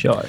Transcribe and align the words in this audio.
Kör. 0.00 0.24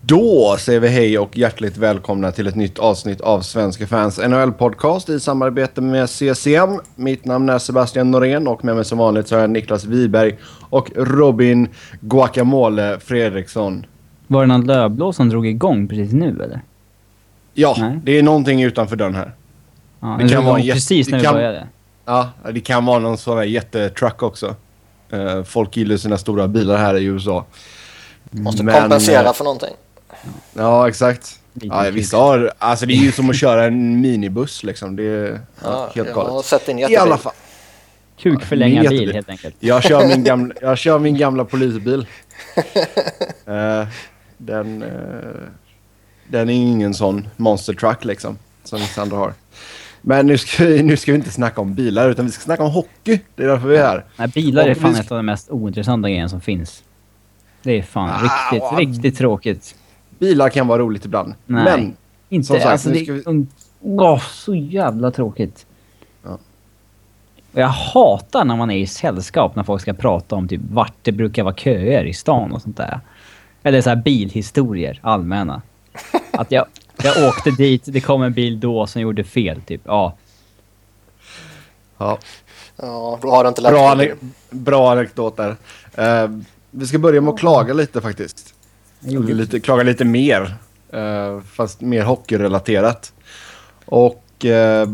Då 0.00 0.56
säger 0.58 0.80
vi 0.80 0.88
hej 0.88 1.18
och 1.18 1.36
hjärtligt 1.38 1.76
välkomna 1.76 2.32
till 2.32 2.46
ett 2.46 2.54
nytt 2.54 2.78
avsnitt 2.78 3.20
av 3.20 3.40
Svenska 3.40 3.86
fans 3.86 4.18
NHL-podcast 4.18 5.10
i 5.10 5.20
samarbete 5.20 5.80
med 5.80 6.10
CCM. 6.10 6.80
Mitt 6.94 7.24
namn 7.24 7.48
är 7.48 7.58
Sebastian 7.58 8.10
Norén 8.10 8.48
och 8.48 8.64
med 8.64 8.74
mig 8.76 8.84
som 8.84 8.98
vanligt 8.98 9.28
så 9.28 9.34
har 9.34 9.40
jag 9.40 9.50
Niklas 9.50 9.84
Wiberg 9.84 10.38
och 10.70 10.90
Robin 10.96 11.68
Guacamole 12.00 13.00
Fredriksson. 13.00 13.86
Var 14.26 14.40
det 14.40 14.46
någon 14.46 14.66
lövblås 14.66 15.16
som 15.16 15.28
drog 15.28 15.46
igång 15.46 15.88
precis 15.88 16.12
nu 16.12 16.42
eller? 16.44 16.60
Ja, 17.54 17.76
Nej. 17.78 17.98
det 18.04 18.18
är 18.18 18.22
någonting 18.22 18.62
utanför 18.62 18.96
dörren 18.96 19.14
här. 19.14 19.32
Ja, 20.00 20.18
Det 20.22 20.28
kan 20.28 20.44
vara 20.44 20.58
jätte- 20.60 20.76
precis 20.76 21.08
när 21.08 21.18
vi 21.18 21.24
kan- 21.24 21.34
började. 21.34 21.66
Ja, 22.04 22.28
det 22.52 22.60
kan 22.60 22.84
vara 22.84 22.98
någon 22.98 23.18
sån 23.18 23.36
här 23.36 23.44
jättetruck 23.44 24.22
också. 24.22 24.54
Eh, 25.10 25.42
folk 25.42 25.76
gillar 25.76 25.96
sina 25.96 26.18
stora 26.18 26.48
bilar 26.48 26.76
här 26.76 26.96
i 26.96 27.04
USA. 27.04 27.44
Måste 28.42 28.62
Men, 28.62 28.80
kompensera 28.80 29.26
eh, 29.28 29.32
för 29.32 29.44
någonting. 29.44 29.74
Ja, 30.54 30.88
exakt. 30.88 31.40
Ja, 31.52 31.84
vissa 31.92 32.16
har... 32.16 32.52
Alltså 32.58 32.86
det 32.86 32.92
är 32.92 32.96
ju 32.96 33.12
som 33.12 33.30
att 33.30 33.36
köra 33.36 33.64
en 33.64 34.00
minibuss 34.00 34.62
liksom. 34.64 34.96
Det 34.96 35.02
är 35.02 35.30
ja, 35.30 35.40
Ja, 35.62 35.90
helt 35.94 36.08
jag 36.08 36.14
har 36.14 36.24
galet. 36.28 36.46
sett 36.46 36.68
I 36.68 36.72
jättebil. 36.72 36.98
alla 36.98 37.18
fall. 37.18 37.32
Kukförlänga 38.18 38.80
Min 38.80 38.90
bil 38.90 39.12
helt 39.12 39.28
enkelt. 39.28 39.54
Jag 39.60 39.82
kör 39.82 40.08
min 40.08 40.24
gamla, 40.24 40.54
jag 40.60 40.78
kör 40.78 40.98
min 40.98 41.18
gamla 41.18 41.44
polisbil. 41.44 42.06
Eh, 43.46 43.86
den, 44.38 44.82
eh, 44.82 44.88
den 46.28 46.48
är 46.50 46.54
ingen 46.54 46.94
sån 46.94 47.28
monster 47.36 47.74
truck 47.74 48.04
liksom. 48.04 48.38
Som 48.64 48.78
vissa 48.78 49.02
andra 49.02 49.16
har. 49.16 49.34
Men 50.00 50.26
nu 50.26 50.38
ska, 50.38 50.64
vi, 50.64 50.82
nu 50.82 50.96
ska 50.96 51.12
vi 51.12 51.18
inte 51.18 51.30
snacka 51.30 51.60
om 51.60 51.74
bilar 51.74 52.10
utan 52.10 52.26
vi 52.26 52.32
ska 52.32 52.42
snacka 52.42 52.62
om 52.62 52.70
hockey. 52.72 53.20
Det 53.36 53.42
är 53.42 53.46
därför 53.48 53.68
vi 53.68 53.76
är 53.76 53.82
här. 53.86 54.04
Nej, 54.16 54.28
bilar 54.28 54.64
är 54.68 54.74
fan 54.74 54.92
vi- 54.92 55.00
ett 55.00 55.10
av 55.12 55.16
de 55.16 55.26
mest 55.26 55.50
ointressanta 55.50 56.08
grejerna 56.08 56.28
som 56.28 56.40
finns. 56.40 56.82
Det 57.64 57.78
är 57.78 57.82
fan 57.82 58.10
Ah, 58.10 58.22
riktigt, 58.22 58.62
wow. 58.62 58.78
riktigt 58.78 59.18
tråkigt. 59.18 59.74
Bilar 60.18 60.48
kan 60.48 60.66
vara 60.66 60.78
roligt 60.78 61.04
ibland. 61.04 61.34
Nej. 61.46 61.64
Men 61.64 61.96
Inte, 62.28 62.46
Som 62.46 62.56
sagt, 62.56 62.66
alltså 62.66 62.88
det 62.88 62.94
vi- 63.12 63.22
är 63.26 63.46
åh, 63.80 64.22
så 64.30 64.54
jävla 64.54 65.10
tråkigt. 65.10 65.66
Ja. 66.22 66.38
Jag 67.52 67.68
hatar 67.68 68.44
när 68.44 68.56
man 68.56 68.70
är 68.70 68.78
i 68.78 68.86
sällskap 68.86 69.56
när 69.56 69.62
folk 69.62 69.82
ska 69.82 69.92
prata 69.92 70.36
om 70.36 70.48
typ 70.48 70.60
vart 70.70 70.94
det 71.02 71.12
brukar 71.12 71.42
vara 71.44 71.54
köer 71.54 72.04
i 72.04 72.14
stan 72.14 72.52
och 72.52 72.62
sånt 72.62 72.76
där. 72.76 73.00
Eller 73.62 73.80
så 73.80 73.88
här 73.88 73.96
bilhistorier, 73.96 75.00
allmänna. 75.02 75.62
Att 76.30 76.52
jag, 76.52 76.66
jag 77.02 77.28
åkte 77.28 77.50
dit, 77.50 77.82
det 77.86 78.00
kom 78.00 78.22
en 78.22 78.32
bil 78.32 78.60
då 78.60 78.86
som 78.86 79.02
gjorde 79.02 79.24
fel, 79.24 79.60
typ. 79.60 79.80
Ja. 79.84 80.16
ja, 81.98 82.18
Ja, 82.76 83.18
då 83.22 83.30
har 83.30 83.44
du 83.44 83.48
inte 83.48 83.60
lärt 83.60 83.72
bra, 83.72 83.94
dig. 83.94 84.14
bra 84.50 84.92
anekdot 84.92 85.36
där. 85.36 85.56
Vi 86.76 86.86
ska 86.86 86.98
börja 86.98 87.20
med 87.20 87.34
att 87.34 87.40
klaga 87.40 87.74
lite 87.74 88.00
faktiskt. 88.00 88.54
Lite, 89.00 89.60
klaga 89.60 89.82
lite 89.82 90.04
mer. 90.04 90.54
eh, 90.92 91.40
fast 91.52 91.80
mer 91.80 92.02
hockeyrelaterat. 92.02 93.12
Och 93.86 94.44
eh, 94.44 94.88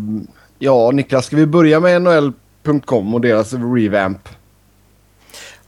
ja, 0.59 0.91
Niklas, 0.91 1.27
ska 1.27 1.37
vi 1.37 1.47
börja 1.47 1.81
med 1.81 2.03
NHL.com 2.03 3.15
och 3.15 3.21
deras 3.21 3.53
revamp? 3.53 4.29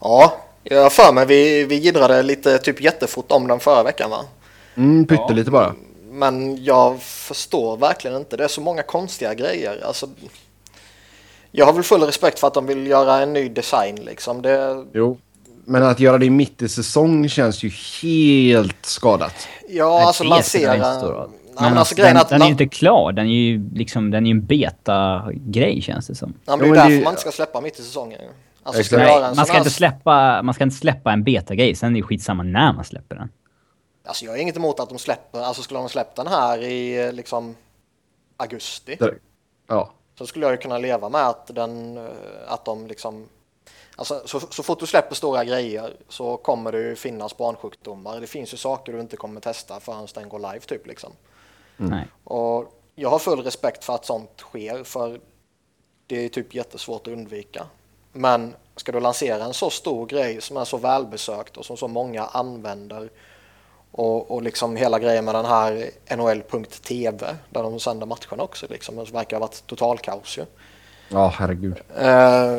Ja, 0.01 0.33
jag 0.63 0.83
har 0.83 0.91
för 0.91 1.13
mig 1.13 1.27
vi, 1.27 1.65
vi 1.65 1.75
giddrade 1.75 2.23
lite 2.23 2.59
typ 2.59 2.81
jättefort 2.81 3.33
om 3.33 3.49
den 3.49 3.61
förra 3.61 3.83
veckan 3.83 4.11
va? 4.11 4.25
Mm, 4.75 5.07
pyttelite 5.07 5.51
bara. 5.51 5.75
Men 6.11 6.65
jag 6.65 7.03
förstår 7.03 7.77
verkligen 7.77 8.17
inte. 8.17 8.37
Det 8.37 8.45
är 8.45 8.49
så 8.49 8.61
många 8.61 8.83
konstiga 8.83 9.35
grejer. 9.35 9.85
Alltså, 9.87 10.09
jag 11.51 11.67
har 11.67 11.73
väl 11.73 11.83
full 11.83 12.03
respekt 12.03 12.39
för 12.39 12.47
att 12.47 12.55
de 12.55 12.67
vill 12.67 12.87
göra 12.87 13.17
en 13.23 13.33
ny 13.33 13.49
design 13.49 13.97
liksom. 13.97 14.43
Det, 14.43 14.85
Jo. 14.93 15.19
Men 15.65 15.83
att 15.83 16.01
göra 16.01 16.19
det 16.19 16.31
mitt 16.31 16.63
i 16.63 16.69
säsong 16.69 17.29
känns 17.29 17.63
ju 17.63 17.71
helt 18.03 18.87
skadat. 18.87 19.49
ja, 19.69 19.95
Nej, 19.97 20.05
alltså 20.05 20.25
lansera... 20.25 20.99
stor 20.99 21.13
roll. 21.13 21.31
Nej, 21.31 21.55
Men 21.55 21.71
men 21.71 21.79
alltså 21.79 21.95
den, 21.95 22.17
den 22.29 22.43
är 22.43 22.47
ju 22.47 22.51
inte 22.53 22.67
klar. 22.67 23.13
Den 23.13 23.27
är 23.27 23.31
ju 23.31 23.71
liksom, 23.75 24.11
den 24.11 24.27
är 24.27 24.31
en 24.31 24.47
beta-grej 24.47 25.83
känns 25.83 26.07
det 26.07 26.15
som. 26.15 26.35
Ja, 26.45 26.57
men 26.57 26.73
det 26.73 26.79
är 26.81 26.89
därför 26.89 27.05
man 27.05 27.13
inte 27.13 27.21
ska 27.21 27.33
släppa 27.33 27.61
mitt 27.61 27.79
i 27.79 27.83
säsongen. 27.83 28.21
Alltså, 28.63 28.83
ska 28.85 28.97
Nej, 28.97 29.21
Man 29.37 29.47
ska, 29.47 29.59
inte 29.59 29.71
släppa, 29.71 30.43
man 30.43 30.55
ska 30.55 30.65
inte 30.65 30.77
släppa 30.77 31.13
en 31.13 31.25
beta-grej, 31.25 31.75
sen 31.75 31.93
är 31.97 32.01
det 32.01 32.03
skitsamma 32.07 32.43
när 32.43 32.73
man 32.73 32.85
släpper 32.85 33.17
den. 33.17 33.29
Alltså 34.07 34.25
jag 34.25 34.33
har 34.33 34.39
inget 34.39 34.57
emot 34.57 34.81
att 34.81 34.89
de 34.89 34.99
släpper, 34.99 35.41
alltså 35.41 35.63
skulle 35.63 35.81
de 35.81 35.89
släppt 35.89 36.17
den 36.17 36.27
här 36.27 36.59
i 36.63 37.07
eh, 37.07 37.13
liksom 37.13 37.57
augusti 38.37 38.99
Ja. 39.69 39.91
så 40.19 40.27
skulle 40.27 40.47
jag 40.47 40.53
ju 40.53 40.59
kunna 40.59 40.79
leva 40.79 41.09
med 41.09 41.27
att 41.27 41.47
den, 41.55 41.97
eh, 41.97 42.03
att 42.49 42.65
de 42.65 42.87
liksom 42.87 43.25
Alltså 43.97 44.23
så, 44.25 44.41
så 44.41 44.63
fort 44.63 44.81
du 44.81 44.87
släpper 44.87 45.15
stora 45.15 45.45
grejer 45.45 45.97
så 46.09 46.37
kommer 46.37 46.73
det 46.73 46.79
ju 46.79 46.97
finnas 46.97 47.37
barnsjukdomar. 47.37 48.21
Det 48.21 48.27
finns 48.27 48.53
ju 48.53 48.57
saker 48.57 48.93
du 48.93 49.01
inte 49.01 49.17
kommer 49.17 49.41
testa 49.41 49.81
förrän 49.81 50.07
den 50.15 50.29
går 50.29 50.39
live 50.39 50.61
typ 50.61 50.87
liksom. 50.87 51.13
Nej. 51.77 52.09
Och 52.25 52.83
jag 52.95 53.11
har 53.11 53.19
full 53.19 53.43
respekt 53.43 53.85
för 53.85 53.95
att 53.95 54.05
sånt 54.05 54.31
sker 54.39 54.85
för 54.85 55.21
det 56.07 56.25
är 56.25 56.29
typ 56.29 56.55
jättesvårt 56.55 57.07
att 57.07 57.13
undvika. 57.13 57.67
Men 58.13 58.55
ska 58.77 58.93
du 58.93 59.01
lansera 59.01 59.45
en 59.45 59.55
så 59.55 59.71
stor 59.71 60.07
grej 60.07 60.41
som 60.41 60.57
är 60.57 60.65
så 60.65 60.77
välbesökt 60.77 61.57
och 61.57 61.65
som 61.65 61.77
så 61.77 61.89
många 61.89 62.25
använder 62.25 63.11
och, 63.93 64.31
och 64.31 64.43
liksom 64.43 64.77
hela 64.77 64.99
grejen 64.99 65.25
med 65.25 65.35
den 65.35 65.45
här 65.45 65.91
NHL.tv 66.17 67.37
där 67.51 67.63
de 67.63 67.81
sänder 67.81 68.07
matcherna 68.07 68.43
också 68.43 68.67
liksom. 68.71 68.97
Det 68.97 69.13
verkar 69.13 69.37
ha 69.37 69.41
varit 69.41 69.67
totalkaos 69.67 70.39
ju. 70.39 70.45
Ja, 71.09 71.33
herregud. 71.39 71.81
Eh, 71.97 72.59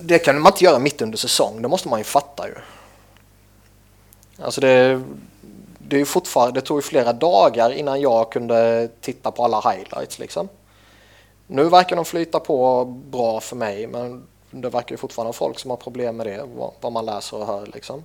det 0.00 0.18
kan 0.18 0.40
man 0.40 0.52
inte 0.52 0.64
göra 0.64 0.78
mitt 0.78 1.02
under 1.02 1.18
säsong, 1.18 1.62
det 1.62 1.68
måste 1.68 1.88
man 1.88 2.00
ju 2.00 2.04
fatta 2.04 2.48
ju. 2.48 2.54
Alltså 4.44 4.60
det, 4.60 5.02
det 5.78 5.96
är 5.96 6.00
ju 6.00 6.04
fortfarande, 6.04 6.60
det 6.60 6.66
tog 6.66 6.78
ju 6.78 6.82
flera 6.82 7.12
dagar 7.12 7.70
innan 7.70 8.00
jag 8.00 8.32
kunde 8.32 8.88
titta 9.00 9.30
på 9.30 9.44
alla 9.44 9.60
highlights 9.60 10.18
liksom. 10.18 10.48
Nu 11.46 11.64
verkar 11.68 11.96
de 11.96 12.04
flyta 12.04 12.40
på 12.40 12.84
bra 12.84 13.40
för 13.40 13.56
mig 13.56 13.86
men 13.86 14.26
det 14.50 14.68
verkar 14.68 14.92
ju 14.92 14.96
fortfarande 14.96 15.28
vara 15.28 15.32
folk 15.32 15.58
som 15.58 15.70
har 15.70 15.76
problem 15.76 16.16
med 16.16 16.26
det, 16.26 16.44
vad, 16.56 16.72
vad 16.80 16.92
man 16.92 17.06
läser 17.06 17.36
och 17.36 17.46
hör 17.46 17.66
liksom. 17.66 18.04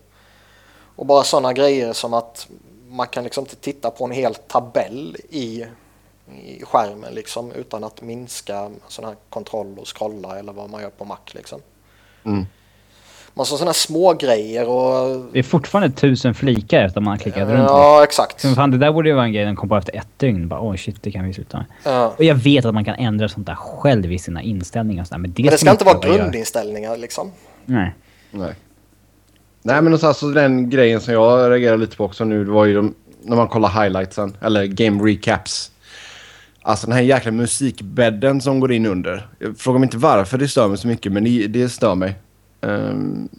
Och 0.96 1.06
bara 1.06 1.24
sådana 1.24 1.54
grejer 1.54 1.94
som 1.94 2.14
att 2.14 2.48
man 2.90 3.08
kan 3.08 3.24
liksom 3.24 3.42
inte 3.42 3.56
titta 3.56 3.92
på 3.92 4.06
en 4.06 4.12
hel 4.12 4.36
tabell 4.36 5.18
i, 5.30 5.66
i 6.44 6.64
skärmen 6.66 7.14
liksom 7.14 7.52
utan 7.52 7.84
att 7.84 8.02
minska 8.02 8.72
sån 8.88 9.06
här 9.06 9.16
kontroll 9.30 9.80
och 9.80 9.98
scrolla 9.98 10.40
eller 10.40 10.54
vad 10.54 10.70
man 10.70 10.82
gör 10.82 10.90
på 10.90 11.06
Mac 11.06 11.18
liksom. 11.32 11.62
Mm. 12.26 12.46
Man 13.36 13.46
har 13.50 13.58
sådana 13.58 13.74
små 13.74 14.14
grejer 14.14 14.70
och... 14.70 15.26
Det 15.34 15.40
är 15.40 15.44
fortfarande 15.44 15.90
tusen 15.90 16.34
flikar 16.34 16.84
efter 16.84 17.02
man 17.02 17.12
har 17.12 17.18
klickat 17.18 17.50
runt. 17.50 17.70
Ja, 17.70 18.04
exakt. 18.04 18.42
Så 18.42 18.56
fan, 18.56 18.72
det 18.72 18.78
där 18.78 18.92
borde 18.92 19.10
ju 19.10 19.16
vara 19.16 19.26
en 19.26 19.34
grej 19.34 19.46
den 19.46 19.56
kom 19.56 19.70
på 19.70 19.76
efter 19.76 19.96
ett 19.96 20.20
dygn. 20.20 20.48
Bara, 20.48 20.70
oj 20.70 20.78
shit, 20.78 21.04
det 21.04 21.12
kan 21.12 21.26
vi 21.26 21.34
sluta 21.34 21.58
med. 21.58 21.66
Ja. 21.84 22.14
Och 22.18 22.24
jag 22.24 22.36
vet 22.36 22.66
att 22.66 22.74
man 22.74 22.86
kan 22.86 22.96
ändra 22.96 23.30
sånt 23.30 23.48
där 23.48 23.56
själv 23.56 24.12
i 24.12 24.20
sina 24.20 24.42
inställningar 24.42 25.02
och 25.02 25.08
sådär, 25.08 25.20
men 25.20 25.34
det, 25.34 25.44
Men 25.44 25.52
det 25.52 25.58
ska 25.58 25.72
inte 25.72 25.86
vara 25.86 26.00
grundinställningar 26.00 26.98
liksom. 26.98 27.32
Nej. 27.66 27.96
Nej. 28.32 28.54
Nej, 29.62 29.82
men 29.82 29.94
alltså, 29.94 30.08
alltså 30.08 30.28
den 30.28 30.70
grejen 30.70 31.02
som 31.02 31.14
jag 31.14 31.52
reagerar 31.52 31.78
lite 31.78 31.98
på 31.98 32.06
också 32.06 32.24
nu, 32.26 32.46
det 32.46 32.52
var 32.52 32.66
ju 32.66 32.76
de, 32.76 32.96
när 33.22 33.36
man 33.36 33.48
kollar 33.48 33.84
highlightsen, 33.84 34.38
eller 34.42 34.66
game 34.66 35.04
recaps. 35.04 35.72
Alltså 36.66 36.88
den 36.88 36.96
här 36.96 37.04
jäkla 37.04 37.32
musikbädden 37.32 38.42
som 38.42 38.60
går 38.60 38.72
in 38.72 38.86
under. 38.86 39.30
Jag 39.40 39.58
frågar 39.58 39.80
mig 39.80 39.88
inte 39.88 39.98
varför 39.98 40.38
det 40.38 40.48
stör 40.48 40.68
mig 40.68 40.78
så 40.78 40.88
mycket, 40.88 41.12
men 41.12 41.24
det, 41.24 41.48
det 41.48 41.70
stör 41.70 41.96
mig. 41.96 42.16
Ehm, 42.62 43.30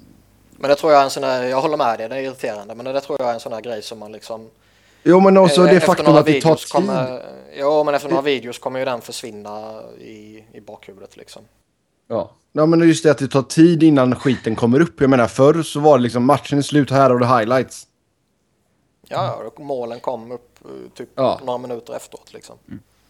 Men 0.59 0.71
det 0.71 0.75
tror 0.77 0.93
jag 0.93 1.01
är 1.01 1.05
en 1.05 1.11
sån 1.11 1.23
där, 1.23 1.43
jag 1.45 1.61
håller 1.61 1.77
med 1.77 1.99
dig, 1.99 2.09
det 2.09 2.17
är 2.17 2.21
irriterande, 2.21 2.75
men 2.75 2.85
det 2.85 3.01
tror 3.01 3.17
jag 3.21 3.29
är 3.31 3.35
en 3.35 3.41
sån 3.41 3.53
där 3.53 3.61
grej 3.61 3.83
som 3.83 3.99
man 3.99 4.13
liksom... 4.13 4.49
jo, 5.03 5.21
men 5.21 5.37
också 5.37 5.65
eh, 5.67 5.71
det 5.75 5.81
faktum 5.81 6.15
att 6.15 6.27
det 6.27 6.41
tar 6.41 6.55
tid. 6.55 6.69
Kommer, 6.73 7.23
jo, 7.59 7.85
men 7.85 7.95
efter 7.95 8.09
några 8.09 8.23
videos 8.23 8.59
kommer 8.59 8.79
ju 8.79 8.85
den 8.85 9.01
försvinna 9.01 9.83
i, 10.01 10.45
i 10.53 10.61
bakhuvudet 10.61 11.17
liksom. 11.17 11.43
Ja. 12.09 12.31
ja, 12.53 12.67
men 12.67 12.89
just 12.89 13.03
det 13.05 13.11
att 13.11 13.19
det 13.19 13.29
tar 13.29 13.43
tid 13.43 13.83
innan 13.83 14.15
skiten 14.17 14.57
kommer 14.57 14.81
upp. 14.81 15.01
Jag 15.01 15.11
menar, 15.11 15.27
förr 15.27 15.63
så 15.63 15.81
var 15.81 15.99
det 15.99 16.03
liksom 16.03 16.25
matchen 16.25 16.59
är 16.59 16.63
slut, 16.63 16.91
här 16.91 17.11
har 17.11 17.19
du 17.19 17.27
highlights. 17.27 17.87
Ja, 19.09 19.37
ja, 19.41 19.47
och 19.47 19.61
målen 19.61 20.01
kom 20.01 20.33
upp 20.33 20.59
eh, 20.65 20.71
typ 20.95 21.09
Ja. 21.15 21.41
några 21.45 21.59
minuter 21.59 21.97
efteråt 21.97 22.33
liksom. 22.33 22.57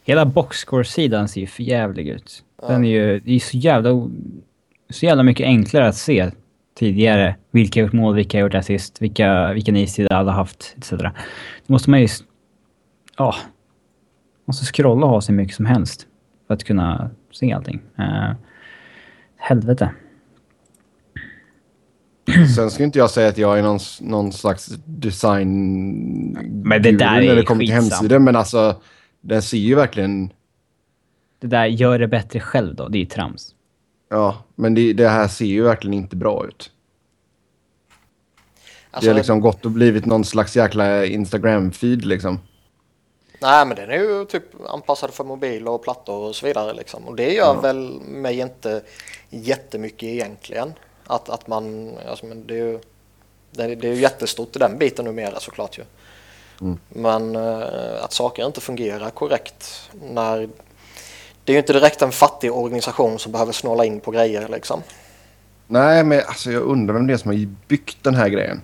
Hela 0.06 0.26
boxscore-sidan 0.26 1.28
ser 1.28 1.40
ju 1.40 1.46
för 1.46 1.62
jävlig 1.62 2.08
ut. 2.08 2.44
Den 2.68 2.84
är 2.84 2.88
ju, 2.88 3.20
det 3.20 3.34
är 3.34 3.38
så 3.38 3.56
jävla, 3.56 3.90
så 4.90 5.06
jävla 5.06 5.22
mycket 5.22 5.44
enklare 5.44 5.88
att 5.88 5.96
se 5.96 6.30
tidigare. 6.78 7.36
Vilka 7.50 7.80
har 7.80 7.84
gjort 7.84 7.92
mål, 7.92 8.14
vilka 8.14 8.38
har 8.38 8.42
gjort 8.42 8.54
assist, 8.54 9.02
vilka, 9.02 9.52
vilken 9.52 9.76
istid 9.76 10.12
alla 10.12 10.32
haft, 10.32 10.74
etc. 10.78 10.90
Då 10.90 11.10
måste 11.66 11.90
man 11.90 12.00
ju... 12.00 12.08
Ja. 13.16 13.34
måste 14.44 14.64
scrolla 14.66 15.06
och 15.06 15.12
ha 15.12 15.20
så 15.20 15.32
mycket 15.32 15.56
som 15.56 15.66
helst. 15.66 16.06
För 16.46 16.54
att 16.54 16.64
kunna 16.64 17.10
se 17.32 17.52
allting. 17.52 17.80
Uh, 17.98 18.34
helvete. 19.36 19.90
Sen 22.56 22.70
ska 22.70 22.84
inte 22.84 22.98
jag 22.98 23.10
säga 23.10 23.28
att 23.28 23.38
jag 23.38 23.58
är 23.58 23.62
någon, 23.62 23.78
någon 24.00 24.32
slags 24.32 24.66
design... 24.84 25.50
Men 26.64 26.82
det 26.82 26.92
där 26.92 27.14
guru 27.14 27.26
när 27.26 27.32
är 27.32 27.36
det 27.36 27.42
kommer 27.42 27.64
till 27.64 27.74
hemsidor, 27.74 28.18
men 28.18 28.36
alltså 28.36 28.80
den 29.24 29.42
ser 29.42 29.58
ju 29.58 29.74
verkligen... 29.74 30.32
Det 31.38 31.46
där, 31.46 31.66
gör 31.66 31.98
det 31.98 32.08
bättre 32.08 32.40
själv 32.40 32.74
då. 32.74 32.88
Det 32.88 32.98
är 32.98 33.00
ju 33.00 33.06
trams. 33.06 33.54
Ja, 34.08 34.44
men 34.54 34.74
det, 34.74 34.92
det 34.92 35.08
här 35.08 35.28
ser 35.28 35.44
ju 35.44 35.62
verkligen 35.62 35.94
inte 35.94 36.16
bra 36.16 36.46
ut. 36.46 36.70
Alltså, 38.90 39.06
det 39.06 39.12
har 39.12 39.18
liksom 39.18 39.40
gått 39.40 39.64
och 39.64 39.70
blivit 39.70 40.06
någon 40.06 40.24
slags 40.24 40.56
jäkla 40.56 41.04
Instagram-feed 41.04 42.04
liksom. 42.04 42.38
Nej, 43.40 43.66
men 43.66 43.76
den 43.76 43.90
är 43.90 43.98
ju 43.98 44.24
typ 44.24 44.44
anpassad 44.68 45.10
för 45.10 45.24
mobil 45.24 45.68
och 45.68 45.82
plattor 45.82 46.28
och 46.28 46.36
så 46.36 46.46
vidare 46.46 46.74
liksom. 46.74 47.08
Och 47.08 47.16
det 47.16 47.32
gör 47.32 47.60
väl 47.62 48.00
mig 48.00 48.40
inte 48.40 48.82
jättemycket 49.30 50.08
egentligen. 50.08 50.72
Att, 51.06 51.28
att 51.28 51.46
man, 51.46 51.92
alltså, 52.08 52.26
men 52.26 52.46
det 52.46 52.54
är 52.54 52.58
ju 52.58 52.78
det 53.50 53.62
är, 53.62 53.76
det 53.76 53.88
är 53.88 53.94
ju 53.94 54.00
jättestort 54.00 54.56
i 54.56 54.58
den 54.58 54.78
biten 54.78 55.04
numera 55.04 55.40
såklart 55.40 55.78
ju. 55.78 55.82
Men 56.88 57.36
eh, 57.36 58.04
att 58.04 58.12
saker 58.12 58.46
inte 58.46 58.60
fungerar 58.60 59.10
korrekt 59.10 59.90
när 60.12 60.48
det 61.44 61.52
är 61.52 61.54
ju 61.54 61.58
inte 61.58 61.72
direkt 61.72 62.02
en 62.02 62.12
fattig 62.12 62.52
organisation 62.52 63.18
som 63.18 63.32
behöver 63.32 63.52
snåla 63.52 63.84
in 63.84 64.00
på 64.00 64.10
grejer 64.10 64.48
liksom. 64.48 64.82
Nej, 65.66 66.04
men 66.04 66.20
alltså 66.26 66.52
jag 66.52 66.62
undrar 66.62 66.94
vem 66.94 67.06
det 67.06 67.12
är 67.12 67.16
som 67.16 67.30
har 67.30 67.46
byggt 67.68 68.04
den 68.04 68.14
här 68.14 68.28
grejen. 68.28 68.60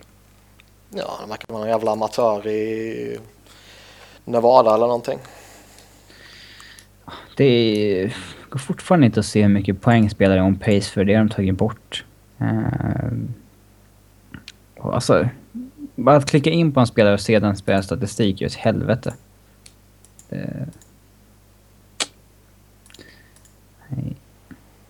Ja, 0.90 1.18
det 1.22 1.30
verkar 1.30 1.52
vara 1.52 1.64
en 1.64 1.70
jävla 1.70 1.90
amatör 1.90 2.46
i 2.46 3.18
Nevada 4.24 4.74
eller 4.74 4.86
någonting. 4.86 5.18
Det 7.36 7.44
är, 7.44 8.16
går 8.50 8.58
fortfarande 8.58 9.06
inte 9.06 9.20
att 9.20 9.26
se 9.26 9.42
hur 9.42 9.48
mycket 9.48 9.80
poäng 9.80 10.10
spelare 10.10 10.42
on 10.42 10.58
pace 10.58 10.80
för 10.82 11.04
det 11.04 11.14
har 11.14 11.24
de 11.24 11.30
tagit 11.34 11.54
bort. 11.54 12.04
Uh, 12.40 13.12
alltså, 14.82 15.28
bara 16.04 16.16
att 16.16 16.30
klicka 16.30 16.50
in 16.50 16.72
på 16.72 16.80
en 16.80 16.86
spelare 16.86 17.14
och 17.14 17.20
se 17.20 17.38
den 17.38 17.56
spelare 17.56 17.82
statistik 17.82 18.42
är 18.42 18.46
ett 18.46 18.54
helvete. 18.54 19.14
Det... 20.28 20.66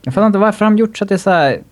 Jag 0.02 0.14
fattar 0.14 0.26
inte 0.26 0.38
varför 0.38 0.64
de 0.64 0.78
gjort 0.78 0.98
så 0.98 1.04
att 1.04 1.08
det 1.08 1.14
är 1.14 1.18
så 1.18 1.30
här... 1.30 1.62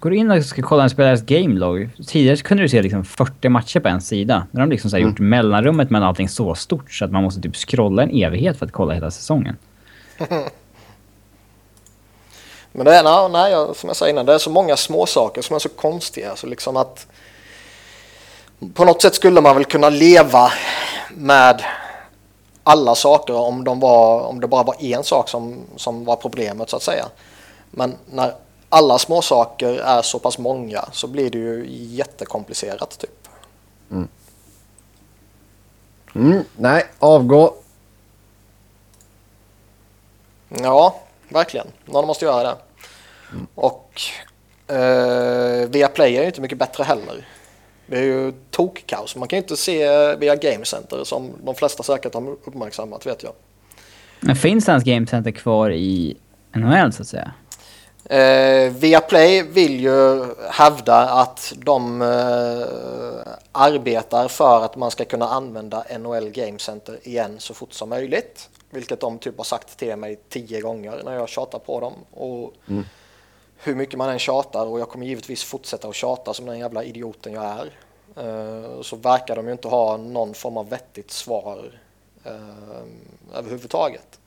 Går 0.00 0.10
du 0.10 0.16
in 0.16 0.30
och 0.30 0.44
ska 0.44 0.62
kolla 0.62 0.82
en 0.82 0.90
spelares 0.90 1.22
gamelog. 1.22 1.90
Tidigare 2.06 2.36
kunde 2.36 2.62
du 2.62 2.68
se 2.68 2.82
liksom 2.82 3.04
40 3.04 3.48
matcher 3.48 3.80
på 3.80 3.88
en 3.88 4.00
sida. 4.00 4.46
Nu 4.50 4.60
har 4.60 4.66
de 4.66 4.70
liksom 4.70 4.90
så 4.90 4.96
här 4.96 5.04
gjort 5.04 5.18
mellanrummet 5.18 5.90
mellan 5.90 6.08
allting 6.08 6.28
så 6.28 6.54
stort 6.54 6.92
så 6.92 7.04
att 7.04 7.10
man 7.10 7.22
måste 7.22 7.40
typ 7.40 7.56
scrolla 7.56 8.02
en 8.02 8.10
evighet 8.10 8.58
för 8.58 8.66
att 8.66 8.72
kolla 8.72 8.94
hela 8.94 9.10
säsongen. 9.10 9.56
Men 12.72 12.84
det 12.84 12.94
är, 12.94 13.02
nej, 13.02 13.52
nej, 13.52 13.74
som 13.74 13.88
jag 13.88 13.96
sa 13.96 14.08
innan, 14.08 14.26
det 14.26 14.34
är 14.34 14.38
så 14.38 14.50
många 14.50 14.76
små 14.76 15.06
saker 15.06 15.42
som 15.42 15.56
är 15.56 15.60
så 15.60 15.68
konstiga. 15.68 16.36
Så 16.36 16.46
liksom 16.46 16.76
att 16.76 17.06
på 18.74 18.84
något 18.84 19.02
sätt 19.02 19.14
skulle 19.14 19.40
man 19.40 19.54
väl 19.54 19.64
kunna 19.64 19.90
leva 19.90 20.52
med 21.10 21.64
alla 22.62 22.94
saker 22.94 23.34
om, 23.34 23.64
de 23.64 23.80
var, 23.80 24.20
om 24.20 24.40
det 24.40 24.48
bara 24.48 24.62
var 24.62 24.82
en 24.82 25.04
sak 25.04 25.28
som, 25.28 25.60
som 25.76 26.04
var 26.04 26.16
problemet 26.16 26.70
så 26.70 26.76
att 26.76 26.82
säga. 26.82 27.06
Men 27.70 27.96
när 28.10 28.34
alla 28.68 28.98
små 28.98 29.22
saker 29.22 29.78
är 29.78 30.02
så 30.02 30.18
pass 30.18 30.38
många 30.38 30.84
så 30.92 31.06
blir 31.06 31.30
det 31.30 31.38
ju 31.38 31.66
jättekomplicerat 31.68 32.98
typ. 32.98 33.28
Mm, 36.14 36.44
nej, 36.56 36.86
avgå. 36.98 37.54
Ja, 40.48 41.00
verkligen. 41.28 41.66
Någon 41.84 42.06
måste 42.06 42.24
göra 42.24 42.42
det. 42.42 42.56
Och 43.54 44.00
eh, 44.74 45.68
via 45.68 45.88
Play 45.88 46.16
är 46.16 46.20
ju 46.20 46.26
inte 46.26 46.40
mycket 46.40 46.58
bättre 46.58 46.84
heller. 46.84 47.26
Det 47.88 47.98
är 47.98 48.02
ju 48.02 48.32
tokkaos. 48.50 49.16
Man 49.16 49.28
kan 49.28 49.36
ju 49.36 49.42
inte 49.42 49.56
se 49.56 50.16
via 50.16 50.36
Game 50.36 50.64
Center 50.64 51.04
som 51.04 51.32
de 51.44 51.54
flesta 51.54 51.82
säkert 51.82 52.14
har 52.14 52.30
uppmärksammat 52.30 53.06
vet 53.06 53.22
jag. 53.22 53.32
Men 54.20 54.36
finns 54.36 54.68
ens 54.68 54.84
Game 54.84 55.06
Center 55.06 55.30
kvar 55.30 55.70
i 55.70 56.16
NHL 56.52 56.92
så 56.92 57.02
att 57.02 57.08
säga? 57.08 57.32
Eh, 58.04 58.72
Viaplay 58.72 59.42
vill 59.42 59.80
ju 59.80 60.26
hävda 60.50 60.96
att 60.96 61.52
de 61.56 62.02
eh, 62.02 63.32
arbetar 63.52 64.28
för 64.28 64.64
att 64.64 64.76
man 64.76 64.90
ska 64.90 65.04
kunna 65.04 65.28
använda 65.28 65.84
NHL 65.98 66.28
Game 66.28 66.58
Center 66.58 66.98
igen 67.02 67.36
så 67.38 67.54
fort 67.54 67.72
som 67.72 67.88
möjligt. 67.88 68.48
Vilket 68.70 69.00
de 69.00 69.18
typ 69.18 69.36
har 69.36 69.44
sagt 69.44 69.78
till 69.78 69.96
mig 69.96 70.18
tio 70.28 70.60
gånger 70.60 71.00
när 71.04 71.14
jag 71.14 71.28
tjatar 71.28 71.58
på 71.58 71.80
dem. 71.80 71.92
Och 72.10 72.54
Hur 73.62 73.74
mycket 73.74 73.98
man 73.98 74.10
än 74.10 74.18
tjatar 74.18 74.66
och 74.66 74.80
jag 74.80 74.88
kommer 74.88 75.06
givetvis 75.06 75.44
fortsätta 75.44 75.88
att 75.88 75.94
tjata 75.94 76.34
som 76.34 76.46
den 76.46 76.58
jävla 76.58 76.84
idioten 76.84 77.32
jag 77.32 77.44
är. 77.44 77.70
Eh, 78.16 78.82
så 78.82 78.96
verkar 78.96 79.36
de 79.36 79.46
ju 79.46 79.52
inte 79.52 79.68
ha 79.68 79.96
någon 79.96 80.34
form 80.34 80.56
av 80.56 80.68
vettigt 80.68 81.10
svar 81.10 81.58
eh, 82.24 82.32
överhuvudtaget. 83.38 84.18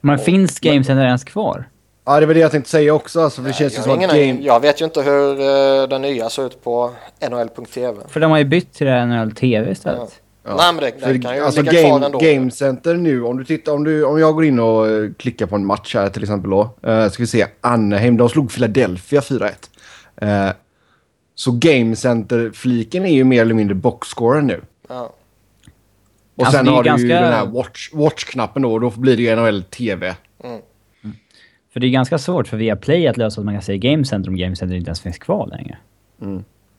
Men 0.00 0.18
finns 0.18 0.60
Game 0.60 0.84
Center 0.84 1.04
ens 1.04 1.24
kvar? 1.24 1.68
Ja, 2.04 2.20
det 2.20 2.26
var 2.26 2.34
det 2.34 2.40
jag 2.40 2.50
tänkte 2.50 2.70
säga 2.70 2.94
också. 2.94 3.20
Alltså, 3.20 3.42
för 3.42 3.48
det 3.48 3.54
känns 3.54 3.72
ju 3.72 3.76
jag, 3.76 3.84
som 3.84 3.94
ingen, 3.94 4.08
game... 4.08 4.46
jag 4.46 4.60
vet 4.60 4.80
ju 4.80 4.84
inte 4.84 5.02
hur 5.02 5.40
eh, 5.40 5.88
den 5.88 6.02
nya 6.02 6.30
ser 6.30 6.46
ut 6.46 6.64
på 6.64 6.90
NHL.tv. 7.30 8.00
För 8.08 8.20
de 8.20 8.30
har 8.30 8.38
ju 8.38 8.44
bytt 8.44 8.72
till 8.72 8.86
NHL 8.86 9.32
TV 9.32 9.70
istället. 9.70 10.00
Ja. 10.00 10.23
Nej 10.44 10.72
men 10.74 10.76
det, 10.76 11.12
det 11.12 11.18
kan 11.18 11.36
ju 11.36 11.42
alltså 11.42 11.62
ligga 11.62 11.80
kvar 11.80 11.90
game, 11.90 12.06
ändå. 12.06 12.18
game 12.18 12.50
Center 12.50 12.94
nu, 12.94 13.22
om 13.22 13.36
du 13.36 13.44
tittar, 13.44 13.72
om, 13.72 13.84
du, 13.84 14.04
om 14.04 14.18
jag 14.18 14.34
går 14.34 14.44
in 14.44 14.58
och 14.58 14.88
eh, 14.88 15.10
klickar 15.18 15.46
på 15.46 15.56
en 15.56 15.66
match 15.66 15.94
här 15.94 16.08
till 16.08 16.22
exempel 16.22 16.50
då. 16.50 16.74
Uh, 16.86 17.08
ska 17.08 17.22
vi 17.22 17.26
se, 17.26 17.46
Anaheim, 17.60 18.16
de 18.16 18.28
slog 18.28 18.52
Philadelphia 18.52 19.20
4-1. 19.20 19.50
Eh, 20.16 20.52
så 21.34 21.52
Game 21.52 21.96
Center-fliken 21.96 23.04
är 23.04 23.14
ju 23.14 23.24
mer 23.24 23.42
eller 23.42 23.54
mindre 23.54 23.74
boxscoren 23.74 24.46
nu. 24.46 24.60
Ja. 24.88 25.14
Och 26.36 26.46
Alltså, 26.46 26.58
sen 26.58 26.68
har 26.68 26.82
du 26.82 26.96
ju 27.02 27.08
den 27.08 27.32
här 27.32 27.46
watch, 27.46 27.90
watch-knappen 27.92 28.62
då 28.62 28.72
och 28.72 28.80
då 28.80 28.90
blir 28.90 29.16
det 29.16 29.22
ju 29.22 29.36
NHL 29.36 29.62
TV. 29.62 30.14
För 31.72 31.80
det 31.80 31.86
är 31.86 31.90
ganska 31.90 32.18
svårt 32.18 32.48
för 32.48 32.56
Viaplay 32.56 33.08
att 33.08 33.16
lösa 33.16 33.40
att 33.40 33.44
man 33.44 33.54
kan 33.54 33.62
se 33.62 33.78
Game 33.78 34.04
Center 34.04 34.30
om 34.30 34.36
Game 34.36 34.56
Center 34.56 34.76
inte 34.76 34.88
ens 34.88 35.00
finns 35.00 35.18
kvar 35.18 35.46
längre. 35.46 35.78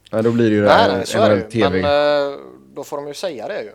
Ja, 0.10 0.22
då 0.22 0.32
blir 0.32 0.50
det 0.50 0.56
ju 0.56 0.62
det 0.62 0.70
här 0.70 0.98
nej, 0.98 1.06
så 1.06 1.22
är 1.22 1.30
det 1.30 1.36
NHL 1.36 1.44
ju. 1.44 1.50
TV. 1.50 1.82
Men 1.82 2.34
eh, 2.34 2.40
då 2.76 2.84
får 2.84 2.98
de 2.98 3.08
ju 3.08 3.14
säga 3.14 3.48
det 3.48 3.62
ju. 3.62 3.72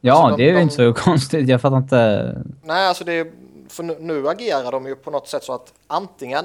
Ja, 0.00 0.12
Alltså, 0.14 0.36
de- 0.36 0.42
det 0.42 0.48
är 0.48 0.52
ju 0.52 0.56
de- 0.56 0.62
inte 0.62 0.74
så 0.74 0.92
konstigt. 1.04 1.48
Jag 1.48 1.60
fattar 1.60 1.76
inte. 1.76 2.34
Nej, 2.62 2.88
alltså 2.88 3.04
det 3.04 3.12
är, 3.12 3.26
för 3.68 3.82
nu, 3.82 3.96
nu 4.00 4.28
agerar 4.28 4.72
de 4.72 4.86
ju 4.86 4.94
på 4.94 5.10
något 5.10 5.28
sätt 5.28 5.44
så 5.44 5.52
att 5.52 5.72
antingen 5.86 6.44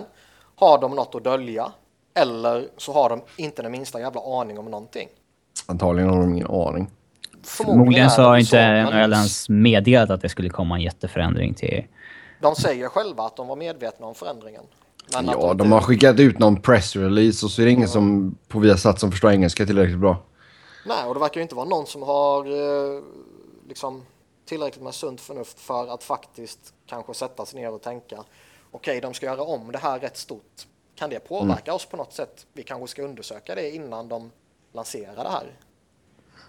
har 0.55 0.81
de 0.81 0.95
något 0.95 1.15
att 1.15 1.23
dölja 1.23 1.71
eller 2.15 2.67
så 2.77 2.93
har 2.93 3.09
de 3.09 3.21
inte 3.37 3.61
den 3.61 3.71
minsta 3.71 3.99
jävla 3.99 4.21
aning 4.41 4.59
om 4.59 4.65
någonting. 4.65 5.07
Antagligen 5.65 6.09
har 6.09 6.19
de 6.19 6.29
ingen 6.33 6.47
aning. 6.47 6.91
Förmodligen 7.43 8.09
så 8.09 8.21
har 8.21 8.37
inte 8.37 8.83
NHL 8.83 9.13
ens 9.13 9.49
meddelat 9.49 10.09
att 10.09 10.21
det 10.21 10.29
skulle 10.29 10.49
komma 10.49 10.75
en 10.75 10.81
jätteförändring 10.81 11.53
till... 11.53 11.83
De 12.41 12.55
säger 12.55 12.87
själva 12.87 13.23
att 13.23 13.35
de 13.37 13.47
var 13.47 13.55
medvetna 13.55 14.05
om 14.07 14.15
förändringen. 14.15 14.61
Men 15.13 15.25
Ja, 15.25 15.51
inte- 15.51 15.57
de 15.63 15.71
har 15.71 15.81
skickat 15.81 16.19
ut 16.19 16.39
någon 16.39 16.61
pressrelease 16.61 17.45
och 17.45 17.51
så 17.51 17.61
är 17.61 17.65
det 17.65 17.71
ingen 17.71 17.87
som 17.87 18.35
på 18.47 18.59
Viasat 18.59 18.99
som 18.99 19.11
förstår 19.11 19.31
engelska 19.31 19.65
tillräckligt 19.65 19.99
bra. 19.99 20.17
Nej, 20.87 21.07
och 21.07 21.13
det 21.13 21.19
verkar 21.19 21.39
ju 21.39 21.43
inte 21.43 21.55
vara 21.55 21.65
någon 21.65 21.85
som 21.85 22.03
har 22.03 22.45
eh, 22.45 23.01
liksom, 23.67 24.05
tillräckligt 24.45 24.83
med 24.83 24.93
sunt 24.93 25.21
förnuft 25.21 25.59
för 25.59 25.87
att 25.87 26.03
faktiskt 26.03 26.73
kanske 26.85 27.13
sätta 27.13 27.45
sig 27.45 27.61
ner 27.61 27.73
och 27.73 27.81
tänka 27.81 28.23
okej, 28.71 29.01
de 29.01 29.13
ska 29.13 29.25
göra 29.25 29.41
om 29.41 29.71
det 29.71 29.77
här 29.77 29.99
rätt 29.99 30.17
stort. 30.17 30.67
Kan 30.95 31.09
det 31.09 31.19
påverka 31.19 31.73
oss 31.73 31.85
på 31.85 31.97
något 31.97 32.13
sätt? 32.13 32.45
Vi 32.53 32.63
kanske 32.63 32.87
ska 32.87 33.01
undersöka 33.01 33.55
det 33.55 33.75
innan 33.75 34.07
de 34.07 34.31
lanserar 34.73 35.23
det 35.23 35.29
här. 35.29 35.47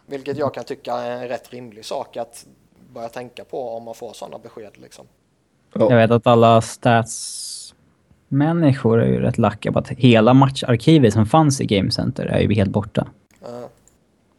Vilket 0.07 0.39
jag 0.39 0.55
kan 0.55 0.65
tycka 0.65 0.95
är 0.95 1.23
en 1.23 1.29
rätt 1.29 1.53
rimlig 1.53 1.85
sak 1.85 2.17
att 2.17 2.47
börja 2.95 3.09
tänka 3.09 3.45
på 3.45 3.71
om 3.71 3.85
man 3.85 3.95
får 3.95 4.13
sådana 4.13 4.39
besked. 4.39 4.71
Liksom. 4.75 5.07
Jag 5.73 5.97
vet 5.97 6.11
att 6.11 6.27
alla 6.27 6.61
stats-människor 6.61 9.03
är 9.03 9.07
ju 9.07 9.21
rätt 9.21 9.39
lacka 9.39 9.73
på 9.73 9.79
att 9.79 9.89
hela 9.89 10.35
matcharkivet 10.35 11.13
som 11.13 11.27
fanns 11.27 11.61
i 11.61 11.67
Game 11.67 11.91
Center 11.91 12.27
är 12.27 12.41
ju 12.41 12.55
helt 12.55 12.71
borta. 12.71 13.09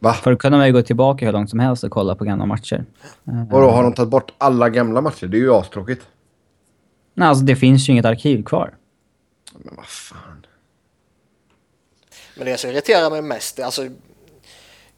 Eh, 0.00 0.04
Va? 0.04 0.12
Förr 0.12 0.36
kunde 0.36 0.58
man 0.58 0.66
ju 0.66 0.72
gå 0.72 0.82
tillbaka 0.82 1.24
hur 1.24 1.32
långt 1.32 1.50
som 1.50 1.58
helst 1.58 1.84
och 1.84 1.90
kolla 1.90 2.14
på 2.14 2.24
gamla 2.24 2.46
matcher. 2.46 2.84
Och 3.50 3.60
då 3.60 3.70
har 3.70 3.82
de 3.82 3.94
tagit 3.94 4.10
bort 4.10 4.32
alla 4.38 4.68
gamla 4.68 5.00
matcher? 5.00 5.26
Det 5.26 5.36
är 5.36 5.40
ju 5.40 5.54
astråkigt. 5.54 6.02
Nej, 7.14 7.28
alltså 7.28 7.44
det 7.44 7.56
finns 7.56 7.88
ju 7.88 7.92
inget 7.92 8.04
arkiv 8.04 8.44
kvar. 8.44 8.74
Men 9.52 9.76
vad 9.76 9.86
fan. 9.86 10.46
Men 12.36 12.46
det 12.46 12.56
som 12.56 12.70
irriterar 12.70 13.10
mig 13.10 13.22
mest, 13.22 13.60
alltså, 13.60 13.88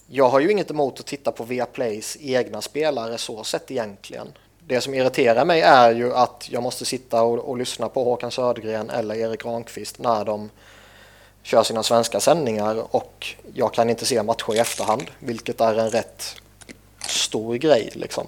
jag 0.06 0.28
har 0.28 0.40
ju 0.40 0.50
inget 0.50 0.71
emot 0.71 1.00
att 1.00 1.06
titta 1.06 1.32
på 1.32 1.44
Viaplays 1.44 2.16
egna 2.21 2.61
spelare 2.61 3.18
så 3.18 3.44
sett 3.44 3.71
egentligen. 3.71 4.26
Det 4.66 4.80
som 4.80 4.94
irriterar 4.94 5.44
mig 5.44 5.61
är 5.61 5.94
ju 5.94 6.14
att 6.14 6.49
jag 6.50 6.62
måste 6.62 6.85
sitta 6.85 7.23
och, 7.23 7.38
och 7.38 7.59
lyssna 7.59 7.88
på 7.88 8.04
Håkan 8.04 8.30
Södergren 8.30 8.90
eller 8.90 9.14
Erik 9.14 9.42
Granqvist 9.42 9.99
när 9.99 10.25
de 10.25 10.50
kör 11.42 11.62
sina 11.62 11.82
svenska 11.82 12.20
sändningar 12.20 12.96
och 12.96 13.26
jag 13.54 13.75
kan 13.75 13.90
inte 13.90 14.06
se 14.06 14.22
matcher 14.22 14.54
i 14.54 14.58
efterhand, 14.58 15.02
vilket 15.18 15.61
är 15.61 15.78
en 15.78 15.90
rätt 15.90 16.37
stor 17.06 17.54
grej 17.54 17.90
liksom. 17.92 18.26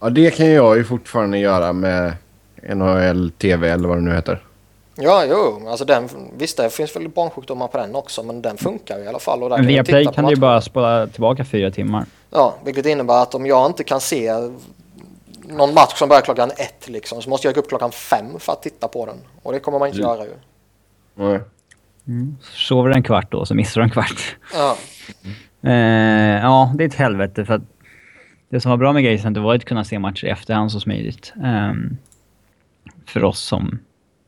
Ja, 0.00 0.10
det 0.10 0.30
kan 0.30 0.50
jag 0.50 0.76
ju 0.76 0.84
fortfarande 0.84 1.38
göra 1.38 1.72
med 1.72 2.12
NHL 2.74 3.30
TV 3.30 3.70
eller 3.70 3.88
vad 3.88 3.96
det 3.96 4.02
nu 4.02 4.14
heter. 4.14 4.44
Ja, 5.00 5.24
jo, 5.28 5.68
alltså 5.68 5.84
den, 5.84 6.08
visst 6.36 6.56
det 6.56 6.70
finns 6.70 6.96
väl 6.96 7.08
barnsjukdomar 7.08 7.68
på 7.68 7.78
den 7.78 7.94
också, 7.94 8.22
men 8.22 8.42
den 8.42 8.56
funkar 8.56 8.98
i 8.98 9.06
alla 9.06 9.18
fall. 9.18 9.42
Och 9.42 9.50
där 9.50 9.56
Men 9.56 9.64
kan 9.64 9.68
via 9.68 9.76
jag 9.76 9.86
titta 9.86 9.94
Play 9.94 10.06
på 10.06 10.12
kan 10.12 10.24
du 10.24 10.30
ju 10.30 10.36
bara 10.36 10.60
spola 10.60 11.06
tillbaka 11.06 11.44
fyra 11.44 11.70
timmar. 11.70 12.06
Ja, 12.30 12.54
vilket 12.64 12.86
innebär 12.86 13.22
att 13.22 13.34
om 13.34 13.46
jag 13.46 13.66
inte 13.66 13.84
kan 13.84 14.00
se 14.00 14.32
någon 15.48 15.74
match 15.74 15.98
som 15.98 16.08
börjar 16.08 16.22
klockan 16.22 16.50
ett 16.50 16.88
liksom, 16.88 17.22
så 17.22 17.30
måste 17.30 17.48
jag 17.48 17.54
gå 17.54 17.60
upp 17.60 17.68
klockan 17.68 17.92
fem 17.92 18.38
för 18.38 18.52
att 18.52 18.62
titta 18.62 18.88
på 18.88 19.06
den. 19.06 19.18
Och 19.42 19.52
det 19.52 19.60
kommer 19.60 19.78
man 19.78 19.88
inte 19.88 20.00
göra 20.00 20.24
ju. 20.24 20.34
Nej. 21.14 21.40
Sover 22.40 22.90
en 22.90 23.02
kvart 23.02 23.32
då, 23.32 23.46
så 23.46 23.54
missar 23.54 23.80
du 23.80 23.84
en 23.84 23.90
kvart. 23.90 24.36
Ja. 24.54 24.76
Eh, 25.62 26.40
ja, 26.42 26.72
det 26.74 26.84
är 26.84 26.88
ett 26.88 26.94
helvete 26.94 27.44
för 27.44 27.54
att 27.54 27.62
det 28.48 28.60
som 28.60 28.70
var 28.70 28.76
bra 28.76 28.92
med 28.92 29.02
Grey 29.02 29.18
Center 29.18 29.40
var 29.40 29.54
att 29.54 29.64
kunna 29.64 29.84
se 29.84 29.98
matcher 29.98 30.26
i 30.26 30.30
efterhand 30.30 30.72
så 30.72 30.80
smidigt. 30.80 31.32
Ehm, 31.44 31.96
för 33.06 33.24
oss 33.24 33.40
som, 33.40 33.78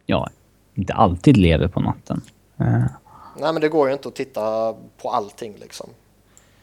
ja, 0.07 0.31
inte 0.75 0.95
alltid 0.95 1.37
lever 1.37 1.69
på 1.69 1.81
natten. 1.81 2.21
Eh, 2.59 2.85
Nej 3.37 3.53
men 3.53 3.61
det 3.61 3.69
går 3.69 3.89
ju 3.89 3.93
inte 3.93 4.09
att 4.09 4.15
titta 4.15 4.75
på 5.03 5.11
allting 5.11 5.57
liksom. 5.61 5.91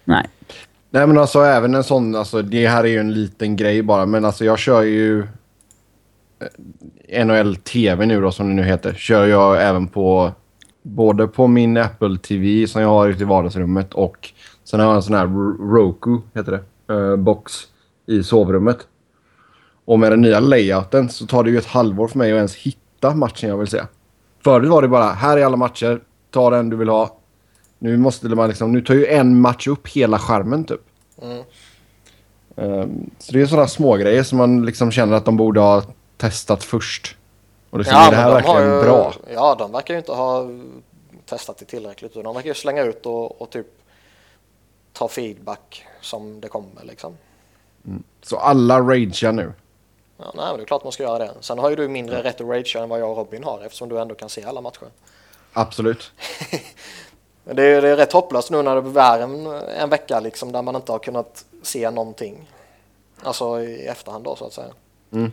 nej. 0.03 0.27
Nej 0.89 1.07
men 1.07 1.17
alltså 1.17 1.39
även 1.39 1.75
en 1.75 1.83
sån, 1.83 2.15
alltså 2.15 2.41
det 2.41 2.67
här 2.67 2.83
är 2.83 2.87
ju 2.87 2.99
en 2.99 3.13
liten 3.13 3.55
grej 3.55 3.83
bara, 3.83 4.05
men 4.05 4.25
alltså 4.25 4.45
jag 4.45 4.59
kör 4.59 4.81
ju 4.81 5.27
eh, 7.07 7.25
NHL 7.25 7.55
TV 7.55 8.05
nu 8.05 8.21
då 8.21 8.31
som 8.31 8.47
det 8.47 8.53
nu 8.53 8.63
heter. 8.63 8.93
Kör 8.93 9.25
jag 9.25 9.67
även 9.67 9.87
på 9.87 10.31
både 10.81 11.27
på 11.27 11.47
min 11.47 11.77
Apple 11.77 12.17
TV 12.17 12.67
som 12.67 12.81
jag 12.81 12.89
har 12.89 13.07
ute 13.07 13.23
i 13.23 13.25
vardagsrummet 13.25 13.93
och 13.93 14.29
sen 14.63 14.79
har 14.79 14.87
jag 14.87 14.95
en 14.95 15.03
sån 15.03 15.15
här 15.15 15.27
Roku, 15.71 16.17
heter 16.33 16.51
det, 16.51 16.93
uh, 16.93 17.15
box 17.15 17.53
i 18.07 18.23
sovrummet. 18.23 18.77
Och 19.85 19.99
med 19.99 20.11
den 20.11 20.21
nya 20.21 20.39
layouten 20.39 21.09
så 21.09 21.25
tar 21.25 21.43
det 21.43 21.49
ju 21.49 21.57
ett 21.57 21.65
halvår 21.65 22.07
för 22.07 22.17
mig 22.17 22.31
att 22.31 22.35
ens 22.35 22.55
hitta 22.55 23.15
matchen 23.15 23.49
jag 23.49 23.57
vill 23.57 23.67
se. 23.67 23.81
Förut 24.43 24.69
var 24.69 24.81
det 24.81 24.87
bara, 24.87 25.09
här 25.09 25.37
är 25.37 25.45
alla 25.45 25.57
matcher, 25.57 26.01
ta 26.31 26.49
den 26.49 26.69
du 26.69 26.77
vill 26.77 26.89
ha. 26.89 27.16
Nu 27.79 27.97
måste 27.97 28.27
man 28.27 28.49
liksom, 28.49 28.71
nu 28.71 28.81
tar 28.81 28.93
ju 28.93 29.05
en 29.05 29.41
match 29.41 29.67
upp 29.67 29.87
hela 29.87 30.19
skärmen 30.19 30.65
typ. 30.65 30.81
Mm. 31.21 31.43
Ehm, 32.55 33.09
så 33.19 33.31
det 33.33 33.41
är 33.41 33.45
sådana 33.45 33.67
små 33.67 33.95
grejer 33.95 34.23
som 34.23 34.37
man 34.37 34.65
liksom 34.65 34.91
känner 34.91 35.17
att 35.17 35.25
de 35.25 35.37
borde 35.37 35.59
ha 35.59 35.83
testat 36.17 36.63
först. 36.63 37.15
Och 37.69 37.79
liksom, 37.79 37.97
är 37.97 38.11
det 38.11 38.17
här 38.17 38.27
de 38.27 38.33
verkligen 38.33 38.73
ju, 38.73 38.81
bra? 38.81 39.13
Ja, 39.33 39.55
de 39.55 39.71
verkar 39.71 39.93
ju 39.93 39.97
inte 39.97 40.11
ha 40.11 40.49
testat 41.25 41.57
det 41.57 41.65
tillräckligt. 41.65 42.13
De 42.13 42.35
verkar 42.35 42.49
ju 42.49 42.53
slänga 42.53 42.83
ut 42.83 43.05
och, 43.05 43.41
och 43.41 43.49
typ 43.49 43.67
ta 44.93 45.07
feedback 45.07 45.85
som 46.01 46.41
det 46.41 46.47
kommer 46.47 46.83
liksom. 46.83 47.17
Så 48.21 48.37
alla 48.37 48.79
ragear 48.79 49.31
nu. 49.31 49.53
Ja, 50.17 50.31
nej, 50.35 50.45
men 50.47 50.57
det 50.57 50.63
är 50.63 50.65
klart 50.65 50.83
man 50.83 50.91
ska 50.91 51.03
göra 51.03 51.19
det. 51.19 51.31
Sen 51.39 51.59
har 51.59 51.69
ju 51.69 51.75
du 51.75 51.87
mindre 51.87 52.23
rätt 52.23 52.41
att 52.41 52.47
ragea 52.47 52.83
än 52.83 52.89
vad 52.89 52.99
jag 52.99 53.11
och 53.11 53.17
Robin 53.17 53.43
har 53.43 53.61
eftersom 53.65 53.89
du 53.89 53.99
ändå 53.99 54.15
kan 54.15 54.29
se 54.29 54.43
alla 54.43 54.61
matcher. 54.61 54.87
Absolut. 55.53 56.11
Det 57.53 57.63
är, 57.63 57.81
det 57.81 57.89
är 57.89 57.95
rätt 57.95 58.13
hopplöst 58.13 58.51
nu 58.51 58.61
när 58.61 58.81
det 58.81 59.01
är 59.01 59.19
en, 59.19 59.45
en 59.81 59.89
vecka 59.89 60.19
liksom 60.19 60.51
där 60.51 60.61
man 60.61 60.75
inte 60.75 60.91
har 60.91 60.99
kunnat 60.99 61.45
se 61.61 61.91
någonting. 61.91 62.49
Alltså 63.23 63.61
i 63.61 63.85
efterhand 63.85 64.23
då 64.23 64.35
så 64.35 64.45
att 64.45 64.53
säga. 64.53 64.73
Mm. 65.11 65.31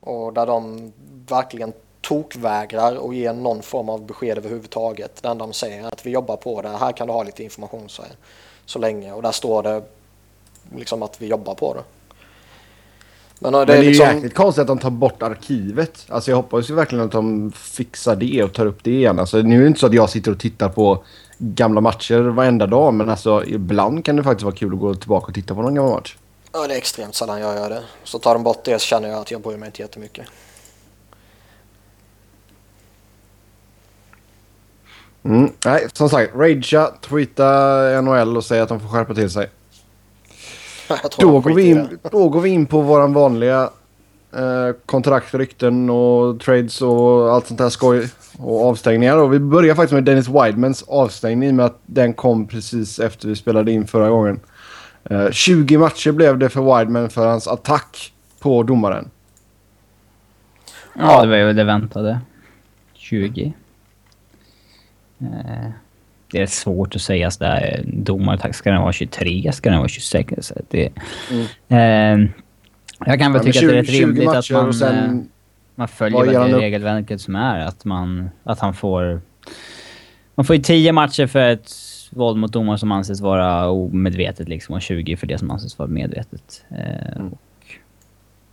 Och 0.00 0.32
där 0.32 0.46
de 0.46 0.92
verkligen 1.28 1.72
tokvägrar 2.00 3.08
att 3.08 3.14
ge 3.14 3.32
någon 3.32 3.62
form 3.62 3.88
av 3.88 4.06
besked 4.06 4.38
överhuvudtaget. 4.38 5.22
Det 5.22 5.28
enda 5.28 5.46
de 5.46 5.52
säger 5.52 5.82
är 5.82 5.86
att 5.86 6.06
vi 6.06 6.10
jobbar 6.10 6.36
på 6.36 6.62
det, 6.62 6.68
här 6.68 6.92
kan 6.92 7.06
du 7.06 7.12
ha 7.12 7.22
lite 7.22 7.44
information 7.44 7.88
så, 7.88 8.02
så 8.66 8.78
länge. 8.78 9.12
Och 9.12 9.22
där 9.22 9.32
står 9.32 9.62
det 9.62 9.82
liksom 10.76 11.02
att 11.02 11.22
vi 11.22 11.26
jobbar 11.26 11.54
på 11.54 11.74
det. 11.74 11.82
Men, 13.38 13.52
det 13.52 13.58
Men 13.58 13.66
det 13.66 13.72
är 13.72 13.82
ju 13.82 13.88
liksom... 13.88 14.06
jäkligt 14.06 14.34
konstigt 14.34 14.62
att 14.62 14.66
de 14.66 14.78
tar 14.78 14.90
bort 14.90 15.22
arkivet. 15.22 16.06
Alltså 16.08 16.30
jag 16.30 16.36
hoppas 16.36 16.70
ju 16.70 16.74
verkligen 16.74 17.04
att 17.04 17.12
de 17.12 17.52
fixar 17.52 18.16
det 18.16 18.42
och 18.42 18.52
tar 18.52 18.66
upp 18.66 18.84
det 18.84 18.90
igen. 18.90 19.18
Alltså 19.18 19.36
nu 19.36 19.56
är 19.56 19.60
det 19.60 19.66
inte 19.66 19.80
så 19.80 19.86
att 19.86 19.94
jag 19.94 20.10
sitter 20.10 20.30
och 20.30 20.40
tittar 20.40 20.68
på 20.68 21.04
gamla 21.44 21.80
matcher 21.80 22.20
varenda 22.20 22.66
dag. 22.66 22.94
Men 22.94 23.10
alltså 23.10 23.44
ibland 23.44 24.04
kan 24.04 24.16
det 24.16 24.22
faktiskt 24.22 24.44
vara 24.44 24.54
kul 24.54 24.74
att 24.74 24.80
gå 24.80 24.94
tillbaka 24.94 25.26
och 25.26 25.34
titta 25.34 25.54
på 25.54 25.62
någon 25.62 25.74
gammal 25.74 25.92
match. 25.92 26.16
Ja, 26.52 26.66
det 26.66 26.74
är 26.74 26.78
extremt 26.78 27.14
sällan 27.14 27.40
jag 27.40 27.56
gör 27.56 27.70
det. 27.70 27.82
Så 28.04 28.18
tar 28.18 28.34
de 28.34 28.42
bort 28.42 28.64
det 28.64 28.78
så 28.78 28.86
känner 28.86 29.08
jag 29.08 29.18
att 29.18 29.30
jag 29.30 29.40
bryr 29.40 29.56
mig 29.56 29.66
inte 29.66 29.82
jättemycket. 29.82 30.26
Mm. 35.22 35.52
Nej, 35.64 35.88
som 35.92 36.08
sagt. 36.08 36.34
Ragea, 36.34 36.86
tweeta 36.86 38.02
NHL 38.02 38.36
och 38.36 38.44
säga 38.44 38.62
att 38.62 38.68
de 38.68 38.80
får 38.80 38.88
skärpa 38.88 39.14
till 39.14 39.30
sig. 39.30 39.50
Då 41.18 41.40
går, 41.40 41.54
vi 41.54 41.70
in, 41.70 41.98
då 42.10 42.28
går 42.28 42.40
vi 42.40 42.50
in 42.50 42.66
på 42.66 42.80
våran 42.80 43.12
vanliga 43.12 43.70
eh, 44.36 44.76
kontrakt, 44.86 45.34
rykten 45.34 45.90
och 45.90 46.40
trades 46.40 46.82
och 46.82 47.32
allt 47.32 47.46
sånt 47.46 47.60
här 47.60 47.68
skoj 47.68 48.08
och 48.38 48.66
avstängningar. 48.68 49.16
Och 49.18 49.32
vi 49.32 49.38
börjar 49.38 49.74
faktiskt 49.74 49.92
med 49.92 50.04
Dennis 50.04 50.28
Widemans 50.28 50.82
avstängning 50.82 51.48
i 51.48 51.52
och 51.52 51.54
med 51.54 51.66
att 51.66 51.80
den 51.86 52.14
kom 52.14 52.46
precis 52.46 52.98
efter 52.98 53.28
vi 53.28 53.36
spelade 53.36 53.72
in 53.72 53.86
förra 53.86 54.08
gången. 54.08 54.40
Eh, 55.04 55.30
20 55.30 55.78
matcher 55.78 56.12
blev 56.12 56.38
det 56.38 56.48
för 56.48 56.78
Wideman 56.78 57.10
för 57.10 57.26
hans 57.26 57.48
attack 57.48 58.12
på 58.40 58.62
domaren. 58.62 59.10
Ja, 60.98 61.22
det 61.22 61.28
var 61.28 61.36
ju 61.36 61.52
det 61.52 61.64
väntade. 61.64 62.20
20. 62.94 63.54
Eh, 65.18 65.70
det 66.32 66.42
är 66.42 66.46
svårt 66.46 66.96
att 66.96 67.02
säga 67.02 67.30
sådär. 67.30 67.84
Domartack, 67.86 68.54
ska 68.54 68.70
den 68.70 68.82
vara 68.82 68.92
23? 68.92 69.52
Ska 69.52 69.70
den 69.70 69.78
vara 69.78 69.88
26? 69.88 70.34
Så 70.40 70.54
det, 70.70 70.92
eh, 71.68 72.18
jag 73.06 73.18
kan 73.18 73.32
väl 73.32 73.46
Ja, 73.46 73.52
tycka 73.52 73.66
att 73.66 73.72
det 73.72 73.78
är 73.78 73.82
rätt 73.82 73.90
20 73.90 74.00
rimligt 74.02 74.28
att 74.28 74.50
man, 74.50 74.74
sen- 74.74 75.18
eh, 75.18 75.24
man 75.74 75.88
följer 75.88 76.24
det 76.26 76.52
upp? 76.54 76.60
regelverket 76.62 77.20
som 77.20 77.36
är. 77.36 77.58
Att, 77.60 77.84
man, 77.84 78.30
att 78.44 78.58
han 78.60 78.74
får... 78.74 79.20
Man 80.34 80.44
får 80.46 80.56
ju 80.56 80.62
10 80.62 80.92
matcher 80.92 81.26
för 81.26 81.48
ett 81.48 81.70
våld 82.10 82.38
mot 82.38 82.52
domare 82.52 82.78
som 82.78 82.92
anses 82.92 83.20
vara 83.20 83.68
omedvetet 83.68 84.48
liksom 84.48 84.74
och 84.74 84.82
20 84.82 85.16
för 85.16 85.26
det 85.26 85.38
som 85.38 85.50
anses 85.50 85.78
vara 85.78 85.88
medvetet. 85.88 86.64
Eh, 86.70 87.26
och, 87.26 87.38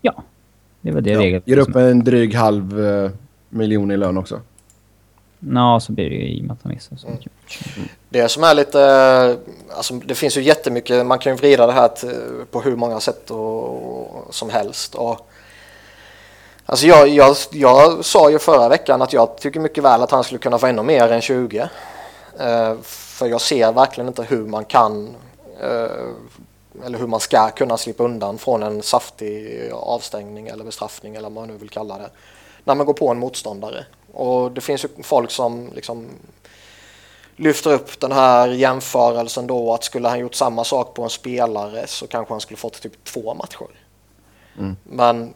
ja, 0.01 0.23
det 0.81 0.91
var 0.91 1.01
det 1.01 1.09
Ja, 1.11 1.19
regelverket 1.19 1.47
ger 1.47 1.57
upp 1.57 1.75
en 1.75 2.03
dryg 2.03 2.35
halv 2.35 2.85
eh, 2.85 3.11
miljon 3.49 3.91
i 3.91 3.97
lön 3.97 4.17
också. 4.17 4.41
Ja, 5.39 5.79
så 5.79 5.91
blir 5.91 6.09
det 6.09 6.15
ju 6.15 6.27
i 6.27 6.41
och 6.41 6.45
med 6.45 6.51
att 6.53 6.59
han 6.63 6.73
missar. 6.73 6.95
Så. 6.95 7.07
Det 8.09 8.29
som 8.29 8.43
är 8.43 8.53
lite, 8.53 8.81
eh, 8.81 9.77
alltså 9.77 9.93
det 9.93 10.15
finns 10.15 10.37
ju 10.37 10.41
jättemycket, 10.41 11.05
man 11.05 11.19
kan 11.19 11.31
ju 11.31 11.37
vrida 11.37 11.67
det 11.67 11.73
här 11.73 11.87
till, 11.87 12.09
eh, 12.09 12.45
på 12.51 12.61
hur 12.61 12.75
många 12.75 12.99
sätt 12.99 13.31
och, 13.31 14.27
som 14.29 14.49
helst. 14.49 14.95
Och, 14.95 15.29
alltså 16.65 16.87
jag, 16.87 17.07
jag, 17.07 17.35
jag 17.51 18.05
sa 18.05 18.29
ju 18.29 18.39
förra 18.39 18.69
veckan 18.69 19.01
att 19.01 19.13
jag 19.13 19.37
tycker 19.37 19.59
mycket 19.59 19.83
väl 19.83 20.01
att 20.01 20.11
han 20.11 20.23
skulle 20.23 20.39
kunna 20.39 20.57
få 20.57 20.67
ännu 20.67 20.83
mer 20.83 21.11
än 21.11 21.21
20. 21.21 21.69
Eh, 22.39 22.75
för 22.83 23.27
jag 23.27 23.41
ser 23.41 23.71
verkligen 23.71 24.07
inte 24.07 24.23
hur 24.23 24.47
man 24.47 24.65
kan 24.65 25.15
eh, 25.61 26.07
eller 26.85 26.99
hur 26.99 27.07
man 27.07 27.19
ska 27.19 27.49
kunna 27.49 27.77
slippa 27.77 28.03
undan 28.03 28.37
från 28.37 28.63
en 28.63 28.83
saftig 28.83 29.69
avstängning 29.73 30.47
eller 30.47 30.63
bestraffning 30.63 31.15
eller 31.15 31.29
vad 31.29 31.31
man 31.31 31.47
nu 31.47 31.57
vill 31.57 31.69
kalla 31.69 31.97
det. 31.97 32.09
När 32.63 32.75
man 32.75 32.85
går 32.85 32.93
på 32.93 33.09
en 33.09 33.19
motståndare. 33.19 33.85
Och 34.13 34.51
det 34.51 34.61
finns 34.61 34.85
ju 34.85 34.89
folk 35.03 35.31
som 35.31 35.69
liksom 35.75 36.07
lyfter 37.41 37.73
upp 37.73 37.99
den 37.99 38.11
här 38.11 38.47
jämförelsen 38.47 39.47
då 39.47 39.73
att 39.73 39.83
skulle 39.83 40.07
han 40.07 40.19
gjort 40.19 40.35
samma 40.35 40.63
sak 40.63 40.93
på 40.93 41.03
en 41.03 41.09
spelare 41.09 41.87
så 41.87 42.07
kanske 42.07 42.33
han 42.33 42.41
skulle 42.41 42.57
fått 42.57 42.81
typ 42.81 43.03
två 43.03 43.33
matcher. 43.33 43.67
Men 44.83 45.33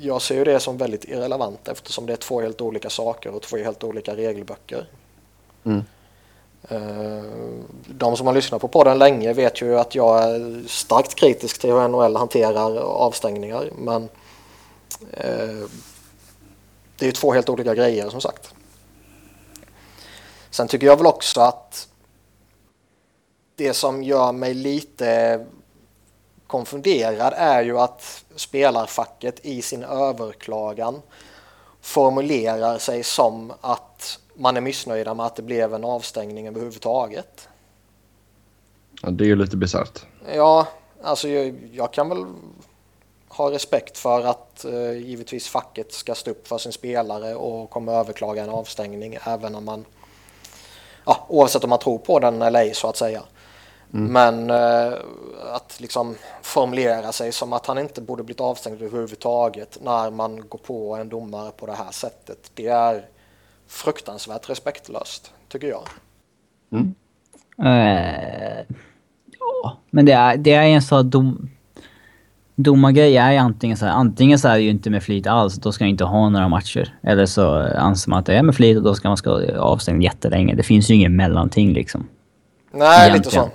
jag 0.00 0.22
ser 0.22 0.34
ju 0.34 0.44
det 0.44 0.60
som 0.60 0.76
väldigt 0.76 1.04
irrelevant 1.04 1.68
eftersom 1.68 2.06
det 2.06 2.12
är 2.12 2.16
två 2.16 2.40
helt 2.40 2.60
olika 2.60 2.90
saker 2.90 3.34
och 3.34 3.42
två 3.42 3.56
helt 3.56 3.84
olika 3.84 4.16
regelböcker. 4.16 4.86
Mm. 5.64 5.82
Eh, 6.68 7.24
De 7.88 8.16
som 8.16 8.26
har 8.26 8.34
lyssnat 8.34 8.60
på 8.60 8.68
podden 8.68 8.98
länge 8.98 9.32
vet 9.32 9.62
ju 9.62 9.78
att 9.78 9.94
jag 9.94 10.22
är 10.22 10.68
starkt 10.68 11.14
kritisk 11.14 11.60
till 11.60 11.70
hur 11.70 11.88
NHL 11.88 12.16
hanterar 12.16 12.76
avstängningar 12.78 13.70
men 13.78 14.08
eh, 15.12 15.68
det 16.96 17.04
är 17.04 17.06
ju 17.06 17.12
två 17.12 17.32
helt 17.32 17.48
olika 17.48 17.74
grejer 17.74 18.10
som 18.10 18.20
sagt. 18.20 18.54
Sen 20.52 20.68
tycker 20.68 20.86
jag 20.86 20.96
väl 20.96 21.06
också 21.06 21.40
att 21.40 21.88
det 23.56 23.74
som 23.74 24.02
gör 24.02 24.32
mig 24.32 24.54
lite 24.54 25.40
konfunderad 26.46 27.32
är 27.36 27.62
ju 27.62 27.78
att 27.78 28.24
spelarfacket 28.36 29.46
i 29.46 29.62
sin 29.62 29.82
överklagan 29.82 31.02
formulerar 31.80 32.78
sig 32.78 33.02
som 33.02 33.52
att 33.60 34.18
man 34.34 34.56
är 34.56 34.60
missnöjda 34.60 35.14
med 35.14 35.26
att 35.26 35.36
det 35.36 35.42
blev 35.42 35.74
en 35.74 35.84
avstängning 35.84 36.48
överhuvudtaget. 36.48 37.48
Ja, 39.02 39.10
det 39.10 39.24
är 39.24 39.28
ju 39.28 39.36
lite 39.36 39.56
bisarrt. 39.56 40.06
Ja, 40.34 40.68
alltså 41.02 41.28
jag, 41.28 41.70
jag 41.72 41.92
kan 41.92 42.08
väl 42.08 42.24
ha 43.28 43.50
respekt 43.50 43.98
för 43.98 44.20
att 44.20 44.64
eh, 44.64 44.92
givetvis 44.92 45.48
facket 45.48 45.92
ska 45.92 46.14
stå 46.14 46.30
upp 46.30 46.48
för 46.48 46.58
sin 46.58 46.72
spelare 46.72 47.34
och 47.34 47.70
kommer 47.70 47.92
överklaga 47.92 48.42
en 48.42 48.50
avstängning 48.50 49.18
även 49.24 49.54
om 49.54 49.64
man 49.64 49.84
ja, 51.04 51.26
oavsett 51.28 51.64
om 51.64 51.70
man 51.70 51.78
tror 51.78 51.98
på 51.98 52.18
den 52.18 52.42
eller 52.42 52.60
ej 52.60 52.74
så 52.74 52.88
att 52.88 52.96
säga. 52.96 53.22
Men 53.94 54.50
eh, 54.50 54.92
att 55.52 55.80
liksom 55.80 56.16
formulera 56.42 57.12
sig 57.12 57.32
som 57.32 57.52
att 57.52 57.66
han 57.66 57.78
inte 57.78 58.00
borde 58.00 58.22
blivit 58.22 58.40
avstängd 58.40 58.82
överhuvudtaget 58.82 59.78
när 59.82 60.10
man 60.10 60.48
går 60.48 60.58
på 60.58 60.94
en 60.96 61.08
domare 61.08 61.50
på 61.50 61.66
det 61.66 61.72
här 61.72 61.90
sättet. 61.90 62.50
Det 62.54 62.66
är 62.66 63.06
fruktansvärt 63.66 64.50
respektlöst 64.50 65.32
tycker 65.48 65.66
jag. 65.66 65.82
Eh, 67.58 68.64
ja, 69.38 69.76
men 69.90 70.04
det 70.04 70.12
är, 70.12 70.36
det 70.36 70.54
är 70.54 70.62
en 70.62 70.82
sån 70.82 71.10
dom... 71.10 71.50
domargrej 72.56 73.16
är 73.16 73.38
antingen 73.38 73.76
så 73.76 73.86
här, 73.86 73.92
antingen 73.92 74.38
så 74.38 74.48
är 74.48 74.54
det 74.54 74.62
ju 74.62 74.70
inte 74.70 74.90
med 74.90 75.02
flit 75.02 75.26
alls, 75.26 75.54
då 75.54 75.72
ska 75.72 75.84
jag 75.84 75.90
inte 75.90 76.04
ha 76.04 76.28
några 76.28 76.48
matcher. 76.48 76.94
Eller 77.02 77.26
så 77.26 77.54
anser 77.76 78.10
man 78.10 78.18
att 78.18 78.26
det 78.26 78.34
är 78.34 78.42
med 78.42 78.54
flit 78.54 78.76
och 78.76 78.82
då 78.82 78.94
ska 78.94 79.08
man 79.08 79.16
ska 79.16 79.56
avstängd 79.58 80.02
jättelänge. 80.02 80.54
Det 80.54 80.62
finns 80.62 80.90
ju 80.90 80.94
ingen 80.94 81.16
mellanting 81.16 81.72
liksom. 81.72 82.08
Nej, 82.72 83.12
lite 83.12 83.12
Egentligen. 83.12 83.44
så. 83.44 83.52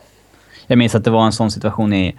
Jag 0.67 0.77
minns 0.77 0.95
att 0.95 1.03
det 1.03 1.11
var 1.11 1.25
en 1.25 1.31
sån 1.31 1.51
situation 1.51 1.93
i 1.93 2.15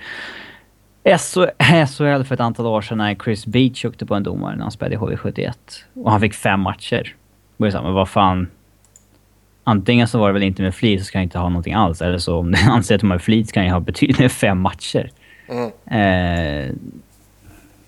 SHL 1.16 2.22
för 2.24 2.32
ett 2.32 2.40
antal 2.40 2.66
år 2.66 2.80
sedan 2.82 2.98
när 2.98 3.14
Chris 3.14 3.46
Beach 3.46 3.84
åkte 3.84 4.06
på 4.06 4.14
en 4.14 4.22
domare 4.22 4.56
när 4.56 4.62
han 4.62 4.70
spelade 4.70 4.94
i 4.94 4.98
HV71. 4.98 5.52
Och 5.94 6.10
han 6.10 6.20
fick 6.20 6.34
fem 6.34 6.60
matcher. 6.60 7.14
Och 7.56 7.66
jag 7.66 7.72
sa, 7.72 7.82
men 7.82 7.92
vad 7.92 8.08
fan. 8.08 8.48
Antingen 9.64 10.08
så 10.08 10.18
var 10.18 10.28
det 10.28 10.32
väl 10.32 10.42
inte 10.42 10.62
med 10.62 10.74
flit 10.74 11.00
så 11.00 11.04
ska 11.04 11.18
jag 11.18 11.22
inte 11.22 11.38
ha 11.38 11.48
någonting 11.48 11.74
alls. 11.74 12.02
Eller 12.02 12.18
så 12.18 12.38
om 12.38 12.52
du 12.52 12.58
anser 12.70 12.94
att 12.94 13.00
de 13.00 13.10
har 13.10 13.18
flit 13.18 13.48
så 13.48 13.52
kan 13.52 13.64
jag 13.66 13.72
ha 13.72 13.80
betydligt 13.80 14.32
fem 14.32 14.60
matcher. 14.60 15.10
Mm. 15.48 15.70
Eh, 15.86 16.74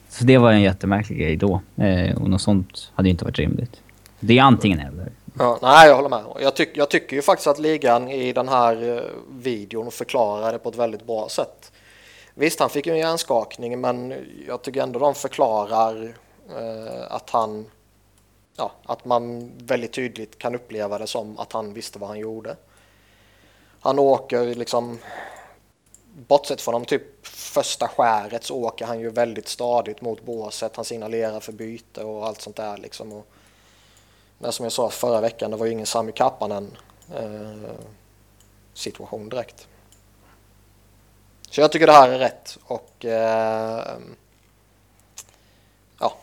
så 0.08 0.24
det 0.24 0.38
var 0.38 0.52
en 0.52 0.62
jättemärklig 0.62 1.18
grej 1.18 1.36
då. 1.36 1.60
Eh, 1.76 2.22
och 2.22 2.30
något 2.30 2.42
sånt 2.42 2.92
hade 2.94 3.08
ju 3.08 3.10
inte 3.10 3.24
varit 3.24 3.38
rimligt. 3.38 3.80
Det 4.20 4.38
är 4.38 4.42
antingen 4.42 4.80
eller. 4.80 5.12
Ja, 5.38 5.58
nej, 5.62 5.88
jag 5.88 5.96
håller 5.96 6.08
med. 6.08 6.24
Jag, 6.40 6.56
tyck, 6.56 6.70
jag 6.74 6.90
tycker 6.90 7.16
ju 7.16 7.22
faktiskt 7.22 7.46
att 7.46 7.58
ligan 7.58 8.08
i 8.08 8.32
den 8.32 8.48
här 8.48 8.96
eh, 8.96 9.02
videon 9.30 9.90
förklarade 9.90 10.58
på 10.58 10.68
ett 10.68 10.76
väldigt 10.76 11.06
bra 11.06 11.28
sätt. 11.28 11.72
Visst, 12.34 12.60
han 12.60 12.70
fick 12.70 12.86
ju 12.86 12.92
en 12.92 12.98
hjärnskakning, 12.98 13.80
men 13.80 14.14
jag 14.46 14.62
tycker 14.62 14.82
ändå 14.82 14.98
de 14.98 15.14
förklarar 15.14 16.14
eh, 16.48 17.12
att 17.12 17.30
han, 17.30 17.66
ja, 18.56 18.72
att 18.84 19.04
man 19.04 19.52
väldigt 19.58 19.92
tydligt 19.92 20.38
kan 20.38 20.54
uppleva 20.54 20.98
det 20.98 21.06
som 21.06 21.38
att 21.38 21.52
han 21.52 21.72
visste 21.72 21.98
vad 21.98 22.08
han 22.08 22.18
gjorde. 22.18 22.56
Han 23.80 23.98
åker 23.98 24.54
liksom, 24.54 24.98
bortsett 26.28 26.60
från 26.60 26.72
de 26.72 26.84
typ 26.84 27.26
första 27.26 27.88
skäret 27.88 28.44
så 28.44 28.56
åker 28.56 28.86
han 28.86 29.00
ju 29.00 29.10
väldigt 29.10 29.48
stadigt 29.48 30.00
mot 30.00 30.24
båset. 30.24 30.76
Han 30.76 30.84
signalerar 30.84 31.40
för 31.40 31.52
byte 31.52 32.04
och 32.04 32.26
allt 32.26 32.40
sånt 32.40 32.56
där 32.56 32.76
liksom. 32.76 33.12
Och, 33.12 33.26
men 34.38 34.52
som 34.52 34.64
jag 34.64 34.72
sa 34.72 34.90
förra 34.90 35.20
veckan, 35.20 35.50
det 35.50 35.56
var 35.56 35.66
ju 35.66 35.72
ingen 35.72 35.86
Sami 35.86 36.12
Kappanen 36.12 36.76
eh, 37.14 37.70
situation 38.74 39.28
direkt. 39.28 39.68
Så 41.50 41.60
jag 41.60 41.72
tycker 41.72 41.86
det 41.86 41.92
här 41.92 42.08
är 42.08 42.18
rätt 42.18 42.58
och 42.64 43.04
eh, 43.04 43.84
ja. 46.00 46.16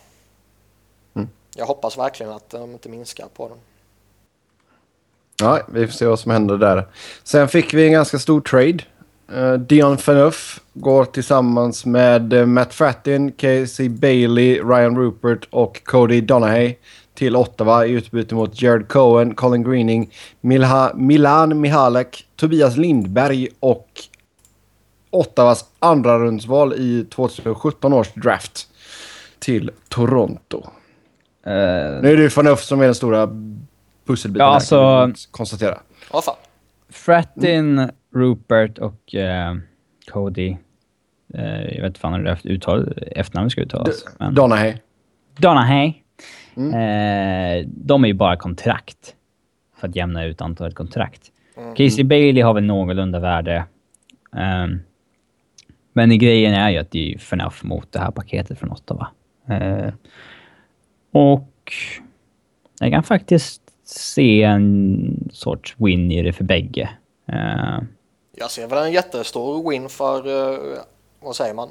Mm. 1.13 1.29
Jag 1.55 1.65
hoppas 1.65 1.97
verkligen 1.97 2.31
att 2.31 2.49
de 2.49 2.71
inte 2.71 2.89
minskar 2.89 3.27
på 3.27 3.49
den. 3.49 3.57
Ja, 5.39 5.61
vi 5.67 5.87
får 5.87 5.93
se 5.93 6.05
vad 6.05 6.19
som 6.19 6.31
händer 6.31 6.57
där. 6.57 6.87
Sen 7.23 7.47
fick 7.47 7.73
vi 7.73 7.85
en 7.85 7.91
ganska 7.91 8.19
stor 8.19 8.41
trade. 8.41 8.83
Uh, 9.33 9.53
Dion 9.53 9.97
Phaneuf 9.97 10.59
går 10.73 11.05
tillsammans 11.05 11.85
med 11.85 12.33
eh, 12.33 12.45
Matt 12.45 12.73
Frattin, 12.73 13.31
Casey 13.31 13.89
Bailey, 13.89 14.59
Ryan 14.59 14.97
Rupert 14.97 15.47
och 15.51 15.81
Cody 15.83 16.21
Donahay 16.21 16.75
till 17.13 17.35
Ottawa 17.35 17.85
i 17.85 17.91
utbyte 17.91 18.35
mot 18.35 18.61
Jared 18.61 18.87
Cohen, 18.87 19.35
Colin 19.35 19.63
Greening, 19.63 20.09
Milha, 20.41 20.91
Milan 20.95 21.61
Mihalek, 21.61 22.25
Tobias 22.35 22.77
Lindberg 22.77 23.47
och 23.59 23.87
Ottawas 25.09 25.65
andra 25.79 26.19
rundsval 26.19 26.73
i 26.73 27.05
2017 27.15 27.93
års 27.93 28.13
draft 28.13 28.67
till 29.39 29.71
Toronto. 29.89 30.57
Eh, 31.45 31.51
Nu 32.01 32.11
är 32.11 32.17
det 32.17 32.23
ju 32.23 32.29
Phaneuf 32.29 32.63
som 32.63 32.81
är 32.81 32.85
den 32.85 32.95
stora 32.95 33.27
pusselbiten 34.07 34.45
Ja, 34.47 34.53
alltså- 34.53 35.11
konstatera. 35.31 35.77
Ja, 36.13 36.21
fan. 36.21 36.35
Frattin, 37.07 37.89
Rupert 38.15 38.77
och 38.77 39.15
eh, 39.15 39.55
Cody. 40.11 40.57
Eh, 41.33 41.61
jag 41.61 41.81
vet 41.81 41.85
inte 41.85 41.99
fan 41.99 42.13
hur 42.13 42.23
det 42.23 42.37
uttal, 42.43 42.93
efternamnet 43.11 43.51
ska 43.51 43.61
uttalas. 43.61 44.05
men- 44.19 44.33
Donahay. 44.33 44.73
Donahay. 45.37 45.93
Eh, 46.55 47.65
de 47.67 48.03
är 48.03 48.07
ju 48.07 48.13
bara 48.13 48.35
kontrakt. 48.35 49.15
För 49.77 49.87
att 49.87 49.95
jämna 49.95 50.25
ut 50.25 50.41
antalet 50.41 50.75
kontrakt. 50.75 51.31
Casey 51.77 52.03
Bailey 52.03 52.43
har 52.43 52.53
väl 52.53 52.63
någorlunda 52.63 53.19
värde. 53.19 53.65
Ehm, 54.35 54.79
men 55.93 56.19
grejen 56.19 56.53
är 56.53 56.69
ju 56.69 56.77
att 56.77 56.91
det 56.91 57.13
är 57.13 57.17
förnuft 57.17 57.63
mot 57.63 57.91
det 57.91 57.99
här 57.99 58.11
paketet 58.11 58.59
från 58.59 58.71
Ottawa. 58.71 59.07
Eh, 59.49 59.93
och 61.11 61.73
jag 62.79 62.91
kan 62.91 63.03
faktiskt 63.03 63.61
se 63.83 64.43
en 64.43 65.29
sorts 65.31 65.75
win 65.77 66.11
i 66.11 66.21
det 66.23 66.33
för 66.33 66.43
bägge. 66.43 66.89
Eh, 67.33 67.79
Jag 68.35 68.51
ser 68.51 68.67
väl 68.67 68.83
en 68.83 68.91
jättestor 68.91 69.69
win 69.69 69.89
för, 69.89 70.17
eh, 70.53 70.79
vad 71.19 71.35
säger 71.35 71.53
man, 71.53 71.69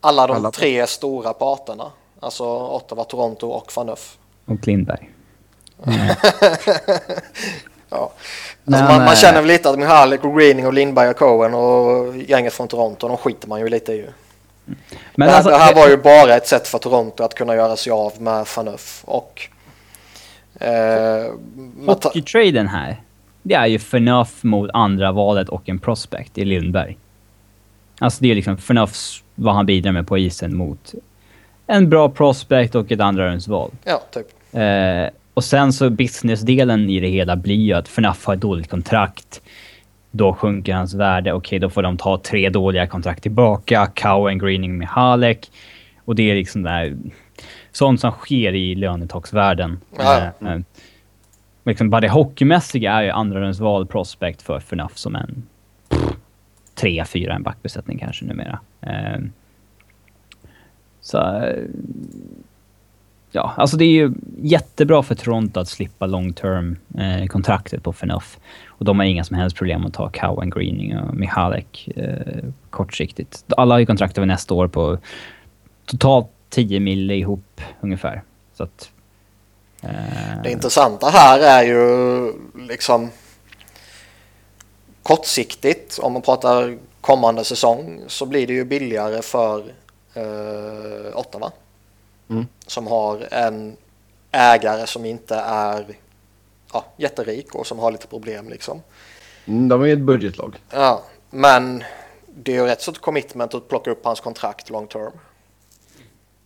alla 0.00 0.26
de 0.26 0.36
Alla. 0.36 0.50
tre 0.50 0.86
stora 0.86 1.32
parterna. 1.32 1.90
Alltså 2.20 2.44
Ottawa, 2.44 3.04
Toronto 3.04 3.46
och 3.48 3.72
Phaneuf. 3.74 4.18
och 4.46 4.66
Lindberg. 4.66 5.10
Ja. 7.88 8.12
Men, 8.64 8.74
Alltså 8.74 8.92
man, 8.92 9.00
man 9.04 9.08
eh, 9.08 9.14
känner 9.14 9.38
väl 9.40 9.46
lite 9.48 9.70
att 9.70 9.78
Mihalik 9.78 10.24
och 10.24 10.38
Greening 10.38 10.66
och 10.66 10.72
Lindberg 10.72 11.08
och 11.08 11.16
Cohen 11.16 11.54
och 11.54 12.16
gänget 12.16 12.52
från 12.52 12.68
Toronto, 12.68 13.08
de 13.08 13.16
skiter 13.16 13.48
man 13.48 13.60
ju 13.60 13.68
lite 13.68 13.92
i. 13.92 14.06
Men 15.14 15.26
det, 15.28 15.32
här, 15.32 15.34
alltså, 15.36 15.50
det 15.50 15.56
här 15.56 15.74
var 15.74 15.88
ju 15.88 15.96
bara 15.96 16.34
ett 16.36 16.46
sätt 16.48 16.68
för 16.68 16.78
Toronto 16.78 17.24
att 17.24 17.34
kunna 17.34 17.54
göra 17.54 17.76
sig 17.76 17.92
av 17.92 18.22
med 18.22 18.46
Phaneuf 18.46 19.02
och... 19.04 19.48
Eh, 20.60 21.32
man 21.76 21.88
Hockeytraden 21.88 22.68
här, 22.68 23.02
det 23.48 23.54
är 23.54 23.66
ju 23.66 23.78
förnuft 23.78 24.44
mot 24.44 24.70
andra 24.74 25.12
valet 25.12 25.48
och 25.48 25.68
en 25.68 25.78
prospect 25.78 26.38
i 26.38 26.44
Lindberg. 26.44 26.96
Alltså 27.98 28.22
det 28.22 28.30
är 28.30 28.34
liksom 28.34 28.58
förnufts 28.58 29.24
vad 29.34 29.54
han 29.54 29.66
bidrar 29.66 29.92
med 29.92 30.06
på 30.06 30.18
isen 30.18 30.56
mot 30.56 30.94
en 31.66 31.90
bra 31.90 32.08
prospect 32.08 32.74
och 32.74 32.92
ett 32.92 33.00
andra 33.00 33.30
rundsval. 33.30 33.70
ja, 33.84 34.02
typ. 34.10 34.26
Eh, 34.52 35.10
och 35.34 35.44
sen 35.44 35.72
så 35.72 35.90
businessdelen 35.90 36.90
i 36.90 37.00
det 37.00 37.08
hela 37.08 37.36
blir 37.36 37.54
ju 37.54 37.72
att 37.72 37.88
FNAF 37.88 38.26
har 38.26 38.34
ett 38.34 38.40
dåligt 38.40 38.70
kontrakt. 38.70 39.42
Då 40.10 40.34
sjunker 40.34 40.74
hans 40.74 40.94
värde. 40.94 41.32
Okej, 41.32 41.58
då 41.58 41.70
får 41.70 41.82
de 41.82 41.96
ta 41.96 42.18
tre 42.18 42.48
dåliga 42.48 42.86
kontrakt 42.86 43.22
tillbaka. 43.22 43.90
Cowen, 43.94 44.38
Greening, 44.38 44.78
Mihalek. 44.78 45.50
Och 46.04 46.14
det 46.14 46.30
är 46.30 46.34
liksom 46.34 46.62
där... 46.62 46.96
Sånt 47.72 48.00
som 48.00 48.10
sker 48.10 48.54
i 48.54 48.74
lönetaksvärlden. 48.74 49.80
Ja. 49.98 50.16
Eh, 50.16 50.52
eh, 50.52 50.58
liksom 51.66 51.90
bara 51.90 52.00
det 52.00 52.08
hockeymässiga 52.08 52.92
är 52.92 53.02
ju 53.02 53.10
andra 53.10 53.40
rundsval 53.40 53.86
prospect 53.86 54.42
för 54.42 54.56
FNAF 54.56 54.96
som 54.96 55.16
en... 55.16 55.42
Tre, 56.74 57.04
fyra 57.04 57.34
en 57.34 57.42
backbesättning 57.42 57.98
kanske 57.98 58.24
numera. 58.24 58.58
Eh, 58.80 59.20
så... 61.00 61.42
Ja, 63.32 63.54
alltså 63.56 63.76
det 63.76 63.84
är 63.84 63.92
ju 63.92 64.12
jättebra 64.42 65.02
för 65.02 65.14
Toronto 65.14 65.60
att 65.60 65.68
slippa 65.68 66.06
long 66.06 66.32
term 66.32 66.76
eh, 66.98 67.26
kontraktet 67.26 67.82
på 67.82 67.92
Fenough. 67.92 68.26
Och 68.66 68.84
de 68.84 68.98
har 68.98 69.06
inga 69.06 69.24
som 69.24 69.36
helst 69.36 69.56
problem 69.56 69.86
att 69.86 69.94
ta 69.94 70.10
Cowan, 70.10 70.50
Greening 70.50 70.98
och 70.98 71.14
Mihalek 71.14 71.88
eh, 71.96 72.44
kortsiktigt. 72.70 73.44
Alla 73.56 73.74
har 73.74 73.78
ju 73.78 73.86
kontrakt 73.86 74.18
över 74.18 74.26
nästa 74.26 74.54
år 74.54 74.68
på 74.68 74.98
totalt 75.84 76.28
10 76.48 76.80
mille 76.80 77.14
ihop 77.14 77.60
ungefär. 77.80 78.22
Så 78.54 78.62
att... 78.62 78.90
Eh, 79.82 80.42
Det 80.42 80.50
intressanta 80.50 81.08
här 81.08 81.40
är 81.40 81.62
ju 81.62 82.32
liksom 82.54 83.10
kortsiktigt, 85.02 85.98
om 85.98 86.12
man 86.12 86.22
pratar 86.22 86.78
kommande 87.00 87.44
säsong, 87.44 88.00
så 88.06 88.26
blir 88.26 88.46
det 88.46 88.52
ju 88.52 88.64
billigare 88.64 89.22
för 89.22 89.74
eh, 90.14 91.18
Ottawa. 91.18 91.52
Mm. 92.30 92.46
Som 92.66 92.86
har 92.86 93.28
en 93.30 93.76
ägare 94.30 94.86
som 94.86 95.04
inte 95.04 95.34
är 95.36 95.86
ja, 96.72 96.84
jätterik 96.96 97.54
och 97.54 97.66
som 97.66 97.78
har 97.78 97.90
lite 97.90 98.06
problem 98.06 98.48
liksom. 98.48 98.82
Mm, 99.46 99.68
de 99.68 99.82
är 99.82 99.86
ett 99.92 100.00
budgetlag. 100.00 100.56
Ja, 100.70 101.02
men 101.30 101.84
det 102.26 102.52
är 102.52 102.56
ju 102.56 102.66
rätt 102.66 102.82
så 102.82 102.90
ett 102.90 102.98
commitment 102.98 103.54
att 103.54 103.68
plocka 103.68 103.90
upp 103.90 104.04
hans 104.04 104.20
kontrakt 104.20 104.70
long 104.70 104.86
term. 104.86 105.12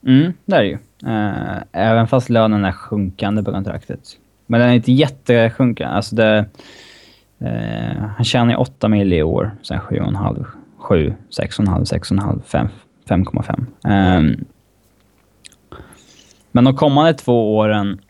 Mm, 0.07 0.33
det 0.45 0.57
är 0.57 0.61
det 0.61 0.67
ju. 0.69 0.79
Eh, 1.07 1.63
även 1.73 2.07
fast 2.07 2.29
lönen 2.29 2.65
är 2.65 2.73
sjunkande 2.73 3.43
på 3.43 3.53
kontraktet. 3.53 4.01
Men 4.47 4.61
den 4.61 4.69
är 4.69 4.75
inte 4.75 4.93
jättesjunkande. 4.93 5.95
Alltså 5.95 6.17
det... 6.17 6.45
Eh, 7.39 8.03
han 8.17 8.25
tjänar 8.25 8.51
ju 8.51 8.57
8 8.57 8.89
mil 8.89 9.13
i 9.13 9.23
år, 9.23 9.51
sen 9.63 9.81
7,5, 9.81 10.45
7, 10.79 11.15
6,5, 11.31 11.85
6,5, 11.85 12.43
5, 12.43 12.69
5,5. 13.09 13.67
Ehm, 13.85 14.45
men 16.53 16.65
de 16.65 16.77
kommande 16.77 17.15
två 17.15 17.57
åren... 17.57 18.01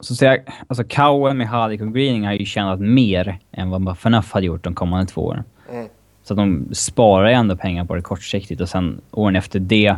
Så 0.00 0.14
ser 0.14 0.26
jag, 0.26 0.38
alltså 0.66 0.84
Cowen, 0.84 1.38
Mihalik 1.38 1.80
och 1.80 1.94
Greening 1.94 2.26
har 2.26 2.32
ju 2.32 2.44
tjänat 2.44 2.80
mer 2.80 3.38
än 3.52 3.70
vad 3.70 3.98
Fanoff 3.98 4.32
hade 4.32 4.46
gjort 4.46 4.64
de 4.64 4.74
kommande 4.74 5.06
två 5.06 5.20
åren. 5.20 5.44
Mm. 5.72 5.88
Så 6.22 6.34
att 6.34 6.38
de 6.38 6.68
sparar 6.72 7.28
ju 7.28 7.34
ändå 7.34 7.56
pengar 7.56 7.84
på 7.84 7.94
det 7.94 8.02
kortsiktigt 8.02 8.60
och 8.60 8.68
sen 8.68 9.00
åren 9.10 9.36
efter 9.36 9.60
det... 9.60 9.96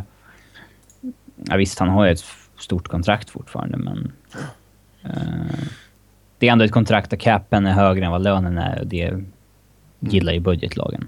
Ja 1.49 1.57
visst, 1.57 1.79
han 1.79 1.89
har 1.89 2.05
ju 2.05 2.11
ett 2.11 2.25
stort 2.59 2.87
kontrakt 2.87 3.29
fortfarande 3.29 3.77
men... 3.77 4.13
eh, 5.03 5.67
det 6.39 6.47
är 6.47 6.51
ändå 6.51 6.65
ett 6.65 6.71
kontrakt 6.71 7.09
där 7.09 7.17
capen 7.17 7.65
är 7.65 7.71
högre 7.71 8.05
än 8.05 8.11
vad 8.11 8.21
lönen 8.21 8.57
är 8.57 8.79
och 8.79 8.87
det 8.87 9.13
gillar 9.99 10.33
ju 10.33 10.39
budgetlagen. 10.39 11.07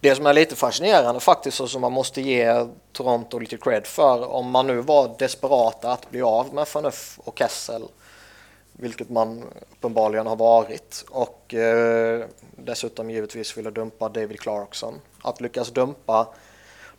Det 0.00 0.14
som 0.14 0.26
är 0.26 0.34
lite 0.34 0.56
fascinerande 0.56 1.20
faktiskt 1.20 1.60
och 1.60 1.70
som 1.70 1.80
man 1.80 1.92
måste 1.92 2.20
ge 2.20 2.66
Toronto 2.92 3.38
lite 3.38 3.56
cred 3.56 3.86
för 3.86 4.32
om 4.32 4.50
man 4.50 4.66
nu 4.66 4.80
var 4.80 5.14
desperata 5.18 5.92
att 5.92 6.10
bli 6.10 6.22
av 6.22 6.54
med 6.54 6.68
Fanuff 6.68 7.20
och 7.24 7.38
Kessel 7.38 7.82
vilket 8.72 9.10
man 9.10 9.44
uppenbarligen 9.70 10.26
har 10.26 10.36
varit 10.36 11.04
och 11.10 11.54
eh, 11.54 12.24
dessutom 12.56 13.10
givetvis 13.10 13.58
ville 13.58 13.70
dumpa 13.70 14.08
David 14.08 14.40
Clarkson. 14.40 14.94
Att 15.22 15.40
lyckas 15.40 15.70
dumpa 15.70 16.28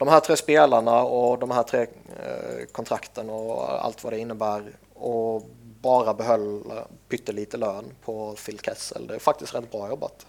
de 0.02 0.08
här 0.08 0.20
tre 0.20 0.38
spelarna 0.38 1.02
och 1.02 1.40
de 1.40 1.52
här 1.52 1.64
tre 1.64 1.82
eh, 1.82 2.66
kontrakten 2.72 3.30
och 3.30 3.86
allt 3.86 4.04
vad 4.04 4.14
det 4.14 4.20
innebär 4.20 4.64
och 4.94 5.50
bara 5.82 6.14
behöll 6.14 6.62
pyttelite 7.10 7.58
lön 7.58 7.86
på 8.06 8.36
Phil 8.46 8.60
Kessel. 8.60 9.08
Det 9.08 9.16
är 9.16 9.20
faktiskt 9.20 9.56
rätt 9.56 9.72
bra 9.72 9.90
jobbat. 9.90 10.26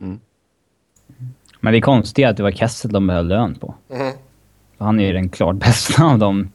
Mm. 0.00 0.20
Men 1.60 1.72
det 1.72 1.78
är 1.78 1.80
konstigt 1.80 2.26
att 2.26 2.36
det 2.36 2.42
var 2.42 2.50
Kessel 2.50 2.92
de 2.92 3.06
behöll 3.06 3.26
lön 3.28 3.54
på. 3.54 3.74
Mm. 3.90 4.12
För 4.78 4.84
han 4.84 5.00
är 5.00 5.06
ju 5.06 5.12
den 5.12 5.28
klart 5.28 5.56
bästa 5.56 6.04
av 6.04 6.18
de 6.18 6.52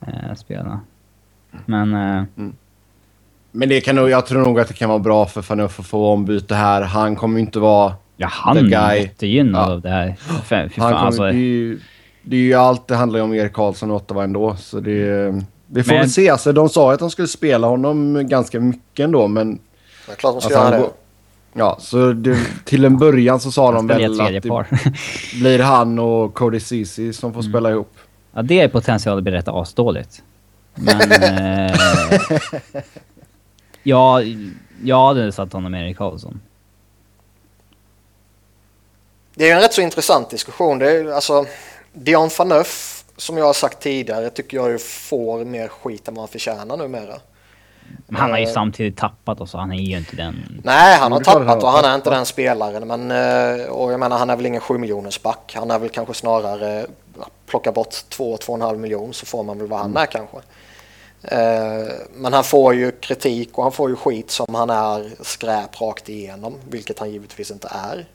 eh, 0.00 0.34
spelarna. 0.36 0.80
Men... 1.66 1.94
Eh, 1.94 2.24
Men 3.52 3.68
det 3.68 3.80
kan 3.80 3.96
nog, 3.96 4.10
jag 4.10 4.26
tror 4.26 4.42
nog 4.42 4.60
att 4.60 4.68
det 4.68 4.74
kan 4.74 4.88
vara 4.88 4.98
bra 4.98 5.26
för 5.26 5.42
Fanuff 5.42 5.80
att 5.80 5.86
få 5.86 6.12
ombyte 6.12 6.54
här. 6.54 6.82
Han 6.82 7.16
kommer 7.16 7.38
ju 7.38 7.44
inte 7.46 7.58
vara... 7.58 7.94
ja, 8.20 8.28
han 8.30 8.56
The 8.56 8.60
är 8.62 8.88
guy. 8.88 9.00
jättegynnad 9.02 9.68
Ja. 9.68 9.72
av 9.72 9.80
det 9.80 9.88
här. 9.88 10.14
Fy 10.18 10.34
fan, 10.44 10.68
kommer, 10.68 10.92
alltså. 10.94 11.22
det, 11.22 11.28
är 11.28 11.32
ju, 11.32 11.80
det 12.22 12.36
är 12.36 12.40
ju 12.40 12.54
allt, 12.54 12.88
det 12.88 12.96
handlar 12.96 13.20
om 13.20 13.34
Erik 13.34 13.52
Karlsson 13.52 13.90
och 13.90 13.96
Ottawa 13.96 14.24
ändå. 14.24 14.56
Så 14.56 14.80
det, 14.80 14.90
vi 15.66 15.82
får 15.82 15.92
Men- 15.92 16.00
väl 16.00 16.10
se. 16.10 16.28
Alltså, 16.30 16.52
de 16.52 16.68
sa 16.68 16.92
att 16.92 16.98
de 16.98 17.10
skulle 17.10 17.28
spela 17.28 17.66
honom 17.66 18.28
ganska 18.28 18.60
mycket 18.60 19.04
ändå, 19.04 19.28
men... 19.28 19.58
Det 20.06 20.12
är 20.12 20.16
klart 20.16 20.34
de 20.34 20.40
ska 20.40 20.58
Alltså, 20.58 20.72
göra 20.74 20.82
det. 20.82 20.90
Ja, 21.52 21.76
så 21.80 22.12
det, 22.12 22.36
till 22.64 22.84
en 22.84 22.98
början 22.98 23.40
så 23.40 23.52
sa 23.52 23.72
de 23.72 23.86
väl 23.86 24.20
att 24.20 24.42
det 24.42 24.68
blir 25.40 25.58
han 25.62 25.98
och 25.98 26.34
Cody 26.34 26.60
Ceesay 26.60 27.12
som 27.12 27.32
får 27.34 27.42
spela 27.42 27.70
ihop. 27.70 27.92
Ja, 28.34 28.42
det 28.42 28.60
är 28.60 28.68
potential 28.68 29.16
att 29.18 29.22
bli 29.24 29.32
rätt 29.32 29.48
asdåligt. 29.48 30.22
Men... 30.74 31.12
eh, 31.66 31.72
ja, 33.82 34.22
jag 34.82 35.06
hade 35.06 35.32
satt 35.32 35.52
honom 35.52 35.72
med 35.72 35.84
Erik 35.86 35.96
Karlsson. 35.96 36.40
Det 39.34 39.50
är 39.50 39.54
en 39.54 39.60
rätt 39.60 39.72
så 39.72 39.80
intressant 39.80 40.30
diskussion. 40.30 40.78
Det 40.78 40.90
är, 40.90 41.12
alltså, 41.12 41.46
Dion 41.92 42.30
Phaneuf, 42.30 43.04
som 43.16 43.36
jag 43.38 43.44
har 43.44 43.52
sagt 43.52 43.80
tidigare, 43.82 44.30
tycker 44.30 44.56
jag 44.56 44.70
ju 44.70 44.78
får 44.78 45.44
mer 45.44 45.68
skit 45.68 46.08
än 46.08 46.14
vad 46.14 46.22
han 46.22 46.28
förtjänar 46.28 46.76
numera. 46.76 47.14
Men 48.06 48.20
han 48.20 48.30
har 48.30 48.38
ju 48.38 48.44
Eh. 48.44 48.52
samtidigt 48.52 48.96
tappat 48.96 49.40
och 49.40 49.48
så 49.48 49.58
han 49.58 49.72
är 49.72 49.76
ju 49.82 49.96
inte 49.96 50.16
den... 50.16 50.60
Nej, 50.64 50.98
han 50.98 51.12
har 51.12 51.20
tappat 51.20 51.62
och 51.62 51.68
han 51.68 51.84
är 51.84 51.94
inte 51.94 52.10
den 52.10 52.26
spelaren. 52.26 52.88
Men, 52.88 53.10
eh, 53.60 53.66
och 53.66 53.92
jag 53.92 54.00
menar, 54.00 54.18
han 54.18 54.30
är 54.30 54.36
väl 54.36 54.46
ingen 54.46 54.60
7 54.60 54.78
miljoners 54.78 55.22
back. 55.22 55.52
Han 55.56 55.70
är 55.70 55.78
väl 55.78 55.88
kanske 55.88 56.14
snarare 56.14 56.86
plocka 57.46 57.72
bort 57.72 57.94
2-2,5 58.10 58.76
miljon 58.76 59.14
så 59.14 59.26
får 59.26 59.42
man 59.44 59.58
väl 59.58 59.66
vad 59.66 59.78
han 59.80 59.96
är 59.96 60.06
kanske. 60.06 60.36
Eh, 61.22 61.92
Men 62.14 62.32
han 62.32 62.44
får 62.44 62.74
ju 62.74 62.90
kritik 62.92 63.58
och 63.58 63.62
han 63.62 63.72
får 63.72 63.90
ju 63.90 63.96
skit 63.96 64.30
som 64.30 64.54
han 64.54 64.70
är 64.70 65.10
skräp 65.24 65.80
rakt 65.80 66.08
igenom, 66.08 66.54
vilket 66.68 66.98
han 66.98 67.10
givetvis 67.10 67.50
inte 67.50 67.68
är. 67.70 68.06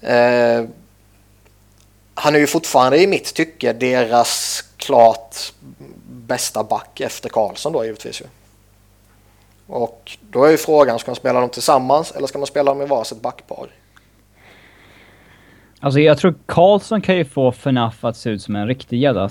Eh, 0.00 0.64
han 2.14 2.34
är 2.34 2.38
ju 2.38 2.46
fortfarande 2.46 3.02
i 3.02 3.06
mitt 3.06 3.34
tycke 3.34 3.72
deras 3.72 4.64
klart 4.76 5.36
bästa 6.08 6.64
back 6.64 7.00
efter 7.00 7.28
Karlsson 7.28 7.72
då 7.72 7.84
givetvis 7.84 8.20
ju. 8.20 8.24
Och 9.66 10.18
då 10.30 10.44
är 10.44 10.50
ju 10.50 10.56
frågan, 10.56 10.98
ska 10.98 11.10
man 11.10 11.16
spela 11.16 11.40
dem 11.40 11.48
tillsammans 11.48 12.12
eller 12.12 12.26
ska 12.26 12.38
man 12.38 12.46
spela 12.46 12.70
dem 12.70 12.82
i 12.82 12.86
varsitt 12.86 13.22
backpar? 13.22 13.66
Alltså 15.80 16.00
jag 16.00 16.18
tror 16.18 16.34
Karlsson 16.46 17.00
kan 17.00 17.16
ju 17.16 17.24
få 17.24 17.52
FNAF 17.52 18.04
att 18.04 18.16
se 18.16 18.30
ut 18.30 18.42
som 18.42 18.56
en 18.56 18.66
riktig 18.66 19.00
jävla... 19.00 19.30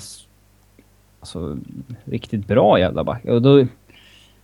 Alltså, 1.20 1.58
riktigt 2.04 2.48
bra 2.48 2.80
jävla 2.80 3.04
back. 3.04 3.26
Och 3.26 3.42
då 3.42 3.68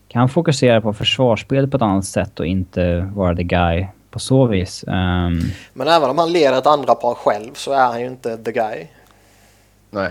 kan 0.08 0.19
han 0.19 0.30
fokusera 0.30 0.82
på 0.82 0.93
försvarsspelet 0.93 1.71
på 1.71 1.78
ett 1.78 1.84
annat 1.84 2.06
sätt 2.06 2.39
och 2.39 2.45
inte 2.45 3.12
vara 3.15 3.36
the 3.36 3.43
guy 3.43 3.88
på 4.13 4.19
så 4.19 4.45
vis. 4.45 4.84
Ehm, 4.88 5.39
Men 5.73 5.88
även 5.88 6.10
om 6.10 6.17
han 6.17 6.32
leder 6.32 6.58
ett 6.58 6.67
andra 6.67 6.95
par 6.95 7.15
själv 7.15 7.54
så 7.54 7.71
är 7.71 7.86
han 7.86 8.02
ju 8.02 8.08
inte 8.08 8.38
the 8.38 8.52
guy. 8.52 8.88
Nej. 9.89 10.10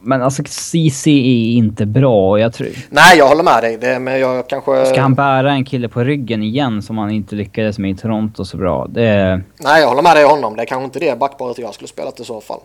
men 0.00 0.22
alltså 0.22 0.42
CC 0.44 1.06
är 1.06 1.56
inte 1.56 1.86
bra 1.86 2.30
och 2.30 2.40
jag 2.40 2.52
tror... 2.52 2.68
Nej, 2.90 3.18
jag 3.18 3.28
håller 3.28 3.42
med 3.42 3.62
dig. 3.62 3.76
Det, 3.76 3.98
men 3.98 4.20
jag 4.20 4.48
kanske... 4.48 4.86
Ska 4.86 5.00
han 5.00 5.14
bära 5.14 5.52
en 5.52 5.64
kille 5.64 5.88
på 5.88 6.00
ryggen 6.04 6.42
igen 6.42 6.82
som 6.82 6.98
han 6.98 7.10
inte 7.10 7.34
lyckades 7.34 7.78
med 7.78 7.90
i 7.90 7.94
Toronto 7.94 8.44
så 8.44 8.56
bra? 8.56 8.86
Det... 8.86 9.40
Nej, 9.56 9.80
jag 9.80 9.88
håller 9.88 10.02
med 10.02 10.16
dig 10.16 10.24
honom. 10.24 10.56
Det 10.56 10.62
är 10.62 10.66
kanske 10.66 10.84
inte 10.84 10.98
det 10.98 11.18
backparet 11.18 11.58
jag 11.58 11.74
skulle 11.74 11.88
spelat 11.88 12.20
i 12.20 12.24
så 12.24 12.40
fall. 12.40 12.60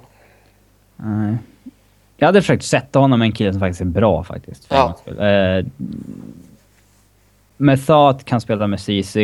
Nej. 0.96 1.36
Jag 2.18 2.28
hade 2.28 2.42
försökt 2.42 2.66
sätta 2.66 3.00
honom 3.00 3.20
med 3.20 3.26
en 3.26 3.32
kille 3.32 3.52
som 3.52 3.60
faktiskt 3.60 3.82
är 3.82 3.86
bra 3.86 4.24
faktiskt. 4.24 4.66
För 4.66 4.76
Ja. 5.18 5.26
Eh, 5.28 5.66
Method 7.58 8.26
kan 8.26 8.42
spela 8.42 8.68
med 8.68 8.80
CC. 8.80 9.16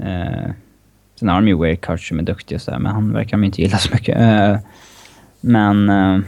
Eh, 0.00 0.50
sen 1.14 1.28
har 1.28 1.34
de 1.40 1.48
ju 1.48 1.54
Wade 1.54 1.76
Kutch 1.76 2.08
som 2.08 2.18
är 2.18 2.22
duktig 2.22 2.56
och 2.56 2.62
sådär, 2.62 2.78
men 2.78 2.92
han 2.92 3.12
verkar 3.12 3.36
de 3.36 3.44
inte 3.44 3.62
gilla 3.62 3.78
så 3.78 3.94
mycket. 3.94 4.20
Eh, 4.20 4.56
men... 5.40 5.88
Eh, 5.88 6.20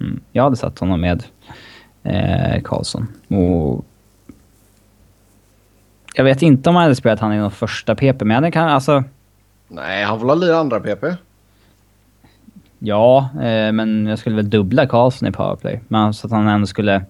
mm, 0.00 0.20
jag 0.32 0.42
hade 0.42 0.56
satt 0.56 0.78
honom 0.78 1.00
med 1.00 1.24
eh, 2.02 2.62
Karlsson. 2.62 3.08
Och... 3.28 3.84
Jag 6.14 6.24
vet 6.24 6.42
inte 6.42 6.68
om 6.68 6.76
han 6.76 6.82
hade 6.82 6.94
spelat 6.94 7.20
han 7.20 7.32
i 7.32 7.38
någon 7.38 7.50
första 7.50 7.94
PP, 7.94 8.24
men 8.24 8.42
det 8.42 8.50
kan 8.50 8.68
alltså... 8.68 9.04
Nej, 9.68 10.04
han 10.04 10.20
får 10.20 10.26
väl 10.26 10.40
lira 10.40 10.56
andra 10.56 10.80
PP. 10.80 11.04
Ja, 12.78 13.28
eh, 13.34 13.72
men 13.72 14.06
jag 14.06 14.18
skulle 14.18 14.36
väl 14.36 14.50
dubbla 14.50 14.86
Karlsson 14.86 15.28
i 15.28 15.32
powerplay. 15.32 15.80
Men 15.88 16.14
så 16.14 16.26
att 16.26 16.32
han 16.32 16.48
ändå 16.48 16.66
skulle... 16.66 17.02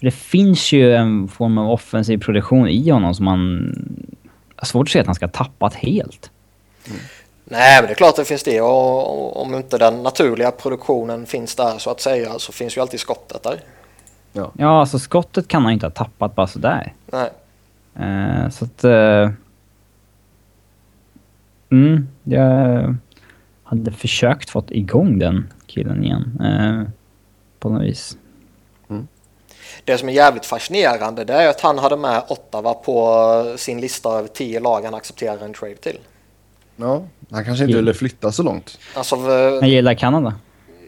För 0.00 0.06
det 0.06 0.10
finns 0.10 0.72
ju 0.72 0.94
en 0.94 1.28
form 1.28 1.58
av 1.58 1.70
offensiv 1.70 2.18
produktion 2.18 2.68
i 2.68 2.90
honom 2.90 3.14
som 3.14 3.24
man... 3.24 3.72
Jag 4.56 4.62
har 4.62 4.66
svårt 4.66 4.88
att 4.88 4.92
se 4.92 5.00
att 5.00 5.06
han 5.06 5.14
ska 5.14 5.26
ha 5.26 5.30
tappat 5.30 5.74
helt. 5.74 6.30
Nej, 7.44 7.80
men 7.80 7.86
det 7.86 7.92
är 7.92 7.94
klart 7.94 8.16
det 8.16 8.24
finns 8.24 8.42
det. 8.42 8.60
Och 8.60 9.20
och 9.30 9.42
om 9.42 9.54
inte 9.54 9.78
den 9.78 10.02
naturliga 10.02 10.50
produktionen 10.50 11.26
finns 11.26 11.54
där 11.54 11.78
så 11.78 11.90
att 11.90 12.00
säga 12.00 12.38
så 12.38 12.52
finns 12.52 12.76
ju 12.76 12.80
alltid 12.80 13.00
skottet 13.00 13.42
där. 13.42 13.60
Ja, 14.32 14.80
alltså 14.80 14.98
skottet 14.98 15.48
kan 15.48 15.62
han 15.62 15.72
inte 15.72 15.86
ha 15.86 15.90
tappat 15.90 16.34
bara 16.34 16.46
sådär. 16.46 16.94
Nej. 17.06 17.30
Eh, 17.94 18.48
så 18.48 18.64
att... 18.64 18.84
Eh, 18.84 19.30
mm, 21.70 22.08
jag 22.24 22.96
hade 23.62 23.92
försökt 23.92 24.50
fått 24.50 24.70
igång 24.70 25.18
den 25.18 25.52
killen 25.66 26.04
igen. 26.04 26.40
Eh, 26.44 26.92
på 27.58 27.68
något 27.68 27.82
vis. 27.82 28.16
Det 29.90 29.98
som 29.98 30.08
är 30.08 30.12
jävligt 30.12 30.46
fascinerande 30.46 31.24
det 31.24 31.34
är 31.34 31.48
att 31.48 31.60
han 31.60 31.78
hade 31.78 31.96
med 31.96 32.22
Ottawa 32.28 32.74
på 32.74 33.54
sin 33.58 33.80
lista 33.80 34.18
över 34.18 34.28
tio 34.28 34.60
lag 34.60 34.84
han 34.84 34.94
accepterar 34.94 35.44
en 35.44 35.54
trade 35.54 35.76
till. 35.76 35.98
Ja, 36.76 37.02
han 37.30 37.44
kanske 37.44 37.64
inte 37.64 37.76
ville 37.76 37.94
flytta 37.94 38.32
så 38.32 38.42
långt. 38.42 38.78
Alltså, 38.94 39.16
Jag 39.16 39.68
gillar 39.68 39.94
Kanada. 39.94 40.34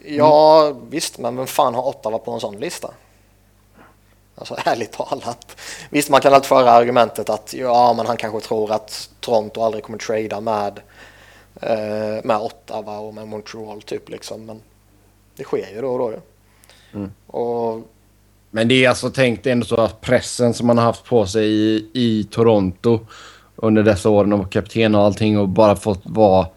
ja 0.05 0.73
visst, 0.89 1.17
men 1.17 1.35
vem 1.37 1.47
fan 1.47 1.75
har 1.75 1.87
Ottawa 1.87 2.17
på 2.17 2.31
en 2.31 2.39
sån 2.39 2.59
lista? 2.59 2.93
Alltså 4.35 4.55
ärligt 4.65 4.91
talat. 4.91 5.57
Visst, 5.89 6.09
man 6.09 6.21
kan 6.21 6.33
alltid 6.33 6.47
föra 6.47 6.71
argumentet 6.71 7.29
att 7.29 7.53
ja, 7.53 7.93
men 7.93 8.05
han 8.05 8.17
kanske 8.17 8.47
tror 8.47 8.71
att 8.71 9.09
Toronto 9.19 9.61
aldrig 9.61 9.83
kommer 9.83 9.99
trada 9.99 10.41
med, 10.41 10.79
eh, 11.61 12.23
med 12.23 12.37
Ottawa 12.37 12.99
och 12.99 13.13
med 13.13 13.27
Montreal 13.27 13.81
typ 13.81 14.09
liksom. 14.09 14.45
Men 14.45 14.61
det 15.35 15.43
sker 15.43 15.75
ju 15.75 15.81
då 15.81 15.93
och 15.93 15.99
då 15.99 16.11
ju. 16.11 16.19
Mm. 16.93 17.11
Och 17.27 17.81
Men 18.55 18.67
det 18.67 18.85
är 18.85 18.89
alltså 18.89 19.09
tänkt 19.09 19.47
ändå 19.47 19.65
så 19.65 19.75
att 19.75 20.01
pressen 20.01 20.53
som 20.53 20.67
man 20.67 20.77
har 20.77 20.85
haft 20.85 21.05
på 21.05 21.25
sig 21.25 21.45
i, 21.47 21.87
i 21.93 22.23
Toronto 22.31 22.99
under 23.55 23.83
dessa 23.83 24.09
åren 24.09 24.33
och 24.33 24.51
kapten 24.51 24.95
och 24.95 25.01
allting 25.01 25.39
och 25.39 25.49
bara 25.49 25.75
fått 25.75 26.01
vara... 26.03 26.47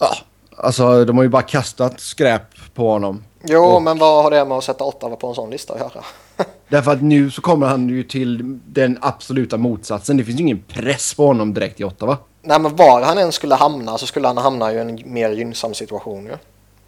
Ja, 0.00 0.08
alltså 0.56 1.04
de 1.04 1.16
har 1.16 1.24
ju 1.24 1.28
bara 1.30 1.42
kastat 1.42 2.00
skräp 2.00 2.42
på 2.74 2.90
honom. 2.90 3.24
Jo, 3.44 3.60
Och- 3.64 3.82
men 3.82 3.98
vad 3.98 4.22
har 4.24 4.30
det 4.30 4.44
med 4.44 4.58
att 4.58 4.64
sätta 4.64 4.84
Ottawa 4.84 5.16
på 5.16 5.28
en 5.28 5.34
sån 5.34 5.50
lista 5.50 5.74
att 5.74 5.80
göra? 5.80 6.04
Därför 6.68 6.92
att 6.92 7.02
nu 7.02 7.30
så 7.30 7.40
kommer 7.42 7.66
han 7.66 7.88
ju 7.88 8.02
till 8.02 8.58
den 8.66 8.98
absoluta 9.00 9.56
motsatsen. 9.56 10.16
Det 10.16 10.24
finns 10.24 10.38
ju 10.40 10.42
ingen 10.44 10.62
press 10.68 11.14
på 11.14 11.26
honom 11.26 11.54
direkt 11.54 11.80
i 11.80 11.84
Ottawa. 11.84 12.18
Nej, 12.42 12.60
men 12.60 12.76
var 12.76 13.02
han 13.02 13.18
än 13.18 13.32
skulle 13.32 13.54
hamna 13.54 13.98
så 13.98 14.06
skulle 14.06 14.26
han 14.28 14.36
hamna 14.36 14.72
i 14.72 14.78
en 14.78 15.00
mer 15.04 15.30
gynnsam 15.30 15.74
situation 15.74 16.24
ju. 16.26 16.32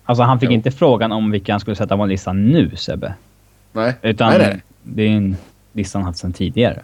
Alltså 0.05 0.23
han 0.23 0.41
fick 0.41 0.49
Jo. 0.49 0.55
inte 0.55 0.71
frågan 0.71 1.13
om 1.13 1.31
vilka 1.31 1.53
han 1.53 1.61
skulle 1.61 1.77
sätta 1.77 1.97
på 1.97 2.05
listan 2.07 2.49
nu 2.49 2.77
Sebbe. 2.77 3.15
Nej, 3.79 3.95
Utan 4.03 4.31
nej, 4.31 4.39
nej. 4.39 4.63
det 4.83 5.03
är 5.03 5.09
en 5.11 5.37
lista 5.73 5.99
han 5.99 6.07
haft 6.07 6.19
sedan 6.19 6.33
tidigare. 6.33 6.83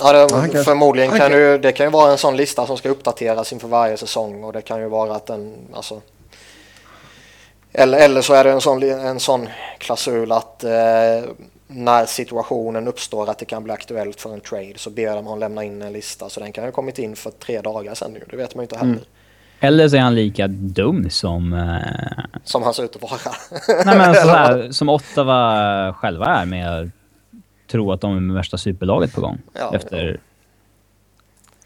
Ja, 0.00 0.12
det, 0.12 0.48
kan- 0.52 0.64
förmodligen 0.64 1.10
kan 1.10 1.18
kan- 1.18 1.32
ju, 1.32 1.58
det 1.58 1.72
kan 1.72 1.86
ju 1.86 1.90
vara 1.90 2.12
en 2.12 2.18
sån 2.18 2.36
lista 2.36 2.66
som 2.66 2.76
ska 2.76 2.88
uppdateras 2.88 3.52
inför 3.52 3.68
varje 3.68 3.96
säsong 3.96 4.44
och 4.44 4.52
det 4.52 4.62
kan 4.62 4.80
ju 4.80 4.88
vara 4.88 5.14
att 5.16 5.26
den, 5.26 5.54
alltså 5.72 6.00
eller, 7.72 7.98
eller 7.98 8.20
så 8.22 8.34
är 8.34 8.44
det 8.44 8.50
en 8.50 8.60
sån, 8.60 8.82
en 8.82 9.20
sån 9.20 9.48
klausul 9.78 10.32
att 10.32 10.64
eh, 10.64 10.70
när 11.66 12.06
situationen 12.06 12.88
uppstår 12.88 13.30
att 13.30 13.38
det 13.38 13.44
kan 13.44 13.64
bli 13.64 13.72
aktuellt 13.72 14.20
för 14.20 14.32
en 14.34 14.40
trade 14.40 14.72
så 14.76 14.90
ber 14.90 15.06
de 15.06 15.24
honom 15.26 15.38
lämna 15.38 15.64
in 15.64 15.82
en 15.82 15.92
lista. 15.92 16.28
Så 16.28 16.40
den 16.40 16.52
kan 16.52 16.64
ha 16.64 16.70
kommit 16.70 16.98
in 16.98 17.16
för 17.16 17.30
tre 17.30 17.60
dagar 17.60 17.94
sedan 17.94 18.12
nu. 18.12 18.24
Det 18.30 18.36
vet 18.36 18.54
man 18.54 18.62
ju 18.62 18.64
inte 18.64 18.78
heller. 18.78 18.92
Mm. 18.92 19.04
Eller 19.60 19.88
så 19.88 19.96
är 19.96 20.00
han 20.00 20.14
lika 20.14 20.46
dum 20.48 21.10
som... 21.10 21.52
Eh, 21.52 22.38
Som 22.44 22.62
han 22.62 22.74
ser 22.74 22.84
ut 22.84 22.96
att 22.96 23.02
vara. 23.02 23.20
nej 23.84 23.98
men 23.98 24.14
så 24.14 24.28
här, 24.28 24.68
som 24.72 24.88
Ottawa 24.88 25.92
själva 25.94 26.26
är 26.26 26.46
med 26.46 26.80
att 26.80 26.88
tro 27.70 27.92
att 27.92 28.00
de 28.00 28.30
är 28.30 28.34
värsta 28.34 28.58
superlaget 28.58 29.14
på 29.14 29.20
gång. 29.20 29.38
Ja, 29.52 29.74
efter... 29.74 30.20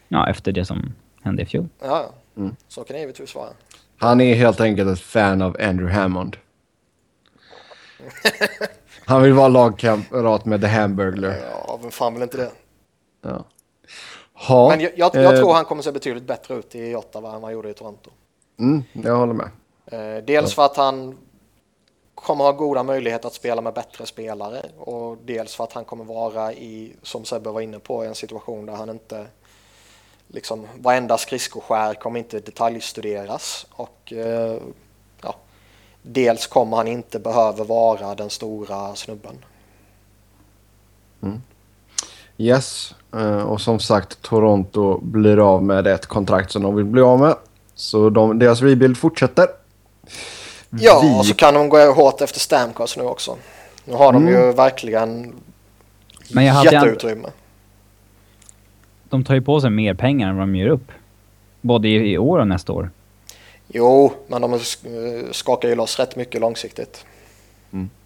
Ja, 0.07 0.29
efter 0.29 0.51
det 0.51 0.65
som 0.65 0.93
hände 1.23 1.41
i 1.41 1.45
fjol. 1.45 1.67
ja, 1.81 1.87
ja. 1.87 2.13
Mm. 2.41 2.55
Så 2.67 2.83
kan 2.83 2.93
det 2.93 2.99
givetvis 2.99 3.35
vara. 3.35 3.49
Han 3.97 4.21
är 4.21 4.35
helt 4.35 4.61
enkelt 4.61 4.89
ett 4.89 4.99
fan 4.99 5.41
av 5.41 5.57
Andrew 5.61 5.93
Hammond. 6.01 6.37
Han 9.05 9.21
vill 9.23 9.33
vara 9.33 9.47
lagkamrat 9.47 10.45
med 10.45 10.61
The 10.61 10.67
Hamburglar. 10.67 11.35
Ja, 11.51 11.79
vem 11.81 11.91
fan 11.91 12.13
vill 12.13 12.23
inte 12.23 12.37
det? 12.37 12.51
Ja. 13.21 13.45
Ha, 14.47 14.69
Men 14.69 14.79
jag, 14.79 14.91
jag, 14.95 15.15
jag 15.15 15.33
eh, 15.33 15.39
tror 15.39 15.53
han 15.53 15.65
kommer 15.65 15.81
se 15.81 15.91
betydligt 15.91 16.23
bättre 16.23 16.55
ut 16.55 16.75
i 16.75 16.95
Ottawa 16.95 17.27
än 17.27 17.33
vad 17.33 17.43
han 17.43 17.53
gjorde 17.53 17.69
i 17.69 17.73
Toronto. 17.73 18.11
Mm, 18.59 18.83
jag 18.91 19.17
håller 19.17 19.33
med. 19.33 19.49
Eh, 19.85 20.23
dels 20.23 20.53
för 20.53 20.65
att 20.65 20.77
han 20.77 21.17
kommer 22.15 22.43
ha 22.43 22.51
goda 22.51 22.83
möjligheter 22.83 23.27
att 23.27 23.33
spela 23.33 23.61
med 23.61 23.73
bättre 23.73 24.05
spelare 24.05 24.65
och 24.77 25.17
dels 25.25 25.55
för 25.55 25.63
att 25.63 25.73
han 25.73 25.85
kommer 25.85 26.03
vara 26.03 26.53
i, 26.53 26.93
som 27.01 27.25
Sebbe 27.25 27.49
var 27.49 27.61
inne 27.61 27.79
på, 27.79 28.03
en 28.03 28.15
situation 28.15 28.65
där 28.65 28.73
han 28.73 28.89
inte 28.89 29.25
liksom 30.27 30.67
varenda 30.77 31.17
skridskoskär 31.17 31.93
kommer 31.93 32.19
inte 32.19 32.39
detaljstuderas 32.39 33.65
och 33.71 34.13
eh, 34.13 34.57
ja, 35.21 35.35
dels 36.01 36.47
kommer 36.47 36.77
han 36.77 36.87
inte 36.87 37.19
behöva 37.19 37.63
vara 37.63 38.15
den 38.15 38.29
stora 38.29 38.95
snubben. 38.95 39.45
Yes. 42.37 42.95
Eh, 43.15 43.41
och 43.43 43.61
som 43.61 43.79
sagt, 43.79 44.21
Toronto 44.21 44.99
blir 45.01 45.53
av 45.53 45.63
med 45.63 45.87
ett 45.87 46.05
kontrakt 46.05 46.51
som 46.51 46.63
de 46.63 46.75
vill 46.75 46.85
bli 46.85 47.01
av 47.01 47.19
med. 47.19 47.35
Så 47.75 48.09
de, 48.09 48.39
deras 48.39 48.61
rebuild 48.61 48.97
fortsätter. 48.97 49.47
Ja, 50.69 50.99
Vi- 51.03 51.19
och 51.19 51.25
så 51.25 51.33
kan 51.35 51.53
de 51.53 51.69
gå 51.69 51.91
hårt 51.91 52.21
efter 52.21 52.39
Stamkos 52.39 52.97
nu 52.97 53.03
också. 53.03 53.37
Nu 53.85 53.93
har 53.93 54.13
de 54.13 54.27
ju 54.27 54.51
verkligen 54.53 55.33
Men 56.33 56.45
jag 56.45 56.53
hade 56.53 56.71
jätteutrymme. 56.71 57.27
De 59.09 59.23
tar 59.23 59.33
ju 59.33 59.41
på 59.41 59.61
sig 59.61 59.69
mer 59.69 59.93
pengar 59.93 60.29
än 60.29 60.37
vad 60.37 60.47
de 60.47 60.55
ger 60.55 60.67
upp. 60.67 60.91
Både 61.61 61.87
i, 61.87 62.17
år 62.17 62.39
och 62.39 62.47
nästa 62.47 62.73
år. 62.73 62.89
Jo, 63.67 64.13
men 64.27 64.41
de 64.41 64.53
sk- 64.53 65.31
skakar 65.31 65.69
ju 65.69 65.75
loss 65.75 65.99
rätt 65.99 66.15
mycket 66.15 66.41
långsiktigt. 66.41 67.05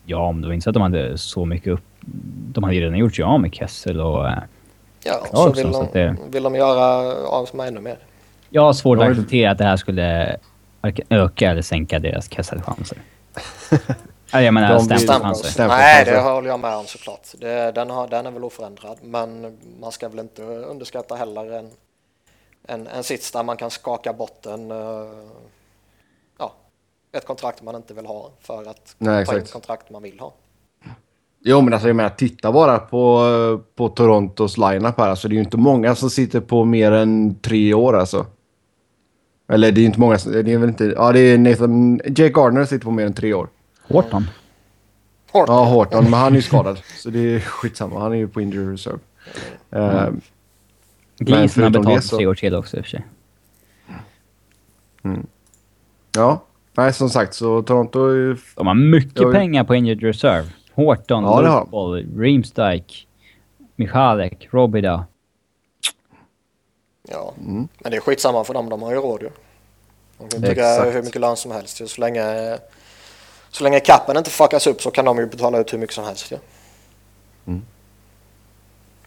Ja, 0.05 0.31
men 0.31 0.41
det 0.41 0.47
var 0.47 0.53
inte 0.53 0.63
så 0.63 0.69
att 0.69 0.73
de 0.73 0.81
hade 0.83 1.17
så 1.17 1.45
mycket 1.45 1.73
upp... 1.73 1.83
De 2.51 2.63
hade 2.63 2.75
ju 2.75 2.81
redan 2.81 2.97
gjort 2.97 3.15
sig 3.15 3.23
av 3.25 3.41
med 3.41 3.53
Kessel 3.55 3.99
och... 3.99 4.25
Ja, 5.07 5.25
så 5.31 5.47
också, 5.49 5.63
vill 5.63 5.73
så 5.73 5.79
de, 5.79 5.85
att 5.85 5.93
det- 5.93 6.17
vill 6.29 6.43
de 6.43 6.55
göra 6.55 7.15
av 7.27 7.49
med 7.53 7.67
ännu 7.67 7.79
mer. 7.81 7.97
jag 8.49 8.61
har 8.61 8.73
svårt 8.73 8.99
att 8.99 9.07
acceptera 9.09 9.51
att 9.51 9.57
det 9.57 9.63
här 9.63 9.77
skulle 9.77 10.37
öka 11.09 11.51
eller 11.51 11.61
sänka 11.61 11.99
deras 11.99 12.29
Kessel-chanser. 12.29 12.97
Ja, 14.31 14.41
jag 14.41 14.53
menar. 14.53 14.97
Stamkos 14.97 15.57
Nej, 15.57 16.05
det 16.05 16.19
håller 16.19 16.49
jag 16.49 16.59
med 16.59 16.75
om 16.75 16.85
såklart. 16.85 17.27
Det, 17.37 17.71
den, 17.71 17.89
har, 17.89 18.07
den 18.07 18.25
är 18.25 18.31
väl 18.31 18.43
oförändrad. 18.43 18.97
Men 19.01 19.57
man 19.79 19.91
ska 19.91 20.09
väl 20.09 20.19
inte 20.19 20.41
underskatta 20.43 21.15
heller 21.15 21.51
en, 21.51 21.71
en, 22.67 22.87
en 22.87 23.03
sits 23.03 23.31
där 23.31 23.43
man 23.43 23.57
kan 23.57 23.71
skaka 23.71 24.13
botten. 24.13 24.71
eh, 24.71 25.07
ja, 26.39 26.53
ett 27.11 27.25
kontrakt 27.25 27.61
man 27.63 27.75
inte 27.75 27.93
vill 27.93 28.05
ha 28.05 28.29
för 28.41 28.61
att 28.69 28.95
Nej, 28.97 29.25
ta 29.25 29.31
in 29.33 29.37
exakt. 29.37 29.53
kontrakt 29.53 29.89
man 29.89 30.03
vill 30.03 30.19
ha. 30.19 30.33
Jo, 31.49 31.61
men 31.61 31.73
alltså 31.73 31.87
jag 31.89 31.95
menar, 31.95 32.09
titta 32.09 32.51
bara 32.51 32.79
på, 32.79 33.61
på 33.75 33.89
Torontos 33.89 34.57
lineup 34.57 34.97
här. 34.97 35.09
Alltså, 35.09 35.27
det 35.27 35.33
är 35.33 35.37
ju 35.37 35.43
inte 35.43 35.57
många 35.57 35.95
som 35.95 36.09
sitter 36.09 36.39
på 36.39 36.65
mer 36.65 36.91
än 36.91 37.35
tre 37.35 37.73
år 37.73 37.97
alltså. 37.97 38.25
Eller 39.49 39.71
det 39.71 39.79
är 39.79 39.81
ju 39.81 39.85
inte 39.87 39.99
många, 39.99 40.17
som- 40.17 40.31
det 40.31 40.51
är 40.53 40.57
väl 40.57 40.69
inte... 40.69 40.85
Ja, 40.85 41.11
det 41.11 41.19
är 41.19 41.37
Nathan... 41.37 41.95
Jake 42.05 42.29
Gardner 42.29 42.65
sitter 42.65 42.85
på 42.85 42.91
mer 42.91 43.05
än 43.05 43.13
tre 43.13 43.33
år. 43.33 43.47
Horton. 43.87 44.25
Hårt. 45.31 45.47
Ja, 45.47 45.63
Horton, 45.65 46.03
men 46.03 46.13
han 46.13 46.31
är 46.31 46.35
ju 46.35 46.41
skadad. 46.41 46.79
Så 46.97 47.09
det 47.09 47.19
är 47.35 47.39
skitsamma. 47.39 47.99
Han 47.99 48.11
är 48.11 48.15
ju 48.17 48.27
på 48.27 48.41
injury 48.41 48.73
reserve. 48.73 48.99
Eh, 49.71 50.09
Gleason 51.19 51.63
har 51.63 51.69
betalt 51.69 52.03
så- 52.03 52.17
tre 52.17 52.27
år 52.27 52.35
till 52.35 52.55
också 52.55 52.77
i 52.77 52.79
och 52.79 52.85
för 52.85 52.89
sig. 52.89 53.05
ja, 56.15 56.43
nej 56.77 56.93
som 56.93 57.09
sagt 57.09 57.33
så 57.33 57.61
Toronto 57.61 58.05
är 58.09 58.15
ju... 58.15 58.37
De 58.55 58.67
har 58.67 58.73
mycket 58.75 59.21
Jag- 59.21 59.33
pengar 59.33 59.63
på 59.63 59.75
injured 59.75 60.03
reserve. 60.03 60.47
Horton, 60.77 61.23
Ja. 61.23 61.41
Lopol, 61.41 62.05
Reemstike, 62.17 62.93
Michalek, 63.75 64.47
Robida. 64.51 65.05
Ja, 67.09 67.33
Mm. 67.39 67.67
men 67.79 67.91
det 67.91 67.97
är 67.97 68.01
skitsamma 68.01 68.43
för 68.43 68.53
dem. 68.53 68.69
De 68.69 68.81
har 68.81 68.91
ju 68.91 68.97
råd 68.97 69.21
ju. 69.21 69.29
De 70.17 70.29
kan 70.29 70.41
bygga 70.41 70.83
hur 70.91 71.01
mycket 71.03 71.21
lön 71.21 71.37
som 71.37 71.51
helst. 71.51 71.81
ju. 71.81 71.87
Så 71.87 72.01
länge, 72.01 72.57
så 73.49 73.63
länge 73.63 73.79
kappen 73.79 74.17
inte 74.17 74.29
fuckas 74.29 74.67
upp 74.67 74.81
så 74.81 74.91
kan 74.91 75.05
de 75.05 75.17
ju 75.17 75.25
betala 75.25 75.59
ut 75.59 75.73
hur 75.73 75.77
mycket 75.77 75.95
som 75.95 76.03
helst. 76.03 76.31
Ja. 76.31 76.37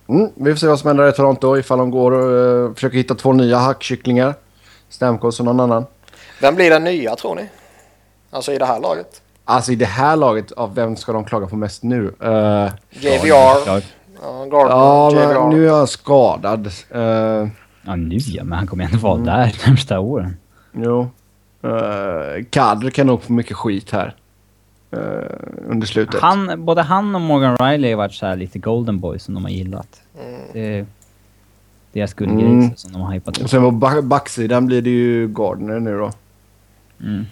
Mm, 0.09 0.31
vi 0.35 0.51
får 0.53 0.57
se 0.59 0.67
vad 0.67 0.79
som 0.81 0.89
händer 0.89 1.09
i 1.09 1.13
Toronto 1.13 1.57
ifall 1.59 1.79
de 1.79 1.91
går 1.91 2.13
och 2.13 2.67
uh, 2.69 2.75
försöker 2.75 2.97
hitta 2.97 3.15
två 3.15 3.33
nya 3.33 3.59
hackkycklingar. 3.59 4.35
Stamkos 4.89 5.41
och 5.41 5.47
någon 5.47 5.61
annan. 5.61 5.87
Vem 6.41 6.55
blir 6.55 6.71
den 6.71 6.85
nya 6.85 7.17
tror 7.17 7.35
ni? 7.35 7.49
Alltså 8.31 8.53
i 8.53 8.59
det 8.59 8.67
här 8.67 8.81
laget? 8.81 9.23
Alltså 9.51 9.73
i 9.73 9.75
det 9.77 9.85
här 9.87 10.17
laget, 10.17 10.53
av 10.53 10.75
vem 10.75 10.97
ska 10.97 11.13
de 11.13 11.25
klaga 11.25 11.47
på 11.47 11.57
mest 11.57 11.83
nu? 11.83 12.03
Uh, 12.25 12.69
JVR, 12.91 13.27
Ja, 13.27 13.81
Gardner, 14.51 14.71
ja, 14.71 15.11
JVR. 15.13 15.49
nu 15.49 15.69
är 15.69 15.73
han 15.73 15.87
skadad. 15.87 16.67
Uh, 16.95 17.49
ja, 17.83 17.97
nu 17.97 18.17
ja, 18.19 18.45
men 18.45 18.59
han 18.59 18.67
kommer 18.67 18.85
ändå 18.85 18.99
vara 18.99 19.15
Mm. 19.15 19.27
där 19.27 19.57
närmsta 19.67 20.01
åren. 20.01 20.37
jo. 20.73 21.09
Uh, 21.65 22.45
Kadr 22.51 22.91
kan 22.91 23.07
nog 23.07 23.23
få 23.23 23.33
mycket 23.33 23.57
skit 23.57 23.91
här. 23.91 24.15
eh, 24.93 24.99
under 25.69 25.87
slutet. 25.87 26.21
Han, 26.21 26.65
både 26.65 26.83
han 26.83 27.15
och 27.15 27.21
Morgan 27.21 27.57
Riley 27.57 27.91
har 27.91 27.97
varit 27.99 28.15
så 28.15 28.27
här 28.27 28.37
lite 28.37 28.59
golden 28.59 29.01
boys 29.01 29.23
som 29.25 29.35
de 29.35 29.45
har 29.45 29.51
gillat. 29.51 30.01
Mm. 30.23 30.41
Det 30.53 30.79
är 30.79 30.87
deras 31.93 32.15
Mm. 32.21 32.39
guldgrej 32.39 32.73
som 32.77 32.93
de 32.93 33.01
har 33.03 33.13
hypat 33.13 33.37
Och 33.37 33.43
upp. 33.45 33.51
sen 33.51 33.63
på 33.63 33.71
back- 33.71 34.05
backsidan 34.05 34.67
blir 34.67 34.83
det 34.83 34.91
ju 34.91 35.29
Gardner 35.29 35.81
nu 35.81 35.99
då. 35.99 36.11
Mm. 37.01 37.27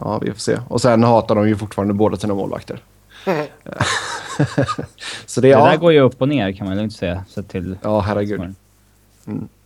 Ja, 0.00 0.18
vi 0.18 0.30
får 0.32 0.38
se. 0.38 0.58
Och 0.68 0.80
sen 0.82 1.02
hatar 1.04 1.34
de 1.34 1.48
ju 1.48 1.56
fortfarande 1.56 1.94
båda 1.94 2.16
sina 2.16 2.34
målvakter. 2.34 2.82
Så 5.26 5.40
det 5.40 5.48
Det 5.48 5.52
är... 5.54 5.58
där 5.64 5.72
Ja, 5.72 5.76
går 5.76 5.92
ju 5.92 6.00
upp 6.00 6.22
och 6.22 6.28
ner 6.28 6.52
kan 6.52 6.66
man 6.66 6.76
lugnt 6.76 6.92
säga. 6.96 7.24
Sett 7.28 7.48
till... 7.48 7.76
ja 7.82 8.00
herregud. 8.00 8.54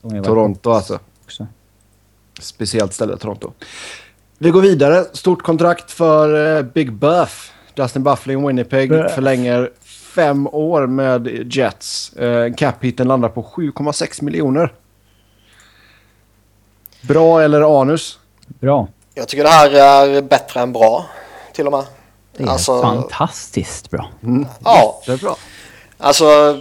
Varit 0.00 0.24
Toronto 0.24 0.70
alltså. 0.70 0.98
Också. 1.24 1.46
Speciellt 2.40 2.92
ställe, 2.92 3.16
Toronto. 3.16 3.52
Vi 4.38 4.50
går 4.50 4.60
vidare. 4.62 5.04
Stort 5.12 5.42
kontrakt 5.42 5.90
för 5.90 6.56
eh, 6.56 6.62
Big 6.62 6.92
Buff. 6.92 7.52
Dustin 7.74 8.02
Buffling, 8.02 8.46
Winnipeg, 8.46 8.88
Buff. 8.90 9.12
förlänger 9.12 9.70
fem 10.14 10.46
år 10.46 10.86
med 10.86 11.28
Jets. 11.54 12.12
Eh, 12.12 12.54
Cap-hiten 12.54 13.08
landar 13.08 13.28
på 13.28 13.42
7,6 13.42 14.24
miljoner. 14.24 14.72
Bra 17.02 17.42
eller 17.42 17.80
anus? 17.80 18.18
Bra. 18.46 18.88
Jag 19.14 19.28
tycker 19.28 19.44
det 19.44 19.50
här 19.50 19.70
är 19.70 20.22
bättre 20.22 20.60
än 20.60 20.72
bra 20.72 21.06
till 21.52 21.66
och 21.66 21.72
med. 21.72 21.84
Det 22.36 22.42
är 22.42 22.48
Alltså- 22.48 22.82
fantastiskt 22.82 23.90
bra. 23.90 24.10
Ja, 24.64 25.02
Det 25.06 25.12
är 25.12 25.16
bra. 25.16 25.36
alltså. 25.98 26.58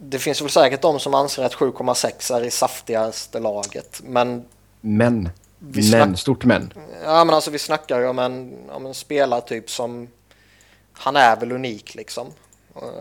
Det 0.00 0.18
finns 0.18 0.42
väl 0.42 0.50
säkert 0.50 0.82
de 0.82 1.00
som 1.00 1.14
anser 1.14 1.44
att 1.44 1.54
7,6 1.54 2.30
är 2.36 2.44
i 2.44 2.50
saftigaste 2.50 3.38
laget. 3.40 4.00
Men, 4.04 4.44
Men. 4.80 5.28
Vi 5.58 5.90
Men. 5.90 6.16
Stort 6.16 6.44
men. 6.44 6.72
ja, 7.04 7.24
men 7.24 7.34
alltså 7.34 7.50
vi 7.50 7.58
snackar 7.58 7.98
ju 8.00 8.08
om 8.08 8.18
en, 8.18 8.54
om 8.70 8.86
en 8.86 8.94
spelartyp 8.94 9.70
som... 9.70 10.08
Han 10.92 11.16
är 11.16 11.36
väl 11.36 11.52
unik 11.52 11.94
liksom. 11.94 12.26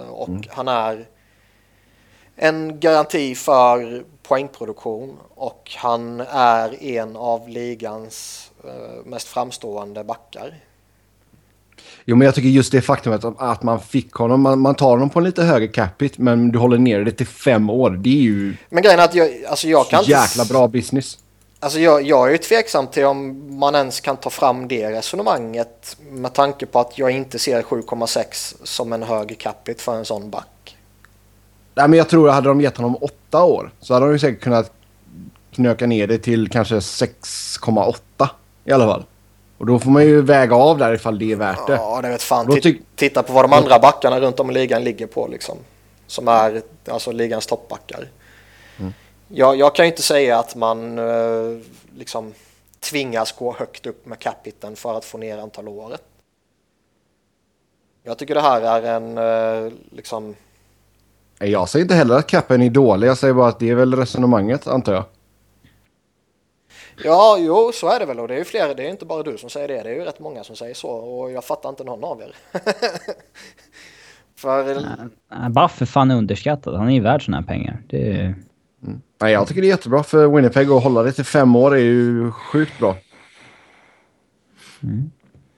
Och 0.09 0.29
han 0.49 0.67
är 0.67 1.05
en 2.35 2.79
garanti 2.79 3.35
för 3.35 4.03
poängproduktion. 4.31 5.17
Och 5.35 5.71
han 5.77 6.19
är 6.31 6.83
en 6.83 7.15
av 7.15 7.49
ligans 7.49 8.47
eh, 8.63 9.05
mest 9.05 9.27
framstående 9.27 10.03
backar. 10.03 10.55
Jo, 12.05 12.15
men 12.15 12.25
jag 12.25 12.35
tycker 12.35 12.49
just 12.49 12.71
det 12.71 12.81
faktumet 12.81 13.23
att, 13.23 13.41
att 13.41 13.63
man 13.63 13.79
fick 13.79 14.13
honom. 14.13 14.41
Man, 14.41 14.59
man 14.59 14.75
tar 14.75 14.89
honom 14.89 15.09
på 15.09 15.19
en 15.19 15.25
lite 15.25 15.43
högre 15.43 15.67
capita 15.67 16.15
men 16.17 16.51
du 16.51 16.59
håller 16.59 16.77
ner 16.77 17.03
det 17.03 17.11
till 17.11 17.27
fem 17.27 17.69
år. 17.69 17.89
Det 17.89 18.09
är 18.09 18.21
ju 18.21 18.55
Men 18.69 18.83
grejen 18.83 18.99
är 18.99 19.03
att 19.03 19.15
jag, 19.15 19.45
alltså 19.49 19.67
jag 19.67 19.89
kan 19.89 19.99
inte... 19.99 20.11
jäkla 20.11 20.45
bra 20.45 20.67
business. 20.67 21.17
Alltså 21.59 21.79
jag, 21.79 22.01
jag 22.01 22.27
är 22.27 22.31
ju 22.31 22.37
tveksam 22.37 22.87
till 22.87 23.05
om 23.05 23.59
man 23.59 23.75
ens 23.75 23.99
kan 23.99 24.17
ta 24.17 24.29
fram 24.29 24.67
det 24.67 24.91
resonemanget 24.91 25.97
med 26.11 26.33
tanke 26.33 26.65
på 26.65 26.79
att 26.79 26.97
jag 26.97 27.11
inte 27.11 27.39
ser 27.39 27.61
7,6 27.61 28.55
som 28.63 28.93
en 28.93 29.03
hög 29.03 29.37
capita 29.37 29.81
för 29.81 29.95
en 29.95 30.05
sån 30.05 30.29
back. 30.29 30.60
Nej, 31.75 31.87
men 31.87 31.93
jag 31.93 32.09
tror 32.09 32.29
att 32.29 32.35
hade 32.35 32.47
de 32.47 32.61
gett 32.61 32.77
honom 32.77 32.97
åtta 33.01 33.43
år 33.43 33.71
så 33.79 33.93
hade 33.93 34.05
de 34.05 34.11
ju 34.11 34.19
säkert 34.19 34.43
kunnat 34.43 34.71
knöka 35.51 35.87
ner 35.87 36.07
det 36.07 36.17
till 36.17 36.49
kanske 36.49 36.75
6,8 36.75 38.29
i 38.65 38.71
alla 38.71 38.85
fall. 38.85 39.05
Och 39.57 39.65
då 39.65 39.79
får 39.79 39.91
man 39.91 40.03
ju 40.03 40.21
väga 40.21 40.55
av 40.55 40.77
där 40.77 40.93
ifall 40.93 41.19
det 41.19 41.31
är 41.31 41.35
värt 41.35 41.67
det. 41.67 41.75
Ja, 41.75 42.01
det 42.01 42.09
vet 42.09 42.21
fan. 42.21 42.61
Titta 42.95 43.23
på 43.23 43.33
vad 43.33 43.43
de 43.43 43.53
andra 43.53 43.79
backarna 43.79 44.19
runt 44.19 44.39
om 44.39 44.49
i 44.49 44.53
ligan 44.53 44.83
ligger 44.83 45.07
på 45.07 45.27
liksom. 45.27 45.57
Som 46.07 46.27
är 46.27 46.61
alltså 46.87 47.11
ligans 47.11 47.47
toppbackar. 47.47 48.07
Mm. 48.79 48.93
Jag, 49.27 49.55
jag 49.55 49.75
kan 49.75 49.85
ju 49.85 49.91
inte 49.91 50.01
säga 50.01 50.39
att 50.39 50.55
man 50.55 50.99
eh, 50.99 51.59
liksom 51.97 52.33
tvingas 52.79 53.31
gå 53.31 53.55
högt 53.59 53.85
upp 53.85 54.05
med 54.05 54.19
capiten 54.19 54.75
för 54.75 54.97
att 54.97 55.05
få 55.05 55.17
ner 55.17 55.37
antal 55.37 55.67
året. 55.67 56.03
Jag 58.03 58.17
tycker 58.17 58.35
det 58.35 58.41
här 58.41 58.61
är 58.61 58.95
en 58.95 59.17
eh, 59.17 59.73
liksom 59.91 60.35
Jag 61.41 61.69
säger 61.69 61.83
inte 61.83 61.95
heller 61.95 62.15
att 62.15 62.27
capen 62.27 62.61
är 62.61 62.69
dålig. 62.69 63.07
Jag 63.07 63.17
säger 63.17 63.33
bara 63.33 63.47
att 63.47 63.59
det 63.59 63.69
är 63.69 63.75
väl 63.75 63.95
resonemanget, 63.95 64.67
antar 64.67 64.93
jag. 64.93 65.03
Ja, 67.03 67.37
jo, 67.39 67.71
så 67.73 67.89
är 67.89 67.99
det 67.99 68.05
väl 68.05 68.19
och 68.19 68.27
det 68.27 68.33
är 68.33 68.37
ju 68.37 68.43
fler, 68.43 68.75
det 68.75 68.83
är 68.83 68.89
inte 68.89 69.05
bara 69.05 69.23
du 69.23 69.37
som 69.37 69.49
säger 69.49 69.67
det, 69.67 69.83
det 69.83 69.89
är 69.89 69.93
ju 69.93 70.03
rätt 70.03 70.19
många 70.19 70.43
som 70.43 70.55
säger 70.55 70.73
så 70.73 70.89
och 70.89 71.31
jag 71.31 71.43
fattar 71.43 71.69
inte 71.69 71.83
någon 71.83 72.03
av 72.03 72.21
er. 72.21 72.35
För 74.35 74.85
Buff 75.49 75.81
är 75.81 75.85
fan 75.85 76.11
underskattad. 76.11 76.75
Han 76.75 76.89
är 76.89 76.93
ju 76.93 77.01
värd 77.01 77.25
såna 77.25 77.37
här 77.37 77.43
pengar. 77.43 77.83
Det 77.87 78.11
är... 78.11 78.35
Nej, 79.21 79.33
jag 79.33 79.47
tycker 79.47 79.61
det 79.61 79.67
är 79.67 79.69
jättebra 79.69 80.03
för 80.03 80.27
Winnipeg 80.27 80.71
att 80.71 80.83
hålla 80.83 81.03
det 81.03 81.11
till 81.11 81.25
fem 81.25 81.55
år 81.55 81.75
är 81.75 81.79
ju 81.79 82.31
sjukt 82.31 82.79
bra. 82.79 82.95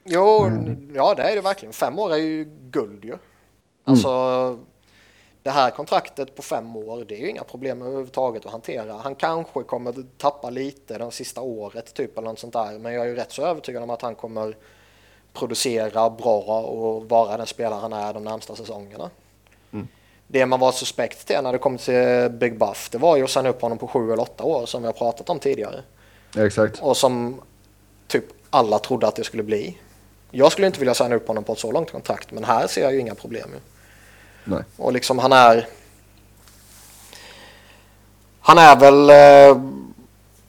Jo, 0.04 0.50
ja 0.94 1.14
det 1.14 1.22
är 1.22 1.34
det 1.34 1.40
verkligen. 1.40 1.72
Fem 1.72 1.98
år 1.98 2.12
är 2.12 2.16
ju 2.16 2.44
guld 2.70 3.04
ju. 3.04 3.14
Alltså, 3.84 4.08
det 5.44 5.50
här 5.50 5.70
kontraktet 5.70 6.34
på 6.34 6.42
fem 6.42 6.76
år, 6.76 7.04
det 7.08 7.14
är 7.14 7.18
ju 7.18 7.30
inga 7.30 7.44
problem 7.44 7.82
överhuvudtaget 7.82 8.46
att 8.46 8.52
hantera. 8.52 8.92
Han 8.92 9.14
kanske 9.14 9.62
kommer 9.62 9.94
tappa 10.18 10.50
lite 10.50 10.98
det 10.98 11.10
sista 11.10 11.40
året, 11.40 11.94
typ 11.94 12.18
eller 12.18 12.28
något 12.28 12.38
sånt 12.38 12.52
där. 12.52 12.78
Men 12.78 12.92
jag 12.92 13.04
är 13.04 13.08
ju 13.08 13.14
rätt 13.14 13.32
så 13.32 13.42
övertygad 13.42 13.82
om 13.82 13.90
att 13.90 14.02
han 14.02 14.14
kommer 14.14 14.56
producera 15.32 16.10
bra 16.10 16.62
och 16.62 17.08
vara 17.08 17.36
den 17.36 17.46
spelare 17.46 17.80
han 17.80 17.92
är 17.92 18.14
de 18.14 18.24
närmsta 18.24 18.56
säsongerna. 18.56 19.10
Det 20.26 20.46
man 20.46 20.60
var 20.60 20.72
suspekt 20.72 21.26
till 21.26 21.42
när 21.42 21.52
det 21.52 21.58
kom 21.58 21.78
till 21.78 22.28
Big 22.30 22.58
Buff, 22.58 22.88
det 22.90 22.98
var 22.98 23.16
ju 23.16 23.24
att 23.24 23.30
signa 23.30 23.48
upp 23.48 23.62
honom 23.62 23.78
på 23.78 23.88
sju 23.88 24.12
eller 24.12 24.22
åtta 24.22 24.44
år 24.44 24.66
som 24.66 24.82
vi 24.82 24.86
har 24.86 24.92
pratat 24.92 25.30
om 25.30 25.38
tidigare. 25.38 25.82
Exakt. 26.36 26.82
Och 26.82 26.96
som 26.96 27.40
typ 28.06 28.24
alla 28.50 28.78
trodde 28.78 29.06
att 29.06 29.16
det 29.16 29.24
skulle 29.24 29.42
bli. 29.42 29.78
Jag 30.30 30.52
skulle 30.52 30.66
inte 30.66 30.78
vilja 30.78 30.94
signa 30.94 31.14
upp 31.14 31.28
honom 31.28 31.44
på 31.44 31.52
ett 31.52 31.58
så 31.58 31.72
långt 31.72 31.90
kontrakt, 31.90 32.30
men 32.30 32.44
här 32.44 32.66
ser 32.66 32.82
jag 32.82 32.92
ju 32.92 33.00
inga 33.00 33.14
problem. 33.14 33.50
Ju. 33.52 33.73
Nej. 34.44 34.62
Och 34.76 34.92
liksom 34.92 35.18
han 35.18 35.32
är... 35.32 35.68
Han 38.40 38.58
är 38.58 38.76
väl... 38.76 39.10
Eh, 39.10 39.62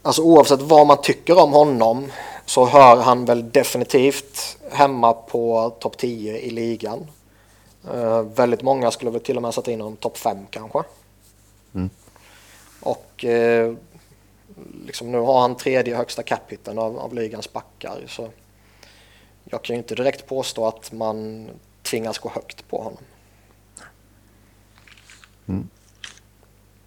alltså 0.01 0.21
oavsett 0.21 0.62
vad 0.62 0.88
man 0.88 1.01
tycker 1.01 1.39
om 1.39 1.53
honom 1.53 2.12
så 2.45 2.65
hör 2.65 2.97
han 2.97 3.25
väl 3.25 3.51
definitivt 3.51 4.58
hemma 4.71 5.13
på 5.13 5.69
topp 5.79 5.97
10 5.97 6.38
i 6.38 6.49
ligan. 6.49 7.08
Eh, 7.93 8.21
väldigt 8.21 8.62
många 8.62 8.91
skulle 8.91 9.12
väl 9.12 9.21
till 9.21 9.36
och 9.36 9.41
med 9.41 9.53
sätta 9.53 9.71
in 9.71 9.81
honom 9.81 9.95
topp 9.95 10.17
5 10.17 10.38
kanske. 10.49 10.84
Mm. 11.73 11.89
Och 12.81 13.25
eh, 13.25 13.73
liksom 14.86 15.12
nu 15.12 15.17
har 15.17 15.41
han 15.41 15.58
tredje 15.58 15.95
högsta 15.95 16.23
capiten 16.23 16.79
av, 16.79 16.99
av 16.99 17.13
ligans 17.13 17.53
backar. 17.53 18.03
Så 18.08 18.29
jag 19.43 19.62
kan 19.62 19.75
ju 19.75 19.77
inte 19.77 19.95
direkt 19.95 20.27
påstå 20.27 20.67
att 20.67 20.91
man 20.91 21.49
tvingas 21.84 22.17
gå 22.17 22.29
högt 22.29 22.67
på 22.69 22.77
honom. 22.77 23.03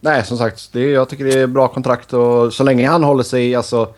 Nej, 0.01 0.25
som 0.25 0.39
sagt, 0.39 0.73
det, 0.73 0.81
jag 0.81 1.09
tycker 1.09 1.25
det 1.25 1.41
är 1.41 1.47
bra 1.47 1.69
kontrakt 1.69 2.13
och 2.13 2.55
så 2.55 2.65
länge 2.65 2.89
han 2.89 3.05
håller 3.05 3.23
sig, 3.23 3.55
alltså... 3.55 3.95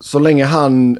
Så 0.00 0.18
länge 0.18 0.44
han 0.44 0.98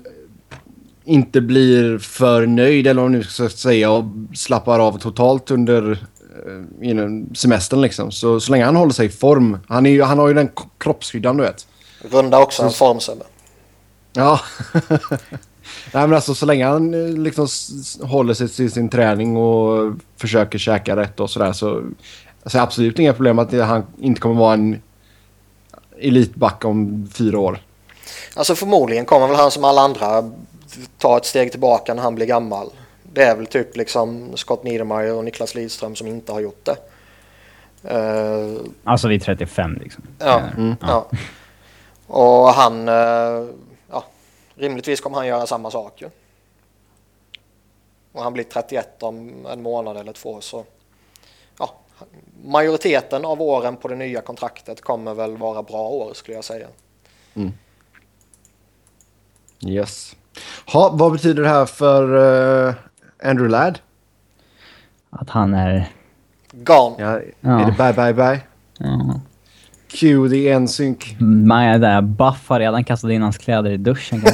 inte 1.05 1.41
blir 1.41 1.99
för 1.99 2.47
nöjd, 2.47 2.87
eller 2.87 3.03
vad 3.03 3.11
man 3.11 3.19
nu 3.19 3.25
ska 3.25 3.49
säga, 3.49 3.91
och 3.91 4.05
slappar 4.35 4.79
av 4.81 4.99
totalt 4.99 5.51
under 5.51 5.93
eh, 5.93 6.89
inom 6.89 7.35
semestern 7.35 7.81
liksom. 7.81 8.13
Så, 8.13 8.41
så 8.41 8.53
länge 8.53 8.65
han 8.65 8.77
håller 8.77 8.93
sig 8.93 9.07
i 9.07 9.09
form. 9.09 9.59
Han, 9.69 9.87
är 9.87 9.91
ju, 9.91 10.03
han 10.03 10.19
har 10.19 10.29
ju 10.29 10.35
den 10.35 10.51
kroppshyddan, 10.79 11.37
du 11.37 11.43
vet. 11.43 11.67
Runda 12.11 12.39
också 12.39 12.63
en 12.63 12.71
form 12.71 13.01
Sebbe. 13.01 13.25
Ja. 14.13 14.41
Nej 15.95 16.07
men 16.07 16.15
alltså 16.15 16.35
så 16.35 16.47
länge 16.47 16.67
han 16.67 16.95
eh, 16.95 17.17
liksom 17.23 17.49
håller 18.03 18.35
sig 18.35 18.49
till 18.49 18.73
sin 18.73 18.89
träning 18.89 19.37
och 19.37 19.93
försöker 20.17 20.59
käka 20.59 20.97
rätt 20.97 21.21
och 21.21 21.31
sådär 21.31 21.53
så... 21.53 21.83
Alltså 22.43 22.59
absolut 22.59 22.99
inga 22.99 23.13
problem 23.13 23.39
att 23.39 23.53
han 23.53 23.83
inte 23.99 24.21
kommer 24.21 24.35
vara 24.35 24.55
en 24.55 24.83
elitback 26.01 26.65
om 26.65 27.09
fyra 27.15 27.39
år. 27.39 27.59
Alltså 28.37 28.55
förmodligen 28.55 29.05
kommer 29.05 29.27
väl 29.27 29.37
han 29.37 29.51
som 29.51 29.65
alla 29.65 29.81
andra 29.81 30.31
ta 30.99 31.17
ett 31.17 31.25
steg 31.25 31.51
tillbaka 31.51 31.95
när 31.95 32.03
han 32.03 32.15
blir 32.15 32.27
gammal. 32.27 32.71
Det 33.13 33.23
är 33.23 33.37
väl 33.37 33.47
typ 33.47 33.77
liksom 33.77 34.37
Scott 34.37 34.65
Niedermayer 34.65 35.15
och 35.15 35.25
Niklas 35.25 35.55
Lidström 35.55 35.97
som 35.97 36.07
inte 36.07 36.33
har 36.33 36.41
gjort 36.41 36.65
det. 36.65 36.77
Eh, 37.85 38.61
Alltså 38.85 39.09
vid 39.09 39.23
35 39.23 39.79
liksom. 39.83 40.05
Ja, 40.19 40.43
Eh, 40.59 40.75
ja. 40.81 41.07
Och 42.07 42.49
han, 42.49 42.87
ja, 42.87 43.47
rimligtvis 44.59 45.01
kommer 45.01 45.17
han 45.17 45.27
göra 45.27 45.47
samma 45.47 45.71
sak 45.71 46.03
ju. 46.03 46.11
Och 48.13 48.23
han 48.23 48.33
blir 48.33 48.45
31 48.45 49.03
om 49.03 49.47
en 49.47 49.63
månad 49.63 49.97
eller 49.97 50.13
två 50.13 50.41
så, 50.41 50.65
ja, 51.59 51.75
majoriteten 52.45 53.25
av 53.25 53.43
åren 53.43 53.77
på 53.77 53.89
det 53.89 53.97
nya 53.97 54.21
kontraktet 54.21 54.81
kommer 54.81 55.15
väl 55.15 55.37
vara 55.37 55.63
bra 55.63 55.89
år 55.89 56.15
skulle 56.15 56.35
jag 56.37 56.45
säga. 56.45 56.69
Yes. 59.67 60.17
Ha, 60.73 60.91
vad 60.95 61.13
betyder 61.13 61.43
det 61.43 61.49
här 61.49 61.67
för 61.67 62.17
eh, 62.69 62.75
Andrew 63.23 63.49
Ladd? 63.51 63.79
Att 65.11 65.31
han 65.31 65.55
är... 65.55 65.93
Gone. 66.53 66.95
Ja, 66.99 67.21
Ja. 67.41 67.61
Är 67.61 67.67
det 67.67 67.73
bye 67.73 67.93
bye 67.93 68.15
bye? 68.15 68.41
Ja. 68.79 69.21
Cue 69.89 70.29
the 70.31 70.59
NSYNC. 70.59 71.17
Maja 71.21 71.79
där, 71.79 72.01
Buff 72.03 72.49
har 72.49 72.61
redan 72.61 72.85
kastat 72.85 73.11
in 73.11 73.23
hans 73.23 73.39
kläder 73.39 73.71
i 73.71 73.77
duschen. 73.77 74.23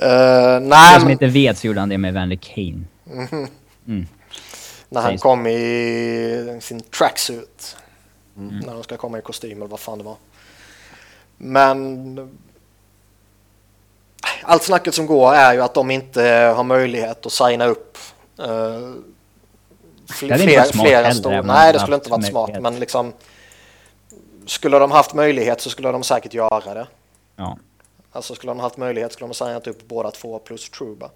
För 0.00 0.60
nej, 0.60 1.00
som 1.00 1.10
inte 1.10 1.26
vet 1.26 1.58
så 1.58 1.66
gjorde 1.66 1.80
han 1.80 1.88
det 1.88 1.98
med 1.98 2.08
Evander 2.08 2.36
Kane. 2.36 2.84
när 4.88 5.00
han 5.00 5.18
kom 5.18 5.46
i 5.46 6.58
sin 6.60 6.80
tracksuit. 6.80 7.76
När 8.34 8.74
de 8.74 8.82
ska 8.82 8.96
komma 8.96 9.18
i 9.18 9.22
kostym 9.22 9.56
eller 9.58 9.66
vad 9.66 9.80
fan 9.80 9.98
det 9.98 10.04
var. 10.04 10.16
Men 11.36 12.38
allt 14.42 14.62
snacket 14.62 14.94
som 14.94 15.06
går 15.06 15.34
är 15.34 15.54
ju 15.54 15.60
att 15.60 15.74
de 15.74 15.90
inte 15.90 16.22
har 16.56 16.64
möjlighet 16.64 17.26
att 17.26 17.32
signa 17.32 17.64
upp 17.66 17.98
uh, 18.40 18.44
fl- 18.46 18.46
Det 18.46 18.50
hade 18.50 18.96
inte 19.98 20.01
fler, 20.12 20.72
flera 20.72 20.96
heller, 20.96 21.10
stora. 21.10 21.42
Nej, 21.42 21.72
de 21.72 21.78
det 21.78 21.80
skulle 21.80 21.96
inte 21.96 22.10
varit 22.10 22.26
smart, 22.26 22.60
men 22.60 22.78
liksom 22.78 23.12
skulle 24.46 24.78
de 24.78 24.90
haft 24.90 25.14
möjlighet 25.14 25.60
så 25.60 25.70
skulle 25.70 25.92
de 25.92 26.02
säkert 26.02 26.34
göra 26.34 26.74
det. 26.74 26.86
Ja. 27.36 27.58
Alltså 28.12 28.34
skulle 28.34 28.50
de 28.50 28.60
haft 28.60 28.76
möjlighet 28.76 29.12
skulle 29.12 29.24
de 29.24 29.30
ha 29.30 29.46
signat 29.46 29.66
upp 29.66 29.88
båda 29.88 30.10
två 30.10 30.38
plus 30.38 30.70
Truba. 30.70 31.10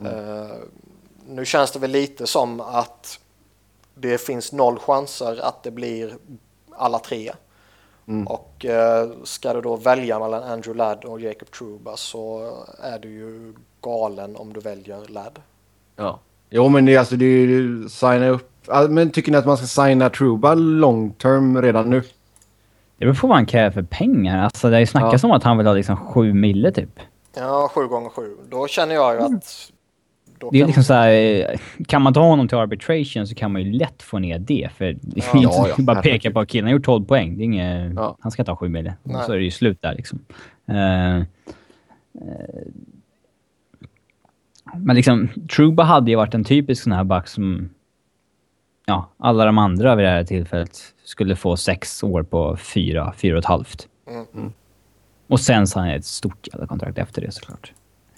Eh, 0.00 0.56
nu 1.26 1.44
känns 1.44 1.70
det 1.70 1.78
väl 1.78 1.90
lite 1.90 2.26
som 2.26 2.60
att 2.60 3.18
det 3.94 4.18
finns 4.18 4.52
noll 4.52 4.78
chanser 4.78 5.40
att 5.40 5.62
det 5.62 5.70
blir 5.70 6.16
alla 6.70 6.98
tre. 6.98 7.32
Och 8.26 8.64
eh, 8.64 9.10
ska 9.24 9.52
du 9.52 9.60
då 9.60 9.76
välja 9.76 10.18
mellan 10.18 10.42
Andrew 10.42 10.78
Ladd 10.78 11.04
och 11.04 11.20
Jacob 11.20 11.50
Truba 11.50 11.96
så 11.96 12.54
är 12.82 12.98
du 12.98 13.08
ju 13.08 13.54
galen 13.80 14.36
om 14.36 14.52
du 14.52 14.60
väljer 14.60 15.08
Ladd. 15.08 15.42
Ja. 15.96 16.18
Jo 16.56 16.68
men 16.68 16.84
det 16.84 16.94
är 16.94 16.98
alltså 16.98 17.16
det 17.16 17.24
är 17.24 17.46
ju 17.46 17.88
signa 17.88 18.28
upp. 18.28 18.50
Men 18.88 19.10
tycker 19.10 19.32
ni 19.32 19.38
att 19.38 19.46
man 19.46 19.56
ska 19.56 19.66
signa 19.66 20.10
Truba 20.10 20.54
long 20.54 21.10
term 21.10 21.62
redan 21.62 21.90
nu? 21.90 22.00
Det 22.98 23.04
beror 23.04 23.14
på 23.14 23.26
vad 23.26 23.36
han 23.36 23.46
kräver 23.46 23.70
för 23.70 23.82
pengar. 23.82 24.44
Alltså 24.44 24.68
det 24.68 24.74
har 24.74 24.80
ju 24.80 24.86
snackats 24.86 25.24
om 25.24 25.30
att 25.30 25.42
han 25.42 25.58
vill 25.58 25.66
ha 25.66 25.74
liksom 25.74 25.96
sju 25.96 26.32
mille 26.32 26.72
typ. 26.72 27.00
Ja, 27.36 27.70
sju 27.74 27.86
gånger 27.86 28.08
sju. 28.08 28.36
Då 28.50 28.66
känner 28.66 28.94
jag 28.94 29.14
ju 29.14 29.20
att... 29.20 29.70
Då 30.38 30.50
Det 30.50 30.60
är 30.60 30.66
liksom 30.66 30.84
så 30.84 30.94
här, 30.94 31.10
eh, 31.12 31.58
kan 31.86 32.02
man 32.02 32.14
ta 32.14 32.20
honom 32.20 32.48
till 32.48 32.58
arbitration 32.58 33.26
så 33.26 33.34
kan 33.34 33.52
man 33.52 33.62
ju 33.62 33.72
lätt 33.72 34.02
få 34.02 34.18
ner 34.18 34.38
det. 34.38 34.68
För 34.76 34.84
det 34.84 34.90
är 35.20 35.24
Ja, 35.32 35.38
inte 35.38 35.74
ja, 35.76 35.84
bara 35.84 36.02
peka 36.02 36.30
på 36.30 36.40
att 36.40 36.48
killen 36.48 36.66
har 36.66 36.72
gjort 36.72 36.84
12 36.84 37.04
poäng. 37.04 37.36
Det 37.36 37.42
är 37.42 37.44
inget, 37.44 37.92
Ja. 37.96 38.16
Han 38.20 38.32
ska 38.32 38.44
ta 38.44 38.56
7 38.56 38.68
mille. 38.68 38.94
Så 39.26 39.32
är 39.32 39.36
det 39.36 39.44
ju 39.44 39.50
slut 39.50 39.82
där 39.82 39.94
liksom. 39.94 40.18
Eh, 40.68 41.16
eh, 41.16 41.22
men 44.74 44.96
liksom, 44.96 45.28
Truba 45.56 45.82
hade 45.82 46.10
ju 46.10 46.16
varit 46.16 46.34
en 46.34 46.44
typisk 46.44 46.82
sån 46.82 46.92
här 46.92 47.04
back 47.04 47.28
som 47.28 47.70
ja, 48.86 49.10
alla 49.18 49.44
de 49.44 49.58
andra 49.58 49.94
vid 49.94 50.06
det 50.06 50.10
här 50.10 50.24
tillfället 50.24 50.80
skulle 51.04 51.36
få 51.36 51.56
sex 51.56 52.02
år 52.02 52.22
på 52.22 52.56
fyra, 52.56 53.14
fyra 53.16 53.34
och 53.34 53.38
ett 53.38 53.44
halvt. 53.44 53.88
Mm. 54.34 54.52
Och 55.26 55.40
sen 55.40 55.66
så 55.66 55.78
har 55.78 55.86
han 55.86 55.96
ett 55.96 56.04
stort 56.04 56.48
jävla 56.52 56.66
kontrakt 56.66 56.98
efter 56.98 57.22
det 57.22 57.32
såklart. 57.32 57.72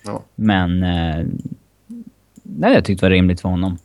Ja. 0.04 0.22
Men... 0.34 0.82
Eh, 0.82 1.26
nej, 2.42 2.74
jag 2.74 2.84
tyckte 2.84 3.06
det 3.06 3.10
var 3.10 3.14
rimligt 3.14 3.40
för 3.40 3.48
honom. 3.48 3.78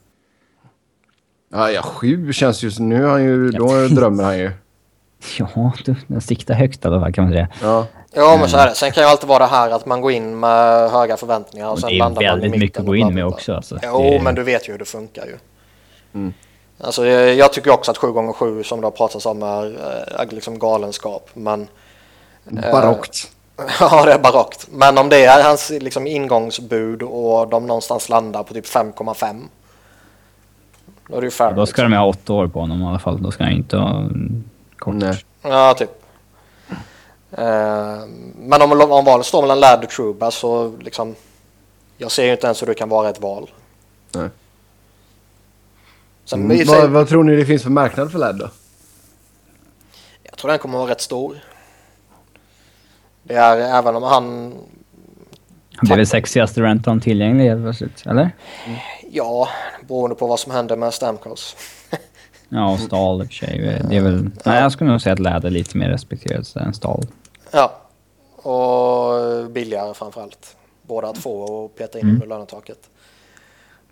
Ja, 1.50 1.70
ja 1.70 1.82
sju 1.82 2.32
känns 2.32 2.64
ju... 2.64 2.70
Nu 2.84 3.04
är 3.04 3.08
han 3.08 3.24
ju... 3.24 3.50
Då 3.50 3.88
drömmer 3.88 4.24
han 4.24 4.38
ju. 4.38 4.50
Ja, 5.38 5.72
du, 5.84 5.94
den 6.06 6.20
siktar 6.20 6.54
högt 6.54 6.84
i 6.84 6.88
alla 6.88 7.00
fall 7.00 7.12
kan 7.12 7.24
man 7.24 7.32
säga. 7.32 7.48
Ja. 7.62 7.86
Ja, 8.14 8.36
men 8.40 8.48
så 8.48 8.56
är 8.56 8.66
det. 8.66 8.74
Sen 8.74 8.92
kan 8.92 9.02
ju 9.02 9.08
alltid 9.08 9.28
vara 9.28 9.38
det 9.38 9.46
här 9.46 9.70
att 9.70 9.86
man 9.86 10.00
går 10.00 10.12
in 10.12 10.40
med 10.40 10.90
höga 10.90 11.16
förväntningar 11.16 11.66
och 11.66 11.72
Och 11.72 11.78
sen 11.78 11.88
det 11.90 11.96
är 11.96 11.98
landar 11.98 12.22
man 12.22 12.24
i 12.24 12.26
väldigt 12.28 12.50
mitten 12.50 12.60
mycket 12.60 12.78
att 12.80 12.86
gå 12.86 12.96
in 12.96 13.14
med 13.14 13.26
också. 13.26 13.54
Alltså. 13.54 13.78
Jo, 13.82 14.02
Det- 14.02 14.20
men 14.22 14.34
du 14.34 14.42
vet 14.42 14.68
ju 14.68 14.72
hur 14.72 14.78
det 14.78 14.84
funkar 14.84 15.26
ju. 15.26 15.36
Mm. 16.14 16.34
Alltså, 16.80 17.06
jag, 17.06 17.34
jag 17.34 17.52
tycker 17.52 17.70
också 17.70 17.90
att 17.90 17.96
7x7 17.98 18.62
som 18.62 18.80
det 18.80 18.86
har 18.86 18.90
pratats 18.90 19.26
om 19.26 19.42
är, 19.42 19.64
är 20.20 20.26
liksom 20.30 20.58
galenskap. 20.58 21.30
Men 21.34 21.68
Barockt. 22.44 23.30
ja, 23.80 24.04
det 24.04 24.12
är 24.12 24.18
barockt. 24.18 24.66
Men 24.70 24.98
om 24.98 25.08
det 25.08 25.24
är 25.24 25.42
hans 25.42 25.70
liksom, 25.70 26.06
ingångsbud 26.06 27.02
och 27.02 27.48
de 27.48 27.66
någonstans 27.66 28.08
landar 28.08 28.42
på 28.42 28.54
typ 28.54 28.66
5,5. 28.66 29.42
Då 31.08 31.16
är 31.16 31.20
det 31.20 31.26
ju 31.26 31.30
fair. 31.30 31.52
Då 31.52 31.66
ska 31.66 31.82
de 31.82 31.92
ha 31.92 32.06
åtta 32.06 32.32
år 32.32 32.46
på 32.46 32.60
honom 32.60 32.82
i 32.82 32.86
alla 32.86 32.98
fall. 32.98 33.22
Då 33.22 33.30
ska 33.30 33.44
han 33.44 33.52
inte 33.52 33.76
ha 33.76 34.04
kort. 34.78 34.94
Nej. 34.94 35.16
Ja, 35.42 35.74
typ. 35.74 35.90
Eh, 37.38 38.06
men 38.36 38.62
om, 38.62 38.72
om 38.90 39.04
valet 39.04 39.26
står 39.26 39.42
mellan 39.42 39.60
Ladd 39.60 39.84
och 39.84 39.90
Truba 39.90 40.30
så 40.30 40.76
liksom... 40.80 41.14
Jag 41.98 42.10
ser 42.10 42.24
ju 42.24 42.32
inte 42.32 42.46
ens 42.46 42.62
hur 42.62 42.66
det 42.66 42.74
kan 42.74 42.88
vara 42.88 43.10
ett 43.10 43.20
val. 43.20 43.50
Nej. 44.14 44.28
Sen, 46.24 46.44
Mm. 46.50 46.66
Vad, 46.66 46.90
vad 46.90 47.08
tror 47.08 47.24
ni 47.24 47.36
det 47.36 47.46
finns 47.46 47.62
för 47.62 47.70
marknad 47.70 48.12
för 48.12 48.18
LED 48.18 48.36
då? 48.36 48.50
Jag 50.22 50.36
tror 50.38 50.50
den 50.50 50.58
kommer 50.58 50.78
att 50.78 50.80
vara 50.82 50.90
rätt 50.90 51.00
stor. 51.00 51.36
Det 53.22 53.34
är 53.34 53.78
även 53.78 53.96
om 53.96 54.02
han... 54.02 54.54
Han 55.76 55.86
blev 55.86 55.96
väl 55.96 56.06
sexigaste 56.06 56.60
renton 56.60 57.00
tillgänglig 57.00 57.44
helt 57.48 57.62
plötsligt, 57.62 58.06
eller? 58.06 58.30
Ja, 59.10 59.48
beroende 59.88 60.16
på 60.16 60.26
vad 60.26 60.40
som 60.40 60.52
händer 60.52 60.76
med 60.76 60.94
Stamkos. 60.94 61.56
Ja, 62.48 62.72
och 62.72 62.78
Stahl 62.80 63.22
i 63.22 63.24
och 63.24 63.28
för 63.28 63.34
sig. 63.34 63.82
Det 63.88 63.96
är 63.96 64.00
väl... 64.00 64.30
Nej, 64.44 64.62
jag 64.62 64.72
skulle 64.72 64.90
nog 64.90 65.00
säga 65.00 65.12
att 65.12 65.18
Läder 65.18 65.48
är 65.48 65.50
lite 65.52 65.76
mer 65.78 65.88
respekterad 65.88 66.46
än 66.56 66.74
Stahl. 66.74 67.06
Ja, 67.52 67.72
och 68.36 69.50
billigare 69.50 69.94
framförallt. 69.94 70.56
Båda 70.82 71.08
att 71.08 71.18
få 71.18 71.42
och 71.42 71.74
peta 71.74 71.98
in 71.98 72.04
Mm. 72.04 72.14
under 72.14 72.26
lönetaket. 72.26 72.90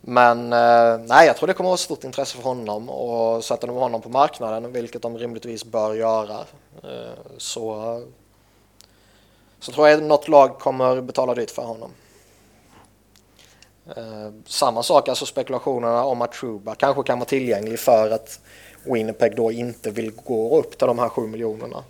Men 0.00 0.52
eh, 0.52 0.98
nej, 1.06 1.26
jag 1.26 1.36
tror 1.36 1.46
det 1.46 1.54
kommer 1.54 1.68
att 1.68 1.70
vara 1.70 1.76
stort 1.76 2.04
intresse 2.04 2.36
för 2.36 2.42
honom 2.42 2.90
och 2.90 3.44
sätter 3.44 3.66
de 3.66 3.76
honom 3.76 4.00
på 4.02 4.08
marknaden, 4.08 4.72
vilket 4.72 5.02
de 5.02 5.18
rimligtvis 5.18 5.64
bör 5.64 5.94
göra, 5.94 6.38
eh, 6.82 7.10
så, 7.38 8.02
så 9.60 9.72
tror 9.72 9.88
jag 9.88 10.02
något 10.02 10.28
lag 10.28 10.58
kommer 10.58 11.00
betala 11.00 11.34
dyrt 11.34 11.50
för 11.50 11.62
honom. 11.62 11.90
Eh, 13.96 14.30
samma 14.46 14.82
sak, 14.82 15.08
alltså 15.08 15.26
spekulationerna 15.26 16.04
om 16.04 16.22
att 16.22 16.32
Truba 16.32 16.74
kanske 16.74 17.02
kan 17.02 17.18
vara 17.18 17.28
tillgänglig 17.28 17.78
för 17.80 18.10
att 18.10 18.40
Winnipeg 18.84 19.36
då 19.36 19.52
inte 19.52 19.90
vill 19.90 20.12
gå 20.24 20.58
upp 20.58 20.78
till 20.78 20.86
de 20.86 20.98
här 20.98 21.08
7 21.08 21.26
miljonerna. 21.26 21.84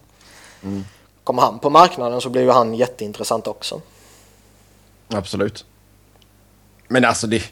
Kommer 1.30 1.42
han 1.42 1.58
på 1.58 1.70
marknaden 1.70 2.20
så 2.20 2.30
blir 2.30 2.42
ju 2.42 2.50
han 2.50 2.74
jätteintressant 2.74 3.46
också. 3.46 3.80
Absolut. 5.08 5.64
Men 6.88 7.04
alltså 7.04 7.26
det 7.26 7.42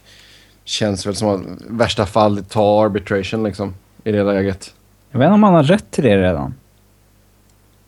känns 0.64 1.06
väl 1.06 1.14
som 1.14 1.28
att 1.28 1.62
värsta 1.66 2.06
fall 2.06 2.44
ta 2.44 2.84
arbitration 2.84 3.44
liksom 3.44 3.74
i 4.04 4.12
det 4.12 4.24
läget. 4.24 4.74
Jag 5.10 5.18
vet 5.18 5.26
inte 5.26 5.34
om 5.34 5.42
han 5.42 5.54
har 5.54 5.62
rätt 5.62 5.90
till 5.90 6.04
det 6.04 6.22
redan. 6.22 6.54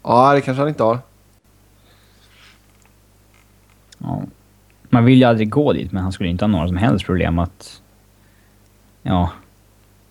Ja, 0.03 0.33
det 0.35 0.41
kanske 0.41 0.61
han 0.61 0.69
inte 0.69 0.83
har. 0.83 0.99
Ja. 3.99 4.23
Man 4.83 5.05
vill 5.05 5.19
ju 5.19 5.25
aldrig 5.25 5.51
gå 5.51 5.73
dit, 5.73 5.93
men 5.93 6.03
han 6.03 6.13
skulle 6.13 6.29
inte 6.29 6.45
ha 6.45 6.51
några 6.51 6.69
som 6.69 6.77
helst 6.77 7.07
problem 7.07 7.39
att... 7.39 7.81
Ja. 9.03 9.31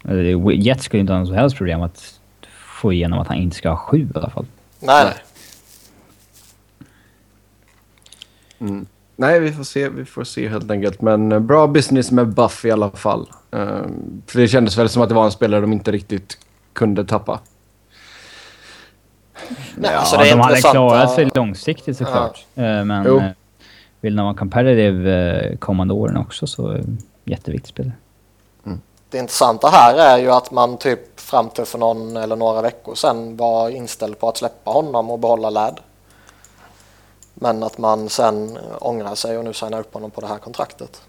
Eller 0.03 0.51
Jet 0.51 0.81
skulle 0.81 1.01
inte 1.01 1.13
ha 1.13 1.19
något 1.19 1.27
som 1.27 1.37
helst 1.37 1.57
problem 1.57 1.81
att 1.81 2.19
få 2.51 2.93
igenom 2.93 3.19
att 3.19 3.27
han 3.27 3.37
inte 3.37 3.55
ska 3.55 3.69
ha 3.69 3.77
sju 3.77 4.07
i 4.15 4.17
alla 4.17 4.29
fall. 4.29 4.45
Nej, 4.79 5.03
Nej. 5.03 5.05
nej. 5.05 5.23
Mm. 8.59 8.85
Nej, 9.15 9.39
vi 9.39 9.51
får 9.51 9.63
se. 9.63 9.89
Vi 9.89 10.05
får 10.05 10.23
se 10.23 10.47
helt 10.49 10.71
enkelt. 10.71 11.01
Men 11.01 11.31
eh, 11.31 11.39
bra 11.39 11.67
business 11.67 12.11
med 12.11 12.27
Buff 12.27 12.65
i 12.65 12.71
alla 12.71 12.89
fall. 12.91 13.29
Ehm, 13.51 14.21
för 14.27 14.39
det 14.39 14.47
kändes 14.47 14.77
väl 14.77 14.89
som 14.89 15.01
att 15.01 15.09
det 15.09 15.15
var 15.15 15.25
en 15.25 15.31
spelare 15.31 15.61
de 15.61 15.73
inte 15.73 15.91
riktigt 15.91 16.37
kunde 16.73 17.05
tappa. 17.05 17.39
nej 19.75 19.91
Ja, 19.93 19.97
alltså 19.99 20.17
det 20.17 20.27
är 20.29 20.31
de 20.35 20.39
hade 20.39 20.53
intressanta- 20.55 20.71
klarat 20.71 21.11
sig 21.15 21.29
långsiktigt 21.35 21.97
såklart. 21.97 22.45
Eh, 22.55 22.63
Men 22.63 23.03
Jo. 23.05 23.17
eh, 23.17 23.23
vill 24.01 24.15
de 24.15 24.23
vara 24.25 24.35
competitive 24.35 25.55
kommande 25.59 25.93
åren 25.93 26.17
också 26.17 26.47
så 26.47 26.77
jätteviktigt 27.25 27.69
spelare. 27.69 27.93
Det 29.11 29.17
intressanta 29.17 29.67
här 29.69 29.95
är 29.95 30.17
ju 30.17 30.31
att 30.31 30.51
man 30.51 30.77
typ 30.77 31.19
fram 31.19 31.49
till 31.49 31.65
för 31.65 31.77
någon 31.77 32.17
eller 32.17 32.35
några 32.35 32.61
veckor 32.61 32.95
sedan 32.95 33.37
var 33.37 33.69
inställd 33.69 34.19
på 34.19 34.29
att 34.29 34.37
släppa 34.37 34.71
honom 34.71 35.09
och 35.11 35.19
behålla 35.19 35.49
Ladd. 35.49 35.79
Men 37.39 37.63
att 37.63 37.77
man 37.77 38.09
sen 38.09 38.57
ångrar 38.79 39.15
sig 39.15 39.37
och 39.37 39.43
nu 39.43 39.53
signar 39.53 39.79
upp 39.79 39.93
honom 39.93 40.11
på 40.11 40.21
det 40.21 40.27
här 40.27 40.37
kontraktet. 40.37 41.01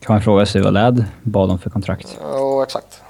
Kan 0.00 0.14
man 0.14 0.22
fråga 0.22 0.46
sig 0.46 0.62
vad 0.62 0.72
Ladd 0.72 1.04
bad 1.22 1.48
de 1.48 1.58
för 1.58 1.70
kontrakt? 1.70 2.18
Jo, 2.22 2.62
exakt. 2.62 3.02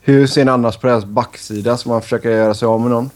Hur 0.00 0.26
ser 0.26 0.44
ni 0.44 0.50
annars 0.50 0.76
på 0.76 0.86
deras 0.86 1.04
backsida? 1.04 1.76
Ska 1.76 1.88
man 1.88 2.02
försöka 2.02 2.30
göra 2.30 2.54
sig 2.54 2.66
av 2.66 2.80
med 2.80 2.90
någon? 2.90 3.10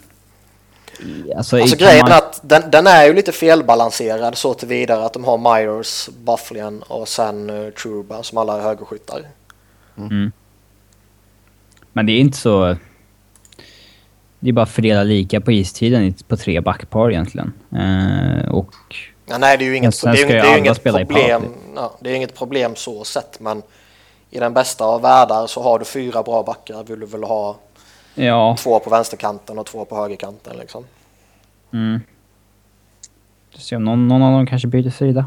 Alltså, 1.36 1.60
Alltså 1.60 1.76
grejen 1.76 2.00
man- 2.00 2.12
är 2.12 2.16
att 2.16 2.40
den, 2.42 2.70
den 2.70 2.86
är 2.86 3.04
ju 3.06 3.12
lite 3.12 3.32
felbalanserad 3.32 4.36
så 4.36 4.54
tillvidare 4.54 5.04
att 5.04 5.12
de 5.12 5.24
har 5.24 5.38
Myers, 5.38 6.08
Bufflin 6.24 6.82
och 6.82 7.08
sen 7.08 7.50
uh, 7.50 7.70
Truba 7.70 8.22
som 8.22 8.38
alla 8.38 8.58
är 8.58 8.62
högerskyttar. 8.62 9.26
Mm. 9.96 10.32
Men 11.92 12.06
det 12.06 12.12
är 12.12 12.20
inte 12.20 12.38
så... 12.38 12.76
Det 14.40 14.48
är 14.48 14.52
bara 14.52 14.62
att 14.62 14.70
fördela 14.70 15.02
lika 15.02 15.40
på 15.40 15.52
istiden 15.52 16.14
på 16.28 16.36
tre 16.36 16.60
backpar 16.60 17.10
egentligen. 17.10 17.52
Eh, 17.72 18.48
och... 18.50 18.74
Ja, 19.26 19.38
nej, 19.38 19.58
det 19.58 19.64
är 19.64 19.66
ju 19.66 19.76
inget, 19.76 19.94
sen 19.94 20.12
det 20.12 20.22
är, 20.22 20.26
det 20.28 20.38
är 20.38 20.58
inget 20.58 20.82
problem. 20.82 21.06
powerplay. 21.06 21.50
Ja, 21.74 21.96
det 22.00 22.10
är 22.10 22.14
inget 22.14 22.34
problem 22.38 22.76
så 22.76 23.04
sett, 23.04 23.40
men 23.40 23.62
i 24.30 24.38
den 24.38 24.54
bästa 24.54 24.84
av 24.84 25.02
världar 25.02 25.46
så 25.46 25.62
har 25.62 25.78
du 25.78 25.84
fyra 25.84 26.22
bra 26.22 26.42
backar. 26.42 26.84
Vill 26.84 27.00
du 27.00 27.06
väl 27.06 27.22
ha 27.24 27.56
Ja. 28.14 28.56
två 28.58 28.78
på 28.78 28.90
vänsterkanten 28.90 29.58
och 29.58 29.66
två 29.66 29.84
på 29.84 29.96
högerkanten 29.96 30.56
liksom. 30.56 30.84
Mm. 31.72 32.00
Se 33.56 33.76
om 33.76 33.84
någon, 33.84 34.08
någon 34.08 34.22
av 34.22 34.32
dem 34.32 34.46
kanske 34.46 34.68
byter 34.68 34.90
sida. 34.90 35.26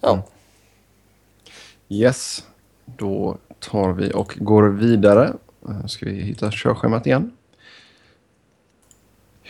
Ja. 0.00 0.10
Mm. 0.12 0.22
Yes. 1.88 2.44
Då 2.84 3.36
tar 3.58 3.92
vi 3.92 4.12
och 4.14 4.34
går 4.40 4.62
vidare. 4.68 5.32
Eh, 5.68 5.86
Ska 5.86 6.06
vi 6.06 6.12
hitta 6.22 6.50
körschemat 6.50 7.06
igen. 7.06 7.32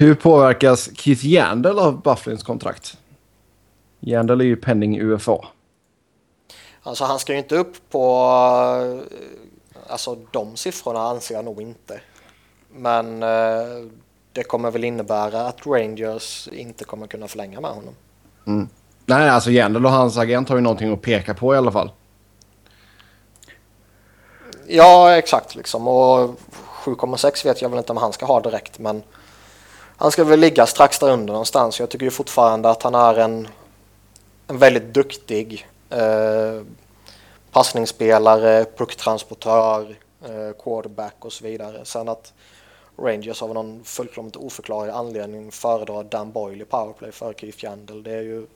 Hur 0.01 0.15
påverkas 0.15 0.91
Keith 0.97 1.27
Yandel 1.27 1.79
av 1.79 2.03
Bufflins 2.03 2.43
kontrakt? 2.43 2.99
Yandel 4.01 4.41
är 4.41 4.45
ju 4.45 4.57
penning 4.57 5.01
UFA. 5.01 5.39
Alltså 6.83 7.05
han 7.05 7.19
ska 7.19 7.33
ju 7.33 7.39
inte 7.39 7.57
upp 7.57 7.91
på... 7.91 8.27
eh, 9.11 9.93
Alltså 9.93 10.19
de 10.31 10.57
siffrorna 10.57 11.01
anser 11.01 11.35
jag 11.35 11.45
nog 11.45 11.63
inte. 11.63 12.01
Men 12.73 13.23
eh, 13.23 13.91
det 14.33 14.43
kommer 14.43 14.71
väl 14.71 14.85
innebära 14.85 15.47
att 15.47 15.67
Rangers 15.67 16.49
inte 16.53 16.85
kommer 16.85 17.07
kunna 17.07 17.29
förlänga 17.29 17.61
med 17.61 17.71
honom. 17.71 17.95
Nej, 19.07 19.29
alltså 19.29 19.51
Yandel 19.51 19.87
och 19.87 19.93
hans 19.93 20.19
agent 20.19 20.49
har 20.49 20.57
ju 20.57 20.63
någonting 20.63 20.93
att 20.93 21.03
peka 21.03 21.35
på 21.35 21.55
i 21.55 21.59
alla 21.59 21.73
fall. 21.73 21.91
Ja, 24.67 25.17
exakt 25.17 25.55
liksom. 25.55 25.89
Och 25.89 26.37
7,6 26.85 27.45
vet 27.45 27.63
jag 27.63 27.69
väl 27.69 27.79
inte 27.79 27.93
om 27.93 27.99
han 27.99 28.13
ska 28.13 28.27
ha 28.27 28.41
direkt, 28.41 28.79
men 28.79 29.03
han 30.01 30.11
ska 30.11 30.25
väl 30.25 30.41
ligga 30.41 30.67
strax 30.67 30.99
där 30.99 31.11
under 31.11 31.33
någonstans. 31.33 31.81
Jag 31.81 31.91
tycker 31.91 32.05
ju 32.05 32.11
fortfarande 32.11 32.71
att 32.71 32.83
han 32.83 32.95
är 32.95 33.15
en, 33.15 33.49
en 34.47 34.59
väldigt 34.59 34.95
duktig 34.95 35.69
eh, 35.91 36.63
passningsspelare, 37.53 38.65
pucktransportör, 38.77 39.97
eh, 40.25 40.63
quarterback 40.63 41.15
och 41.19 41.33
så 41.33 41.45
vidare. 41.45 41.85
Sen 41.85 42.09
att 42.09 42.33
Rangers 42.99 43.43
av 43.43 43.55
någon 43.55 43.85
fullkomligt 43.85 44.37
oförklarlig 44.37 44.93
anledning 44.93 45.53
föredrar 45.53 46.05
Dan 46.05 46.33
Boyle 46.33 46.63
i 46.63 46.65
powerplay 46.65 47.13
före 47.13 47.35
Keith 47.35 47.65
Yandel. 47.65 48.03
Det 48.03 48.13
är 48.13 48.23
ju 48.23 48.47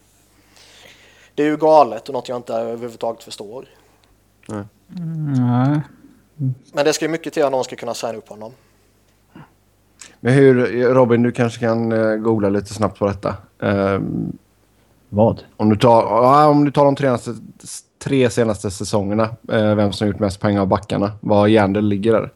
det 1.34 1.42
är 1.42 1.46
ju 1.46 1.56
galet 1.56 2.08
och 2.08 2.12
något 2.12 2.28
jag 2.28 2.36
inte 2.36 2.54
överhuvudtaget 2.54 3.22
förstår. 3.22 3.68
Nej. 4.46 4.64
Men 6.72 6.84
det 6.84 6.92
ska 6.92 7.04
ju 7.04 7.10
mycket 7.10 7.32
till 7.32 7.44
att 7.44 7.52
någon 7.52 7.64
ska 7.64 7.76
kunna 7.76 7.94
signa 7.94 8.14
upp 8.14 8.28
honom. 8.28 8.52
Men 10.24 10.32
hur, 10.34 10.84
Robin, 10.94 11.22
du 11.22 11.32
kanske 11.32 11.60
kan 11.60 11.92
eh, 11.92 12.16
googla 12.16 12.48
lite 12.48 12.74
snabbt 12.74 12.98
på 12.98 13.06
detta. 13.06 13.36
Ehm, 13.62 14.32
Vad? 15.08 15.44
om, 15.56 15.68
du 15.68 15.76
tar, 15.76 16.02
ja, 16.02 16.46
om 16.46 16.64
du 16.64 16.70
tar 16.70 16.84
de 16.84 16.96
tre 16.96 17.06
senaste, 17.06 17.34
tre 17.98 18.30
senaste 18.30 18.70
säsongerna, 18.70 19.22
eh, 19.52 19.74
vem 19.74 19.92
som 19.92 20.04
har 20.04 20.12
gjort 20.12 20.20
mest 20.20 20.40
pengar 20.40 20.60
av 20.60 20.66
backarna, 20.66 21.12
var 21.20 21.48
Yandel 21.48 21.88
ligger 21.88 22.12
där. 22.12 22.30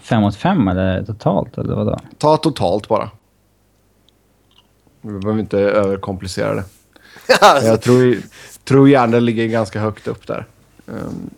Fem 0.00 0.22
mot 0.22 0.36
fem 0.36 0.68
eller 0.68 1.04
totalt 1.04 1.58
eller 1.58 1.74
vadå? 1.74 1.98
Ta 2.18 2.36
totalt 2.36 2.88
bara. 2.88 3.10
Vi 5.00 5.18
behöver 5.18 5.40
inte 5.40 5.58
överkomplicera 5.58 6.54
det. 6.54 6.64
Jag 7.66 7.82
tror, 7.82 8.16
tror 8.64 8.88
Yandel 8.88 9.24
ligger 9.24 9.46
ganska 9.46 9.80
högt 9.80 10.08
upp 10.08 10.26
där. 10.26 10.46
Ehm, 10.88 11.30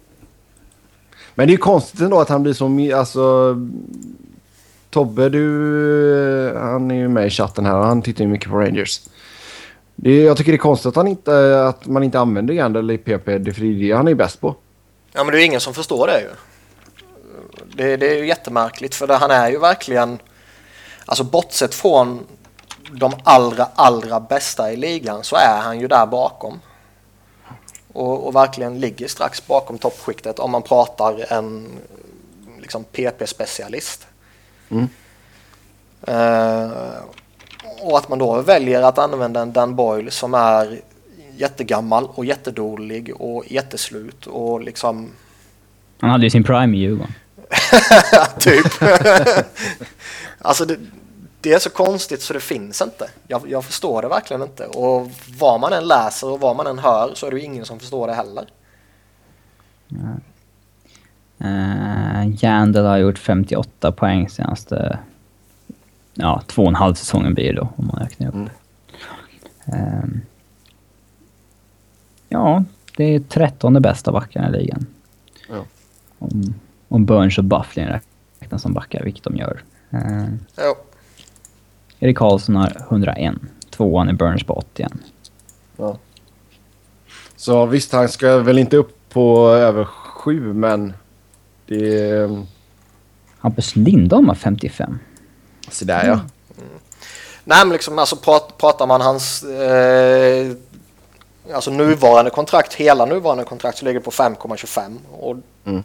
men 1.35 1.47
det 1.47 1.51
är 1.51 1.55
ju 1.55 1.59
konstigt 1.59 2.01
ändå 2.01 2.21
att 2.21 2.29
han 2.29 2.43
blir 2.43 2.53
så... 2.53 2.97
Alltså... 2.99 3.57
Tobbe, 4.91 5.29
du... 5.29 6.59
Han 6.61 6.91
är 6.91 6.95
ju 6.95 7.09
med 7.09 7.27
i 7.27 7.31
chatten 7.31 7.67
här 7.67 7.77
och 7.77 7.85
han 7.85 8.03
tittar 8.03 8.25
ju 8.25 8.31
mycket 8.31 8.51
på 8.51 8.57
Rangers. 8.57 9.01
Det 9.97 10.23
jag 10.23 10.37
tycker 10.37 10.53
det 10.53 10.57
är 10.57 10.59
konstigt 10.59 10.87
att, 10.87 10.97
han 10.97 11.09
inte, 11.09 11.65
att 11.67 11.87
man 11.87 12.03
inte 12.03 12.19
använder 12.19 12.55
Yandel 12.55 12.91
i 12.91 12.99
PP. 12.99 13.27
Det 13.27 13.51
är 13.51 13.53
för 13.53 13.61
det 13.61 13.67
är 13.67 13.89
det 13.89 13.93
han 13.93 14.09
är 14.09 14.15
bäst 14.15 14.41
på. 14.41 14.57
Ja 15.13 15.25
men 15.25 15.33
det 15.33 15.39
är 15.39 15.41
ju 15.41 15.47
ingen 15.47 15.61
som 15.61 15.75
förstår 15.75 16.07
det 16.07 16.21
ju. 16.21 16.29
Det, 17.77 17.97
det 17.97 18.11
är 18.11 18.19
ju 18.19 18.27
jättemärkligt 18.27 18.95
för 18.95 19.07
det, 19.07 19.15
han 19.15 19.31
är 19.31 19.51
ju 19.51 19.59
verkligen, 19.59 20.19
alltså 21.07 21.25
bortsett 21.25 21.75
från 21.75 22.27
de 22.93 23.13
allra, 23.25 23.69
allra 23.75 24.21
bästa 24.21 24.73
i 24.73 24.77
ligan 24.77 25.25
så 25.25 25.37
är 25.37 25.61
han 25.63 25.81
ju 25.81 25.89
där 25.89 26.07
bakom. 26.07 26.61
Och, 27.93 28.27
och 28.27 28.35
verkligen 28.35 28.81
ligger 28.81 29.09
strax 29.09 29.47
bakom 29.47 29.79
toppskiktet 29.79 30.39
om 30.39 30.51
man 30.51 30.63
pratar 30.63 31.33
en 31.33 31.69
liksom 32.61 32.85
PP-specialist. 32.85 34.07
Mm. 34.71 34.89
Eh, 36.03 36.71
och 37.81 37.99
att 37.99 38.09
man 38.09 38.19
då 38.19 38.41
väljer 38.41 38.83
att 38.83 38.99
använda 38.99 39.41
en 39.41 39.53
Dan 39.53 39.77
Boyle 39.77 40.11
som 40.11 40.35
är 40.35 40.81
jättegammal 41.37 42.09
och 42.15 42.25
jättedålig 42.25 43.13
och 43.21 43.45
jätteslut 43.47 44.27
och 44.27 44.61
liksom 44.61 45.11
Han 45.99 46.11
hade 46.11 46.25
ju 46.25 46.31
sin 46.31 46.45
prime 46.45 46.77
i 46.77 46.81
Djurgården. 46.81 47.13
typ. 48.39 48.67
alltså 50.39 50.65
det, 50.65 50.77
det 51.43 51.53
är 51.53 51.59
så 51.59 51.71
konstigt 51.71 52.23
så 52.23 52.33
det 52.33 52.41
finns 52.41 52.83
inte. 52.83 53.11
Jag, 53.27 53.43
jag 53.49 53.65
förstår 53.65 54.03
det 54.03 54.09
verkligen 54.09 54.43
inte. 54.43 54.67
Och 54.67 55.11
vad 55.39 55.61
man 55.61 55.73
än 55.73 55.89
läser 55.89 56.31
och 56.31 56.41
vad 56.41 56.57
man 56.57 56.67
än 56.67 56.79
hör 56.79 57.15
så 57.15 57.27
är 57.27 57.31
det 57.31 57.39
ju 57.39 57.45
ingen 57.45 57.65
som 57.65 57.81
förstår 57.81 58.07
det 58.07 58.15
heller. 58.15 58.47
Uh, 61.45 62.45
Jandel 62.45 62.85
har 62.85 62.97
gjort 62.97 63.19
58 63.19 63.93
poäng 63.93 64.29
senaste... 64.29 64.99
Ja, 66.15 66.43
två 66.47 66.63
och 66.63 66.69
en 66.69 66.75
halv 66.75 66.95
säsongen 66.95 67.35
blir 67.35 67.53
det 67.53 67.61
då, 67.61 67.69
om 67.77 67.87
man 67.87 68.03
räknar 68.03 68.29
upp. 68.29 68.35
Mm. 68.35 68.49
Ehm, 69.65 70.21
ja, 72.29 72.65
det 72.97 73.05
är 73.05 73.21
trettonde 73.21 73.81
bästa 73.81 74.13
backarna 74.13 74.49
i 74.49 74.53
ligan. 74.53 74.87
Ja. 75.49 75.65
Om, 76.19 76.55
om 76.89 77.07
Burns 77.07 77.39
och 77.39 77.45
Bufflin 77.45 77.89
räknas 78.41 78.63
som 78.63 78.73
backar, 78.73 79.05
vilket 79.05 79.25
de 79.25 79.37
gör. 79.37 79.63
Ehm, 79.91 80.39
Jo. 80.57 80.75
Erik 82.03 82.19
Karlsson 82.19 82.57
har 82.57 82.77
101. 82.91 83.35
Tvåan 83.71 84.09
är 84.09 84.13
Burns 84.13 84.45
på 84.45 84.55
81. 84.55 84.93
Ja. 85.77 85.97
Så 87.37 87.67
visst, 87.67 87.93
han 87.93 88.09
ska 88.09 88.39
väl 88.39 88.59
inte 88.59 88.77
upp 88.77 88.97
på 89.09 89.49
över 89.49 89.85
sju, 89.85 90.53
men 90.53 90.95
det 91.67 92.09
är... 92.11 92.47
Hampus 93.39 93.77
Lindholm 93.77 94.29
har 94.29 94.35
55. 94.35 94.99
Så 95.71 95.85
där 95.85 96.07
ja. 96.07 96.21
Nej 97.45 97.65
men 97.65 97.73
liksom 97.73 97.99
alltså 97.99 98.17
prat, 98.17 98.59
pratar 98.59 98.87
man 98.87 99.01
hans 99.01 99.43
eh, 99.43 100.53
alltså 101.55 101.71
nuvarande 101.71 102.31
kontrakt, 102.31 102.75
hela 102.75 103.05
nuvarande 103.05 103.45
kontrakt 103.45 103.79
så 103.79 103.85
ligger 103.85 104.01
det 104.01 104.05
på 104.05 104.11
5,25 104.11 104.99
och 105.13 105.37
Mm. 105.65 105.83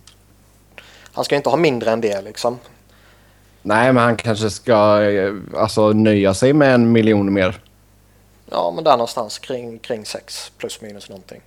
han 1.11 1.25
ska 1.25 1.35
inte 1.35 1.49
ha 1.49 1.57
mindre 1.57 1.91
än 1.91 2.01
det 2.01 2.21
liksom. 2.21 2.57
Nej, 3.67 3.93
men 3.93 4.03
han 4.03 4.15
kanske 4.15 4.49
ska 4.49 5.01
eh, 5.01 5.33
alltså, 5.55 5.93
nöja 5.93 6.33
sig 6.33 6.53
med 6.53 6.73
en 6.73 6.91
miljon 6.91 7.33
mer. 7.33 7.61
Ja 8.49 8.71
men 8.75 8.83
där 8.83 8.91
någonstans 8.91 9.39
kring, 9.39 9.79
kring 9.79 10.05
6 10.05 10.51
plus 10.57 10.81
minus 10.81 11.09
någonting. 11.09 11.41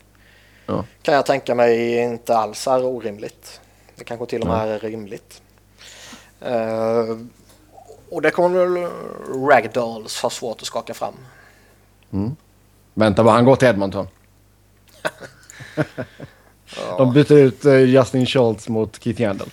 Ja. 0.66 0.84
Kan 1.02 1.14
jag 1.14 1.26
tänka 1.26 1.54
mig 1.54 1.98
inte 1.98 2.36
alls 2.36 2.66
är 2.66 2.84
orimligt. 2.84 3.60
Det 3.96 4.04
kanske 4.04 4.26
till 4.26 4.40
och 4.42 4.48
med 4.48 4.68
är 4.68 4.78
rimligt. 4.78 5.42
Eh, 6.40 7.16
och 8.10 8.22
det 8.22 8.30
kommer 8.30 8.66
väl 8.66 8.90
Ragdolls 9.50 10.22
ha 10.22 10.30
svårt 10.30 10.60
att 10.60 10.66
skaka 10.66 10.94
fram. 10.94 11.14
Vänta 12.94 13.24
bara, 13.24 13.34
han 13.34 13.44
går 13.44 13.56
till 13.56 13.68
Edmonton. 13.68 14.08
De 16.98 17.12
byter 17.12 17.32
ut 17.32 17.64
eh, 17.64 17.78
Justin 17.78 18.26
Schultz 18.26 18.68
mot 18.68 19.02
Keith 19.02 19.20
Yandel. 19.20 19.48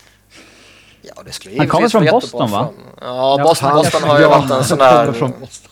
Ja, 1.02 1.14
det 1.26 1.32
skulle 1.32 1.58
Han 1.58 1.68
kommer 1.68 1.90
från 1.90 2.06
Boston, 2.06 2.52
va? 2.52 2.70
Ja, 3.02 3.38
Ja, 3.38 3.44
Boston, 3.44 3.74
Boston 3.74 4.04
har 4.04 4.18
ju 4.18 4.24
Ja, 4.24 4.30
varit 4.30 4.52
en 4.52 4.64
sån 4.64 5.14
från 5.14 5.34
Boston. 5.40 5.72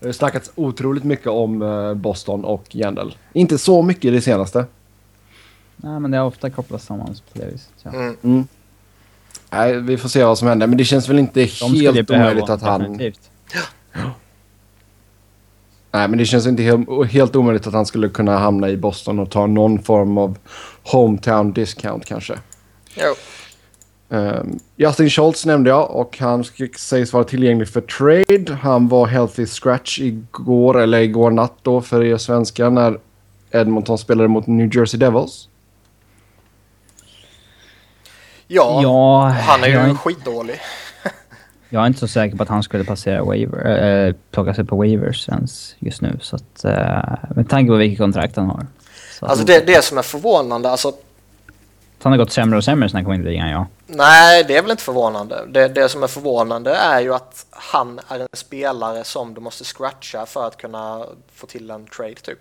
Det 0.00 0.06
har 0.06 0.12
snackats 0.12 0.50
otroligt 0.54 1.04
mycket 1.04 1.26
om 1.26 1.62
eh, 1.62 1.94
Boston 1.94 2.44
och 2.44 2.64
Yandel. 2.70 3.16
Inte 3.32 3.58
så 3.58 3.82
mycket 3.82 4.04
i 4.04 4.10
det 4.10 4.20
senaste. 4.20 4.66
Nej, 5.76 6.00
men 6.00 6.10
det 6.10 6.18
har 6.18 6.26
ofta 6.26 6.50
kopplats 6.50 6.84
samman 6.84 7.06
på 7.32 7.38
det 7.38 7.46
viset. 7.46 7.72
Ja. 7.82 7.90
Mm. 7.90 8.46
Nej, 9.50 9.80
vi 9.80 9.96
får 9.96 10.08
se 10.08 10.24
vad 10.24 10.38
som 10.38 10.48
händer. 10.48 10.66
Men 10.66 10.78
det 10.78 10.84
känns 10.84 11.08
väl 11.08 11.18
inte 11.18 11.48
De 11.60 11.74
helt 11.80 12.06
behöva 12.06 12.24
omöjligt 12.30 12.50
att 12.50 12.62
han... 12.62 12.80
definitivt. 12.80 13.30
Nej, 15.90 16.08
men 16.08 16.18
det 16.18 16.24
känns 16.26 16.46
inte 16.46 16.62
helt, 16.62 16.88
helt 17.10 17.36
omöjligt 17.36 17.66
att 17.66 17.72
han 17.72 17.86
skulle 17.86 18.08
kunna 18.08 18.38
hamna 18.38 18.68
i 18.68 18.76
Boston 18.76 19.18
och 19.18 19.30
ta 19.30 19.46
någon 19.46 19.82
form 19.82 20.18
av 20.18 20.38
hometown 20.82 21.52
discount 21.52 22.06
kanske. 22.06 22.38
Jo. 22.94 23.14
Um, 24.08 24.58
Justin 24.76 25.10
Schultz 25.10 25.46
nämnde 25.46 25.70
jag 25.70 25.90
och 25.90 26.18
han 26.18 26.44
sägs 26.76 27.12
vara 27.12 27.24
tillgänglig 27.24 27.68
för 27.68 27.80
trade. 27.80 28.54
Han 28.54 28.88
var 28.88 29.06
healthy 29.06 29.46
scratch 29.46 30.00
igår, 30.00 30.80
eller 30.80 30.98
igår 30.98 31.30
natt 31.30 31.58
då 31.62 31.80
för 31.80 32.04
er 32.04 32.16
svenskar 32.16 32.70
när 32.70 32.98
Edmonton 33.50 33.98
spelade 33.98 34.28
mot 34.28 34.46
New 34.46 34.76
Jersey 34.76 34.98
Devils. 35.00 35.48
Ja, 38.46 38.80
Ja, 38.82 39.28
han 39.28 39.64
är 39.64 39.68
ju 39.68 39.74
jag, 39.74 39.98
skitdålig. 39.98 40.60
jag 41.68 41.82
är 41.82 41.86
inte 41.86 42.00
så 42.00 42.08
säker 42.08 42.36
på 42.36 42.42
att 42.42 42.48
han 42.48 42.62
skulle 42.62 42.84
passera 42.84 43.24
waiver, 43.24 44.06
äh, 44.06 44.14
plocka 44.30 44.54
sig 44.54 44.64
på 44.64 44.76
waivers 44.76 45.28
ens 45.28 45.76
just 45.78 46.02
nu. 46.02 46.18
Så 46.20 46.36
att, 46.36 46.64
äh, 46.64 47.34
med 47.36 47.48
tanke 47.48 47.70
på 47.70 47.76
vilket 47.76 47.98
kontrakt 47.98 48.36
han 48.36 48.46
har. 48.46 48.66
Så 49.18 49.26
Alltså 49.26 49.46
det, 49.46 49.66
det 49.66 49.84
som 49.84 49.98
är 49.98 50.02
förvånande, 50.02 50.70
alltså 50.70 50.92
han 52.06 52.12
har 52.12 52.18
gått 52.18 52.32
sämre 52.32 52.56
och 52.56 52.64
sämre 52.64 52.88
sen 52.88 52.96
han 52.96 53.04
kom 53.04 53.14
in 53.14 53.20
i 53.20 53.24
ligan, 53.24 53.48
ja. 53.48 53.66
nej 53.86 54.44
det 54.44 54.56
är 54.56 54.62
väl 54.62 54.70
inte 54.70 54.82
förvånande. 54.82 55.46
Det, 55.48 55.68
det 55.68 55.88
som 55.88 56.02
är 56.02 56.06
förvånande 56.06 56.74
är 56.74 57.00
ju 57.00 57.14
att 57.14 57.46
han 57.50 58.00
är 58.08 58.20
en 58.20 58.28
spelare 58.32 59.04
som 59.04 59.34
du 59.34 59.40
måste 59.40 59.64
scratcha 59.64 60.26
för 60.26 60.46
att 60.46 60.56
kunna 60.56 61.06
få 61.32 61.46
till 61.46 61.70
en 61.70 61.86
trade 61.86 62.14
typ. 62.14 62.38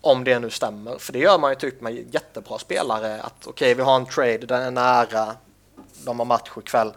Om 0.00 0.24
det 0.24 0.38
nu 0.38 0.50
stämmer, 0.50 0.98
för 0.98 1.12
det 1.12 1.18
gör 1.18 1.38
man 1.38 1.50
ju 1.50 1.54
typ 1.54 1.80
med 1.80 2.14
jättebra 2.14 2.58
spelare 2.58 3.20
att 3.20 3.46
okej 3.46 3.74
vi 3.74 3.82
har 3.82 3.96
en 3.96 4.06
trade, 4.06 4.38
den 4.38 4.62
är 4.62 4.70
nära, 4.70 5.34
de 6.04 6.18
har 6.18 6.26
match 6.26 6.50
ikväll. 6.58 6.92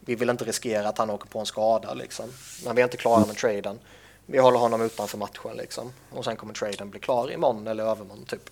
Vi 0.00 0.14
vill 0.14 0.30
inte 0.30 0.44
riskera 0.44 0.88
att 0.88 0.98
han 0.98 1.10
åker 1.10 1.28
på 1.28 1.38
en 1.38 1.46
skada 1.46 1.94
liksom. 1.94 2.26
Men 2.64 2.76
vi 2.76 2.82
är 2.82 2.84
inte 2.84 2.96
klara 2.96 3.26
med 3.26 3.36
traden. 3.36 3.78
Vi 4.26 4.38
håller 4.38 4.58
honom 4.58 4.82
utanför 4.82 5.18
matchen 5.18 5.56
liksom. 5.56 5.92
Och 6.10 6.24
sen 6.24 6.36
kommer 6.36 6.54
traden 6.54 6.90
bli 6.90 7.00
klar 7.00 7.32
imorgon 7.32 7.66
eller 7.66 7.84
övermorgon 7.84 8.24
typ. 8.24 8.50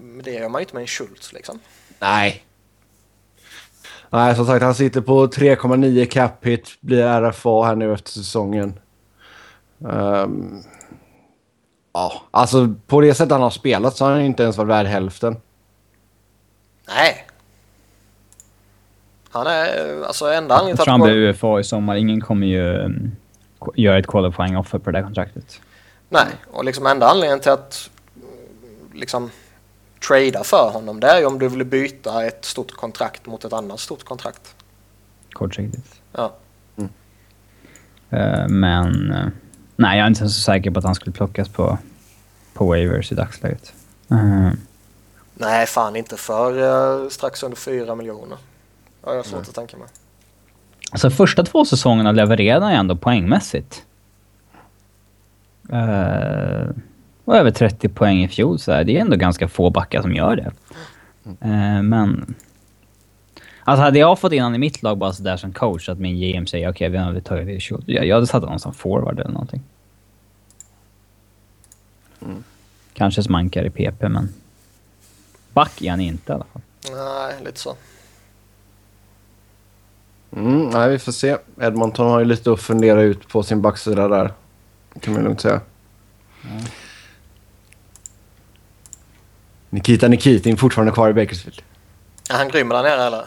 Men 0.00 0.24
det 0.24 0.30
gör 0.30 0.48
man 0.48 0.60
ju 0.60 0.62
inte 0.62 0.74
med 0.74 0.80
en 0.80 0.86
Schultz 0.86 1.32
liksom. 1.32 1.58
Nej. 1.98 2.42
Nej, 4.10 4.36
som 4.36 4.46
sagt, 4.46 4.62
han 4.62 4.74
sitter 4.74 5.00
på 5.00 5.26
3,9 5.26 6.04
cap 6.04 6.46
hit, 6.46 6.68
blir 6.80 7.20
RFA 7.20 7.64
här 7.66 7.76
nu 7.76 7.92
efter 7.92 8.10
säsongen. 8.10 8.78
Ehm, 9.88 10.62
ja, 11.92 12.22
alltså 12.30 12.74
på 12.86 13.00
det 13.00 13.14
sättet 13.14 13.32
han 13.32 13.42
har 13.42 13.50
spelat 13.50 13.96
så 13.96 14.04
har 14.04 14.12
han 14.12 14.20
inte 14.20 14.42
ens 14.42 14.56
varit 14.56 14.68
värd 14.68 14.86
hälften. 14.86 15.36
Nej. 16.88 17.26
Han 19.30 19.46
är 19.46 20.02
alltså 20.06 20.24
enda 20.24 20.54
Jag 20.54 20.58
anledningen 20.60 20.76
tror 20.76 20.84
till 20.84 20.90
han 20.90 21.02
att... 21.02 21.06
blir 21.06 21.16
UFA 21.16 21.60
i 21.60 21.64
sommar. 21.64 21.96
Ingen 21.96 22.20
kommer 22.20 22.46
ju 22.46 22.62
um, 22.62 23.16
göra 23.74 23.98
ett 23.98 24.06
qualifying 24.06 24.56
offer 24.56 24.78
på 24.78 24.90
det 24.90 24.98
där 24.98 25.04
kontraktet. 25.04 25.60
Nej, 26.08 26.26
och 26.50 26.64
liksom 26.64 26.86
enda 26.86 27.08
anledningen 27.08 27.40
till 27.40 27.50
att 27.50 27.90
liksom 28.92 29.30
trada 30.08 30.44
för 30.44 30.70
honom 30.70 31.00
det 31.00 31.06
är 31.06 31.18
ju 31.18 31.26
om 31.26 31.38
du 31.38 31.48
vill 31.48 31.64
byta 31.64 32.24
ett 32.24 32.44
stort 32.44 32.72
kontrakt 32.72 33.26
mot 33.26 33.44
ett 33.44 33.52
annat 33.52 33.80
stort 33.80 34.04
kontrakt. 34.04 34.54
Kortsiktigt. 35.32 36.00
Ja. 36.12 36.36
Eh, 38.10 38.48
men... 38.48 39.12
eh, 39.12 39.26
nej, 39.76 39.98
jag 39.98 40.04
är 40.04 40.08
inte 40.08 40.28
så 40.28 40.40
säker 40.40 40.70
på 40.70 40.78
att 40.78 40.84
han 40.84 40.94
skulle 40.94 41.12
plockas 41.12 41.48
på, 41.48 41.78
på 42.54 42.66
waivers 42.66 43.12
i 43.12 43.14
dagsläget. 43.14 43.72
Eh, 44.10 44.50
Nej, 45.38 45.66
fan 45.66 45.96
inte 45.96 46.16
för 46.16 47.10
strax 47.10 47.42
under 47.42 47.56
4 47.56 47.94
miljoner. 47.94 48.38
Ja, 49.04 49.10
jag 49.10 49.16
har 49.16 49.22
svårt 49.22 49.48
att 49.48 49.54
tänka 49.54 49.76
mig. 49.76 49.88
Alltså 50.90 51.10
första 51.10 51.44
två 51.44 51.64
säsongerna 51.64 52.12
levererade 52.12 52.64
han 52.64 52.72
ju 52.72 52.78
ändå 52.78 52.96
poängmässigt. 52.96 53.82
Uh, 55.72 56.70
och 57.26 57.36
över 57.36 57.50
30 57.50 57.88
poäng 57.88 58.24
i 58.24 58.28
fjol, 58.28 58.58
så 58.58 58.72
här. 58.72 58.84
det 58.84 58.96
är 58.96 59.00
ändå 59.00 59.16
ganska 59.16 59.48
få 59.48 59.70
backar 59.70 60.02
som 60.02 60.14
gör 60.14 60.36
det. 60.36 60.52
Eh, 61.40 61.82
men... 61.82 62.34
Alltså 63.64 63.82
hade 63.82 63.98
jag 63.98 64.18
fått 64.18 64.32
in 64.32 64.42
honom 64.42 64.54
i 64.54 64.58
mitt 64.58 64.82
lag 64.82 64.98
bara 64.98 65.12
sådär 65.12 65.36
som 65.36 65.52
coach, 65.52 65.88
att 65.88 65.98
min 65.98 66.16
GM 66.20 66.46
säger 66.46 66.70
okej, 66.70 66.88
vi 66.88 66.98
har 66.98 67.20
tagit 67.20 67.46
det 67.46 67.60
Schultz. 67.60 67.84
Jag, 67.88 68.06
jag 68.06 68.14
hade 68.14 68.26
satt 68.26 68.42
honom 68.42 68.58
som 68.58 68.74
forward 68.74 69.20
eller 69.20 69.30
någonting. 69.30 69.62
Kanske 72.92 73.22
som 73.22 73.34
ankar 73.34 73.64
i 73.64 73.70
PP, 73.70 74.08
men... 74.08 74.28
back 75.52 75.82
är 75.82 75.90
han 75.90 76.00
inte 76.00 76.32
i 76.32 76.34
alla 76.34 76.46
fall. 76.52 76.62
Nej, 76.90 77.34
lite 77.44 77.60
så. 77.60 77.76
Mm, 80.36 80.68
nej, 80.68 80.90
vi 80.90 80.98
får 80.98 81.12
se. 81.12 81.36
Edmonton 81.60 82.10
har 82.10 82.18
ju 82.18 82.24
lite 82.24 82.52
att 82.52 82.60
fundera 82.60 83.02
ut 83.02 83.28
på 83.28 83.42
sin 83.42 83.62
backsida 83.62 84.08
där. 84.08 84.32
kan 85.00 85.14
man 85.14 85.22
lugnt 85.22 85.40
säga. 85.40 85.60
Nikita 89.70 90.08
Nikitin 90.08 90.56
fortfarande 90.56 90.92
kvar 90.92 91.08
i 91.10 91.12
Bakersfield. 91.12 91.62
Är 92.30 92.34
han 92.34 92.48
grym 92.48 92.68
där 92.68 92.82
nere 92.82 93.02
eller? 93.02 93.24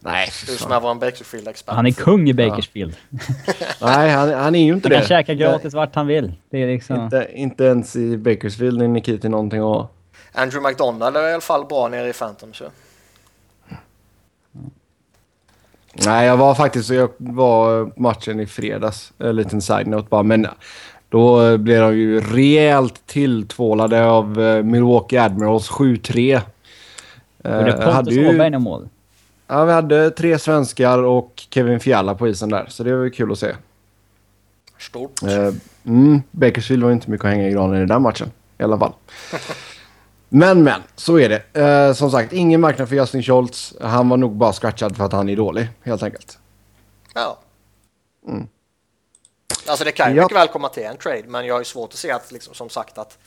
Nej, 0.00 0.28
Du 0.46 0.56
som 0.56 0.72
är 0.72 0.80
vår 0.80 0.94
Bakersfield-expert. 0.94 1.74
Han 1.74 1.86
är 1.86 1.90
kung 1.90 2.28
i 2.28 2.34
Bakersfield. 2.34 2.96
Nej, 3.80 4.10
han, 4.10 4.32
han 4.34 4.54
är 4.54 4.64
ju 4.64 4.72
inte 4.72 4.88
Han 4.88 4.92
kan 4.92 5.00
det. 5.02 5.08
käka 5.08 5.34
gratis 5.34 5.74
vart 5.74 5.94
han 5.94 6.06
vill. 6.06 6.32
Det 6.50 6.58
är 6.62 6.66
liksom... 6.66 6.96
Inte, 7.04 7.28
inte 7.34 7.64
ens 7.64 7.96
i 7.96 8.16
Bakersfield 8.16 8.82
är 8.82 8.88
Nikitin 8.88 9.30
någonting 9.30 9.58
att 9.58 9.64
ha. 9.64 9.88
Andrew 10.32 10.70
McDonald 10.70 11.16
är 11.16 11.28
i 11.28 11.32
alla 11.32 11.40
fall 11.40 11.64
bra 11.66 11.88
nere 11.88 12.08
i 12.08 12.12
Phantom. 12.12 12.52
Så. 12.52 12.64
Nej, 15.92 16.26
jag 16.26 16.36
var 16.36 16.54
faktiskt... 16.54 16.90
Jag 16.90 17.10
var 17.18 17.92
matchen 18.00 18.40
i 18.40 18.46
fredags. 18.46 19.12
En 19.18 19.36
liten 19.36 19.62
side-note 19.62 20.08
bara. 20.10 20.22
Men 20.22 20.46
då 21.14 21.58
blev 21.58 21.80
de 21.80 21.96
ju 21.98 22.20
rejält 22.20 23.06
tilltvålade 23.06 24.06
av 24.06 24.40
eh, 24.40 24.62
Milwaukee 24.62 25.16
Admirals 25.20 25.70
7-3. 25.70 26.40
Och 26.40 26.44
det 27.42 27.72
Eh, 27.72 27.94
Pontus 27.94 28.14
ju- 28.14 28.28
Åberg 28.34 28.54
i 28.54 28.58
mål. 28.58 28.88
Ja, 29.46 29.64
vi 29.64 29.72
hade 29.72 30.10
tre 30.10 30.38
svenskar 30.38 30.98
och 30.98 31.42
Kevin 31.50 31.80
Fiala 31.80 32.14
på 32.14 32.28
isen 32.28 32.48
där. 32.48 32.66
Så 32.68 32.84
det 32.84 32.96
var 32.96 33.04
ju 33.04 33.10
kul 33.10 33.32
att 33.32 33.38
se. 33.38 33.52
Stort. 34.78 35.22
Eh, 35.22 35.54
mm, 35.84 36.22
Bakersfield 36.30 36.82
var 36.84 36.92
inte 36.92 37.10
mycket 37.10 37.24
att 37.24 37.30
hänga 37.30 37.48
i 37.48 37.52
granen 37.52 37.82
i 37.82 37.86
den 37.86 38.02
matchen. 38.02 38.30
I 38.58 38.62
alla 38.62 38.78
fall. 38.78 38.92
Men, 40.28 40.64
men. 40.64 40.80
Så 40.96 41.18
är 41.18 41.28
det. 41.28 41.60
Eh, 41.62 41.92
som 41.94 42.10
sagt, 42.10 42.32
ingen 42.32 42.60
marknad 42.60 42.88
för 42.88 42.96
Justin 42.96 43.22
Schultz. 43.22 43.74
Han 43.80 44.08
var 44.08 44.16
nog 44.16 44.32
bara 44.36 44.52
scratchad 44.52 44.96
för 44.96 45.04
att 45.04 45.12
han 45.12 45.28
är 45.28 45.36
dålig, 45.36 45.68
helt 45.82 46.02
enkelt. 46.02 46.38
Ja. 47.14 47.38
Alltså 49.66 49.84
det 49.84 49.92
kan 49.92 50.10
ju 50.10 50.16
Ja. 50.16 50.22
mycket 50.22 50.36
väl 50.36 50.48
komma 50.48 50.68
till 50.68 50.82
en 50.82 50.96
trade, 50.96 51.22
men 51.26 51.46
jag 51.46 51.54
har 51.54 51.60
ju 51.60 51.64
svårt 51.64 51.92
att 51.92 51.98
se 51.98 52.10
att, 52.10 52.32
liksom, 52.32 52.54
som 52.54 52.68
sagt, 52.70 52.98
att, 52.98 53.18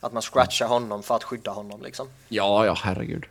att 0.00 0.12
man 0.12 0.22
scratchar 0.22 0.66
honom 0.66 1.02
för 1.02 1.16
att 1.16 1.24
skydda 1.24 1.50
honom. 1.50 1.82
Liksom. 1.82 2.08
Ja, 2.28 2.66
ja, 2.66 2.76
herregud. 2.82 3.24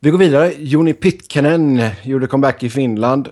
Vi 0.00 0.10
går 0.10 0.18
vidare. 0.18 0.54
Joni 0.58 0.92
Pitkanen 0.94 1.90
gjorde 2.02 2.26
comeback 2.26 2.62
i 2.62 2.70
Finland. 2.70 3.28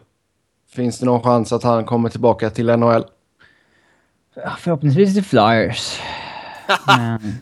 Finns 0.72 0.98
det 0.98 1.06
någon 1.06 1.22
chans 1.22 1.52
att 1.52 1.62
han 1.62 1.84
kommer 1.84 2.08
tillbaka 2.08 2.50
till 2.50 2.66
NHL? 2.76 3.04
Ja, 4.34 4.50
Förhoppningsvis 4.58 5.14
till 5.14 5.24
Flyers. 5.24 6.00
Men, 6.86 7.34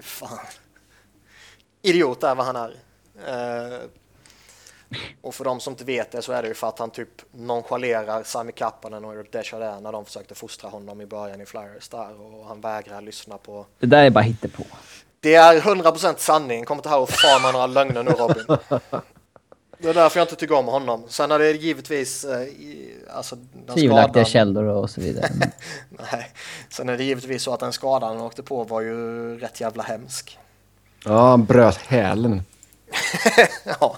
fan. 0.00 0.38
Idiot 1.82 2.22
är 2.22 2.34
vad 2.34 2.46
han 2.46 2.56
är. 2.56 2.74
Eh, 3.26 3.78
och 5.22 5.34
för 5.34 5.44
de 5.44 5.60
som 5.60 5.72
inte 5.72 5.84
vet 5.84 6.10
det 6.12 6.22
så 6.22 6.32
är 6.32 6.42
det 6.42 6.48
ju 6.48 6.54
för 6.54 6.68
att 6.68 6.78
han 6.78 6.90
typ 6.90 7.08
nonchalerar 7.32 8.22
Sami 8.22 8.52
Kapanen 8.52 9.04
och 9.04 9.14
Eric 9.14 9.32
Desjardins 9.32 9.82
när 9.82 9.92
de 9.92 10.04
försökte 10.04 10.34
fostra 10.34 10.70
honom 10.70 11.00
i 11.00 11.06
början 11.06 11.40
i 11.40 11.46
Flyers 11.46 11.88
där 11.88 12.20
och 12.20 12.46
han 12.46 12.60
vägrar 12.60 13.00
lyssna 13.00 13.38
på. 13.38 13.66
det 13.78 13.86
där 13.86 14.04
är 14.04 14.10
bara 14.10 14.20
hittepå. 14.24 14.62
Det 15.20 15.34
är 15.34 15.60
100% 15.60 16.14
sanning. 16.16 16.64
Kom 16.64 16.76
inte 16.78 16.88
här 16.88 16.98
och 16.98 17.10
farma 17.10 17.52
några 17.52 17.66
lögner 17.66 18.02
nu 18.02 18.10
Robin. 18.10 18.44
Det 19.80 19.88
är 19.88 19.94
därför 19.94 20.20
jag 20.20 20.24
inte 20.24 20.36
tycker 20.36 20.54
om 20.54 20.66
honom. 20.66 21.04
Sen 21.08 21.30
är 21.30 21.38
det 21.38 21.50
givetvis 21.52 22.24
eh, 22.24 22.46
alltså, 23.10 23.36
den 23.66 23.74
Tvivelaktiga 23.76 24.24
skadan- 24.24 24.30
källor 24.32 24.64
och 24.64 24.90
så 24.90 25.00
vidare. 25.00 25.28
Men, 25.38 25.50
Nej. 26.12 26.30
Sen 26.70 26.88
är 26.88 26.96
det 26.96 27.04
givetvis 27.04 27.42
så 27.42 27.54
att 27.54 27.60
den 27.60 27.72
skadan 27.72 28.16
han 28.16 28.26
åkte 28.26 28.42
på 28.42 28.64
var 28.64 28.80
ju 28.80 29.38
rätt 29.38 29.60
jävla 29.60 29.82
hemsk. 29.82 30.38
Ja, 31.04 31.28
han 31.30 31.44
bröt 31.44 31.76
hälen. 31.76 32.42
ja. 33.80 33.96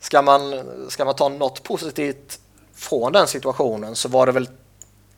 Ska 0.00 0.22
man, 0.22 0.64
ska 0.90 1.04
man 1.04 1.14
ta 1.14 1.28
något 1.28 1.62
positivt 1.62 2.40
från 2.74 3.12
den 3.12 3.26
situationen 3.26 3.96
så 3.96 4.08
var 4.08 4.26
det 4.26 4.32
väl 4.32 4.48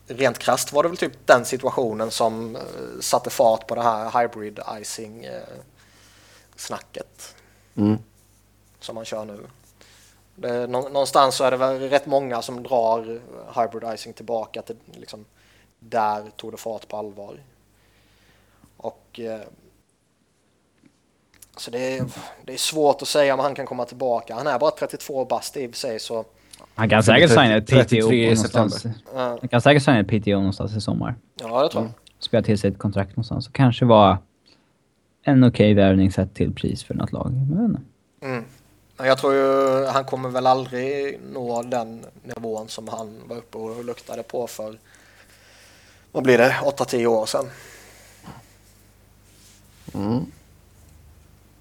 rent 0.07 0.37
krasst 0.39 0.73
var 0.73 0.83
det 0.83 0.89
väl 0.89 0.97
typ 0.97 1.27
den 1.27 1.45
situationen 1.45 2.11
som 2.11 2.55
eh, 2.55 2.61
satte 2.99 3.29
fart 3.29 3.67
på 3.67 3.75
det 3.75 3.81
här 3.83 4.21
hybrid 4.21 4.59
icing 4.81 5.25
eh, 5.25 5.41
snacket 6.55 7.35
Mm. 7.75 7.97
som 8.79 8.95
man 8.95 9.05
kör 9.05 9.25
nu. 9.25 9.39
Det, 10.35 10.67
nå- 10.67 10.89
någonstans 10.89 11.35
så 11.35 11.43
är 11.43 11.51
det 11.51 11.57
väl 11.57 11.79
rätt 11.89 12.05
många 12.05 12.41
som 12.41 12.63
drar 12.63 13.21
hybrid 13.55 13.93
icing 13.93 14.13
tillbaka 14.13 14.61
till 14.61 14.75
liksom 14.93 15.25
där 15.79 16.29
tog 16.35 16.51
det 16.51 16.57
fart 16.57 16.87
på 16.87 16.97
allvar. 16.97 17.43
Och 18.77 19.19
eh, 21.61 21.63
så 21.63 21.71
det 21.71 21.97
är, 21.97 22.05
det 22.45 22.53
är 22.53 22.57
svårt 22.57 23.01
att 23.01 23.07
säga 23.07 23.33
om 23.33 23.39
han 23.39 23.55
kan 23.55 23.65
komma 23.65 23.85
tillbaka. 23.85 24.35
Han 24.35 24.47
är 24.47 24.59
bara 24.59 24.71
32 24.71 25.25
bast 25.25 25.57
i 25.57 25.67
och 25.67 25.71
för 25.71 25.77
sig 25.77 25.99
så 25.99 26.25
han 26.75 26.89
kan 26.89 27.03
säkert 27.03 27.29
signa 27.29 27.55
ett 27.55 27.67
33 27.67 28.01
PTO 28.01 28.11
någonstans. 28.11 28.85
Han 29.13 29.47
kan 29.47 29.61
säkert 29.61 29.83
signa 29.83 29.99
ett 29.99 30.07
PTO 30.07 30.31
någonstans 30.31 30.75
i 30.75 30.81
sommar. 30.81 31.15
ja 31.41 31.63
det 31.63 31.69
tror 31.69 31.83
jag. 31.83 31.91
Spela 32.19 32.43
till 32.43 32.57
sig 32.57 32.71
ett 32.71 32.77
kontrakt 32.77 33.09
någonstans. 33.09 33.47
Och 33.47 33.53
kanske 33.53 33.85
vara 33.85 34.19
en 35.23 35.43
okej 35.43 35.73
värvning 35.73 36.11
sett 36.11 36.33
till 36.33 36.53
pris 36.53 36.83
för 36.83 36.93
något 36.93 37.11
lag. 37.11 37.31
Men 37.31 37.49
jag 37.49 37.55
vet 37.55 37.69
inte. 37.69 37.81
Mm. 38.21 38.45
Men 38.97 39.07
jag 39.07 39.17
tror 39.17 39.33
ju 39.33 39.85
han 39.85 40.05
kommer 40.05 40.29
väl 40.29 40.47
aldrig 40.47 41.19
nå 41.33 41.63
den 41.63 42.05
nivån 42.23 42.67
som 42.67 42.87
han 42.87 43.15
var 43.27 43.37
uppe 43.37 43.57
och 43.57 43.85
luktade 43.85 44.23
på 44.23 44.47
för 44.47 44.77
vad 46.11 46.23
blir 46.23 46.37
det, 46.37 46.55
8-10 46.63 47.05
år 47.05 47.25
sedan. 47.25 47.45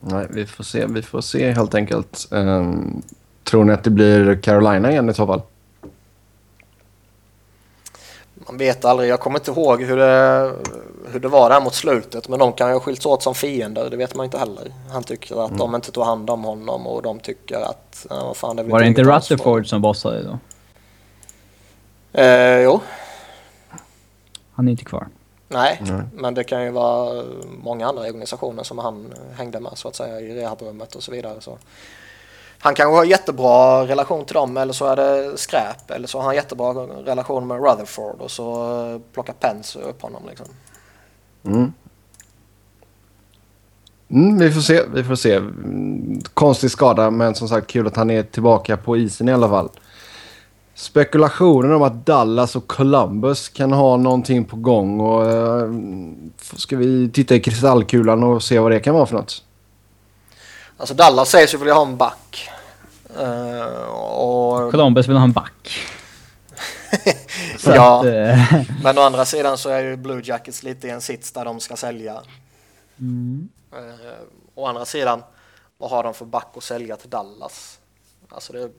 Nej, 0.00 0.26
vi 0.30 0.46
får 0.46 0.64
se. 0.64 0.86
Vi 0.86 1.02
får 1.02 1.20
se 1.20 1.50
helt 1.50 1.74
enkelt. 1.74 2.28
Ehm, 2.32 3.02
tror 3.44 3.64
ni 3.64 3.72
att 3.72 3.84
det 3.84 3.90
blir 3.90 4.42
Carolina 4.42 4.90
igen 4.90 5.10
i 5.10 5.14
så 5.14 5.26
fall? 5.26 5.42
Man 8.46 8.58
vet 8.58 8.84
aldrig, 8.84 9.10
jag 9.10 9.20
kommer 9.20 9.38
inte 9.38 9.50
ihåg 9.50 9.82
hur 9.82 9.96
det, 9.96 10.52
hur 11.12 11.20
det 11.20 11.28
var 11.28 11.50
där 11.50 11.60
mot 11.60 11.74
slutet 11.74 12.28
men 12.28 12.38
de 12.38 12.52
kan 12.52 12.68
ju 12.68 12.74
ha 12.74 12.80
skilts 12.80 13.06
åt 13.06 13.22
som 13.22 13.34
fiender, 13.34 13.90
det 13.90 13.96
vet 13.96 14.14
man 14.14 14.24
inte 14.24 14.38
heller. 14.38 14.72
Han 14.90 15.02
tycker 15.02 15.44
att 15.44 15.58
de 15.58 15.74
inte 15.74 15.92
tog 15.92 16.04
hand 16.04 16.30
om 16.30 16.44
honom 16.44 16.86
och 16.86 17.02
de 17.02 17.20
tycker 17.20 17.60
att, 17.60 18.06
ja, 18.10 18.24
vad 18.24 18.36
fan 18.36 18.56
det 18.56 18.62
Var 18.62 18.80
det 18.80 18.86
inte. 18.86 19.02
Rutherford 19.02 19.66
som 19.66 19.82
bossade 19.82 20.22
då? 20.22 20.38
Eh, 22.20 22.60
jo, 22.60 22.80
Han 24.52 24.68
är 24.68 24.72
inte 24.72 24.84
kvar. 24.84 25.08
Nej, 25.50 25.80
Nej. 25.80 26.02
men 26.14 26.34
det 26.34 26.44
kan 26.44 26.64
ju 26.64 26.70
vara 26.70 27.24
många 27.62 27.86
andra 27.86 28.02
organisationer 28.02 28.62
som 28.62 28.78
han 28.78 29.14
hängde 29.34 29.60
med 29.60 29.72
så 29.74 29.88
att 29.88 29.96
säga 29.96 30.20
i 30.20 30.34
rehabrummet 30.34 30.94
och 30.94 31.02
så 31.02 31.12
vidare. 31.12 31.40
Så. 31.40 31.58
Han 32.58 32.74
kanske 32.74 32.96
har 32.96 33.04
jättebra 33.04 33.86
relation 33.86 34.24
till 34.24 34.34
dem 34.34 34.56
eller 34.56 34.72
så 34.72 34.86
är 34.86 34.96
det 34.96 35.38
skräp 35.38 35.90
eller 35.90 36.08
så 36.08 36.18
har 36.18 36.24
han 36.24 36.34
jättebra 36.34 36.72
relation 37.04 37.46
med 37.46 37.56
Rutherford 37.56 38.20
och 38.20 38.30
så 38.30 39.00
plockar 39.12 39.32
Pence 39.32 39.78
upp 39.78 40.02
honom 40.02 40.22
liksom. 40.28 40.46
Mm. 41.44 41.72
Mm, 44.10 44.38
vi 44.38 44.50
får 44.52 44.60
se. 44.60 44.82
Vi 44.94 45.04
får 45.04 45.14
se. 45.14 45.40
Konstig 46.34 46.70
skada, 46.70 47.10
men 47.10 47.34
som 47.34 47.48
sagt 47.48 47.66
kul 47.66 47.86
att 47.86 47.96
han 47.96 48.10
är 48.10 48.22
tillbaka 48.22 48.76
på 48.76 48.96
isen 48.96 49.28
i 49.28 49.32
alla 49.32 49.48
fall. 49.48 49.68
Spekulationen 50.80 51.72
om 51.72 51.82
att 51.82 52.06
Dallas 52.06 52.56
och 52.56 52.66
Columbus 52.66 53.48
kan 53.48 53.72
ha 53.72 53.96
någonting 53.96 54.44
på 54.44 54.56
gång. 54.56 55.00
Och, 55.00 55.30
eh, 55.30 55.70
ska 56.56 56.76
vi 56.76 57.10
titta 57.10 57.34
i 57.34 57.40
kristallkulan 57.40 58.22
och 58.22 58.42
se 58.42 58.58
vad 58.58 58.70
det 58.70 58.80
kan 58.80 58.94
vara 58.94 59.06
för 59.06 59.14
något? 59.14 59.44
Alltså 60.76 60.94
Dallas 60.94 61.30
sägs 61.30 61.54
ju 61.54 61.58
vilja 61.58 61.74
ha 61.74 61.82
en 61.86 61.96
back. 61.96 62.48
Eh, 63.18 63.84
och, 63.92 64.70
Columbus 64.70 65.08
vill 65.08 65.16
ha 65.16 65.24
en 65.24 65.32
back. 65.32 65.70
Ja, 67.64 68.00
att, 68.00 68.06
eh, 68.06 68.62
men 68.82 68.98
å 68.98 69.00
andra 69.00 69.24
sidan 69.24 69.58
så 69.58 69.68
är 69.68 69.82
ju 69.82 69.96
Blue 69.96 70.22
Jackets 70.24 70.62
lite 70.62 70.86
i 70.86 70.90
en 70.90 71.00
sits 71.00 71.32
där 71.32 71.44
de 71.44 71.60
ska 71.60 71.76
sälja. 71.76 72.22
mm. 72.98 73.48
Eh, 73.72 74.16
å 74.54 74.66
andra 74.66 74.84
sidan, 74.84 75.22
vad 75.78 75.90
har 75.90 76.02
de 76.02 76.14
för 76.14 76.24
back 76.24 76.48
att 76.56 76.62
sälja 76.62 76.96
till 76.96 77.10
Dallas? 77.10 77.78
Alltså 78.28 78.52
det, 78.52 78.70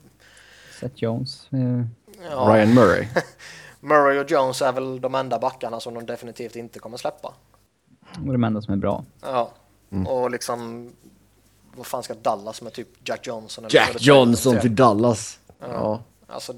Seth 0.82 0.96
Jones. 1.04 1.48
eh, 1.52 1.86
ja, 2.32 2.38
Ryan 2.54 2.74
Murray. 2.74 3.08
Murray 3.80 4.20
och 4.20 4.32
Jones 4.32 4.62
är 4.62 4.72
väl 4.72 5.02
de 5.02 5.16
enda 5.16 5.40
backarna 5.40 5.80
som 5.80 5.94
de 5.94 6.06
definitivt 6.06 6.56
inte 6.56 6.80
kommer 6.80 6.98
släppa. 6.98 7.34
Och 8.26 8.32
de 8.32 8.44
enda 8.44 8.62
som 8.62 8.74
är 8.74 8.78
bra. 8.78 9.04
Ja, 9.22 9.52
Mm. 9.92 10.08
och 10.08 10.32
liksom 10.32 10.92
vad 11.76 11.86
fan 11.86 12.04
ska 12.04 12.14
Dallas 12.14 12.62
med 12.62 12.74
typ 12.74 12.88
Jack 13.10 13.28
Johnson? 13.28 13.66
eller 13.66 13.76
Jack 13.76 13.96
Johnson 14.02 14.60
till 14.60 14.76
Dallas. 14.76 15.40
Ja. 15.60 15.68
Ja. 15.72 16.02
Alltså, 16.28 16.54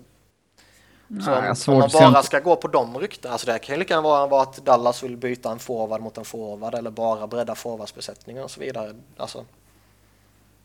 Nej, 1.07 1.55
så 1.55 1.71
har 1.71 1.83
om, 1.83 1.89
man 2.03 2.13
bara 2.13 2.23
ska 2.23 2.39
gå 2.39 2.55
på 2.55 2.67
de 2.67 2.97
rykten, 2.97 3.31
alltså 3.31 3.47
det 3.47 3.59
kan 3.59 3.75
ju 3.75 3.79
lika 3.79 3.93
gärna 3.93 4.07
vara, 4.07 4.27
vara 4.27 4.41
att 4.41 4.65
Dallas 4.65 5.03
vill 5.03 5.17
byta 5.17 5.51
en 5.51 5.59
forward 5.59 6.01
mot 6.01 6.17
en 6.17 6.25
forward 6.25 6.75
eller 6.75 6.91
bara 6.91 7.27
bredda 7.27 7.55
forwardsbesättningen 7.55 8.43
och 8.43 8.51
så 8.51 8.59
vidare. 8.59 8.93
Alltså, 9.17 9.45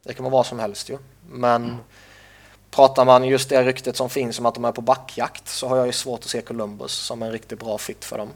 det 0.02 0.14
kan 0.14 0.24
vara 0.24 0.32
vad 0.32 0.46
som 0.46 0.58
helst 0.58 0.88
ju. 0.90 0.98
Men 1.30 1.64
Mm. 1.64 1.76
Pratar 2.70 3.04
man 3.04 3.24
just 3.24 3.48
det 3.48 3.62
ryktet 3.62 3.96
som 3.96 4.10
finns 4.10 4.38
om 4.38 4.46
att 4.46 4.54
de 4.54 4.64
är 4.64 4.72
på 4.72 4.80
backjakt 4.80 5.48
så 5.48 5.68
har 5.68 5.76
jag 5.76 5.86
ju 5.86 5.92
svårt 5.92 6.20
att 6.20 6.26
se 6.26 6.40
Columbus 6.40 6.92
som 6.92 7.22
en 7.22 7.32
riktigt 7.32 7.60
bra 7.60 7.78
fit 7.78 8.04
för 8.04 8.18
dem. 8.18 8.28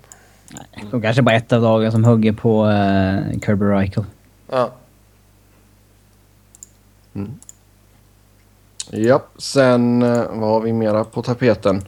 De 0.91 1.03
kanske 1.03 1.23
bara 1.23 1.35
ett 1.35 1.53
av 1.53 1.63
lagen 1.63 1.93
som 1.93 2.05
hugger 2.05 2.33
på 2.33 2.65
uh, 2.65 3.41
Kirby 3.41 3.65
Reichel. 3.65 4.05
Ja. 4.51 4.71
Japp, 8.91 9.29
sen 9.39 10.03
eh, 10.03 10.25
vad 10.31 10.49
har 10.49 10.61
vi 10.61 10.73
mera 10.73 11.05
på 11.05 11.23
tapeten? 11.23 11.83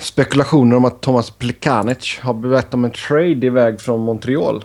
Spekulationer 0.00 0.76
om 0.76 0.84
att 0.84 1.00
Thomas 1.00 1.30
Plekanec 1.30 2.18
har 2.22 2.34
bett 2.34 2.74
om 2.74 2.84
en 2.84 2.90
trade 2.90 3.46
iväg 3.46 3.80
från 3.80 4.00
Montreal. 4.00 4.64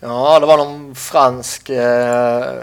Ja, 0.00 0.40
det 0.40 0.46
var 0.46 0.56
någon 0.56 0.94
fransk, 0.94 1.70
eh, 1.70 2.62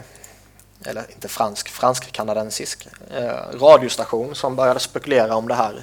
eller 0.85 1.03
inte 1.11 1.27
fransk, 1.27 1.69
fransk-kanadensisk 1.69 2.87
eh, 3.17 3.59
radiostation 3.59 4.35
som 4.35 4.55
började 4.55 4.79
spekulera 4.79 5.35
om 5.35 5.47
det 5.47 5.55
här. 5.55 5.81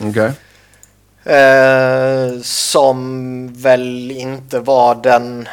Okej. 0.00 0.32
Eh, 1.24 2.40
som 2.42 3.48
väl 3.52 4.10
inte 4.10 4.60
var 4.60 4.94
den, 4.94 5.48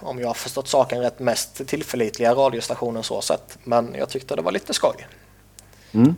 om 0.00 0.20
jag 0.20 0.26
har 0.26 0.34
förstått 0.34 0.68
saken 0.68 1.00
rätt, 1.00 1.18
mest 1.18 1.66
tillförlitliga 1.66 2.34
radiostationen 2.34 3.02
så 3.02 3.20
sett. 3.20 3.58
Men 3.64 3.94
jag 3.98 4.08
tyckte 4.08 4.36
det 4.36 4.42
var 4.42 4.52
lite 4.52 4.74
skoj. 4.74 5.06
Mm. 5.92 6.16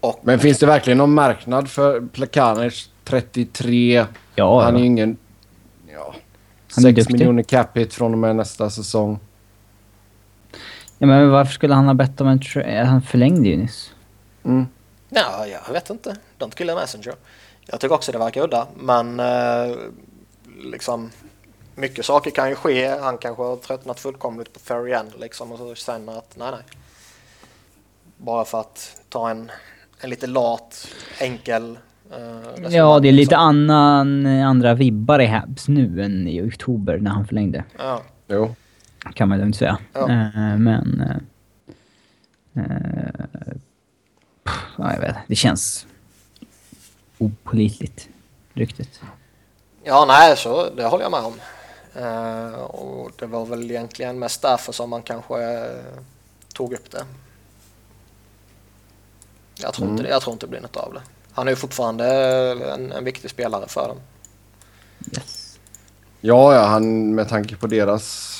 Och 0.00 0.20
Men 0.22 0.38
finns 0.38 0.58
det 0.58 0.66
verkligen 0.66 0.98
någon 0.98 1.14
marknad 1.14 1.70
för 1.70 2.00
Plekanec 2.00 2.88
33? 3.04 4.06
Ja, 4.34 4.62
han 4.62 4.76
är 4.76 4.80
ju 4.80 4.86
ingen... 4.86 5.16
Han 6.74 6.84
är 6.84 6.88
6 6.88 6.96
duktig. 6.96 7.12
miljoner 7.12 7.42
capita 7.42 7.90
från 7.90 8.12
och 8.12 8.18
med 8.18 8.36
nästa 8.36 8.70
säsong. 8.70 9.18
ja, 10.98 11.06
men 11.06 11.30
varför 11.30 11.52
skulle 11.52 11.74
han 11.74 11.86
ha 11.86 11.94
bett 11.94 12.20
om 12.20 12.26
en 12.28 12.40
tra- 12.40 12.84
Han 12.84 13.02
förlängde 13.02 13.48
ju 13.48 13.56
nyss. 13.56 13.92
Mm. 14.44 14.66
ja, 15.08 15.46
jag 15.46 15.72
vet 15.72 15.90
inte. 15.90 16.16
Don't 16.38 16.54
kill 16.54 16.70
a 16.70 16.74
messenger. 16.74 17.14
Jag 17.66 17.80
tycker 17.80 17.94
också 17.94 18.12
det 18.12 18.18
verkar 18.18 18.42
udda, 18.44 18.66
men 18.76 19.20
eh, 19.20 19.76
liksom 20.62 21.10
mycket 21.74 22.04
saker 22.04 22.30
kan 22.30 22.48
ju 22.48 22.54
ske. 22.54 22.88
Han 22.88 23.18
kanske 23.18 23.42
har 23.42 23.56
tröttnat 23.56 24.00
fullkomligt 24.00 24.52
på 24.52 24.60
Ferry 24.60 24.92
End 24.92 25.12
liksom 25.18 25.52
och 25.52 25.58
så 25.58 25.74
känner 25.74 26.18
att 26.18 26.34
nej, 26.36 26.50
nej. 26.50 26.60
Bara 28.16 28.44
för 28.44 28.60
att 28.60 29.00
ta 29.08 29.30
en, 29.30 29.50
en 30.00 30.10
lite 30.10 30.26
lat, 30.26 30.88
enkel 31.20 31.78
resonemang, 32.10 32.72
Ja, 32.72 33.00
det 33.00 33.08
är 33.08 33.12
lite 33.12 33.20
liksom. 33.20 33.40
annan, 33.40 34.26
andra 34.26 34.74
vibbar 34.74 35.18
i 35.20 35.26
Habs 35.26 35.68
nu 35.68 36.02
än 36.02 36.28
i 36.28 36.42
oktober 36.42 36.98
när 36.98 37.10
han 37.10 37.26
förlängde. 37.26 37.64
Ja. 37.78 38.02
Jo. 38.28 38.54
Kan 39.14 39.28
man 39.28 39.38
lugnt 39.38 39.56
säga. 39.56 39.78
Ja. 39.92 40.00
Eh, 40.00 40.56
men... 40.58 41.00
eh, 41.00 42.62
eh, 42.64 43.54
pff, 44.44 44.62
ja, 44.78 44.92
jag 44.92 45.00
vet 45.00 45.16
Det 45.26 45.36
känns 45.36 45.86
opolitligt, 47.18 48.08
ryktet. 48.54 49.00
Ja, 49.84 50.04
nej, 50.08 50.36
så 50.36 50.70
det 50.76 50.84
håller 50.84 51.04
jag 51.04 51.10
med 51.10 51.20
om. 51.20 51.34
Och 52.64 53.12
det 53.18 53.26
var 53.26 53.46
väl 53.46 53.70
egentligen 53.70 54.18
mest 54.18 54.42
därför 54.42 54.72
som 54.72 54.90
man 54.90 55.02
kanske 55.02 55.68
tog 56.54 56.72
upp 56.72 56.90
det. 56.90 57.04
Jag 59.60 59.74
tror, 59.74 59.88
inte 59.90 60.02
det. 60.02 60.08
jag 60.08 60.22
tror 60.22 60.32
inte 60.32 60.46
det 60.46 60.50
blir 60.50 60.60
något 60.60 60.76
av 60.76 60.92
det. 60.94 61.00
Han 61.38 61.46
är 61.46 61.52
ju 61.52 61.56
fortfarande 61.56 62.06
en, 62.74 62.92
en 62.92 63.04
viktig 63.04 63.30
spelare 63.30 63.68
för 63.68 63.88
dem. 63.88 63.96
Yes. 65.16 65.58
Ja, 66.20 66.54
ja, 66.54 66.64
han 66.64 67.14
med 67.14 67.28
tanke 67.28 67.56
på 67.56 67.66
deras... 67.66 68.34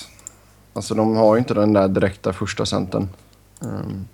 Alltså 0.72 0.94
de 0.94 1.16
har 1.16 1.34
ju 1.34 1.38
inte 1.38 1.54
den 1.54 1.72
där 1.72 1.88
direkta 1.88 2.32
första 2.32 2.66
centern. 2.66 3.08
Um, 3.60 4.08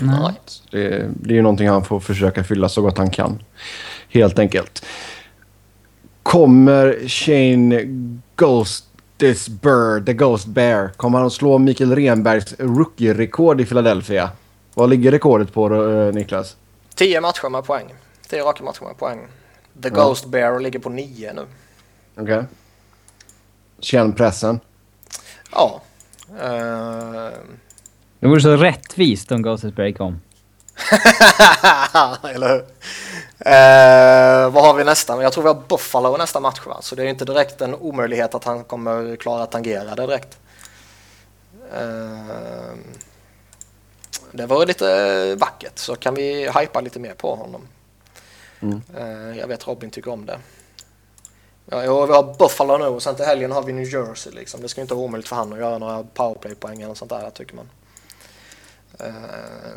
Nej. 0.00 0.32
det, 0.70 1.10
det 1.14 1.30
är 1.30 1.34
ju 1.34 1.42
någonting 1.42 1.68
han 1.68 1.84
får 1.84 2.00
försöka 2.00 2.44
fylla 2.44 2.68
så 2.68 2.82
gott 2.82 2.98
han 2.98 3.10
kan. 3.10 3.42
Helt 4.08 4.38
enkelt. 4.38 4.84
Kommer 6.22 7.08
Shane 7.08 7.82
Ghost 8.36 8.84
this 9.18 9.48
Bird, 9.48 10.06
the 10.06 10.12
Ghost 10.12 10.46
Bear, 10.46 10.88
kommer 10.88 11.18
han 11.18 11.26
att 11.26 11.32
slå 11.32 11.58
Mikael 11.58 11.94
Renbergs 11.96 12.54
rookie-rekord 12.58 13.60
i 13.60 13.64
Philadelphia? 13.64 14.30
Vad 14.74 14.90
ligger 14.90 15.10
rekordet 15.10 15.52
på 15.52 15.68
då, 15.68 15.90
eh, 15.90 16.14
Niklas? 16.14 16.56
Tio 16.94 17.20
matcher 17.20 17.48
med 17.48 17.64
poäng. 17.64 17.94
Tio 18.28 18.44
raka 18.44 18.64
matcher 18.64 18.82
med 18.84 18.96
poäng. 18.98 19.26
The 19.82 19.88
Ja. 19.88 19.94
Ghost 19.94 20.24
Bear 20.26 20.60
ligger 20.60 20.78
på 20.78 20.88
nio 20.88 21.32
nu. 21.32 21.46
Okej. 22.16 22.44
Känn 23.80 24.12
pressen. 24.12 24.60
Ja. 25.52 25.80
Eh, 26.40 27.30
Det 28.20 28.26
vore 28.28 28.40
så 28.40 28.56
rättvist 28.56 29.32
om 29.32 29.42
Ghostesbury 29.42 29.94
kom. 29.94 30.20
Eller 32.34 32.48
hur? 32.48 32.64
Eh, 33.38 34.50
vad 34.50 34.64
har 34.64 34.74
vi 34.74 34.84
nästa? 34.84 35.22
Jag 35.22 35.32
tror 35.32 35.42
vi 35.44 35.48
har 35.48 35.62
Buffalo 35.68 36.16
nästa 36.16 36.40
match 36.40 36.60
va? 36.66 36.78
Så 36.82 36.94
det 36.94 37.02
är 37.02 37.06
inte 37.06 37.24
direkt 37.24 37.60
en 37.60 37.74
omöjlighet 37.74 38.34
att 38.34 38.44
han 38.44 38.64
kommer 38.64 39.16
klara 39.16 39.42
att 39.42 39.50
tangera 39.52 39.94
det 39.94 40.06
direkt. 40.06 40.38
Eh, 41.74 42.53
det 44.36 44.46
var 44.46 44.66
lite 44.66 45.34
vackert 45.34 45.78
så 45.78 45.96
kan 45.96 46.14
vi 46.14 46.50
hypa 46.60 46.80
lite 46.80 47.00
mer 47.00 47.14
på 47.14 47.34
honom. 47.34 47.60
Mm. 48.60 48.82
Eh, 48.96 49.38
jag 49.38 49.46
vet 49.48 49.66
Robin 49.66 49.90
tycker 49.90 50.10
om 50.10 50.26
det. 50.26 50.38
Ja, 51.66 51.80
vi 51.80 51.86
har 51.86 52.38
Buffalo 52.38 52.76
nu 52.78 52.84
och 52.84 53.02
sen 53.02 53.14
till 53.16 53.24
helgen 53.24 53.52
har 53.52 53.62
vi 53.62 53.72
New 53.72 53.84
Jersey. 53.88 54.32
Liksom. 54.32 54.60
Det 54.60 54.68
ska 54.68 54.80
inte 54.80 54.94
vara 54.94 55.04
omöjligt 55.04 55.28
för 55.28 55.36
han 55.36 55.52
att 55.52 55.58
göra 55.58 55.78
några 55.78 56.04
powerplay-poäng 56.14 56.82
eller 56.82 56.94
sånt 56.94 57.10
där 57.10 57.30
tycker 57.30 57.54
man. 57.56 57.68
Eh, 59.00 59.12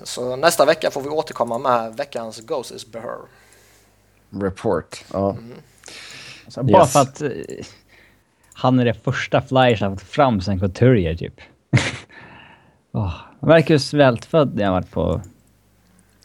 Så 0.04 0.36
nästa 0.36 0.66
vecka 0.66 0.92
får 0.92 1.02
vi 1.02 1.10
återkomma 1.10 1.58
med 1.58 1.98
veckans 1.98 2.40
Ghost 2.42 2.72
is 2.72 2.86
Behör. 2.92 3.20
Report. 4.30 5.04
Ja. 5.14 5.38
Alltså, 6.46 6.64
bara 6.64 6.82
Yes. 6.84 6.94
för 6.94 7.00
att 7.00 7.22
eh, 7.22 7.30
han 8.54 8.80
är 8.80 8.86
det 8.86 8.94
första 8.94 9.42
Flyers 9.42 9.82
har 9.82 9.90
fått 9.96 10.02
fram 10.02 10.42
sen 10.42 10.60
Couturier 10.60 11.16
typ. 11.16 11.34
oh, 12.92 13.14
han 13.40 13.50
verkar 13.50 13.74
ju 13.74 13.80
svältfödd 13.80 14.56
när 14.56 14.64
han 14.64 14.74
varit 14.74 14.92
på 14.92 15.22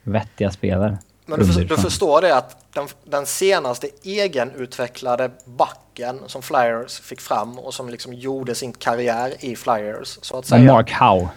vettiga 0.02 0.50
spelare. 0.50 0.98
Men 1.26 1.38
du, 1.38 1.46
för, 1.46 1.60
du 1.60 1.76
förstår 1.76 2.20
det 2.20 2.36
att 2.36 2.72
den, 2.74 2.88
den 3.04 3.26
senaste 3.26 3.88
egenutvecklade 4.02 5.30
backen 5.44 6.20
som 6.26 6.42
Flyers 6.42 7.00
fick 7.00 7.20
fram 7.20 7.58
och 7.58 7.74
som 7.74 7.88
liksom 7.88 8.14
gjorde 8.14 8.54
sin 8.54 8.72
karriär 8.72 9.34
i 9.40 9.56
Flyers 9.56 10.18
så 10.22 10.38
att 10.38 10.50
Men 10.50 10.60
säga. 10.60 10.72
Mark 10.72 10.92
Howe. 10.92 11.28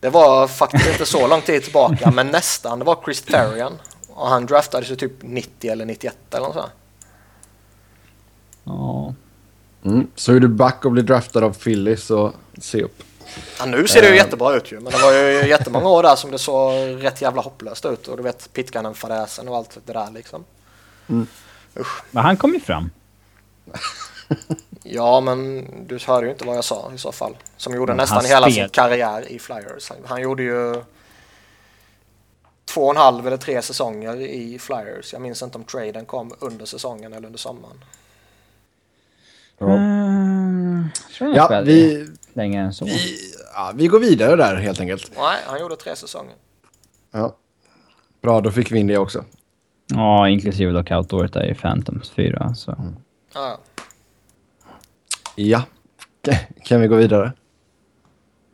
Det 0.00 0.10
var 0.10 0.48
faktiskt 0.48 0.88
inte 0.88 1.06
så 1.06 1.26
lång 1.26 1.40
tid 1.40 1.62
tillbaka 1.62 2.10
men 2.10 2.26
nästan. 2.26 2.78
Det 2.78 2.84
var 2.84 2.98
Chris 3.04 3.22
Therien 3.22 3.72
och 4.08 4.28
han 4.28 4.46
draftades 4.46 4.90
ju 4.90 4.96
typ 4.96 5.12
90 5.20 5.70
eller 5.70 5.84
91 5.84 6.16
eller 6.30 6.46
något 6.46 6.54
sånt. 6.54 6.72
Ja. 8.64 9.14
Mm. 9.84 10.06
Så 10.14 10.34
är 10.34 10.40
du 10.40 10.48
back 10.48 10.84
och 10.84 10.92
blir 10.92 11.02
draftad 11.02 11.44
av 11.44 11.52
Philly 11.52 11.96
så 11.96 12.32
se 12.58 12.82
upp. 12.82 13.02
Ja, 13.58 13.66
nu 13.66 13.86
ser 13.88 14.00
det 14.02 14.06
ju 14.08 14.12
Eh. 14.12 14.18
jättebra 14.18 14.54
ut 14.54 14.72
ju 14.72 14.80
men 14.80 14.92
det 14.92 14.98
var 14.98 15.12
ju 15.12 15.48
jättemånga 15.48 15.88
år 15.88 16.02
där 16.02 16.16
som 16.16 16.30
det 16.30 16.38
såg 16.38 17.04
rätt 17.04 17.22
jävla 17.22 17.42
hopplöst 17.42 17.84
ut 17.84 18.08
och 18.08 18.16
du 18.16 18.22
vet 18.22 18.52
Pitkanen 18.52 18.94
fadäsen 18.94 19.48
och 19.48 19.56
allt 19.56 19.78
det 19.84 19.92
där 19.92 20.10
liksom. 20.10 20.44
Usch. 21.76 22.02
Men 22.10 22.24
han 22.24 22.36
kom 22.36 22.54
ju 22.54 22.60
fram. 22.60 22.90
Ja, 24.84 25.20
men 25.20 25.66
du 25.86 25.98
hörde 26.06 26.26
ju 26.26 26.32
inte 26.32 26.44
vad 26.44 26.56
jag 26.56 26.64
sa 26.64 26.92
i 26.94 26.98
så 26.98 27.12
fall. 27.12 27.36
Som 27.56 27.74
gjorde 27.74 27.90
Men 27.92 27.96
nästan 27.96 28.16
han 28.18 28.26
hela 28.26 28.50
sin 28.50 28.68
karriär 28.68 29.32
i 29.32 29.38
Flyers. 29.38 29.88
Han, 29.88 29.98
han 30.04 30.20
gjorde 30.22 30.42
ju 30.42 30.82
två 32.64 32.84
och 32.84 32.90
en 32.90 32.96
halv 32.96 33.26
eller 33.26 33.36
tre 33.36 33.62
säsonger 33.62 34.20
i 34.20 34.58
Flyers. 34.58 35.12
Jag 35.12 35.22
minns 35.22 35.42
inte 35.42 35.58
om 35.58 35.64
traden 35.64 36.04
kom 36.06 36.32
under 36.38 36.66
säsongen 36.66 37.12
eller 37.12 37.26
under 37.26 37.38
sommaren. 37.38 37.84
Ja. 39.58 39.66
Mm, 39.66 40.88
Ja, 41.20 41.62
vi, 41.64 42.08
Längre 42.32 42.60
än 42.60 42.72
så. 42.72 42.84
vi, 42.84 43.18
ja, 43.54 43.72
vi 43.74 43.86
går 43.86 43.98
vidare 44.00 44.36
där 44.36 44.56
helt 44.56 44.80
enkelt. 44.80 45.12
Nej, 45.16 45.38
han 45.46 45.60
gjorde 45.60 45.76
tre 45.76 45.96
säsonger. 45.96 46.34
Ja. 47.10 47.36
Bra, 48.22 48.40
då 48.40 48.50
fick 48.50 48.72
vi 48.72 48.78
in 48.78 48.86
det 48.86 48.98
också. 48.98 49.24
Ja, 49.86 50.28
inklusive 50.28 50.72
lockout-året 50.72 51.32
där 51.32 51.50
i 51.50 51.54
Phantoms 51.54 52.10
4. 52.10 52.54
Så. 52.54 52.76
Ja, 53.34 53.58
ja. 55.36 55.64
Ja. 56.22 56.32
Kan 56.64 56.80
vi 56.80 56.86
gå 56.86 56.96
vidare? 56.96 57.32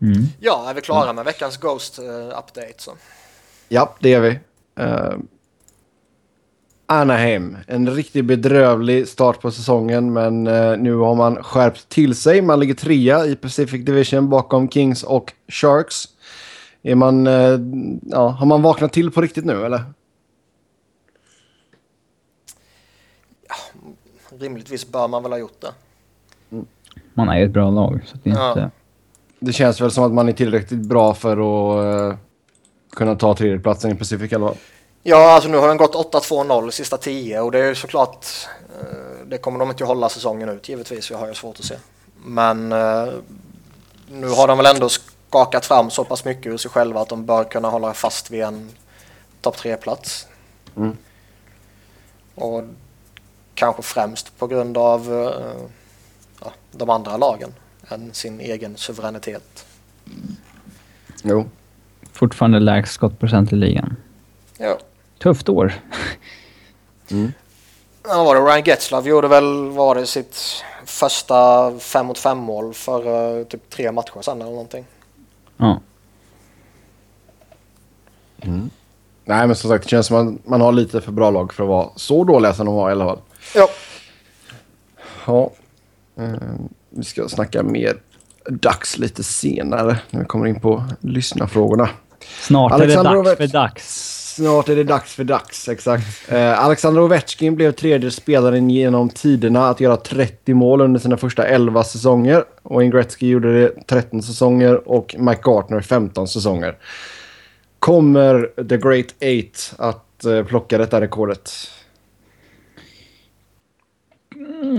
Mm. 0.02 0.24
ja, 0.40 0.70
är 0.70 0.74
vi 0.74 0.80
klara 0.80 1.12
med 1.12 1.24
veckans 1.24 1.56
Ghost 1.56 1.98
eh, 1.98 2.38
update 2.38 2.74
så. 2.76 2.92
Ja, 3.68 3.96
det 4.00 4.14
är 4.14 4.20
vi. 4.20 4.38
Uh, 4.80 5.18
Anaheim. 6.90 7.56
En 7.66 7.90
riktigt 7.90 8.24
bedrövlig 8.24 9.08
start 9.08 9.40
på 9.40 9.50
säsongen, 9.50 10.12
men 10.12 10.46
eh, 10.46 10.76
nu 10.78 10.94
har 10.94 11.14
man 11.14 11.42
skärpt 11.42 11.88
till 11.88 12.14
sig. 12.14 12.42
Man 12.42 12.60
ligger 12.60 12.74
trea 12.74 13.26
i 13.26 13.36
Pacific 13.36 13.84
Division 13.84 14.28
bakom 14.28 14.68
Kings 14.68 15.02
och 15.02 15.32
Sharks. 15.48 16.04
Är 16.82 16.94
man, 16.94 17.26
eh, 17.26 17.58
ja, 18.02 18.28
har 18.28 18.46
man 18.46 18.62
vaknat 18.62 18.92
till 18.92 19.10
på 19.10 19.20
riktigt 19.20 19.44
nu, 19.44 19.64
eller? 19.66 19.82
Rimligtvis 24.38 24.92
bör 24.92 25.08
man 25.08 25.22
väl 25.22 25.32
ha 25.32 25.38
gjort 25.38 25.60
det. 25.60 25.72
Man 27.14 27.28
är 27.28 27.44
ett 27.44 27.50
bra 27.50 27.70
lag. 27.70 28.02
Så 28.06 28.16
det 28.22 28.30
är 28.30 28.34
Ja. 28.34 28.48
inte... 28.48 28.70
Det 29.40 29.52
känns 29.52 29.80
väl 29.80 29.90
som 29.90 30.04
att 30.04 30.12
man 30.12 30.28
är 30.28 30.32
tillräckligt 30.32 30.80
bra 30.86 31.14
för 31.14 31.32
att 31.36 31.84
eh, 32.12 32.18
kunna 32.92 33.14
ta 33.14 33.34
tredjeplatsen 33.34 33.90
i 33.90 33.94
Pacific 33.94 34.32
i 34.32 34.34
alla 34.34 34.46
fall. 34.46 34.56
Ja, 35.02 35.32
alltså 35.32 35.50
nu 35.50 35.56
har 35.56 35.68
den 35.68 35.76
gått 35.76 36.12
8-2-0 36.12 36.70
sista 36.70 36.96
10 36.96 37.40
och 37.40 37.52
det 37.52 37.58
är 37.58 37.68
ju 37.68 37.74
såklart 37.74 38.26
eh, 38.80 39.26
det 39.26 39.38
kommer 39.38 39.58
de 39.58 39.70
inte 39.70 39.84
att 39.84 39.88
hålla 39.88 40.08
säsongen 40.08 40.48
ut 40.48 40.68
givetvis, 40.68 41.10
jag 41.10 41.18
har 41.18 41.28
ju 41.28 41.34
svårt 41.34 41.58
att 41.58 41.64
se. 41.64 41.74
Men 42.24 42.72
eh, 42.72 43.08
nu 44.10 44.28
har 44.28 44.48
de 44.48 44.58
väl 44.58 44.66
ändå 44.66 44.88
skakat 44.88 45.66
fram 45.66 45.90
så 45.90 46.04
pass 46.04 46.24
mycket 46.24 46.46
ur 46.46 46.56
sig 46.56 46.70
själva 46.70 47.00
att 47.00 47.08
de 47.08 47.26
bör 47.26 47.44
kunna 47.44 47.68
hålla 47.68 47.94
fast 47.94 48.30
vid 48.30 48.42
en 48.42 48.70
topp 49.40 49.56
tre-plats. 49.56 50.26
Mm. 50.76 50.96
Och 52.34 52.64
kanske 53.54 53.82
främst 53.82 54.38
på 54.38 54.46
grund 54.46 54.78
av 54.78 55.12
eh, 55.12 55.62
ja, 56.40 56.52
de 56.72 56.90
andra 56.90 57.16
lagen 57.16 57.54
än 57.88 58.14
sin 58.14 58.40
egen 58.40 58.76
suveränitet. 58.76 59.66
Jo. 61.22 61.48
Fortfarande 62.12 62.58
lägst 62.58 62.92
skottprocent 62.92 63.52
i 63.52 63.56
ligan. 63.56 63.96
Ja. 64.58 64.78
Tufft 65.18 65.48
år. 65.48 65.74
Ja, 68.08 68.24
var 68.24 68.34
det 68.34 68.40
Ryan 68.40 68.62
Getzlav 68.64 69.08
gjorde 69.08 69.28
väl 69.28 69.68
var 69.68 69.94
det 69.94 70.06
sitt 70.06 70.64
första 70.84 71.72
5 71.78 72.06
mot 72.06 72.18
5 72.18 72.38
mål 72.38 72.74
för 72.74 73.38
eh, 73.38 73.44
typ 73.44 73.70
tre 73.70 73.92
matcher 73.92 74.22
sedan 74.22 74.40
eller 74.40 74.50
någonting. 74.50 74.84
Ja. 75.56 75.80
Nej, 79.24 79.46
men 79.46 79.56
som 79.56 79.70
sagt, 79.70 79.84
det 79.84 79.90
känns 79.90 80.06
som 80.06 80.16
att 80.16 80.24
man, 80.24 80.38
man 80.44 80.60
har 80.60 80.72
lite 80.72 81.00
för 81.00 81.12
bra 81.12 81.30
lag 81.30 81.54
för 81.54 81.62
att 81.62 81.68
vara 81.68 81.88
så 81.96 82.24
dåliga 82.24 82.54
som 82.54 82.66
de 82.66 82.74
var 82.74 82.88
i 82.88 82.92
alla 82.92 83.04
fall. 83.04 83.18
Ja. 83.54 83.68
Ja. 85.26 85.50
Eh, 86.16 86.32
vi 86.90 87.04
ska 87.04 87.28
snacka 87.28 87.62
mer 87.62 87.96
dags 88.48 88.98
lite 88.98 89.22
senare 89.22 89.98
när 90.10 90.20
vi 90.20 90.26
kommer 90.26 90.46
in 90.46 90.60
på 90.60 90.84
lyssnarfrågorna. 91.00 91.88
Snart 92.40 92.72
är 92.72 92.74
Alexander 92.74 93.16
det 93.16 93.22
dags 93.22 93.36
för 93.36 93.46
dags. 93.46 94.17
Snart 94.38 94.68
är 94.68 94.76
det 94.76 94.84
dags 94.84 95.14
för 95.14 95.24
dags, 95.24 95.68
exakt. 95.68 96.32
Eh, 96.32 96.64
Alexander 96.64 97.02
Ovechkin 97.02 97.54
blev 97.54 97.72
tredje 97.72 98.10
spelaren 98.10 98.70
genom 98.70 99.08
tiderna 99.08 99.68
att 99.68 99.80
göra 99.80 99.96
30 99.96 100.54
mål 100.54 100.80
under 100.80 101.00
sina 101.00 101.16
första 101.16 101.46
11 101.46 101.84
säsonger. 101.84 102.44
Wayne 102.62 102.90
Gretzky 102.90 103.28
gjorde 103.28 103.60
det 103.60 103.86
13 103.86 104.22
säsonger 104.22 104.88
och 104.88 105.14
Mike 105.18 105.40
Gartner 105.44 105.80
15 105.80 106.28
säsonger. 106.28 106.76
Kommer 107.78 108.50
The 108.68 108.76
Great 108.76 109.14
Eight 109.20 109.74
att 109.78 110.24
eh, 110.24 110.44
plocka 110.44 110.78
detta 110.78 111.00
rekordet? 111.00 111.50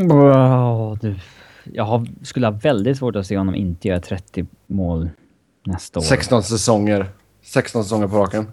Wow, 0.09 0.97
du. 1.01 1.15
Jag 1.63 1.83
har, 1.83 2.07
skulle 2.23 2.47
ha 2.47 2.51
väldigt 2.51 2.97
svårt 2.97 3.15
att 3.15 3.27
se 3.27 3.37
honom 3.37 3.55
inte 3.55 3.87
göra 3.87 3.99
30 3.99 4.45
mål 4.67 5.09
nästa 5.65 5.99
år. 5.99 6.03
16 6.03 6.43
säsonger. 6.43 7.05
16 7.41 7.83
säsonger 7.83 8.07
på 8.07 8.17
raken. 8.17 8.47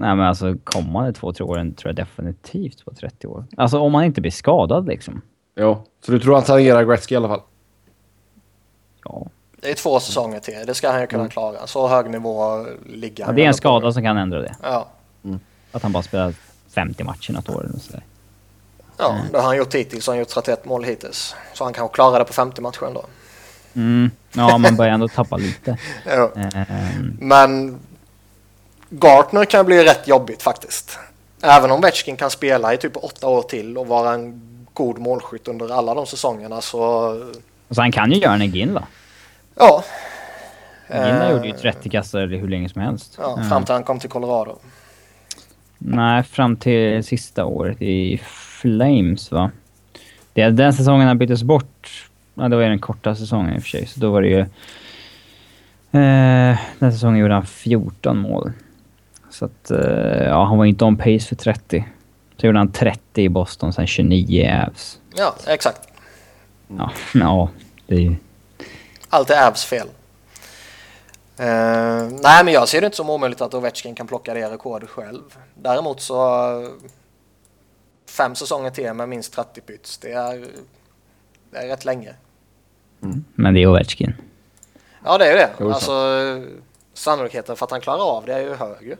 Nej 0.00 0.16
men 0.16 0.26
alltså 0.26 0.54
kommande 0.64 1.12
två, 1.12 1.32
tre 1.32 1.44
åren 1.46 1.74
tror 1.74 1.88
jag 1.88 1.96
definitivt 1.96 2.84
på 2.84 2.90
30 2.94 3.26
år. 3.26 3.44
Alltså 3.56 3.78
om 3.78 3.94
han 3.94 4.04
inte 4.04 4.20
blir 4.20 4.30
skadad 4.30 4.86
liksom. 4.86 5.22
Ja, 5.54 5.84
så 6.06 6.12
du 6.12 6.18
tror 6.20 6.34
han 6.34 6.44
tangerar 6.44 6.84
Gretzky 6.84 7.14
i 7.14 7.16
alla 7.16 7.28
fall? 7.28 7.40
Ja. 9.04 9.26
Det 9.60 9.70
är 9.70 9.74
två 9.74 10.00
säsonger 10.00 10.40
till. 10.40 10.54
Det 10.66 10.74
ska 10.74 10.90
han 10.90 11.00
ju 11.00 11.06
kunna 11.06 11.28
klara. 11.28 11.66
Så 11.66 11.88
hög 11.88 12.10
nivå 12.10 12.66
ligger 12.86 13.22
ja 13.22 13.26
han 13.26 13.34
det 13.34 13.42
är 13.42 13.46
en 13.46 13.52
på. 13.52 13.56
skada 13.56 13.92
som 13.92 14.02
kan 14.02 14.16
ändra 14.18 14.38
det. 14.42 14.56
Ja. 14.62 14.88
Att 15.72 15.82
han 15.82 15.92
bara 15.92 16.02
spelar 16.02 16.34
50 16.74 17.04
matcher 17.04 17.32
något 17.32 17.48
år 17.48 17.64
eller 17.66 17.78
sådär. 17.78 18.02
ja, 18.98 19.16
det 19.32 19.36
har 19.38 19.44
han 19.44 19.56
gjort 19.56 19.74
hittills. 19.74 20.06
Han 20.06 20.12
har 20.16 20.18
gjort 20.20 20.28
31 20.28 20.64
mål 20.64 20.84
hittills. 20.84 21.34
Så 21.54 21.64
han 21.64 21.72
kanske 21.72 21.94
klarar 21.94 22.18
det 22.18 22.24
på 22.24 22.32
50 22.32 22.60
matcher 22.62 22.86
ändå. 22.86 23.04
Mm. 23.74 24.10
Ja, 24.32 24.58
man 24.58 24.76
börjar 24.76 24.92
ändå 24.94 25.08
tappa 25.08 25.36
lite. 25.36 25.78
Ja. 26.06 26.30
Ehm, 26.34 27.16
Men 27.20 27.78
Gartner 28.90 29.44
kan 29.44 29.66
bli 29.66 29.84
rätt 29.84 30.08
jobbigt 30.08 30.42
faktiskt. 30.42 30.98
Även 31.42 31.70
om 31.70 31.80
Vetchkin 31.80 32.16
kan 32.16 32.30
spela 32.30 32.74
i 32.74 32.76
typ 32.76 32.96
åtta 32.96 33.28
år 33.28 33.42
till 33.42 33.78
och 33.78 33.86
vara 33.86 34.14
en 34.14 34.40
god 34.72 34.98
målskytt 34.98 35.48
under 35.48 35.72
alla 35.72 35.94
de 35.94 36.06
säsongerna 36.06 36.60
så... 36.60 37.14
så 37.70 37.80
han 37.80 37.92
kan 37.92 38.12
ju 38.12 38.18
göra 38.18 38.34
en 38.34 38.50
Ginla. 38.50 38.86
Ja. 39.54 39.84
Ginla 40.88 41.24
Eh, 41.24 41.32
gjorde 41.32 41.46
ju 41.46 41.52
30 41.52 41.90
kassar 41.90 42.26
hur 42.26 42.48
länge 42.48 42.68
som 42.68 42.82
helst. 42.82 43.14
Ja, 43.18 43.42
fram 43.48 43.64
till 43.64 43.72
han 43.72 43.82
kom 43.82 43.98
till 43.98 44.10
Colorado. 44.10 44.56
Nej, 45.78 46.22
fram 46.22 46.56
till 46.56 47.04
sista 47.04 47.44
året 47.44 47.82
i 47.82 48.20
Flames 48.60 49.32
va? 49.32 49.50
Det, 50.32 50.50
den 50.50 50.72
säsongen 50.72 51.08
han 51.08 51.18
byttes 51.18 51.42
bort, 51.42 52.08
ja 52.34 52.48
det 52.48 52.56
var 52.56 52.62
ju 52.62 52.68
den 52.68 52.78
korta 52.78 53.14
säsongen 53.14 53.54
i 53.54 53.58
och 53.58 53.62
för 53.62 53.68
sig, 53.68 53.86
så 53.86 54.00
då 54.00 54.10
var 54.10 54.22
det 54.22 54.28
ju... 54.28 54.40
Eh, 56.00 56.58
den 56.78 56.92
säsongen 56.92 57.18
gjorde 57.18 57.34
han 57.34 57.46
14 57.46 58.18
mål. 58.18 58.52
Så 59.38 59.44
att, 59.44 59.70
eh, 59.70 60.24
ja 60.24 60.44
han 60.44 60.58
var 60.58 60.64
inte 60.64 60.84
on 60.84 60.96
pace 60.96 61.20
för 61.20 61.34
30. 61.36 61.84
Så 62.36 62.46
gjorde 62.46 62.58
han 62.58 62.72
30 62.72 63.22
i 63.22 63.28
Boston, 63.28 63.72
sen 63.72 63.86
29 63.86 64.42
i 64.42 64.50
Avs. 64.50 65.00
Ja, 65.14 65.34
exakt. 65.46 65.88
Ja, 66.68 66.90
ja, 67.14 67.48
det 67.86 67.94
är 67.94 67.98
ju... 68.00 68.16
Allt 69.08 69.30
är 69.30 69.48
Abs 69.48 69.64
fel. 69.64 69.88
Eh, 71.36 72.08
nej, 72.22 72.44
men 72.44 72.48
jag 72.48 72.68
ser 72.68 72.80
det 72.80 72.84
inte 72.84 72.96
som 72.96 73.10
omöjligt 73.10 73.40
att 73.40 73.54
Ovechkin 73.54 73.94
kan 73.94 74.06
plocka 74.06 74.34
det 74.34 74.50
rekordet 74.50 74.90
själv. 74.90 75.22
Däremot 75.54 76.00
så... 76.00 76.18
Fem 78.10 78.34
säsonger 78.34 78.70
till 78.70 78.92
med 78.92 79.08
minst 79.08 79.32
30 79.32 79.60
pyts, 79.60 79.98
det 79.98 80.12
är, 80.12 80.46
det 81.50 81.58
är 81.58 81.68
rätt 81.68 81.84
länge. 81.84 82.14
Men 83.34 83.54
det 83.54 83.60
är 83.60 83.66
Ovechkin. 83.66 84.14
Ja, 85.04 85.18
det 85.18 85.26
är 85.26 85.30
ju 85.30 85.36
det. 85.36 85.74
Alltså, 85.74 85.92
sannolikheten 86.94 87.56
för 87.56 87.64
att 87.64 87.70
han 87.70 87.80
klarar 87.80 88.16
av 88.16 88.26
det 88.26 88.34
är 88.34 88.40
ju 88.40 88.54
hög 88.54 88.82
ju. 88.82 88.96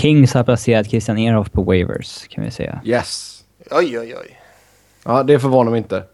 Kings 0.00 0.34
har 0.34 0.44
placerat 0.44 0.90
Christian 0.90 1.18
Ehrhoff 1.18 1.50
på 1.52 1.62
waivers, 1.62 2.26
kan 2.28 2.44
vi 2.44 2.50
säga. 2.50 2.80
Yes. 2.84 3.44
Oj, 3.70 3.98
oj, 3.98 4.14
oj. 4.16 4.40
Ja, 5.04 5.22
det 5.22 5.38
förvånar 5.40 5.70
mig 5.70 5.78
inte. 5.78 6.04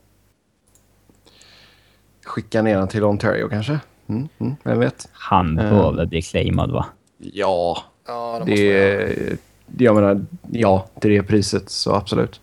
Skicka 2.25 2.63
ner 2.63 2.79
den 2.79 2.89
till 2.89 3.05
Ontario 3.05 3.49
kanske? 3.49 3.79
Mm, 4.07 4.29
mm, 4.39 4.55
vem 4.63 4.79
vet? 4.81 5.09
Han 5.13 5.59
Eh. 5.59 5.71
bör 5.71 5.93
väl 5.93 6.07
bli 6.07 6.23
claimad 6.23 6.71
va? 6.71 6.87
Ja, 7.19 7.83
Ja, 8.07 8.43
det 8.47 8.55
göra. 8.55 9.07
det... 9.67 9.85
Jag 9.85 9.95
menar, 9.95 10.25
ja, 10.53 10.87
till 11.01 11.11
det 11.11 11.23
priset 11.23 11.71
så 11.71 11.95
absolut. 11.95 12.41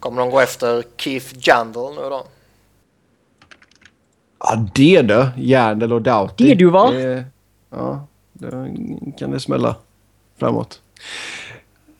Kommer 0.00 0.20
de 0.22 0.30
gå 0.30 0.40
efter 0.40 0.84
Keith 0.96 1.26
Jandal 1.48 1.94
nu 1.94 2.00
då? 2.00 2.26
Ja, 4.38 4.66
det 4.74 5.02
du. 5.02 5.26
Järndel 5.36 5.92
och 5.92 6.02
Doughty. 6.02 6.44
Det 6.48 6.54
du, 6.54 6.70
va? 6.70 6.90
Det, 6.90 7.24
ja, 7.70 8.06
då 8.38 8.48
kan 9.18 9.30
det 9.30 9.40
smälla 9.40 9.76
framåt. 10.38 10.80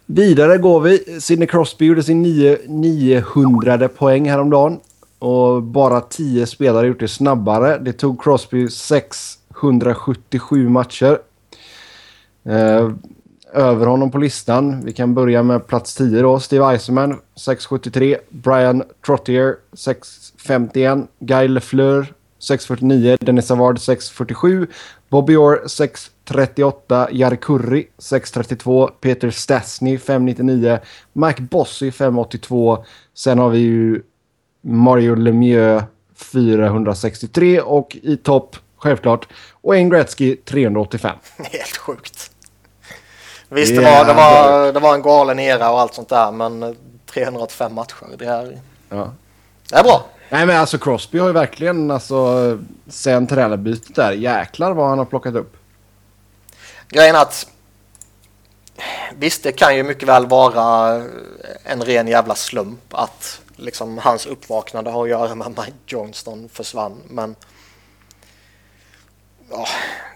Vidare 0.06 0.58
går 0.58 0.80
vi. 0.80 1.20
Sidney 1.20 1.48
Crosby 1.48 1.86
gjorde 1.86 2.02
sin 2.02 2.22
9, 2.22 2.58
900 2.66 3.88
poäng 3.88 4.30
häromdagen. 4.30 4.80
Och 5.18 5.62
bara 5.62 6.00
10 6.00 6.46
spelare 6.46 6.78
har 6.78 6.84
gjort 6.84 7.00
det 7.00 7.08
snabbare. 7.08 7.78
Det 7.78 7.92
tog 7.92 8.22
Crosby 8.22 8.68
677 8.68 10.68
matcher. 10.68 11.18
Eh, 12.44 12.90
över 13.52 13.86
honom 13.86 14.10
på 14.10 14.18
listan. 14.18 14.84
Vi 14.84 14.92
kan 14.92 15.14
börja 15.14 15.42
med 15.42 15.66
plats 15.66 15.94
10 15.94 16.22
då. 16.22 16.40
Steve 16.40 16.72
Eisenman 16.72 17.20
673. 17.36 18.18
Brian 18.28 18.82
Trottier 19.06 19.56
651. 19.72 20.98
Guy 21.18 21.48
Lefleur 21.48 22.14
649. 22.38 23.16
Dennis 23.20 23.46
Savard 23.46 23.80
647. 23.80 24.66
Bobby 25.08 25.36
Orr 25.36 25.68
638. 25.68 27.08
Jari 27.12 27.36
Kurri 27.36 27.88
632. 27.98 28.90
Peter 29.00 29.30
Stastny 29.30 29.98
599. 29.98 30.78
Mike 31.12 31.42
Bossy 31.42 31.90
582. 31.90 32.84
Sen 33.14 33.38
har 33.38 33.50
vi 33.50 33.58
ju 33.58 34.02
Mario 34.60 35.14
Lemieux 35.14 35.84
463 36.16 37.60
och 37.60 37.96
i 38.02 38.16
topp 38.16 38.56
självklart 38.76 39.28
Wayne 39.62 39.90
Gretzky 39.90 40.36
385. 40.36 41.16
Helt 41.38 41.76
sjukt. 41.76 42.30
Visst, 43.48 43.74
Det 43.76 43.80
det, 43.80 43.84
var, 43.84 44.04
det, 44.04 44.14
var, 44.14 44.72
det 44.72 44.80
var 44.80 44.94
en 44.94 45.02
galen 45.02 45.38
era 45.38 45.70
och 45.70 45.80
allt 45.80 45.94
sånt 45.94 46.08
där, 46.08 46.32
men 46.32 46.76
385 47.06 47.74
matcher, 47.74 48.06
det 48.18 48.24
är, 48.24 48.58
Ja. 48.88 49.12
Det 49.68 49.76
är 49.76 49.82
bra. 49.82 50.06
Nej 50.30 50.46
men 50.46 50.56
alltså 50.56 50.78
Crosby 50.78 51.18
har 51.18 51.26
ju 51.26 51.32
verkligen 51.32 51.90
alltså 51.90 52.58
sen 52.88 53.26
tränarbytet 53.26 53.94
där 53.94 54.12
jäklar 54.12 54.72
vad 54.72 54.88
han 54.88 54.98
har 54.98 55.04
plockat 55.04 55.34
upp. 55.34 55.56
Grejen 56.88 57.16
att 57.16 57.46
visst, 59.16 59.42
det 59.42 59.52
kan 59.52 59.76
ju 59.76 59.82
mycket 59.82 60.08
väl 60.08 60.26
vara 60.26 60.94
en 61.64 61.82
ren 61.82 62.08
jävla 62.08 62.34
slump 62.34 62.94
att 62.94 63.40
liksom 63.56 63.98
hans 63.98 64.26
uppvaknande 64.26 64.90
har 64.90 65.02
att 65.02 65.10
göra 65.10 65.34
med 65.34 65.46
att 65.46 65.56
Mike 65.58 65.78
Johnston 65.86 66.48
försvann, 66.52 67.02
men 67.08 67.36
ja, 69.50 69.66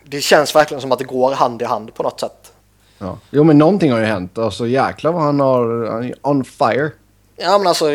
det 0.04 0.20
känns 0.20 0.54
verkligen 0.54 0.80
som 0.80 0.92
att 0.92 0.98
det 0.98 1.04
går 1.04 1.32
hand 1.32 1.62
i 1.62 1.64
hand 1.64 1.94
på 1.94 2.02
något 2.02 2.20
sätt. 2.20 2.52
Ja. 2.98 3.18
Jo 3.30 3.44
men 3.44 3.58
någonting 3.58 3.92
har 3.92 3.98
ju 3.98 4.04
hänt. 4.04 4.38
Alltså 4.38 4.66
jäklar 4.66 5.12
vad 5.12 5.22
han 5.22 5.40
har 5.40 5.86
han 5.92 6.04
är 6.04 6.14
on 6.22 6.44
fire. 6.44 6.90
Ja 7.36 7.58
men 7.58 7.66
alltså, 7.66 7.86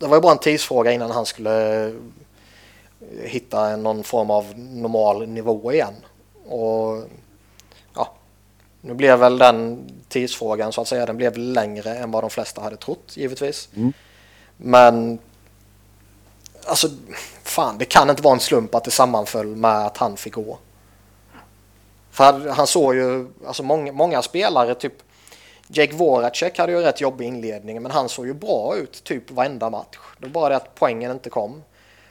det 0.00 0.06
var 0.06 0.16
ju 0.16 0.20
bara 0.20 0.32
en 0.32 0.38
tidsfråga 0.38 0.92
innan 0.92 1.10
han 1.10 1.26
skulle 1.26 1.92
hitta 3.22 3.76
någon 3.76 4.04
form 4.04 4.30
av 4.30 4.58
normal 4.58 5.28
nivå 5.28 5.72
igen. 5.72 5.94
Och 6.46 7.04
ja, 7.94 8.12
Nu 8.80 8.94
blev 8.94 9.18
väl 9.18 9.38
den 9.38 9.90
tidsfrågan 10.08 10.72
så 10.72 10.80
att 10.80 10.88
säga, 10.88 11.06
den 11.06 11.16
blev 11.16 11.38
längre 11.38 11.94
än 11.94 12.10
vad 12.10 12.22
de 12.22 12.30
flesta 12.30 12.60
hade 12.60 12.76
trott 12.76 13.16
givetvis. 13.16 13.68
Mm. 13.76 13.92
Men 14.56 15.18
alltså, 16.66 16.88
fan 17.42 17.78
det 17.78 17.84
kan 17.84 18.10
inte 18.10 18.22
vara 18.22 18.34
en 18.34 18.40
slump 18.40 18.74
att 18.74 18.84
det 18.84 18.90
sammanföll 18.90 19.56
med 19.56 19.86
att 19.86 19.96
han 19.96 20.16
fick 20.16 20.34
gå. 20.34 20.58
För 22.10 22.24
han, 22.24 22.48
han 22.50 22.66
såg 22.66 22.94
ju, 22.94 23.28
alltså 23.46 23.62
många, 23.62 23.92
många 23.92 24.22
spelare, 24.22 24.74
typ 24.74 24.94
Jake 25.72 25.96
Voracek 25.96 26.58
hade 26.58 26.72
ju 26.72 26.80
rätt 26.80 27.00
jobbig 27.00 27.26
inledning 27.26 27.82
men 27.82 27.92
han 27.92 28.08
såg 28.08 28.26
ju 28.26 28.34
bra 28.34 28.76
ut 28.76 29.04
typ 29.04 29.30
varenda 29.30 29.70
match. 29.70 29.98
Det 30.18 30.26
var 30.26 30.32
bara 30.32 30.48
det 30.48 30.56
att 30.56 30.74
poängen 30.74 31.12
inte 31.12 31.30
kom. 31.30 31.62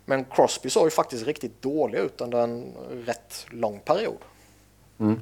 Men 0.06 0.26
Crosby 0.26 0.70
såg 0.70 0.86
ju 0.86 0.92
faktiskt 0.92 1.26
riktigt 1.26 1.62
dålig 1.62 2.00
ut 2.00 2.22
under 2.22 2.40
en 2.40 2.74
rätt 3.06 3.46
lång 3.50 3.80
period. 3.80 4.18
Mm. 5.00 5.22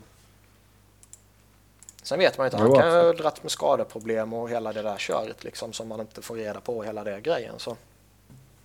Sen 2.04 2.20
vet 2.20 2.38
man 2.38 2.46
ju 2.46 2.48
inte, 2.48 2.58
han 2.58 2.74
kan 2.74 3.06
ju 3.06 3.14
dratt 3.14 3.44
med 3.44 3.52
skadeproblem 3.52 4.34
och 4.34 4.50
hela 4.50 4.74
det 4.74 4.82
där 4.82 4.98
köret 4.98 5.44
liksom 5.44 5.74
som 5.74 5.88
man 5.88 6.00
inte 6.00 6.22
får 6.22 6.36
reda 6.36 6.62
på 6.62 6.84
hela 6.84 7.04
det 7.04 7.22
grejen. 7.22 7.54
Så. 7.58 7.78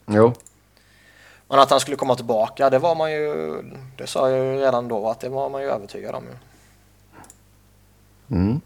Jo. 0.06 0.32
Men 1.48 1.58
att 1.58 1.70
han 1.70 1.80
skulle 1.80 1.96
komma 1.96 2.14
tillbaka, 2.14 2.70
det 2.70 2.78
var 2.78 2.94
man 2.94 3.12
ju, 3.12 3.56
det 3.96 4.06
sa 4.06 4.30
jag 4.30 4.38
ju 4.38 4.60
redan 4.60 4.88
då 4.88 5.08
att 5.08 5.20
det 5.20 5.28
var 5.28 5.48
man 5.48 5.62
ju 5.62 5.68
övertygad 5.68 6.14
om. 6.14 6.24
Mm. 8.30 8.60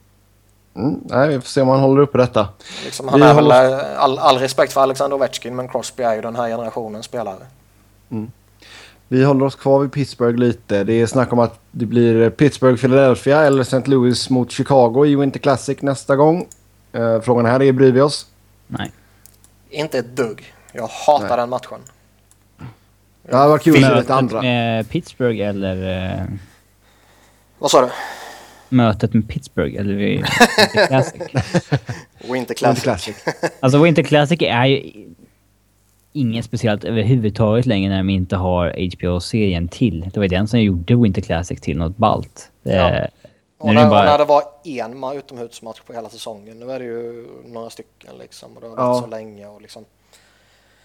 Mm. 0.77 1.01
Nej, 1.05 1.29
vi 1.29 1.35
får 1.41 1.49
se 1.49 1.61
om 1.61 1.69
han 1.69 1.81
håller 1.81 2.03
uppe 2.03 2.19
detta. 2.19 2.49
Liksom, 2.85 3.09
han 3.09 3.21
Vi 3.21 3.27
är 3.27 3.35
väl, 3.35 3.45
håller- 3.45 3.93
eh, 3.95 4.01
all, 4.03 4.19
all 4.19 4.39
respekt 4.39 4.73
för 4.73 4.81
Alexander 4.81 5.17
Ovechkin 5.17 5.57
men 5.57 5.69
Crosby 5.69 6.03
är 6.03 6.15
ju 6.15 6.21
den 6.21 6.37
här 6.37 6.49
generationens 6.49 7.07
spelare. 7.07 7.37
Vi 9.09 9.25
håller 9.25 9.45
oss 9.47 9.55
kvar 9.55 9.81
vid 9.81 9.93
Pittsburgh 9.93 10.39
lite. 10.39 10.85
Det 10.85 10.93
är 10.93 11.07
snack 11.07 11.33
om 11.33 11.39
att 11.39 11.59
det 11.71 11.87
blir 11.87 12.31
Pittsburgh, 12.31 12.81
Philadelphia 12.81 13.43
eller 13.43 13.63
St. 13.63 13.83
Louis 13.85 14.31
mot 14.31 14.51
Chicago 14.51 15.05
i 15.07 15.17
Winter 15.17 15.41
Classic 15.41 15.83
nästa 15.83 16.17
gång. 16.17 16.47
Eh, 16.93 17.21
frågan 17.21 17.47
här 17.47 17.63
är, 17.63 17.73
bryr 17.73 17.93
vi 17.93 18.01
oss? 18.01 18.27
Nej. 18.67 18.93
Inte 19.71 19.99
ett 19.99 20.17
dugg. 20.17 20.55
Jag 20.73 20.87
hatar 21.07 21.29
Nej. 21.29 21.37
den 21.37 21.49
matchen. 21.49 21.79
Det 23.23 23.37
hade 23.37 23.49
varit 23.49 23.63
kul 23.63 23.83
se 23.83 23.95
lite 23.95 24.15
andra. 24.15 24.43
med 24.43 24.89
Pittsburgh 24.91 25.41
eller... 25.49 26.05
eh, 26.15 26.23
Vad 27.59 27.71
sa 27.71 27.81
du? 27.81 27.89
Mötet 28.69 29.15
med 29.15 29.29
Pittsburgh 29.29 29.81
eller 29.81 29.95
vid 29.95 30.17
Winter 30.25 30.87
Classic. 30.87 31.21
Winter 31.23 32.33
Winter 32.33 32.55
Classic. 32.55 33.17
Alltså 33.61 33.83
Winter 33.83 34.03
Classic 34.03 34.39
är 34.43 34.67
ju 34.67 34.91
inget 36.13 36.45
speciellt 36.45 36.85
överhuvudtaget 36.85 37.67
längre 37.67 37.91
när 37.91 37.97
de 37.99 38.11
inte 38.11 38.37
har 38.37 38.91
HBO-serien 38.97 39.69
till. 39.69 40.01
Det 40.01 40.17
var 40.17 40.25
ju 40.25 40.29
den 40.29 40.49
som 40.49 40.61
gjorde 40.61 40.97
Winter 40.97 41.23
Classic 41.23 41.61
till 41.61 41.79
något 41.79 41.97
ballt. 41.97 42.51
Ja. 42.63 42.91
Nu 42.91 43.09
Och 43.59 43.69
är 43.71 43.75
när, 43.75 43.81
det 43.81 43.87
och 43.87 43.95
när 43.95 44.05
bara... 44.07 44.19
det 44.19 44.25
var 44.25 44.43
en 44.65 44.95
ma- 44.95 45.19
utomhusmatch 45.19 45.81
på 45.81 45.93
hela 45.93 46.09
säsongen. 46.09 46.61
Nu 46.61 46.71
är 46.71 46.79
det 46.79 46.85
ju 46.85 47.27
några 47.47 47.71
stycken 47.71 48.11
liksom. 48.21 48.53
Och 48.55 48.61
det 48.61 48.69
har 48.69 48.77
varit 48.77 48.97
Ja. 48.97 49.03
så 49.03 49.07
länge 49.07 49.47
och 49.47 49.63
liksom. 49.63 49.85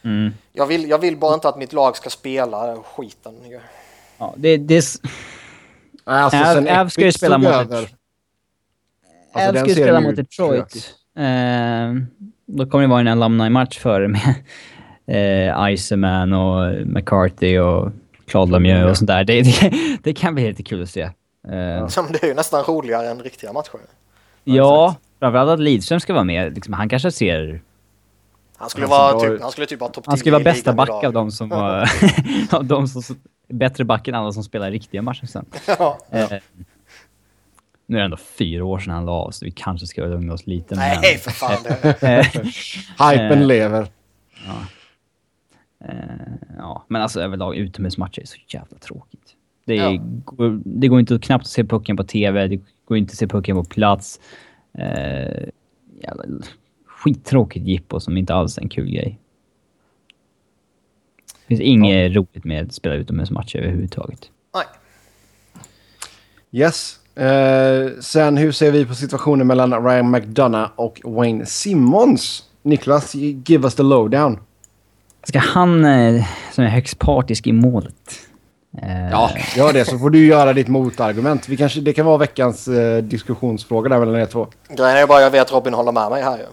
Mm. 0.04 0.34
Jag 0.54 0.66
vill, 0.66 0.90
jag 0.90 0.98
vill 0.98 1.18
bara 1.18 1.34
inte 1.34 1.50
att 1.50 1.58
mitt 1.58 1.74
lag 1.74 1.98
ska 1.98 2.10
spela 2.10 2.78
skiten. 2.96 3.34
Ja, 4.18 4.34
det, 4.38 4.58
det, 4.58 4.86
alltså, 6.04 6.38
Äv- 6.38 6.54
sen 6.54 6.68
Äv 6.68 6.90
ska 6.90 7.02
ju 7.06 7.12
spela 7.12 7.38
mot 7.38 7.48
över. 7.48 7.78
Alltså, 7.78 7.96
Äv 9.36 9.54
den 9.54 9.66
ska 9.66 9.74
spela 9.74 10.02
mot 10.02 10.16
Detroit. 10.16 10.96
Eh, 11.18 11.24
då 12.46 12.66
kommer 12.66 12.82
det 12.82 12.88
vara 12.88 13.00
en 13.00 13.08
alumni-match 13.08 13.80
före 13.80 14.08
med 14.08 14.36
eh, 15.48 15.74
Iceman 15.74 16.34
och 16.34 16.88
McCarthy 16.88 17.60
och 17.60 17.92
Claude 18.28 18.52
Lemieux 18.52 18.90
och 18.92 18.98
sånt 18.98 19.08
där. 19.08 19.24
Det, 19.24 19.42
det, 19.42 19.72
det 20.04 20.14
kan 20.14 20.36
bli 20.36 20.48
lite 20.48 20.64
kul 20.64 20.84
att 20.84 20.90
se. 20.90 21.02
Eh, 21.02 21.88
Som 21.88 22.08
det 22.12 22.24
är 22.24 22.28
ju 22.28 22.34
nästan 22.34 22.64
roligare 22.64 23.10
än 23.10 23.20
riktiga 23.20 23.54
matcher. 23.54 23.80
ja, 24.44 24.96
framförallt 25.20 25.50
att 25.50 25.60
Lidström 25.60 26.00
ska 26.00 26.14
vara 26.14 26.24
med. 26.24 26.54
Liksom, 26.56 26.74
han 26.74 26.90
kanske 26.90 27.12
ser... 27.12 27.62
Han 28.58 28.70
skulle, 28.70 28.88
Han 28.88 28.90
vara 28.90 29.20
typ, 29.20 29.42
han 29.42 29.52
skulle 29.52 29.68
typ 29.68 29.80
vara 29.80 29.92
topp 29.92 30.04
10 30.04 30.10
Han 30.12 30.18
skulle 30.18 30.34
vara 30.34 30.44
bästa 30.44 30.74
back 30.74 31.04
av 31.04 31.14
de 31.14 31.32
som 31.32 31.50
var... 31.50 31.90
av 32.52 32.66
de 32.66 32.88
som... 32.88 33.02
Bättre 33.52 33.84
back 33.86 34.08
än 34.08 34.16
alla 34.16 34.32
som 34.32 34.44
spelar 34.44 34.72
riktiga 34.72 35.02
matcher 35.02 35.26
sen. 35.26 35.46
ja. 35.68 35.98
Eh, 36.10 36.32
nu 37.86 37.98
är 37.98 38.00
det 38.00 38.06
ändå 38.06 38.18
fyra 38.18 38.66
år 38.66 38.80
sedan 38.80 38.94
han 38.94 39.06
la 39.06 39.12
av, 39.12 39.32
så 39.32 39.46
vi 39.46 39.52
kanske 39.52 39.88
ska 39.88 40.06
lugna 40.06 40.34
oss 40.34 40.48
lite. 40.48 40.76
Nej, 40.76 40.98
men- 41.02 41.20
för 41.20 41.32
fan. 41.32 41.58
Eh, 42.10 42.26
Hypen 43.12 43.42
Eh. 43.42 43.46
lever. 43.48 43.88
Eh, 45.86 45.96
ja, 46.58 46.86
men 46.88 47.02
alltså 47.02 47.22
överlag 47.22 47.56
utomhusmatcher 47.56 48.22
är 48.22 48.26
så 48.26 48.38
jävla 48.48 48.78
tråkigt. 48.78 49.36
Det, 49.66 49.76
Ja. 49.76 49.98
går, 50.26 50.62
det 50.66 50.88
går 50.88 51.00
inte 51.00 51.16
att 51.16 51.22
knappt 51.22 51.48
se 51.48 51.64
pucken 51.64 51.98
på 51.98 52.04
TV, 52.04 52.48
det 52.48 52.60
går 52.86 52.98
inte 52.98 53.12
att 53.12 53.18
se 53.18 53.28
pucken 53.28 53.56
på 53.56 53.64
plats. 53.64 54.20
Eh, 54.78 55.50
jävla 56.04 56.24
skittråkigt 56.86 57.68
jippo 57.68 58.00
som 58.00 58.18
inte 58.18 58.34
alls 58.34 58.58
är 58.58 58.62
en 58.62 58.70
kul 58.70 58.90
grej. 58.92 59.20
Det 61.52 61.58
finns 61.58 61.68
inget 61.68 62.16
roligt 62.16 62.44
med 62.46 62.66
att 62.68 62.74
spela 62.74 62.96
utomhusmatcher 62.96 63.60
överhuvudtaget. 63.60 64.20
nej. 64.56 64.66
Yes. 66.52 67.00
Eh, 67.16 68.02
sen 68.02 68.38
hur 68.38 68.52
ser 68.52 68.72
vi 68.72 68.86
på 68.86 68.96
situationen 68.96 69.48
mellan 69.48 69.86
Ryan 69.86 70.12
McDonough 70.12 70.72
och 70.76 71.02
Wayne 71.04 71.46
Simmons? 71.46 72.44
Niklas, 72.62 73.16
give 73.16 73.64
us 73.64 73.76
the 73.76 73.84
lowdown. 73.84 74.40
Ska 75.24 75.40
han, 75.40 75.86
eh, 75.86 76.24
som 76.52 76.64
är 76.64 76.68
högst 76.68 77.00
partisk 77.00 77.48
i 77.48 77.52
målet... 77.52 78.12
Eh, 78.82 79.10
Ja, 79.12 79.32
gör 79.56 79.74
det 79.74 79.86
så 79.86 80.00
får 80.00 80.10
du 80.10 80.26
göra 80.26 80.54
ditt 80.54 80.68
motargument. 80.68 81.50
Vi 81.50 81.58
kanske, 81.58 81.82
det 81.82 81.94
kan 81.94 82.06
vara 82.06 82.18
veckans 82.18 82.68
eh, 82.68 83.04
diskussionsfråga 83.04 83.90
där 83.90 84.00
mellan 84.00 84.16
er 84.16 84.26
två. 84.26 84.48
Grejen 84.70 84.98
är 84.98 85.08
bara 85.08 85.22
jag 85.22 85.32
vet 85.32 85.42
att 85.42 85.52
Robin 85.52 85.74
håller 85.74 85.92
med 85.92 86.10
mig 86.10 86.24
här 86.24 86.38
ju. 86.38 86.46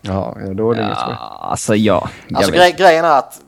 Ja, 0.00 0.36
ja, 0.46 0.54
då 0.54 0.72
är 0.72 0.76
det 0.76 0.82
inget 0.82 0.98
skoj. 0.98 1.14
ja, 1.18 1.38
alltså 1.50 1.74
ja. 1.74 2.08
Alltså 2.34 2.52
grej, 2.52 2.74
grejen 2.78 3.04
är 3.04 3.18
att 3.18 3.40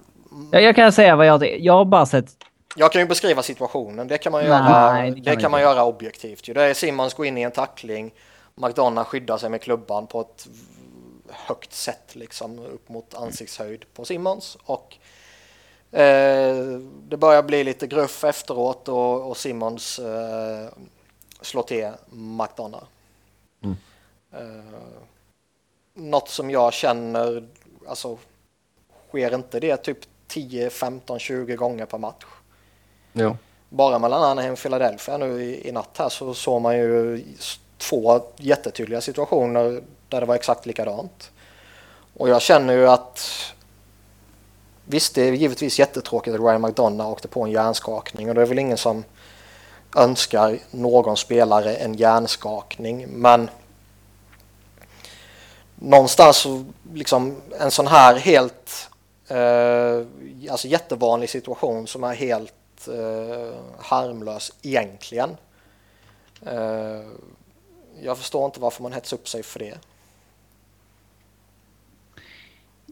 jag, 0.50 0.62
jag 0.62 0.76
kan 0.76 0.92
säga 0.92 1.16
vad 1.16 1.26
jag... 1.26 1.60
Jag 1.60 1.72
har 1.72 1.84
bara 1.84 2.06
sett... 2.06 2.36
jag 2.76 2.92
kan 2.92 3.00
ju 3.00 3.06
beskriva 3.08 3.42
situationen. 3.42 4.08
Det 4.08 4.18
kan 4.18 4.32
man 4.32 4.44
göra, 4.44 5.02
det 5.02 5.10
det 5.10 5.30
kan 5.30 5.40
kan 5.40 5.50
man 5.50 5.60
göra 5.60 5.84
objektivt. 5.84 6.54
Det 6.54 6.62
är 6.62 6.74
Simmons 6.74 7.14
går 7.14 7.26
in 7.26 7.38
i 7.38 7.42
en 7.42 7.50
tackling. 7.50 8.14
McDonough 8.54 9.08
skyddar 9.08 9.38
sig 9.38 9.50
med 9.50 9.62
klubban 9.62 10.06
på 10.06 10.20
ett 10.20 10.48
högt 11.28 11.72
sätt 11.72 12.14
liksom 12.16 12.58
upp 12.58 12.88
mot 12.88 13.14
ansiktshöjd 13.14 13.84
på 13.94 14.04
Simmons. 14.04 14.56
Och 14.64 14.96
eh, 15.98 16.56
det 17.08 17.16
börjar 17.16 17.42
bli 17.42 17.64
lite 17.64 17.86
gruff 17.86 18.24
efteråt 18.24 18.88
och, 18.88 19.30
och 19.30 19.36
Simmons 19.36 19.98
eh, 19.98 20.68
slår 21.40 21.62
till 21.62 21.90
McDonough. 22.10 22.84
Eh, 24.32 24.78
något 25.94 26.28
som 26.28 26.50
jag 26.50 26.72
känner, 26.72 27.48
alltså 27.88 28.18
sker 29.08 29.34
inte 29.34 29.60
det 29.60 29.76
typ 29.76 29.98
10, 30.34 30.70
15, 30.70 31.18
20 31.18 31.56
gånger 31.56 31.86
per 31.86 31.98
match? 31.98 32.24
Ja. 33.12 33.36
Bara 33.68 33.98
mellan 33.98 34.22
Anaheim 34.22 34.52
och 34.52 34.58
Philadelphia 34.58 35.16
nu 35.16 35.42
i, 35.42 35.68
i 35.68 35.72
natt 35.72 35.98
här 35.98 36.08
så 36.08 36.34
såg 36.34 36.62
man 36.62 36.76
ju 36.76 37.24
två 37.78 38.20
jättetydliga 38.36 39.00
situationer 39.00 39.82
där 40.08 40.20
det 40.20 40.26
var 40.26 40.34
exakt 40.34 40.66
likadant. 40.66 41.30
Och 42.16 42.28
jag 42.28 42.42
känner 42.42 42.74
ju 42.74 42.88
att 42.88 43.30
visst, 44.84 45.14
det 45.14 45.22
är 45.22 45.32
givetvis 45.32 45.78
jättetråkigt 45.78 46.34
att 46.34 46.40
Ryan 46.40 46.62
McDonough 46.62 47.10
åkte 47.10 47.28
på 47.28 47.44
en 47.44 47.50
hjärnskakning 47.50 48.28
och 48.28 48.34
det 48.34 48.42
är 48.42 48.46
väl 48.46 48.58
ingen 48.58 48.78
som 48.78 49.04
önskar 49.96 50.58
någon 50.70 51.16
spelare 51.16 51.74
en 51.74 51.94
hjärnskakning, 51.94 53.08
men 53.08 53.50
någonstans 55.74 56.46
liksom 56.92 57.36
en 57.60 57.70
sån 57.70 57.86
här 57.86 58.16
helt 58.16 58.90
eh, 59.28 60.06
alltså 60.50 60.68
jättevanlig 60.68 61.30
situation 61.30 61.86
som 61.86 62.04
är 62.04 62.14
helt 62.14 62.88
eh, 62.88 63.54
harmlös 63.78 64.52
egentligen. 64.62 65.36
Eh, 66.46 67.02
jag 68.00 68.18
förstår 68.18 68.44
inte 68.44 68.60
varför 68.60 68.82
man 68.82 68.92
hetsar 68.92 69.16
upp 69.16 69.28
sig 69.28 69.42
för 69.42 69.58
det. 69.58 69.78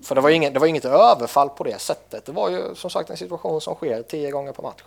För 0.03 0.15
det 0.15 0.21
var, 0.21 0.31
inget, 0.31 0.55
det 0.55 0.61
var 0.61 0.67
inget 0.67 0.85
överfall 0.85 1.49
på 1.49 1.65
det 1.65 1.81
sättet. 1.81 2.25
Det 2.25 2.33
var 2.33 2.51
ju 2.51 2.75
som 2.75 2.91
sagt 2.91 3.11
en 3.11 3.17
situation 3.17 3.61
som 3.61 3.75
sker 3.75 4.03
tio 4.03 4.31
gånger 4.31 4.53
per 4.53 4.63
match. 4.63 4.83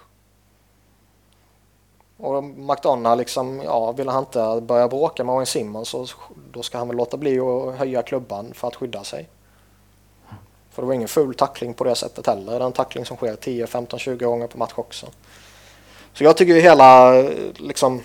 Och 2.17 2.43
McDonough 2.43 3.17
liksom, 3.17 3.61
ja, 3.61 3.91
vill 3.91 4.09
han 4.09 4.23
inte 4.23 4.61
börja 4.61 4.87
bråka 4.87 5.23
med 5.23 5.35
Owen 5.35 5.45
Simmons 5.45 5.89
så 5.89 6.07
då 6.51 6.63
ska 6.63 6.77
han 6.77 6.87
väl 6.87 6.97
låta 6.97 7.17
bli 7.17 7.39
att 7.39 7.75
höja 7.75 8.03
klubban 8.03 8.53
för 8.53 8.67
att 8.67 8.75
skydda 8.75 9.03
sig. 9.03 9.29
För 10.75 10.81
det 10.81 10.85
var 10.85 10.93
ingen 10.93 11.07
ful 11.07 11.33
tackling 11.33 11.73
på 11.73 11.83
det 11.83 11.95
sättet 11.95 12.27
heller. 12.27 12.59
Den 12.59 12.71
tackling 12.71 13.05
som 13.05 13.17
sker 13.17 13.35
10, 13.35 13.67
15, 13.67 13.99
20 13.99 14.25
gånger 14.25 14.47
på 14.47 14.57
match 14.57 14.73
också. 14.75 15.07
Så 16.13 16.23
jag 16.23 16.37
tycker 16.37 16.55
ju 16.55 16.61
hela, 16.61 17.11
liksom, 17.55 18.01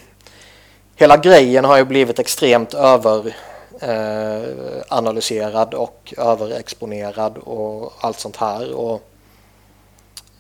hela 0.97 1.17
grejen 1.17 1.65
har 1.65 1.77
ju 1.77 1.85
blivit 1.85 2.19
extremt 2.19 2.75
överanalyserad 2.75 5.75
eh, 5.75 5.81
och 5.81 6.15
överexponerad 6.19 7.39
och 7.39 7.93
allt 8.01 8.19
sånt 8.19 8.37
här. 8.37 8.75
Och, 8.75 9.03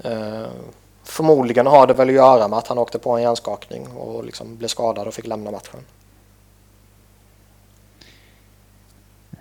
eh, 0.04 0.46
förmodligen 1.04 1.66
har 1.66 1.86
det 1.86 1.94
väl 1.94 2.08
att 2.08 2.14
göra 2.14 2.48
med 2.48 2.58
att 2.58 2.68
han 2.68 2.78
åkte 2.78 2.98
på 2.98 3.16
en 3.16 3.22
hjärnskakning 3.22 3.88
och 3.88 4.24
liksom 4.24 4.56
blev 4.56 4.68
skadad 4.68 5.06
och 5.06 5.14
fick 5.14 5.26
lämna 5.26 5.50
matchen. 5.50 5.80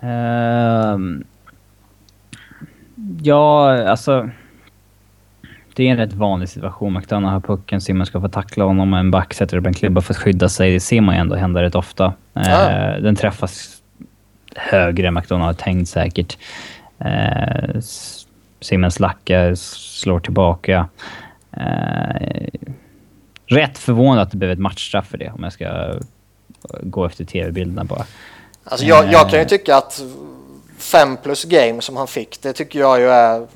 Um 0.02 1.24
ja, 3.22 3.82
alltså... 3.88 4.30
Det 5.74 5.86
är 5.86 5.90
en 5.90 5.96
rätt 5.96 6.12
vanlig 6.12 6.48
situation. 6.48 6.92
McDonough 6.98 7.32
har 7.32 7.40
pucken, 7.40 7.80
Simon 7.80 8.06
ska 8.06 8.20
få 8.20 8.28
tackla 8.28 8.64
honom 8.64 8.92
och 8.92 8.98
en 8.98 9.10
back 9.10 9.34
sätter 9.34 9.56
upp 9.56 9.66
en 9.66 9.74
klubba 9.74 10.00
för 10.00 10.14
att 10.14 10.18
skydda 10.18 10.48
sig. 10.48 10.72
Det 10.72 10.80
ser 10.80 11.00
man 11.00 11.14
ju 11.14 11.20
ändå 11.20 11.36
hända 11.36 11.62
rätt 11.62 11.74
ofta. 11.74 12.12
Eh, 12.34 13.02
den 13.02 13.16
träffas 13.16 13.76
högre 14.56 15.08
än 15.08 15.14
McDonough 15.14 15.46
har 15.46 15.52
tänkt 15.54 15.88
säkert. 15.88 16.38
Eh, 16.98 17.64
S- 17.76 18.26
Simmons 18.60 19.00
lackar, 19.00 19.54
slår 19.54 20.20
tillbaka. 20.20 20.88
Eh, 21.52 22.48
rätt 23.46 23.78
förvånad 23.78 24.22
att 24.22 24.30
det 24.30 24.36
blev 24.36 24.50
ett 24.50 24.58
matchstraff 24.58 25.06
för 25.06 25.18
det, 25.18 25.30
om 25.30 25.42
jag 25.42 25.52
ska 25.52 25.94
gå 26.82 27.04
efter 27.04 27.24
tv-bilderna 27.24 27.84
bara. 27.84 28.04
Alltså 28.64 28.86
jag, 28.86 29.12
jag 29.12 29.22
kan 29.30 29.38
ju 29.38 29.42
Eh. 29.42 29.46
tycka 29.48 29.76
att 29.76 30.02
fem 30.80 31.16
plus 31.16 31.44
game 31.44 31.82
som 31.82 31.96
han 31.96 32.06
fick, 32.08 32.42
det 32.42 32.52
tycker 32.52 32.78
jag 32.78 33.00
ju 33.00 33.08
är 33.10 33.46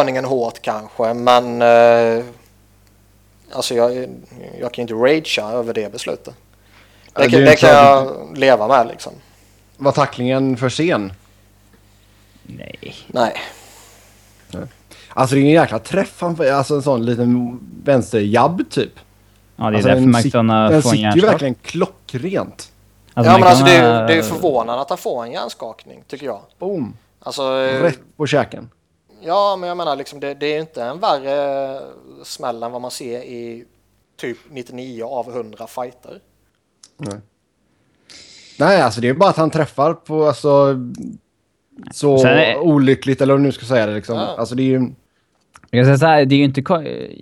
aningen 0.00 0.24
hårt 0.24 0.62
kanske, 0.62 1.14
men 1.14 1.62
eh, 1.62 2.24
alltså 3.52 3.74
jag, 3.74 3.92
jag 4.60 4.72
kan 4.74 4.76
ju 4.76 4.82
inte 4.82 4.94
ragea 4.94 5.48
över 5.50 5.74
det 5.74 5.92
beslutet. 5.92 6.34
Ja, 7.14 7.20
Det, 7.20 7.26
det 7.26 7.30
kan, 7.30 7.40
det 7.40 7.56
kan 7.56 7.70
jag 7.70 8.38
leva 8.38 8.68
med 8.68 8.86
liksom. 8.86 9.12
Var 9.76 9.92
tacklingen 9.92 10.56
för 10.56 10.68
sen? 10.68 11.12
Nej. 12.42 12.94
Nej. 13.06 13.42
Alltså 15.08 15.34
det 15.34 15.40
är 15.40 15.44
en 15.44 15.50
jäkla 15.50 15.78
träff. 15.78 16.22
Alltså 16.22 16.74
en 16.74 16.82
sån 16.82 17.04
liten 17.06 17.60
vänsterjabb 17.84 18.70
typ. 18.70 18.92
Ja, 19.56 19.64
det 19.64 19.70
är 19.70 19.74
Alltså, 19.74 19.88
därför 19.88 20.00
den 20.00 20.10
McDonough 20.10 20.70
Den 20.70 20.82
får 20.82 20.90
en 20.90 20.96
sitter 20.96 21.16
ju 21.16 21.20
verkligen 21.20 21.54
klockrent. 21.54 22.72
Alltså, 23.16 23.32
ja 23.32 23.38
men 23.38 23.48
alltså 23.48 23.64
det 23.64 23.70
är, 23.76 24.06
det 24.06 24.12
är 24.12 24.16
ju 24.16 24.22
förvånande 24.22 24.82
att 24.82 24.88
han 24.88 24.98
får 24.98 25.24
en 25.24 25.32
hjärnskakning 25.32 26.04
tycker 26.06 26.26
jag. 26.26 26.40
Boom! 26.58 26.96
Alltså, 27.20 27.42
eh, 27.42 27.82
Rätt 27.82 27.98
på 28.16 28.26
käken. 28.26 28.70
ja 29.22 29.56
men 29.60 29.68
jag 29.68 29.76
menar 29.76 29.96
liksom 29.96 30.20
det, 30.20 30.34
det 30.34 30.46
är 30.46 30.60
inte 30.60 30.82
en 30.82 31.00
värre 31.00 31.80
smäll 32.24 32.62
än 32.62 32.72
vad 32.72 32.80
man 32.82 32.90
ser 32.90 33.20
i 33.20 33.64
typ 34.20 34.38
99 34.50 35.04
av 35.04 35.30
100 35.36 35.66
fighter. 35.66 36.20
Nej, 38.58 38.82
alltså 38.82 39.00
det 39.00 39.08
är 39.08 39.14
bara 39.14 39.30
att 39.30 39.36
han 39.36 39.50
träffar 39.50 39.94
på 39.94 40.26
alltså... 40.26 40.76
Så 41.92 42.26
är- 42.26 42.58
olyckligt, 42.58 43.20
eller 43.20 43.34
vad 43.34 43.40
du 43.40 43.44
nu 43.44 43.52
ska 43.52 43.66
säga 43.66 43.86
det 43.86 43.94
liksom. 43.94 44.16
Ja. 44.16 44.34
Alltså 44.38 44.54
det 44.54 44.62
är 44.62 44.80
ju... 44.80 44.90
Jag, 45.70 45.86
ska 45.86 45.88
säga 45.88 45.98
så 45.98 46.06
här, 46.06 46.24
det 46.24 46.34
är 46.34 46.38
ju 46.38 46.44
inte, 46.44 46.60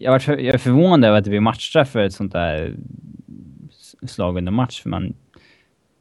jag, 0.01 0.13
var 0.13 0.19
för, 0.19 0.37
jag 0.39 0.55
är 0.55 0.59
förvånad 0.59 1.05
över 1.05 1.19
att 1.19 1.25
det 1.25 1.31
blir 1.31 1.41
matchstraff 1.41 1.91
för 1.91 1.99
ett 2.01 2.15
sånt 2.15 2.33
där 2.33 2.77
slag 4.07 4.37
under 4.39 4.53
match. 4.53 4.83
För 4.83 4.91
man, 4.91 5.15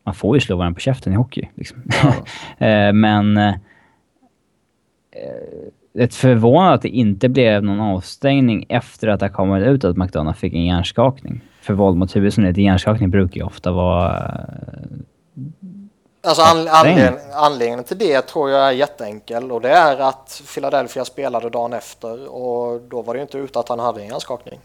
man 0.03 0.15
får 0.15 0.35
ju 0.37 0.41
slå 0.41 0.55
varandra 0.57 0.75
på 0.75 0.79
käften 0.79 1.13
i 1.13 1.15
hockey. 1.15 1.49
Liksom. 1.55 1.77
Eh, 2.57 2.93
Men... 2.93 3.37
eh, 3.37 3.53
Ett 5.99 6.15
förvånad 6.15 6.73
att 6.73 6.81
det 6.81 6.89
inte 6.89 7.29
blev 7.29 7.63
någon 7.63 7.79
avstängning 7.79 8.65
efter 8.69 9.07
att 9.07 9.19
det 9.19 9.29
kommit 9.29 9.67
ut 9.67 9.83
att 9.83 9.97
McDonough 9.97 10.37
fick 10.37 10.53
en 10.53 10.65
hjärnskakning. 10.65 11.41
För 11.61 11.73
våld 11.73 11.97
mot 11.97 12.15
huvudet 12.15 12.33
som 12.33 12.43
det 12.43 12.61
hjärnskakning 12.61 13.09
brukar 13.09 13.35
ju 13.35 13.43
ofta 13.43 13.71
vara... 13.71 14.15
eh, 14.17 15.43
Alltså 16.25 16.41
an, 16.41 16.65
Ja, 16.65 16.71
anledning, 16.79 17.19
anledningen 17.33 17.83
till 17.83 17.97
det 17.97 18.21
tror 18.21 18.49
jag 18.49 18.67
är 18.67 18.71
jätteenkel 18.71 19.51
och 19.51 19.61
det 19.61 19.69
är 19.69 19.99
att 20.09 20.41
Philadelphia 20.55 21.05
spelade 21.05 21.49
dagen 21.49 21.73
efter 21.73 22.27
och 22.35 22.81
då 22.89 23.01
var 23.01 23.13
det 23.13 23.17
ju 23.17 23.21
inte 23.21 23.37
ute 23.37 23.59
att 23.59 23.69
han 23.69 23.79
hade 23.79 24.01
en 24.01 24.07
hjärnskakning. 24.07 24.59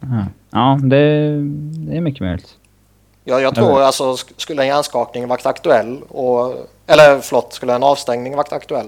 Ja, 0.00 0.26
ja 0.50 0.78
det, 0.82 0.96
det 1.88 1.96
är 1.96 2.00
mycket 2.00 2.20
möjligt. 2.20 2.56
Jag, 3.24 3.42
jag 3.42 3.54
tror 3.54 3.70
Eller- 3.70 3.80
alltså 3.86 4.12
sk- 4.12 4.32
skulle 4.36 4.62
en 4.62 4.68
hjärnskakning 4.68 5.28
varit 5.28 5.46
aktuell 5.46 6.02
och, 6.02 6.54
eller 6.86 7.20
förlåt, 7.20 7.52
skulle 7.52 7.74
en 7.74 7.82
avstängning 7.82 8.36
varit 8.36 8.52
aktuell 8.52 8.86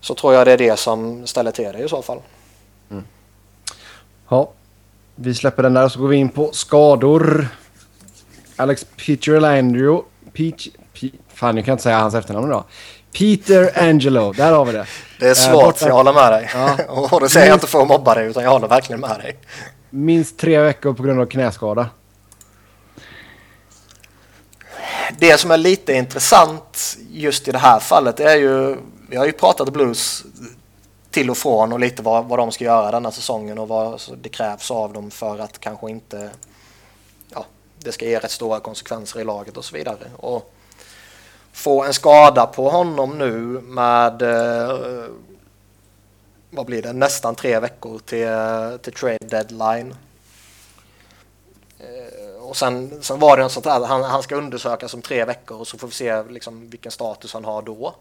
så 0.00 0.14
tror 0.14 0.34
jag 0.34 0.46
det 0.46 0.52
är 0.52 0.58
det 0.58 0.76
som 0.78 1.26
ställer 1.26 1.50
till 1.50 1.64
det 1.72 1.78
i 1.78 1.88
så 1.88 2.02
fall. 2.02 2.18
Ja. 4.28 4.50
Vi 5.14 5.34
släpper 5.34 5.62
den 5.62 5.74
där 5.74 5.84
och 5.84 5.92
så 5.92 6.00
går 6.00 6.08
vi 6.08 6.16
in 6.16 6.28
på 6.28 6.50
skador. 6.52 7.48
Alex 8.56 8.86
Peter 9.06 9.40
Landrio. 9.40 10.04
Peach... 10.32 10.68
Pe, 11.00 11.08
fan, 11.34 11.56
jag 11.56 11.64
kan 11.64 11.72
inte 11.72 11.82
säga 11.82 11.98
hans 11.98 12.14
efternamn 12.14 12.46
idag. 12.46 12.64
Peter 13.18 13.82
Angelo. 13.82 14.32
Där 14.32 14.52
har 14.52 14.64
vi 14.64 14.72
det. 14.72 14.86
Det 15.20 15.24
är 15.26 15.30
Eh, 15.30 15.34
svårt, 15.34 15.64
borta- 15.64 15.86
jag 15.88 15.94
håller 15.94 16.12
med 16.12 16.32
dig. 16.32 16.50
Ja. 16.54 16.76
och 17.10 17.20
det 17.20 17.28
säger 17.28 17.46
jag 17.46 17.56
inte 17.56 17.66
för 17.66 17.80
att 17.82 17.88
mobba 17.88 18.14
dig 18.14 18.26
utan 18.26 18.42
jag 18.42 18.50
håller 18.50 18.68
verkligen 18.68 19.00
med 19.00 19.18
dig. 19.20 19.36
Minst 19.90 20.38
tre 20.38 20.58
veckor 20.60 20.92
på 20.92 21.02
grund 21.02 21.20
av 21.20 21.26
knäskada. 21.26 21.86
Det 25.16 25.40
som 25.40 25.50
är 25.50 25.56
lite 25.56 25.92
intressant 25.92 26.96
just 27.10 27.48
i 27.48 27.52
det 27.52 27.58
här 27.58 27.80
fallet 27.80 28.20
är 28.20 28.36
ju, 28.36 28.76
vi 29.08 29.16
har 29.16 29.26
ju 29.26 29.32
pratat 29.32 29.72
blues 29.72 30.24
till 31.10 31.30
och 31.30 31.36
från 31.36 31.72
och 31.72 31.80
lite 31.80 32.02
vad, 32.02 32.24
vad 32.24 32.38
de 32.38 32.52
ska 32.52 32.64
göra 32.64 32.90
denna 32.90 33.10
säsongen 33.10 33.58
och 33.58 33.68
vad 33.68 34.00
det 34.22 34.28
krävs 34.28 34.70
av 34.70 34.92
dem 34.92 35.10
för 35.10 35.38
att 35.38 35.58
kanske 35.58 35.90
inte, 35.90 36.30
ja, 37.30 37.44
det 37.78 37.92
ska 37.92 38.06
ge 38.06 38.18
rätt 38.18 38.30
stora 38.30 38.60
konsekvenser 38.60 39.20
i 39.20 39.24
laget 39.24 39.56
och 39.56 39.64
så 39.64 39.76
vidare. 39.76 40.10
Och 40.16 40.54
få 41.52 41.84
en 41.84 41.94
skada 41.94 42.46
på 42.46 42.70
honom 42.70 43.18
nu 43.18 43.60
med, 43.60 44.22
eh, 44.22 45.04
vad 46.50 46.66
blir 46.66 46.82
det, 46.82 46.92
nästan 46.92 47.34
tre 47.34 47.60
veckor 47.60 47.98
till, 47.98 48.26
eh, 48.26 48.76
till 48.82 48.92
trade 48.92 49.26
deadline. 49.26 49.94
Eh, 52.48 52.50
Och 52.50 52.56
sen, 52.56 53.02
sen 53.02 53.18
var 53.18 53.36
det 53.36 53.42
en 53.42 53.50
sånt 53.50 53.66
här, 53.66 53.84
han, 53.86 54.02
han 54.02 54.22
ska 54.22 54.36
undersökas 54.36 54.94
om 54.94 55.02
tre 55.02 55.24
veckor 55.24 55.58
och 55.60 55.68
så 55.68 55.78
får 55.78 55.88
vi 55.88 55.94
se 55.94 56.22
liksom 56.22 56.70
vilken 56.70 56.92
status 56.92 57.32
han 57.34 57.44
har 57.44 57.62
då. 57.62 57.94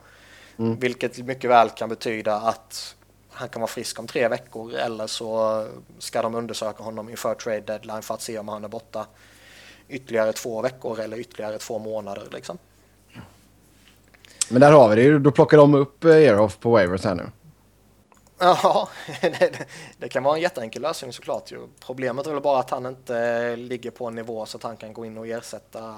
Vilket 0.79 1.17
mycket 1.17 1.49
väl 1.49 1.69
kan 1.69 1.89
betyda 1.89 2.35
att 2.35 2.95
han 3.31 3.49
kan 3.49 3.61
vara 3.61 3.67
frisk 3.71 3.99
om 3.99 4.07
tre 4.07 4.27
veckor 4.27 4.73
eller 4.73 5.07
så 5.07 5.65
ska 5.99 6.21
de 6.21 6.35
undersöka 6.35 6.83
honom 6.83 7.09
inför 7.09 7.35
trade 7.35 7.59
deadline 7.59 8.01
för 8.01 8.13
att 8.13 8.21
se 8.21 8.39
om 8.39 8.47
han 8.47 8.63
är 8.63 8.67
borta 8.67 9.05
ytterligare 9.89 10.33
två 10.33 10.61
veckor 10.61 10.99
eller 10.99 11.17
ytterligare 11.19 11.57
två 11.57 11.79
månader. 11.79 12.23
Liksom. 12.31 12.57
Men 14.49 14.61
där 14.61 14.71
har 14.71 14.89
vi 14.89 14.95
det. 14.95 15.19
Då 15.19 15.31
plockar 15.31 15.57
de 15.57 15.75
upp 15.75 16.03
eh, 16.03 16.15
Eroff 16.15 16.59
på 16.59 16.69
waivers 16.71 17.03
här 17.03 17.15
nu. 17.15 17.31
Ja, 18.39 18.89
det, 19.21 19.67
det 19.97 20.09
kan 20.09 20.23
vara 20.23 20.35
en 20.35 20.41
jätteenkel 20.41 20.81
lösning 20.81 21.13
såklart. 21.13 21.51
Ju. 21.51 21.67
Problemet 21.79 22.27
är 22.27 22.31
väl 22.31 22.41
bara 22.41 22.59
att 22.59 22.69
han 22.69 22.85
inte 22.85 23.55
ligger 23.55 23.91
på 23.91 24.05
en 24.05 24.15
nivå 24.15 24.45
så 24.45 24.57
att 24.57 24.63
han 24.63 24.77
kan 24.77 24.93
gå 24.93 25.05
in 25.05 25.17
och 25.17 25.27
ersätta 25.27 25.95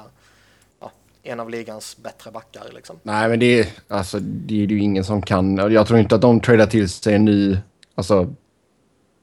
ja, 0.80 0.92
en 1.24 1.40
av 1.40 1.50
ligans 1.50 1.98
bättre 1.98 2.32
backar. 2.32 2.72
Liksom. 2.72 3.00
Nej, 3.04 3.30
men 3.30 3.40
det 3.40 3.60
är, 3.60 3.68
alltså, 3.88 4.20
det 4.20 4.64
är 4.64 4.68
ju 4.68 4.80
ingen 4.80 5.04
som 5.04 5.22
kan. 5.22 5.58
Jag 5.58 5.88
tror 5.88 6.00
inte 6.00 6.16
att 6.16 6.22
de 6.22 6.40
tradar 6.42 6.66
till 6.66 6.90
sig 6.90 7.16
en 7.16 7.26
ny 7.26 7.58
alltså, 7.96 8.34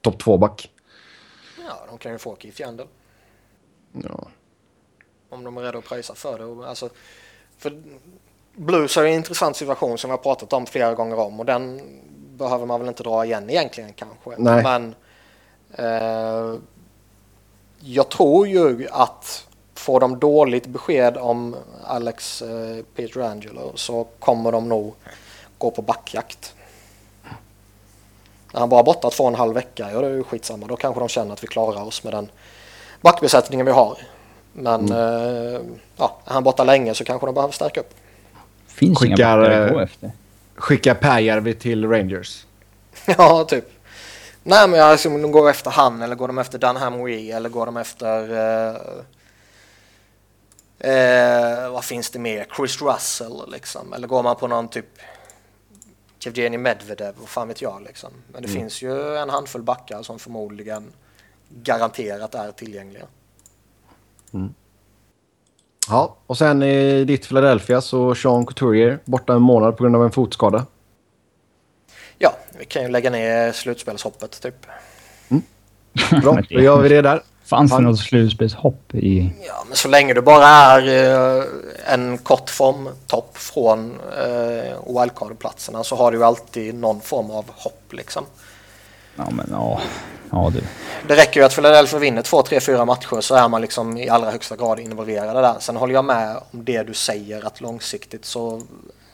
topp 0.01 0.19
två-back. 0.19 0.71
Ja, 1.69 1.87
de 1.89 1.99
kan 1.99 2.13
ju 2.13 2.19
få 2.19 2.37
Keith 2.37 2.61
Yandel 2.61 2.87
Ja. 3.93 4.29
om 5.29 5.45
de 5.45 5.57
är 5.57 5.63
redo 5.63 5.79
att 5.79 5.85
pröjsa 5.85 6.15
för 6.15 6.39
det. 6.39 6.69
Alltså, 6.69 6.91
för 7.59 7.83
Blues 8.55 8.97
ju 8.97 9.03
en 9.03 9.13
intressant 9.13 9.57
situation 9.57 9.99
som 9.99 10.11
vi 10.11 10.13
har 10.13 10.23
pratat 10.23 10.53
om 10.53 10.67
flera 10.67 10.95
gånger 10.95 11.19
om 11.19 11.41
och 11.41 11.47
den 11.47 11.81
behöver 12.37 12.67
man 12.67 12.81
väl 12.81 12.89
inte 12.89 13.03
dra 13.03 13.25
igen 13.25 13.51
egentligen 13.51 13.93
kanske. 13.93 14.43
Nej. 14.43 14.63
Men 14.63 14.95
eh, 15.73 16.61
jag 17.81 18.09
tror 18.09 18.49
ju 18.49 18.89
att 18.91 19.47
får 19.75 20.01
de 20.01 20.19
dåligt 20.19 20.67
besked 20.67 21.17
om 21.17 21.57
Alex 21.85 22.43
eh, 22.43 22.85
Pietrangelo 22.97 23.73
så 23.75 24.07
kommer 24.19 24.53
de 24.53 24.69
nog 24.69 24.95
gå 25.59 25.71
på 25.71 25.83
backjakt. 25.83 26.55
Är 28.55 28.59
han 28.59 28.69
bara 28.69 28.83
borta 28.83 29.11
två 29.11 29.25
och 29.25 29.31
en 29.31 29.37
halv 29.37 29.55
vecka, 29.55 29.91
ja 29.93 30.01
det 30.01 30.07
är 30.07 30.11
ju 30.11 30.25
skitsamma. 30.25 30.67
Då 30.67 30.77
kanske 30.77 31.01
de 31.01 31.09
känner 31.09 31.33
att 31.33 31.43
vi 31.43 31.47
klarar 31.47 31.83
oss 31.83 32.05
med 32.05 32.13
den 32.13 32.31
backbesättningen 33.01 33.67
vi 33.67 33.73
har. 33.73 33.99
Men 34.53 34.93
eh, 34.93 35.61
ja, 35.97 36.17
är 36.25 36.33
han 36.33 36.45
borta 36.45 36.65
länge 36.65 36.95
så 36.95 37.05
kanske 37.05 37.27
de 37.27 37.35
behöver 37.35 37.53
stärka 37.53 37.81
upp. 37.81 37.95
Finns 38.67 38.99
Skickar, 38.99 39.17
inga 39.17 39.37
backar 39.37 39.67
att 39.67 39.73
gå 39.73 39.81
efter. 39.81 40.11
Skicka 40.57 40.95
Pääjärvi 40.95 41.55
till 41.55 41.89
Rangers. 41.89 42.47
ja, 43.07 43.45
typ. 43.45 43.65
Nej, 44.43 44.69
men 44.69 44.81
alltså, 44.81 45.09
de 45.09 45.33
går 45.33 45.51
efter 45.51 45.71
han 45.71 46.03
eller 46.03 46.15
går 46.15 46.29
de 46.29 46.39
efter 46.39 46.59
Dan 46.59 46.77
Hamwee 46.77 47.33
eller 47.33 47.49
går 47.49 47.67
de 47.67 47.77
efter... 47.77 48.33
Eh, 48.33 48.77
eh, 50.91 51.71
vad 51.71 51.85
finns 51.85 52.11
det 52.11 52.19
mer? 52.19 52.47
Chris 52.57 52.83
Russell 52.83 53.43
liksom. 53.49 53.93
Eller 53.93 54.09
går 54.09 54.23
man 54.23 54.37
på 54.37 54.47
någon 54.47 54.69
typ 54.69 54.99
Evgenij 56.27 56.59
Medvedev, 56.59 57.15
vad 57.19 57.29
fan 57.29 57.49
vet 57.49 57.63
jag 57.63 57.83
liksom. 57.83 58.11
Men 58.33 58.43
det 58.43 58.49
finns 58.49 58.83
ju 58.83 59.17
en 59.17 59.31
handfull 59.31 59.63
backar 59.63 60.03
som 60.03 60.19
förmodligen 60.19 60.93
garanterat 61.49 62.35
är 62.35 62.53
tillgängliga. 62.53 63.07
Ja, 65.89 66.17
och 66.27 66.39
sen 66.39 66.63
i 66.63 67.05
ditt 67.05 67.29
Philadelphia 67.29 67.81
så 67.81 68.15
Sean 68.15 68.47
Couturier 68.47 68.99
borta 69.05 69.33
en 69.33 69.43
månad 69.43 69.77
på 69.77 69.83
grund 69.85 69.97
av 69.97 70.05
en 70.05 70.11
fotskada. 70.11 70.67
Ja, 72.19 72.33
vi 72.59 72.65
kan 72.65 72.83
ju 72.83 72.89
lägga 72.89 73.11
ner 73.11 73.53
slutspelshoppet 73.53 74.41
typ. 74.43 74.67
Bra, 76.23 76.33
Men 76.33 76.45
det- 76.49 76.55
då 76.55 76.61
gör 76.61 76.81
vi 76.81 76.89
det 76.89 77.03
där. 77.03 77.23
Fanns 77.45 77.71
det 77.71 77.75
Fan. 77.75 77.85
något 77.85 77.99
slutspelshopp 77.99 78.95
i... 78.95 79.33
Ja, 79.47 79.65
men 79.69 79.77
så 79.77 79.89
länge 79.89 80.15
du 80.15 80.21
bara 80.21 80.47
är 80.47 81.39
eh, 81.39 81.45
en 81.87 82.19
kort 82.19 82.51
formtopp 82.51 83.39
från 83.39 84.01
eh, 84.19 84.77
wildcard-platserna 85.01 85.85
så 85.85 85.97
har 85.97 86.13
du 86.13 86.19
ju 86.19 86.25
alltid 86.25 86.75
någon 86.75 87.01
form 87.01 87.31
av 87.31 87.45
hopp 87.57 87.83
liksom. 87.93 88.25
Ja, 89.17 89.25
men 89.31 89.47
ja. 89.51 89.81
Ja, 90.31 90.51
du. 90.55 90.61
Det 91.09 91.17
räcker 91.17 91.41
ju 91.41 91.47
att 91.47 91.55
Philadelphia 91.55 91.99
vinner 91.99 92.23
två, 92.23 92.43
tre, 92.43 92.61
fyra 92.61 92.85
matcher 92.85 93.21
så 93.21 93.35
är 93.35 93.49
man 93.49 93.61
liksom 93.61 93.97
i 93.97 94.09
allra 94.09 94.31
högsta 94.31 94.57
grad 94.57 94.81
involverad 94.81 95.37
där. 95.37 95.55
Sen 95.61 95.77
håller 95.77 95.95
jag 95.95 96.05
med 96.05 96.37
om 96.51 96.65
det 96.65 96.83
du 96.83 96.95
säger 96.95 97.47
att 97.47 97.61
långsiktigt 97.61 98.25
så 98.25 98.63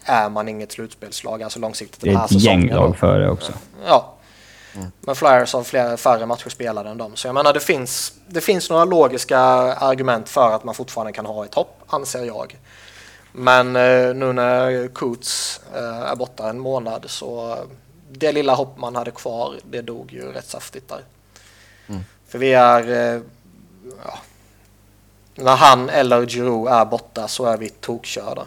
är 0.05 0.28
man 0.28 0.48
inget 0.48 0.72
slutspelslag, 0.72 1.43
alltså 1.43 1.59
långsiktigt 1.59 2.01
Det 2.01 2.06
den 2.06 2.14
är 2.16 2.18
här 2.18 2.26
ett 2.26 2.32
gäng 2.32 2.40
säsongen. 2.60 2.76
lag 2.76 2.90
då. 2.90 2.94
före 2.94 3.30
också. 3.30 3.52
Ja. 3.86 4.14
Men 5.01 5.14
Flyers 5.14 5.52
har 5.52 5.62
flera, 5.62 5.97
färre 5.97 6.26
matcher 6.26 6.48
spelade 6.48 6.90
än 6.90 6.98
dem. 6.98 7.16
Så 7.16 7.28
jag 7.28 7.34
menar 7.34 7.52
det 7.52 7.60
finns, 7.60 8.12
det 8.28 8.40
finns 8.40 8.70
några 8.70 8.84
logiska 8.84 9.39
argument 9.39 10.28
för 10.28 10.51
att 10.55 10.64
man 10.64 10.74
fortfarande 10.74 11.12
kan 11.12 11.26
ha 11.26 11.44
ett 11.44 11.55
hopp, 11.55 11.78
anser 11.86 12.24
jag. 12.24 12.59
Men 13.32 13.76
eh, 13.76 14.14
nu 14.14 14.32
när 14.32 14.89
Coots 14.89 15.60
eh, 15.74 16.10
är 16.10 16.16
borta 16.16 16.48
en 16.51 16.59
månad 16.59 17.05
så 17.09 17.56
det 18.18 18.32
lilla 18.32 18.55
hopp 18.55 18.78
man 18.78 18.97
hade 18.97 19.10
kvar, 19.10 19.55
det 19.70 19.82
dog 19.82 20.12
ju 20.12 20.32
rätt 20.32 20.48
saftigt 20.48 20.89
där. 20.89 21.01
För 22.28 22.39
vi 22.39 22.52
är... 22.52 23.14
Eh, 23.14 23.20
ja, 24.05 24.18
när 25.34 25.56
han 25.56 25.89
eller 25.89 26.26
Giroud 26.26 26.68
är 26.68 26.84
borta 26.84 27.28
så 27.28 27.44
är 27.44 27.59
vi 27.59 27.68
tokkörda. 27.68 28.47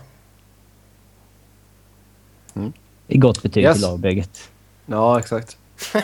Det 3.07 3.15
är 3.15 3.17
gott 3.17 3.41
betyg 3.41 3.63
Yes. 3.63 3.73
till 3.77 3.81
lagbygget. 3.87 4.49
Ja, 4.85 5.19
exakt. 5.19 5.57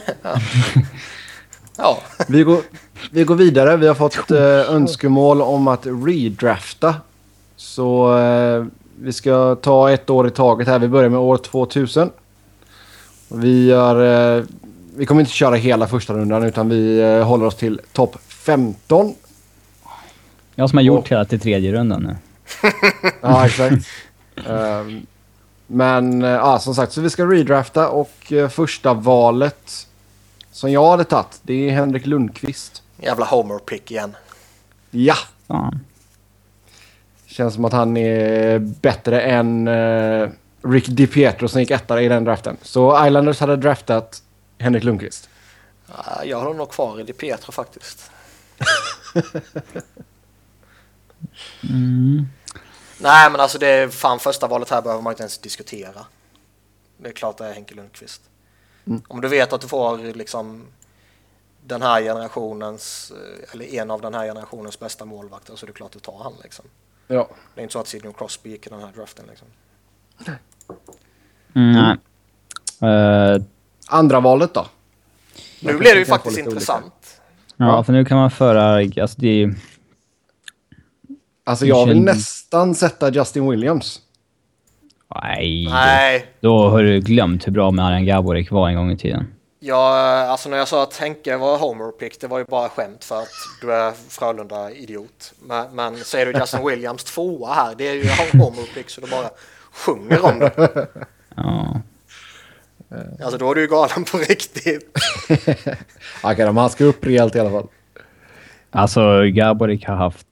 Ja, 1.78 2.02
Vi 2.28 2.44
går, 2.44 2.62
vi 3.12 3.24
går 3.24 3.36
vidare. 3.36 3.78
Vi 3.78 3.88
har 3.88 3.96
fått 3.96 4.32
eh, 4.32 4.42
önskemål 4.76 5.42
om 5.42 5.68
att 5.68 5.86
redrafta. 5.86 6.96
Så 7.56 8.18
eh, 8.20 8.66
vi 9.00 9.14
ska 9.14 9.56
ta 9.56 9.92
ett 9.92 10.10
år 10.10 10.28
i 10.28 10.32
taget 10.32 10.68
här. 10.68 10.80
Vi 10.80 10.88
börjar 10.88 11.10
med 11.10 11.20
år 11.20 11.38
2000. 11.38 12.12
Vi, 13.34 13.66
gör, 13.66 14.38
eh, 14.38 14.44
vi 14.96 15.06
kommer 15.06 15.22
inte 15.22 15.34
köra 15.34 15.56
hela 15.56 15.88
första 15.88 16.14
rundan 16.14 16.44
utan 16.44 16.70
vi 16.70 17.00
eh, 17.00 17.24
håller 17.24 17.46
oss 17.46 17.56
till 17.56 17.82
topp 17.94 18.18
15. 18.28 19.16
Jag 20.56 20.70
som 20.70 20.78
har 20.78 20.84
gjort 20.84 21.12
hela 21.12 21.26
till 21.26 21.40
tredje 21.40 21.72
rundan 21.72 22.04
nu. 22.04 22.16
Ja, 23.22 23.46
exakt. 23.46 23.88
Ehm, 24.48 25.06
men 25.68 26.24
eh, 26.24 26.30
ja, 26.30 26.60
som 26.60 26.76
sagt, 26.76 26.94
så 26.94 27.02
vi 27.02 27.10
ska 27.10 27.26
redrafta 27.26 27.90
och 27.90 28.32
eh, 28.32 28.50
första 28.50 28.94
valet 28.94 29.88
som 30.52 30.72
jag 30.72 30.92
hade 30.92 31.04
tagit, 31.04 31.40
det 31.42 31.70
är 31.70 31.74
Henrik 31.74 32.06
Lundqvist. 32.06 32.84
jävla 32.98 33.26
homer-pick 33.26 33.92
igen. 33.92 34.16
Ja! 34.92 35.16
Fan. 35.48 35.80
Känns 37.26 37.54
som 37.54 37.66
att 37.66 37.74
han 37.74 37.98
är 37.98 38.60
bättre 38.60 39.22
än 39.22 39.68
uh, 39.68 40.30
Rick 40.62 40.88
DiPietro 40.88 41.48
som 41.48 41.60
gick 41.60 41.72
etta 41.72 42.02
i 42.02 42.08
den 42.08 42.24
draften. 42.24 42.58
Så 42.62 43.06
Islanders 43.08 43.40
hade 43.40 43.56
draftat 43.56 44.24
Henrik 44.58 44.84
Lundqvist. 44.84 45.30
Ja, 45.88 46.24
Jag 46.26 46.40
håller 46.40 46.58
nog 46.58 46.70
kvar 46.70 47.00
i 47.00 47.04
Di 47.04 47.14
Pietro 47.14 47.52
faktiskt. 47.52 48.12
Mm. 51.70 52.26
Nej, 52.98 53.32
men 53.32 53.42
alltså 53.42 53.58
det 53.58 53.68
är 53.68 53.90
fan 53.90 54.20
första 54.20 54.48
valet 54.48 54.70
här 54.70 54.82
behöver 54.82 55.02
man 55.02 55.14
inte 55.14 55.24
ens 55.24 55.38
diskutera. 55.38 56.06
Det 56.98 57.10
är 57.10 57.14
klart 57.14 57.38
det 57.38 57.46
är 57.46 57.54
Henke 57.54 57.76
Lundqvist. 57.76 58.22
Mm. 58.86 59.02
Om 59.08 59.22
du 59.22 59.28
vet 59.28 59.54
att 59.54 59.62
du 59.62 59.68
får 59.68 59.98
liksom 59.98 60.68
den 61.66 61.82
här 61.82 62.02
generationens, 62.02 63.12
eh, 63.12 63.54
eller 63.54 63.74
en 63.74 63.92
av 63.92 64.02
den 64.02 64.14
här 64.14 64.26
generationens 64.26 64.80
bästa 64.80 65.06
målvakter 65.06 65.56
så 65.56 65.66
är 65.66 65.68
det 65.68 65.74
klart 65.74 65.92
du 65.92 66.00
tar 66.00 66.24
han 66.24 66.34
liksom. 66.44 66.66
Ja. 67.08 67.30
Det 67.56 67.62
är 67.62 67.64
inte 67.64 67.74
så 67.74 67.80
att 67.80 67.88
Sidney 67.88 68.14
Crosby 68.14 68.50
gick 68.50 68.68
i 68.68 68.70
den 68.70 68.80
här 68.80 68.92
draften 68.96 69.26
liksom. 69.30 69.48
Mm, 71.56 71.72
nej. 71.72 71.98
Eh, 72.92 73.42
Andra 73.88 74.20
valet 74.20 74.54
då? 74.54 74.66
Nu 75.60 75.78
blir 75.78 75.94
det 75.94 76.00
ju 76.00 76.06
faktiskt 76.06 76.38
intressant. 76.40 77.22
ja, 77.58 77.66
Ja. 77.66 77.84
för 77.84 77.94
nu 77.94 78.06
kan 78.06 78.18
man 78.18 78.32
föra... 78.32 78.76
Alltså 79.02 79.22
det 79.22 79.44
är... 79.44 79.56
Alltså 81.44 81.66
jag 81.66 81.86
vill 81.86 82.02
nästan 82.02 82.76
sätta 82.76 83.12
Justin 83.12 83.50
Williams. 83.50 84.00
Nej. 85.16 85.68
Nej, 85.70 86.26
Då 86.40 86.70
har 86.70 86.84
du 86.84 87.00
glömt 87.00 87.48
hur 87.48 87.52
bra 87.52 87.72
Marian 87.72 88.06
Gaborik 88.06 88.52
var 88.52 88.68
en 88.70 88.76
gång 88.76 88.92
i 88.92 88.98
tiden. 88.98 89.34
jag, 89.60 89.94
alltså 90.30 90.50
när 90.50 90.58
jag 90.58 90.68
sa 90.68 90.84
att 90.84 90.98
Henke 90.98 91.38
var 91.38 91.58
homer-pick, 91.58 92.22
det 92.22 92.28
var 92.28 92.38
ju 92.40 92.46
bara 92.46 92.70
skämt 92.70 93.04
för 93.04 93.20
att 93.22 93.30
du 93.62 93.74
är 93.74 93.92
Frölunda-idiot. 94.10 95.34
Men, 95.46 95.76
men 95.76 95.98
säger 95.98 96.26
du 96.34 96.40
Justin 96.40 96.66
Williams 96.68 97.04
tvåa 97.04 97.54
här, 97.54 97.76
det 97.78 97.88
är 97.88 97.94
ju 97.94 98.04
homer-pick 98.40 98.90
så 98.90 99.02
du 99.02 99.08
bara 99.08 99.30
sjunger 99.72 100.26
om 100.26 100.40
det. 100.40 100.88
Ja. 101.36 101.82
Alltså 103.24 103.38
då 103.38 103.52
är 103.52 103.56
du 103.56 103.62
ju 103.62 103.68
galen 103.68 104.04
på 104.04 104.18
riktigt. 104.18 104.98
Okej, 106.24 106.46
men 106.46 106.58
han 106.58 106.70
ska 106.70 106.84
upp 106.84 107.06
rejält 107.06 107.36
i 107.36 107.40
alla 107.40 107.50
fall. 107.50 107.68
Alltså, 108.72 109.24
Gaborik 109.26 109.88
har 109.88 109.96
haft... 109.96 110.28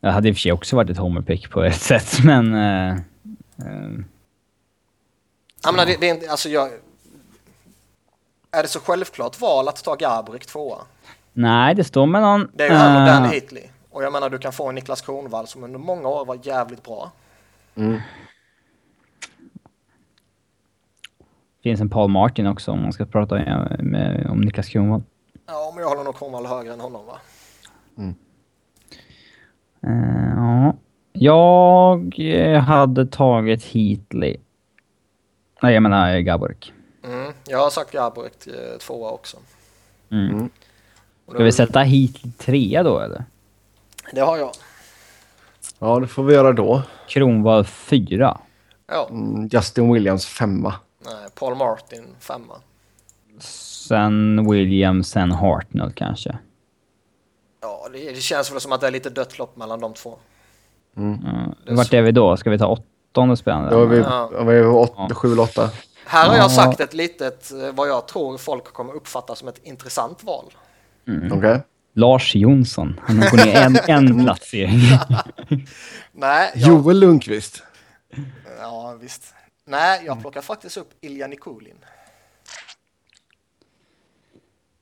Det 0.00 0.10
hade 0.10 0.28
i 0.28 0.32
och 0.32 0.36
för 0.36 0.40
sig 0.40 0.52
också 0.52 0.76
varit 0.76 0.90
ett 0.90 0.96
homerpick 0.98 1.50
på 1.50 1.62
ett 1.62 1.80
sätt, 1.80 2.18
men... 2.24 2.54
eh, 2.54 2.90
eh, 3.58 3.90
Jag 5.64 5.74
menar, 5.74 5.86
det, 5.86 5.96
det 6.00 6.06
är 6.08 6.14
inte, 6.14 6.30
alltså 6.30 6.48
jag... 6.48 6.70
Är 8.50 8.62
det 8.62 8.68
så 8.68 8.80
självklart 8.80 9.40
val 9.40 9.68
att 9.68 9.84
ta 9.84 9.94
Gabrik 9.94 10.46
tvåa? 10.46 10.78
nej, 11.32 11.74
det 11.74 11.84
står 11.84 12.06
mellan... 12.06 12.50
Det 12.54 12.64
är 12.64 12.70
ju 12.70 12.74
han 12.74 13.02
och 13.02 13.08
Dan 13.08 13.24
eh, 13.24 13.30
Hitley. 13.30 13.64
Och 13.90 14.04
jag 14.04 14.12
menar, 14.12 14.30
du 14.30 14.38
kan 14.38 14.52
få 14.52 14.68
en 14.68 14.74
Niklas 14.74 15.00
Kronwall 15.00 15.46
som 15.46 15.64
under 15.64 15.78
många 15.78 16.08
år 16.08 16.24
var 16.24 16.38
jävligt 16.42 16.82
bra. 16.82 17.12
Finns 21.62 21.80
en 21.80 21.90
Paul 21.90 22.10
Martin 22.10 22.46
också 22.46 22.72
om 22.72 22.82
man 22.82 22.92
ska 22.92 23.04
prata 23.04 23.34
med, 23.34 23.76
med, 23.80 24.26
om 24.30 24.40
Niklas 24.40 24.68
Kronwall. 24.68 25.02
Ja, 25.46 25.72
men 25.74 25.82
jag 25.82 25.88
håller 25.88 26.04
nog 26.04 26.18
Kronwall 26.18 26.46
högre 26.46 26.72
än 26.72 26.80
honom 26.80 27.06
va? 27.06 27.18
Eh, 29.82 30.34
ja. 30.36 30.74
Jag 31.12 32.14
eh, 32.18 32.60
hade 32.60 33.06
tagit 33.06 33.64
Heatley. 33.64 34.36
Nej, 35.62 35.74
jag 35.74 35.82
menar 35.82 36.14
eh, 36.14 36.20
Gaborik. 36.20 36.72
Mm, 37.04 37.32
jag 37.46 37.58
har 37.58 37.70
sagt 37.70 37.94
eh, 38.46 38.78
tvåa 38.78 39.10
också. 39.10 39.36
Mm. 40.10 40.48
Och 41.26 41.34
Ska 41.34 41.44
vi 41.44 41.52
sätta 41.52 41.80
Heatley 41.80 42.32
trea 42.32 42.82
då 42.82 42.98
eller? 42.98 43.24
Det 44.12 44.20
har 44.20 44.36
jag. 44.36 44.50
Ja, 45.78 46.00
det 46.00 46.06
får 46.06 46.22
vi 46.24 46.34
göra 46.34 46.52
då. 46.52 46.82
Kronwall 47.08 47.64
fyra. 47.64 48.38
Ja, 48.86 49.08
Mm, 49.10 49.48
Justin 49.52 49.92
Williams 49.92 50.26
femma. 50.26 50.74
nej, 51.04 51.14
Paul 51.34 51.54
Martin 51.56 52.04
femma. 52.20 52.54
Sen 53.40 54.50
Williams, 54.50 55.08
sen 55.08 55.32
Hartnell 55.32 55.92
kanske. 55.92 56.38
Ja, 57.62 57.88
det, 57.92 57.98
det 58.12 58.20
känns 58.20 58.52
väl 58.52 58.60
som 58.60 58.72
att 58.72 58.80
det 58.80 58.86
är 58.86 58.90
lite 58.90 59.10
dött 59.10 59.38
lopp 59.38 59.56
mellan 59.56 59.80
de 59.80 59.94
två. 59.94 60.18
Uh, 60.98 61.14
vart 61.76 61.92
är 61.94 62.02
vi 62.02 62.12
då? 62.12 62.36
Ska 62.36 62.50
vi 62.50 62.58
ta 62.58 62.66
åttonde 62.66 63.36
spelaren? 63.36 63.70
Då 63.70 63.82
är 63.82 63.86
vi, 63.86 63.98
Ja. 63.98 64.30
ja. 64.32 64.44
vi 64.44 64.62
åt, 64.62 64.92
Ja. 64.96 65.08
sju 65.14 65.32
eller 65.32 65.42
åtta. 65.42 65.70
Här 66.06 66.28
har 66.28 66.34
Ja. 66.36 66.40
jag 66.42 66.50
sagt 66.50 66.80
ett 66.80 66.94
litet, 66.94 67.52
eh, 67.52 67.74
vad 67.74 67.88
jag 67.88 68.08
tror 68.08 68.38
folk 68.38 68.64
kommer 68.64 68.92
uppfatta 68.92 69.34
som 69.34 69.48
ett 69.48 69.58
intressant 69.62 70.24
val. 70.24 70.44
Okej. 71.32 71.60
Lars 71.96 72.34
Jonsson. 72.34 73.00
Han 73.02 73.16
går 73.20 73.36
ner 73.46 73.56
en, 73.56 73.76
en 74.08 74.24
placering. 74.24 74.80
Nej, 76.12 76.52
jag, 76.54 76.68
Joel 76.68 77.00
Lundqvist. 77.00 77.62
ja 78.60 78.96
visst. 79.00 79.34
Nej, 79.64 80.02
jag 80.06 80.20
plockar 80.20 80.40
faktiskt 80.40 80.76
upp 80.76 80.90
Ilja 81.00 81.26
Nikulin. 81.26 81.76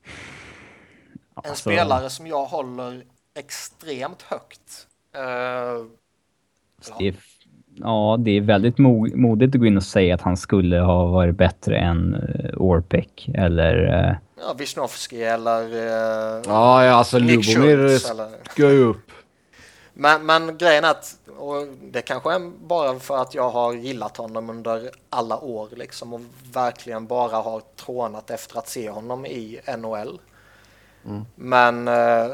En 0.04 0.12
Alltså, 1.34 1.54
spelare 1.54 2.10
som 2.10 2.26
jag 2.26 2.44
håller 2.44 3.04
extremt 3.34 4.22
högt. 4.22 4.86
Eh, 5.14 5.20
Det 6.98 7.08
är, 7.08 7.14
ja, 7.74 8.16
det 8.18 8.30
är 8.30 8.40
väldigt 8.40 8.76
mo- 8.76 9.16
modigt 9.16 9.54
att 9.54 9.60
gå 9.60 9.66
in 9.66 9.76
och 9.76 9.82
säga 9.82 10.14
att 10.14 10.20
han 10.20 10.36
skulle 10.36 10.80
ha 10.80 11.06
varit 11.06 11.36
bättre 11.36 11.78
än 11.78 12.14
uh, 12.14 12.62
Orpek 12.62 13.28
eller... 13.34 14.08
eh, 14.08 14.16
ja, 14.46 14.54
Wisnowski 14.58 15.22
eller 15.22 15.64
uh, 15.64 16.42
Ja, 16.46 16.84
ja 16.84 16.92
alltså 16.92 17.18
Lubomir 17.18 17.98
ska 18.48 18.70
ju 18.70 18.84
upp. 18.84 19.10
Men, 19.92 20.26
men 20.26 20.58
grejen 20.58 20.84
är 20.84 20.90
att, 20.90 21.16
och 21.38 21.66
det 21.82 22.02
kanske 22.02 22.32
är 22.32 22.50
bara 22.66 22.98
för 22.98 23.22
att 23.22 23.34
jag 23.34 23.50
har 23.50 23.74
gillat 23.74 24.16
honom 24.16 24.50
under 24.50 24.90
alla 25.10 25.38
år 25.38 25.68
liksom 25.72 26.14
och 26.14 26.20
verkligen 26.52 27.06
bara 27.06 27.36
har 27.36 27.62
trånat 27.76 28.30
efter 28.30 28.58
att 28.58 28.68
se 28.68 28.90
honom 28.90 29.26
i 29.26 29.60
NHL. 29.78 30.18
Men 31.34 31.88
eh, 31.88 32.30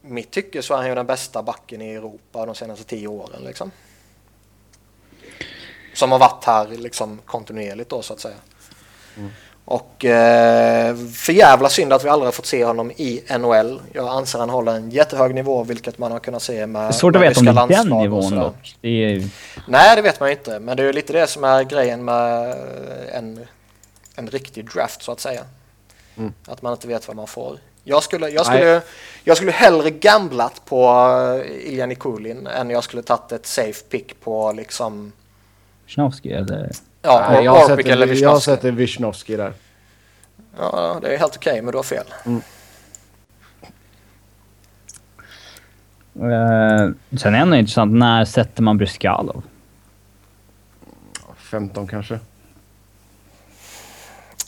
mitt 0.00 0.30
tycke 0.30 0.62
så 0.62 0.74
är 0.74 0.78
han 0.78 0.88
ju 0.88 0.94
den 0.94 1.06
bästa 1.06 1.42
backen 1.42 1.82
i 1.82 1.94
Europa 1.94 2.46
de 2.46 2.54
senaste 2.54 2.84
tio 2.84 3.08
åren 3.08 3.42
liksom. 3.44 3.70
Som 5.94 6.12
har 6.12 6.18
varit 6.18 6.44
här 6.44 6.66
liksom 6.66 7.20
kontinuerligt 7.26 7.90
då 7.90 8.02
så 8.02 8.12
att 8.12 8.20
säga. 8.20 8.34
Och 9.64 10.04
eh, 10.04 10.96
för 10.96 11.32
jävla 11.32 11.68
synd 11.68 11.92
att 11.92 12.04
vi 12.04 12.08
aldrig 12.08 12.26
har 12.26 12.32
fått 12.32 12.46
se 12.46 12.64
honom 12.64 12.90
i 12.90 13.22
NHL. 13.38 13.80
Jag 13.92 14.08
anser 14.08 14.38
han 14.38 14.50
håller 14.50 14.74
en 14.74 14.90
jättehög 14.90 15.34
nivå 15.34 15.64
vilket 15.64 15.98
man 15.98 16.12
har 16.12 16.18
kunnat 16.18 16.42
se 16.42 16.66
med 16.66 16.82
Det 16.82 16.86
är 16.86 16.92
svårt 16.92 17.16
att 17.16 17.22
veta 17.22 17.40
om 17.40 17.46
det 17.46 17.74
är 17.74 17.84
den 17.84 17.88
nivån 17.98 18.36
dock. 18.36 18.76
Det 18.80 18.88
är, 18.88 19.28
Nej, 19.68 19.96
det 19.96 20.02
vet 20.02 20.20
man 20.20 20.28
ju 20.28 20.34
inte. 20.34 20.58
Men 20.58 20.76
det 20.76 20.82
är 20.82 20.86
ju 20.86 20.92
lite 20.92 21.12
det 21.12 21.26
som 21.26 21.44
är 21.44 21.62
grejen 21.62 22.04
med 22.04 22.56
en, 23.12 23.46
en 24.14 24.26
riktig 24.26 24.70
draft 24.70 25.02
så 25.02 25.12
att 25.12 25.20
säga. 25.20 25.44
Mm. 26.16 26.32
Att 26.46 26.62
man 26.62 26.72
inte 26.72 26.88
vet 26.88 27.08
vad 27.08 27.16
man 27.16 27.26
får. 27.26 27.58
Jag 27.84 28.02
skulle, 28.02 28.28
jag 28.28 28.46
skulle, 28.46 28.82
jag 29.24 29.36
skulle 29.36 29.52
hellre 29.52 29.90
gamblat 29.90 30.64
på 30.64 30.86
eh, 31.44 31.68
Ilja 31.68 31.86
Nikulin 31.86 32.46
än 32.46 32.70
jag 32.70 32.84
skulle 32.84 33.02
tagit 33.02 33.32
ett 33.32 33.46
safe 33.46 33.84
pick 33.88 34.20
på 34.20 34.52
liksom 34.52 35.12
Schnauski 35.94 36.32
eller? 36.32 36.70
ja, 37.02 37.26
Nej, 37.30 37.44
jag, 37.44 37.56
Orpik 37.56 37.70
eller 37.70 37.76
sätter, 37.76 38.00
jag 38.00 38.06
Wisnowski. 38.06 38.44
sätter 38.44 38.70
Wisnowski 38.70 39.36
där. 39.36 39.52
Ja, 40.58 40.98
det 41.02 41.14
är 41.14 41.18
helt 41.18 41.36
okej, 41.36 41.62
men 41.62 41.72
du 41.72 41.78
har 41.78 41.82
fel. 41.82 42.04
Uh, 46.16 46.94
sen 47.18 47.28
är 47.28 47.30
det 47.30 47.36
ändå 47.38 47.56
intressant, 47.56 47.92
när 47.92 48.24
sätter 48.24 48.62
man 48.62 48.78
Bryskalov? 48.78 49.42
15 51.36 51.86
kanske. 51.86 52.18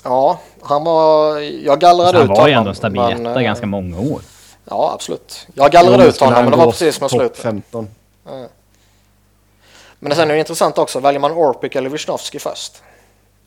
Ja, 0.05 0.41
han 0.63 0.85
var... 0.85 1.39
Jag 1.39 1.81
gallrade 1.81 2.09
Alltså, 2.09 2.23
han 2.23 2.31
ut 2.33 2.39
var 2.39 2.49
ju 2.49 2.55
honom, 2.55 2.59
ändå 2.59 2.71
en 2.71 2.75
stabil 2.77 3.27
etta 3.27 3.41
eh, 3.41 3.45
ganska 3.45 3.67
många 3.67 3.99
år. 3.99 4.21
Ja, 4.65 4.91
absolut. 4.95 5.47
Jag 5.55 5.71
gallrade 5.73 6.07
ut 6.07 6.21
honom, 6.21 6.35
han 6.35 6.45
men 6.45 6.51
det 6.51 6.57
var 6.57 6.67
precis 6.67 7.01
mot 7.01 7.11
slutet. 7.11 7.39
15. 7.39 7.89
Men 10.05 10.17
sen 10.17 10.31
är 10.31 10.35
det 10.35 10.39
intressant 10.39 10.79
också, 10.79 11.01
väljer 11.01 11.21
man 11.21 11.33
Orpik 11.33 11.75
eller 11.77 11.91
Wisnowski 11.91 12.39
först? 12.39 12.83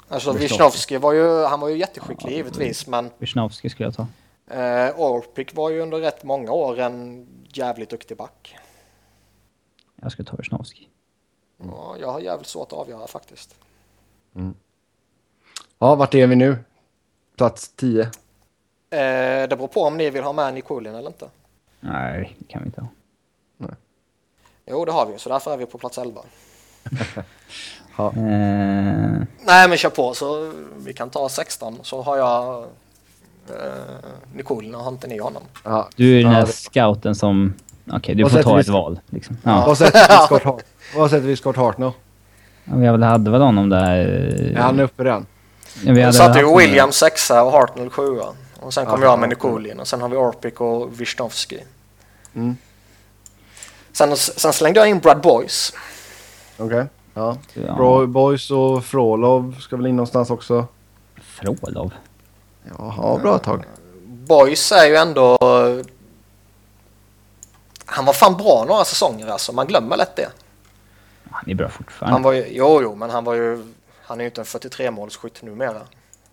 Alltså 0.08 0.32
Wisnowski. 0.32 0.98
Var 0.98 1.14
ju, 1.14 1.44
han 1.44 1.60
var 1.60 1.70
ju 1.70 1.78
jätteskicklig 1.78 2.32
givetvis, 2.34 2.88
men 2.88 3.10
Wisnowski 3.18 3.70
skulle 3.70 3.88
jag 3.88 3.96
ta. 3.96 4.08
eh, 4.56 5.00
Orpik 5.00 5.56
var 5.56 5.70
ju 5.70 5.80
under 5.82 5.98
rätt 6.00 6.24
många 6.24 6.52
år 6.52 6.80
en 6.80 7.28
jävligt 7.54 7.90
duktig 7.90 8.18
back. 8.18 8.58
Jag 9.96 10.12
skulle 10.12 10.28
ta 10.30 10.36
Wisnowski. 10.38 10.88
Ja, 11.64 11.96
jag 12.00 12.12
har 12.12 12.20
jävligt 12.20 12.48
svårt 12.48 12.68
att 12.68 12.80
avgöra 12.80 13.08
faktiskt. 13.08 13.56
Ja, 15.80 15.96
vart 15.96 16.14
är 16.14 16.28
vi 16.28 16.36
nu? 16.36 16.58
Plats 17.38 17.70
10. 17.76 18.02
Eh, 18.02 18.10
det 18.90 19.48
beror 19.58 19.68
på 19.68 19.82
om 19.82 19.98
ni 19.98 20.10
vill 20.10 20.24
ha 20.24 20.34
med 20.34 20.54
Nikulin 20.54 20.96
eller 20.96 21.08
inte. 21.10 21.30
Nej, 21.80 22.36
det 22.40 22.46
kan 22.48 22.62
vi 22.62 22.66
inte 22.66 22.82
ha. 22.82 22.88
Jo, 24.70 24.86
det 24.86 24.92
har 24.92 25.06
vi, 25.06 25.20
så 25.20 25.30
därför 25.30 25.54
är 25.54 25.58
vi 25.58 25.66
på 25.66 25.78
plats 25.78 25.98
11. 25.98 26.22
Eh, 28.00 28.14
Nej, 29.46 29.68
men 29.70 29.78
kör 29.78 29.90
på 29.90 30.14
så 30.14 30.54
vi 30.78 30.94
kan 30.94 31.10
ta 31.10 31.30
16 31.30 31.80
så 31.84 32.02
har 32.02 32.18
jag 32.18 32.64
eh, 33.50 33.56
Nikulin 34.34 34.76
och 34.76 34.82
har 34.84 34.92
inte 34.92 35.08
ni 35.08 35.18
honom. 35.20 35.44
Ja. 35.64 35.90
du 35.96 36.20
är 36.20 36.24
den 36.24 36.32
här 36.32 36.40
Ja, 36.42 36.46
scouten 36.48 37.16
som... 37.16 37.54
Okej, 37.92 38.16
du 38.16 38.24
Vad 38.24 38.32
får 38.32 38.44
ta 38.44 38.56
vi- 38.56 38.62
ett 38.62 38.68
val. 38.70 39.00
Liksom. 39.10 39.38
Ja. 39.44 39.66
Vad 40.96 41.10
sätter 41.10 41.28
vi 41.28 41.36
Scott 41.36 41.56
Hart? 41.56 41.78
Nu? 41.78 41.92
Ja, 42.66 42.76
Vi 42.76 42.88
hade 42.88 43.06
hade 43.06 43.32
väl 43.32 43.42
honom 43.42 43.70
där... 43.70 43.96
Är 44.56 44.62
han 44.62 44.80
uppe 44.80 45.04
redan? 45.04 45.26
Ja, 45.84 45.94
vi 45.94 46.14
satte 46.14 46.40
ju 46.40 46.58
William 46.58 46.92
sexa 46.92 47.44
och 47.44 47.52
Hartnell 47.52 47.90
sjua. 47.90 48.26
Och 48.60 48.74
sen 48.74 48.86
kom 48.86 49.02
Ja, 49.02 49.10
jag 49.10 49.20
med. 49.20 49.30
Nikulin 49.30 49.80
och 49.80 49.88
sen 49.88 50.02
har 50.02 50.10
vi 50.10 50.16
Orpik 50.16 50.62
och 50.62 51.02
Wisnowski. 51.02 51.60
Mm. 52.36 52.58
Sen, 53.92 54.18
sen 54.18 54.54
slängde 54.54 54.80
jag 54.80 54.90
in 54.90 55.00
Brad 55.00 55.22
Boys. 55.22 55.74
Okej. 56.58 56.86
Ja. 57.14 57.38
Ja, 57.54 57.76
Bro, 57.76 58.08
Boys 58.08 58.52
och 58.52 58.86
Frolov 58.86 59.56
ska 59.60 59.78
väl 59.78 59.88
in 59.88 59.96
någonstans 59.96 60.30
också. 60.30 60.68
Frolov. 61.22 61.94
Ja, 62.78 63.20
bra 63.22 63.38
tag. 63.38 63.64
Boys 64.06 64.72
är 64.72 64.86
ju 64.88 64.96
ändå... 64.96 65.38
Han 67.86 68.06
var 68.06 68.14
fan 68.14 68.38
bra 68.38 68.66
några 68.68 68.86
säsonger 68.86 69.28
alltså, 69.28 69.54
man 69.54 69.68
glömmer 69.68 69.98
lätt 69.98 70.16
det. 70.16 70.30
Han 71.32 71.50
är 71.50 71.56
bra 71.56 71.70
fortfarande. 71.70 72.14
Han 72.14 72.24
var 72.24 72.32
ju, 72.34 72.46
jo, 72.50 72.80
jo, 72.82 72.96
men 72.96 73.10
han 73.10 73.24
var 73.24 73.34
ju... 73.34 73.74
Han 74.04 74.20
är 74.20 74.24
ju 74.24 74.28
inte 74.30 74.42
en 74.42 74.46
43-målsskytt 74.46 75.46
numera. 75.46 75.82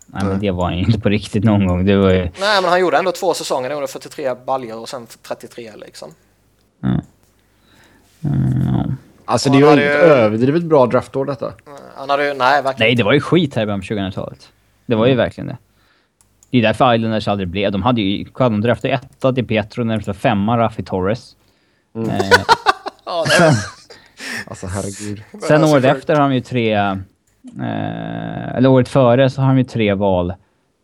Nej, 0.05 0.25
men 0.25 0.39
det 0.39 0.51
var 0.51 0.63
han 0.63 0.77
ju 0.77 0.83
inte 0.83 0.99
på 0.99 1.09
riktigt 1.09 1.43
någon 1.43 1.67
gång. 1.67 1.85
Det 1.85 1.97
var 1.97 2.09
ju... 2.09 2.23
Nej, 2.39 2.61
men 2.61 2.65
han 2.65 2.79
gjorde 2.79 2.97
ändå 2.97 3.11
två 3.11 3.33
säsonger. 3.33 3.69
Han 3.69 3.77
gjorde 3.77 3.87
43 3.87 4.35
baljor 4.45 4.79
och 4.79 4.89
sen 4.89 5.07
33 5.21 5.71
liksom. 5.75 6.11
Mm. 6.83 7.01
Mm, 8.23 8.61
ja. 8.64 8.64
Alltså 9.25 9.49
det 9.49 9.57
är 9.57 9.77
ju 9.77 9.83
ett 9.83 9.95
överdrivet 9.95 10.63
bra 10.63 10.85
draftår 10.85 11.25
detta. 11.25 11.53
Han 11.95 12.09
hade 12.09 12.27
ju... 12.27 12.33
Nej, 12.33 12.61
verkligen 12.61 12.89
Nej, 12.89 12.95
det 12.95 13.03
var 13.03 13.13
ju 13.13 13.19
skit 13.19 13.55
här 13.55 13.63
i 13.63 13.65
början 13.65 13.79
på 13.81 13.85
2000-talet. 13.85 14.49
Det 14.85 14.95
var 14.95 15.05
ju 15.07 15.15
verkligen 15.15 15.47
det. 15.47 15.57
Det 16.51 16.57
är 16.57 16.61
därför 16.61 16.95
Islanders 16.95 17.27
aldrig 17.27 17.47
blev... 17.47 17.71
De 17.71 17.83
hade 17.83 18.01
ju... 18.01 18.25
De 18.37 18.61
draftade 18.61 18.93
etta 18.93 19.33
till 19.33 19.47
Petro, 19.47 19.83
de 19.83 19.89
draftade 19.93 20.17
femma 20.17 20.57
Raffi 20.57 20.83
Torres. 20.83 21.35
Eh, 21.95 22.01
Ja, 23.05 23.25
det 23.27 23.43
är, 23.45 23.53
Alltså 24.47 24.67
herregud. 24.67 25.23
sen 25.47 25.63
året 25.63 25.83
sjukt. 25.83 25.97
efter 25.97 26.15
har 26.15 26.21
de 26.21 26.33
ju 26.35 26.41
tre... 26.41 26.73
Eh, 26.73 28.55
eller 28.55 28.69
året 28.69 28.89
före 28.89 29.29
så 29.29 29.41
har 29.41 29.47
de 29.47 29.57
ju 29.57 29.63
tre 29.63 29.93
val 29.93 30.33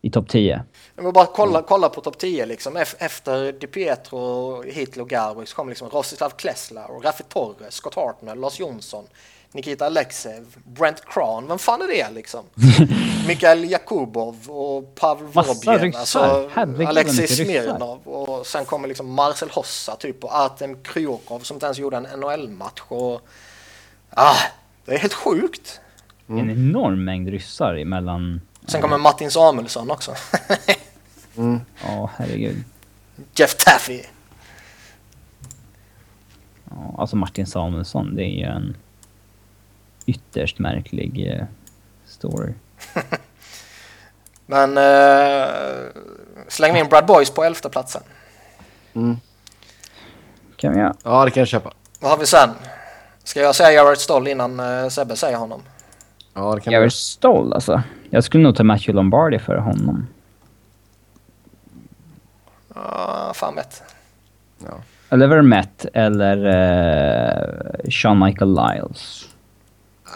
i 0.01 0.09
topp 0.09 0.29
10. 0.29 0.63
Men 0.95 1.13
bara 1.13 1.25
kolla, 1.25 1.61
kolla 1.61 1.89
på 1.89 2.01
topp 2.01 2.17
10 2.17 2.45
liksom. 2.45 2.77
Ef- 2.77 2.95
Efter 2.99 3.51
Di 3.51 3.67
Pietro, 3.67 4.61
Hitler 4.63 5.03
och 5.03 5.09
Garbo 5.09 5.45
så 5.45 5.55
kom 5.55 5.69
liksom 5.69 5.89
Rostislav 5.89 6.29
Kleslar, 6.29 6.91
och 6.91 7.03
Raffi 7.03 7.23
Torres, 7.29 7.73
Scott 7.73 7.95
Hartnell, 7.95 8.39
Lars 8.39 8.59
Jonsson, 8.59 9.05
Nikita 9.51 9.85
Alexev, 9.85 10.45
Brent 10.63 11.05
Kran. 11.05 11.47
Vem 11.47 11.59
fan 11.59 11.81
är 11.81 11.87
det 11.87 12.09
liksom? 12.11 12.45
Mikael 13.27 13.71
Jakubov 13.71 14.49
och 14.49 14.95
Pavel 14.95 15.27
ryssar. 15.85 15.99
Alltså, 15.99 16.49
Alexej. 16.87 17.27
Smirnov. 17.45 18.07
Och 18.07 18.47
sen 18.47 18.65
kommer 18.65 18.87
liksom 18.87 19.13
Marcel 19.13 19.49
Hossa 19.49 19.95
typ 19.95 20.23
och 20.23 20.35
Artem 20.35 20.83
Kryokov 20.83 21.39
som 21.39 21.55
inte 21.55 21.65
ens 21.65 21.77
gjorde 21.77 21.97
en 21.97 22.03
NHL-match. 22.19 22.81
Och, 22.87 23.21
ah, 24.09 24.35
det 24.85 24.93
är 24.93 24.99
helt 24.99 25.13
sjukt. 25.13 25.79
En 26.27 26.49
enorm 26.49 27.03
mängd 27.05 27.29
ryssar 27.29 27.73
emellan... 27.75 28.41
Sen 28.71 28.81
kommer 28.81 28.97
Martin 28.97 29.31
Samuelsson 29.31 29.91
också. 29.91 30.15
Ja, 31.83 32.09
herregud. 32.17 32.63
Jeff 33.35 33.55
Taffy. 33.55 34.03
Ja, 36.69 36.95
alltså 36.97 37.15
Martin 37.15 37.47
Samuelsson, 37.47 38.15
det 38.15 38.23
är 38.23 38.39
ju 38.39 38.43
en 38.45 38.77
ytterst 40.05 40.59
märklig 40.59 41.27
eh, 41.27 41.45
story. 42.07 42.53
Men 44.45 44.77
eh, 44.77 45.49
släng 46.47 46.77
in 46.77 46.87
Brad 46.87 47.05
Boys 47.05 47.29
på 47.29 47.43
elfte 47.43 47.69
platsen. 47.69 48.03
Kan 50.55 50.73
vi 50.73 50.79
göra. 50.79 50.95
Ja, 51.03 51.25
det 51.25 51.31
kan 51.31 51.41
jag 51.41 51.47
köpa. 51.47 51.73
Vad 51.99 52.11
har 52.11 52.17
vi 52.17 52.25
sen? 52.25 52.49
Ska 53.23 53.39
jag 53.41 53.55
säga 53.55 53.71
Jared 53.71 53.97
Stoll 53.97 54.27
innan 54.27 54.59
eh, 54.59 54.89
Sebbe 54.89 55.15
säger 55.15 55.37
honom? 55.37 55.61
Ja, 56.33 56.55
det 56.55 56.61
kan 56.61 56.73
jag. 56.73 56.93
Stoll 56.93 57.53
alltså. 57.53 57.81
Jag 58.13 58.23
skulle 58.23 58.43
nog 58.43 58.55
ta 58.55 58.63
Matthew 58.63 58.93
Lombardi 58.93 59.39
för 59.39 59.57
honom. 59.57 60.07
Uh, 62.75 63.33
fan 63.33 63.55
vet. 63.55 63.83
Ja. 64.65 64.81
Eller 65.09 65.27
Vermette 65.27 65.89
eller 65.93 66.37
uh, 66.37 67.89
Sean 67.89 68.19
Michael 68.19 68.55
Lyles. 68.55 69.27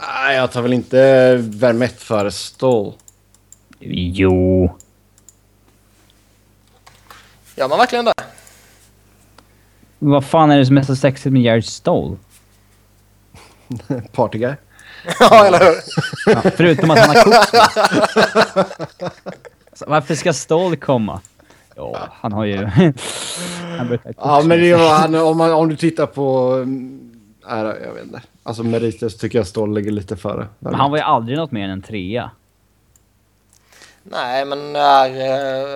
Nej, 0.01 0.35
jag 0.35 0.51
tar 0.51 0.61
väl 0.61 0.73
inte 0.73 1.35
Vermette 1.37 2.05
före 2.05 2.31
Stoll. 2.31 2.93
Jo. 3.79 4.75
Gör 7.55 7.69
man 7.69 7.77
verkligen 7.77 8.05
det? 8.05 8.13
Vad 9.99 10.25
fan 10.25 10.51
är 10.51 10.57
det 10.57 10.65
som 10.65 10.77
är 10.77 10.83
så 10.83 10.95
sexigt 10.95 11.33
med 11.33 11.41
Jared 11.41 11.65
Stoll? 11.65 12.17
Partyguy. 14.11 14.55
ja, 15.19 15.45
eller 15.45 15.59
hur? 15.59 15.75
Ja, 16.33 16.41
förutom 16.55 16.91
att 16.91 16.99
han 16.99 17.15
har 17.15 17.23
kokt 17.23 17.53
Varför 19.87 20.15
ska 20.15 20.33
Stoll 20.33 20.75
komma? 20.75 21.21
Ja, 21.75 22.07
han 22.11 22.33
har 22.33 22.45
ju... 22.45 22.65
han 22.65 23.99
Ja, 24.17 24.41
men 24.45 24.59
det 24.59 24.75
var, 24.75 24.93
han, 24.93 25.15
om, 25.15 25.37
man, 25.37 25.53
om 25.53 25.69
du 25.69 25.75
tittar 25.75 26.05
på... 26.05 26.53
mm, 26.53 27.11
Nej, 27.47 27.57
jag 27.83 27.93
vet 27.93 28.03
inte. 28.03 28.21
Alltså 28.43 28.63
meriter 28.63 29.09
så 29.09 29.17
tycker 29.17 29.39
jag 29.39 29.47
Stoll 29.47 29.73
ligger 29.73 29.91
lite 29.91 30.17
före. 30.17 30.47
Men 30.59 30.75
han 30.75 30.91
var 30.91 30.97
ju 30.97 31.03
aldrig 31.03 31.37
något 31.37 31.51
mer 31.51 31.63
än 31.63 31.69
en 31.69 31.81
trea. 31.81 32.31
Nej, 34.03 34.45
men 34.45 34.75
är 34.75 35.09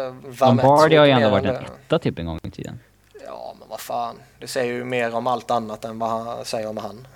uh, 0.08 0.14
Lombardi 0.40 0.96
har 0.96 1.06
ju 1.06 1.12
ändå 1.12 1.30
varit 1.30 1.46
en 1.46 1.56
etta 1.56 2.00
typ 2.00 2.20
en 2.20 2.26
gång 2.26 2.40
i 2.44 2.52
tiden. 2.52 2.80
Ja, 3.26 3.56
men 3.60 3.70
vad 3.70 3.80
fan. 3.80 4.16
Det 4.40 4.48
säger 4.48 4.74
ju 4.74 4.84
mer 4.84 5.16
om 5.16 5.28
allt 5.28 5.52
annat 5.52 5.86
än 5.86 6.00
vad 6.00 6.10
han 6.10 6.46
säger 6.46 6.70
om 6.70 6.78
han. 6.78 7.08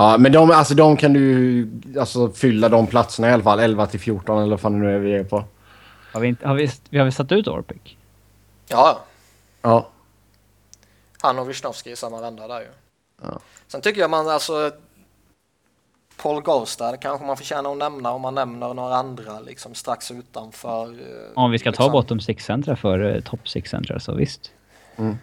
Ja, 0.00 0.16
men 0.18 0.32
de, 0.32 0.50
alltså, 0.50 0.74
de 0.74 0.96
kan 0.96 1.12
du 1.12 1.68
alltså, 1.98 2.30
fylla 2.30 2.68
de 2.68 2.86
platserna 2.86 3.28
i 3.28 3.32
alla 3.32 3.42
fall. 3.42 3.60
11 3.60 3.86
till 3.86 4.00
14 4.00 4.38
eller 4.38 4.50
vad 4.50 4.60
fan 4.60 4.72
det 4.72 4.78
nu 4.78 4.94
är 4.94 4.98
vi 4.98 5.14
är 5.14 5.24
på. 5.24 5.44
Har 6.12 6.20
vi, 6.20 6.28
inte, 6.28 6.48
har 6.48 6.54
vi, 6.54 6.70
vi 6.90 6.98
har 6.98 7.04
vi 7.04 7.12
satt 7.12 7.32
ut 7.32 7.48
Orpik? 7.48 7.98
Ja, 8.68 9.00
Ja. 9.62 9.88
han 11.22 11.38
och 11.38 11.48
Wisnowski 11.48 11.90
i 11.90 11.96
samma 11.96 12.20
vända 12.20 12.48
där 12.48 12.60
ju. 12.60 12.66
Ja. 13.22 13.40
Sen 13.68 13.80
tycker 13.80 14.00
jag 14.00 14.10
man 14.10 14.28
alltså... 14.28 14.70
Paul 16.22 16.42
Ghosta, 16.42 16.90
det 16.92 16.96
kanske 16.98 17.26
man 17.26 17.36
förtjänar 17.36 17.72
att 17.72 17.78
nämna 17.78 18.10
om 18.12 18.20
man 18.22 18.34
nämner 18.34 18.74
några 18.74 18.94
andra 18.94 19.40
liksom 19.40 19.74
strax 19.74 20.10
utanför. 20.10 20.84
eh, 20.86 21.32
Om 21.34 21.50
vi 21.50 21.58
ska 21.58 21.72
ta 21.72 21.82
liksom. 21.82 21.92
bottom 21.92 22.20
six 22.20 22.44
centra 22.44 22.76
för 22.76 22.98
uh, 23.00 23.20
top 23.20 23.48
six 23.48 23.70
centra 23.70 24.00
så 24.00 24.14
visst. 24.14 24.50
Nej, 24.96 25.14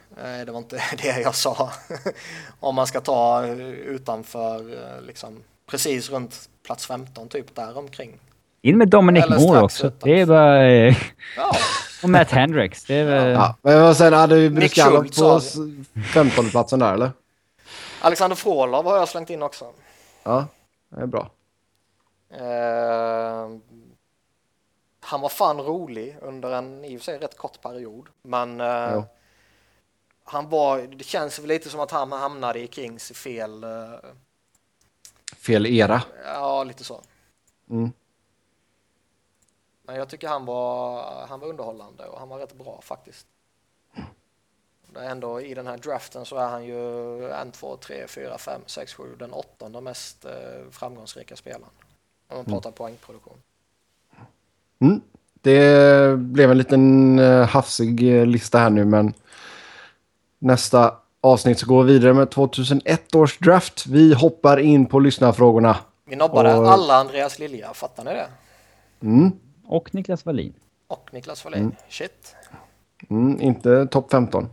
det 0.45 0.51
var 0.51 0.57
inte 0.57 0.75
det 1.01 1.21
jag 1.21 1.35
sa. 1.35 1.71
om 2.59 2.75
man 2.75 2.87
ska 2.87 3.01
ta 3.01 3.45
eh, 3.45 3.59
utanför, 3.69 4.59
eh, 4.73 5.01
liksom 5.01 5.43
precis 5.69 6.09
runt 6.09 6.49
plats 6.65 6.85
15 6.87 7.29
typ 7.29 7.55
där 7.55 7.77
omkring. 7.77 8.19
In 8.61 8.77
med 8.77 8.87
Dominic 8.89 9.23
Eller 9.23 9.39
Moore 9.39 9.61
också. 9.61 9.87
utanför. 9.87 10.07
Det 10.09 10.21
är 10.21 10.25
bara... 10.25 10.71
eh, 10.71 10.97
Ja, 11.37 11.55
och 12.03 12.09
Matt 12.09 12.31
Hendricks. 12.31 12.85
Det 12.85 12.95
är 12.95 13.05
väl... 13.05 13.31
Ja, 13.31 13.55
men 13.61 13.95
sen 13.95 14.13
hade 14.13 14.35
vi 14.49 14.69
Schultz 14.69 15.19
på 15.19 15.25
har 15.25 15.37
s- 15.37 15.55
15 16.13 16.49
platsen 16.49 16.79
där 16.79 16.93
eller? 16.93 17.11
Alexander 18.01 18.35
Frolov 18.35 18.85
har 18.85 18.97
jag 18.97 19.07
slängt 19.09 19.29
in 19.29 19.43
också. 19.43 19.65
Ja, 20.23 20.47
det 20.89 21.01
är 21.01 21.05
bra. 21.05 21.29
Eh, 22.33 23.49
han 24.99 25.21
var 25.21 25.29
fan 25.29 25.57
rolig 25.61 26.17
under 26.21 26.51
en 26.51 26.85
i 26.85 26.95
och 26.97 26.99
för 27.01 27.05
sig 27.05 27.17
rätt 27.17 27.37
kort 27.37 27.61
period. 27.61 28.07
Men 28.21 28.59
Ja. 28.59 29.05
Han 30.29 30.49
var, 30.49 30.81
det 30.81 31.03
känns 31.03 31.39
väl 31.39 31.47
lite 31.47 31.69
som 31.69 31.79
att 31.79 31.91
han 31.91 32.11
hamnade 32.11 32.59
i 32.59 32.67
Kings 32.67 33.11
i 33.11 33.13
fel, 33.13 33.63
eh, 33.63 33.69
Fel 35.37 35.65
era. 35.65 36.03
ja 36.25 36.63
lite 36.63 36.83
så. 36.83 37.01
Mm. 37.69 37.91
Men 39.83 39.95
jag 39.95 40.09
tycker 40.09 40.27
han 40.27 40.45
var, 40.45 41.27
han 41.27 41.39
var 41.39 41.47
underhållande 41.47 42.05
och 42.05 42.19
han 42.19 42.29
var 42.29 42.39
rätt 42.39 42.57
bra 42.57 42.79
faktiskt. 42.81 43.27
Det 44.93 44.99
är 44.99 45.09
ändå 45.09 45.41
i 45.41 45.53
den 45.53 45.67
här 45.67 45.77
draften 45.77 46.25
så 46.25 46.35
är 46.37 46.47
han 46.47 46.65
ju 46.65 47.31
en, 47.31 47.51
två, 47.51 47.77
tre, 47.77 48.07
fyra, 48.07 48.37
fem, 48.37 48.61
sex, 48.65 48.93
sju, 48.93 49.15
den 49.19 49.33
åttonde 49.33 49.81
mest 49.81 50.25
eh, 50.25 50.31
framgångsrika 50.71 51.35
spelaren. 51.35 51.73
Om 52.27 52.37
man 52.37 52.45
pratar 52.45 52.71
poängproduktion. 52.71 53.37
Mm. 54.79 55.01
Det 55.41 56.19
blev 56.19 56.51
en 56.51 56.57
liten 56.57 57.19
uh, 57.19 57.45
hafsig 57.45 58.19
eh, 58.19 58.25
lista 58.25 58.59
här 58.59 58.69
nu 58.69 58.85
men 58.85 59.13
nästa 60.39 60.95
avsnitt 61.21 61.59
så 61.59 61.65
går 61.65 61.83
vi 61.83 61.93
vidare 61.93 62.13
med 62.13 62.31
2001 62.31 63.15
års 63.15 63.37
draft. 63.37 63.85
Vi 63.87 64.13
hoppar 64.13 64.57
in 64.57 64.85
på 64.85 64.99
lyssnarfrågorna. 64.99 65.77
Vi 66.05 66.15
nobbade 66.15 66.53
Och- 66.55 66.67
alla 66.71 66.95
Andreas 66.95 67.39
Lilja, 67.39 67.73
fattar 67.73 68.03
ni 68.03 68.11
det? 68.13 68.27
Mm. 69.01 69.31
Och 69.65 69.95
Niklas 69.95 70.25
Wallin. 70.25 70.53
Och 70.87 71.09
Niklas 71.13 71.45
Wallin. 71.45 71.75
Shit. 71.89 72.35
Mm, 73.09 73.41
inte 73.41 73.85
topp 73.85 74.11
15. 74.11 74.49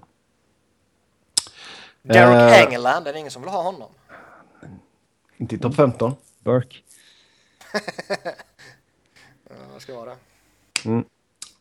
Derek 2.02 2.52
Eh. 2.52 2.62
Engeland, 2.66 3.06
är 3.08 3.12
det 3.12 3.18
ingen 3.18 3.30
som 3.30 3.42
vill 3.42 3.50
ha 3.50 3.62
honom? 3.62 3.90
Inte 5.36 5.54
i 5.54 5.58
topp 5.58 5.74
15. 5.74 6.14
Burke. 6.40 6.76
Ja, 9.48 9.54
vad 9.72 9.82
ska 9.82 9.94
vara 9.94 10.10
det? 10.10 10.16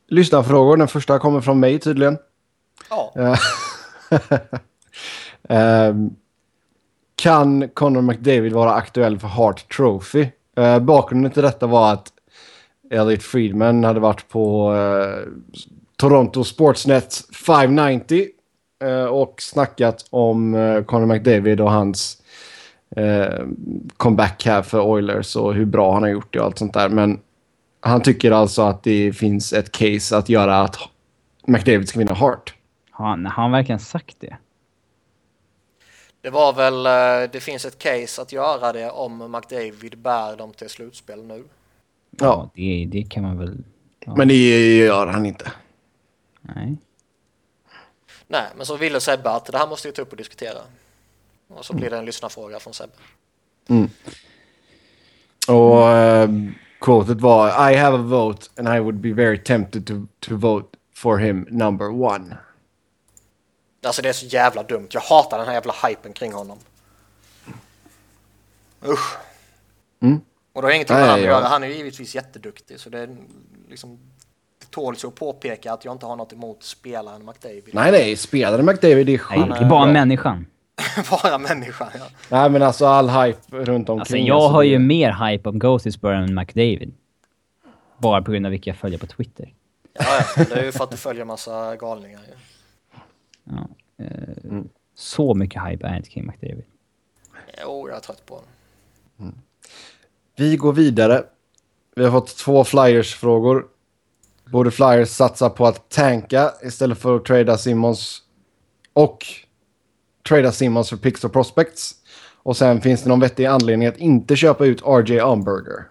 Lyssnarfrågor. 0.07 0.77
Den 0.77 0.87
första 0.87 1.19
kommer 1.19 1.41
från 1.41 1.59
mig 1.59 1.79
tydligen. 1.79 2.17
Ja, 2.89 3.13
um, 5.49 6.15
kan 7.15 7.69
Connor 7.69 8.01
McDavid 8.01 8.53
vara 8.53 8.73
aktuell 8.73 9.19
för 9.19 9.27
Hart 9.27 9.75
Trophy? 9.77 10.27
Uh, 10.59 10.79
bakgrunden 10.79 11.31
till 11.31 11.43
detta 11.43 11.67
var 11.67 11.93
att 11.93 12.13
Elliot 12.91 13.23
Friedman 13.23 13.83
hade 13.83 13.99
varit 13.99 14.29
på 14.29 14.73
uh, 14.73 15.27
Toronto 15.97 16.43
Sportsnet 16.43 17.23
590 17.47 18.25
uh, 18.83 18.89
eh, 18.89 19.05
och 19.05 19.41
snackat 19.41 20.05
om 20.09 20.53
uh, 20.53 20.83
Connor 20.83 21.05
McDavid 21.05 21.61
och 21.61 21.71
hans 21.71 22.17
comeback 23.97 24.45
här 24.45 24.61
för 24.61 24.81
Oilers 24.81 25.35
och 25.35 25.53
hur 25.53 25.65
bra 25.65 25.93
han 25.93 26.03
har 26.03 26.09
gjort 26.09 26.33
det 26.33 26.39
och 26.39 26.45
allt 26.45 26.57
sånt 26.57 26.73
där. 26.73 26.89
Men 26.89 27.19
han 27.79 28.01
tycker 28.01 28.31
alltså 28.31 28.61
att 28.61 28.83
det 28.83 29.13
finns 29.13 29.53
ett 29.53 29.71
case 29.71 30.17
att 30.17 30.29
göra 30.29 30.61
att 30.61 30.77
McDavid 31.47 31.89
ska 31.89 31.99
vinna 31.99 32.13
Hart. 32.13 32.53
Har 32.95 33.07
han, 33.07 33.25
har 33.25 33.43
han 33.43 33.51
verkligen 33.51 33.79
sagt 33.79 34.19
det? 34.19 34.37
det 36.23 36.29
var 36.29 36.53
väl, 36.53 36.85
eh, 36.85 37.31
det 37.31 37.39
finns 37.39 37.65
ett 37.65 37.79
case 37.79 38.21
att 38.21 38.31
göra 38.31 38.71
det 38.73 38.89
om 38.89 39.31
McDavid 39.31 39.97
bär 39.97 40.37
dem 40.37 40.53
till 40.53 40.69
slutspel 40.69 41.23
nu. 41.23 41.43
Ja. 42.19 42.49
det, 42.55 42.87
det 42.91 43.03
kan 43.03 43.23
man 43.23 43.37
väl... 43.37 43.63
Ja. 43.99 44.15
Men 44.15 44.27
det 44.27 44.75
gör 44.77 45.07
han 45.07 45.25
inte. 45.25 45.51
Nej. 46.41 46.77
Nej, 48.27 48.45
men 48.55 48.65
så 48.65 48.77
ville 48.77 48.99
Sebbe 48.99 49.29
att 49.29 49.45
det 49.45 49.57
här 49.57 49.67
måste 49.67 49.87
vi 49.87 49.93
ta 49.93 50.01
upp 50.01 50.11
och 50.11 50.17
diskutera. 50.17 50.59
Och 51.47 51.65
så 51.65 51.73
blir 51.73 51.89
det 51.89 51.97
en 51.97 52.05
lyssnarfråga 52.05 52.59
från 52.59 52.73
Sebbe. 52.73 52.93
Och 55.47 55.79
uh, 55.79 56.51
quotet 56.81 57.21
var 57.21 57.71
I 57.71 57.75
have 57.75 57.97
a 57.97 58.01
vote 58.01 58.47
and 58.57 58.67
I 58.67 58.79
would 58.79 58.99
be 58.99 59.13
very 59.13 59.37
tempted 59.37 59.87
to, 59.87 59.93
to 60.19 60.35
vote 60.35 60.77
for 60.95 61.17
him 61.17 61.47
number 61.49 61.89
one. 61.89 62.37
Alltså 63.85 64.01
det 64.01 64.09
är 64.09 64.13
så 64.13 64.25
jävla 64.25 64.63
dumt. 64.63 64.87
Jag 64.91 65.01
hatar 65.01 65.37
den 65.37 65.47
här 65.47 65.53
jävla 65.53 65.73
hypen 65.87 66.13
kring 66.13 66.33
honom. 66.33 66.57
Usch. 68.85 69.17
Mm. 70.01 70.21
Och 70.53 70.61
det 70.61 70.67
har 70.67 70.73
ingenting 70.73 70.95
med 70.95 71.05
Nej, 71.07 71.27
han 71.27 71.35
att 71.35 71.43
ja. 71.43 71.49
Han 71.49 71.63
är 71.63 71.67
ju 71.67 71.73
givetvis 71.73 72.15
jätteduktig 72.15 72.79
så 72.79 72.89
det 72.89 72.99
är 72.99 73.09
liksom 73.69 73.99
det 74.59 74.71
tåls 74.71 75.05
att 75.05 75.15
påpeka 75.15 75.73
att 75.73 75.85
jag 75.85 75.91
inte 75.95 76.05
har 76.05 76.15
något 76.15 76.33
emot 76.33 76.63
spelaren 76.63 77.25
McDavid. 77.25 77.69
Nej, 77.71 77.91
nej, 77.91 78.15
spelare 78.15 78.63
McDavid 78.63 79.09
är 79.09 79.11
Nej, 79.11 79.17
sjukt 79.17 79.59
det 79.59 79.65
är 79.65 79.69
bara 79.69 79.85
människan. 79.85 80.45
Bara 81.09 81.37
människan, 81.37 81.87
ja. 81.93 82.05
Nej, 82.29 82.49
men 82.49 82.61
alltså 82.61 82.85
all 82.85 83.09
hype 83.09 83.39
runt 83.49 83.89
omkring. 83.89 83.99
Alltså 83.99 84.17
jag 84.17 84.49
har 84.49 84.63
ju 84.63 84.79
mer 84.79 85.11
hype 85.11 85.49
om 85.49 85.59
Ghostisburg 85.59 86.17
än 86.17 86.35
McDavid. 86.35 86.93
Bara 87.97 88.21
på 88.21 88.31
grund 88.31 88.45
av 88.45 88.51
vilka 88.51 88.69
jag 88.69 88.77
följer 88.77 88.99
på 88.99 89.07
Twitter. 89.07 89.53
Ja, 89.93 90.03
ja. 90.37 90.43
Det 90.43 90.55
är 90.55 90.63
ju 90.63 90.71
för 90.71 90.83
att 90.83 90.91
du 90.91 90.97
följer 90.97 91.25
massa 91.25 91.75
galningar 91.75 92.19
ju. 92.27 92.33
Ja. 92.33 92.52
Eh, 93.97 94.61
Så 94.95 95.33
mycket 95.33 95.61
hype 95.67 95.87
är 95.87 95.97
inte 95.97 96.09
kring 96.09 96.25
McDavid. 96.27 96.65
Jo, 97.61 97.89
jag 97.89 97.97
är 97.97 98.01
trött 98.01 98.25
på 98.25 98.33
honom. 98.35 99.41
Vi 100.35 100.55
går 100.57 100.73
vidare. 100.73 101.23
Vi 101.95 102.03
har 102.03 102.11
fått 102.11 102.37
två 102.37 102.63
Flyers-frågor. 102.63 103.65
Borde 104.45 104.71
Flyers 104.71 105.09
satsa 105.09 105.49
på 105.49 105.65
att 105.65 105.89
tanka 105.89 106.51
istället 106.63 106.97
för 106.97 107.15
att 107.15 107.25
trada 107.25 107.57
Simmons 107.57 108.21
och 108.93 109.25
trada 110.27 110.51
Simmons 110.51 110.89
för 110.89 110.97
picks 110.97 111.23
och 111.23 111.33
prospects? 111.33 111.95
Och 112.43 112.57
sen 112.57 112.81
finns 112.81 113.03
det 113.03 113.09
någon 113.09 113.19
vettig 113.19 113.45
anledning 113.45 113.87
att 113.87 113.97
inte 113.97 114.35
köpa 114.35 114.65
ut 114.65 114.81
RJ 114.81 115.19
Umberger. 115.19 115.87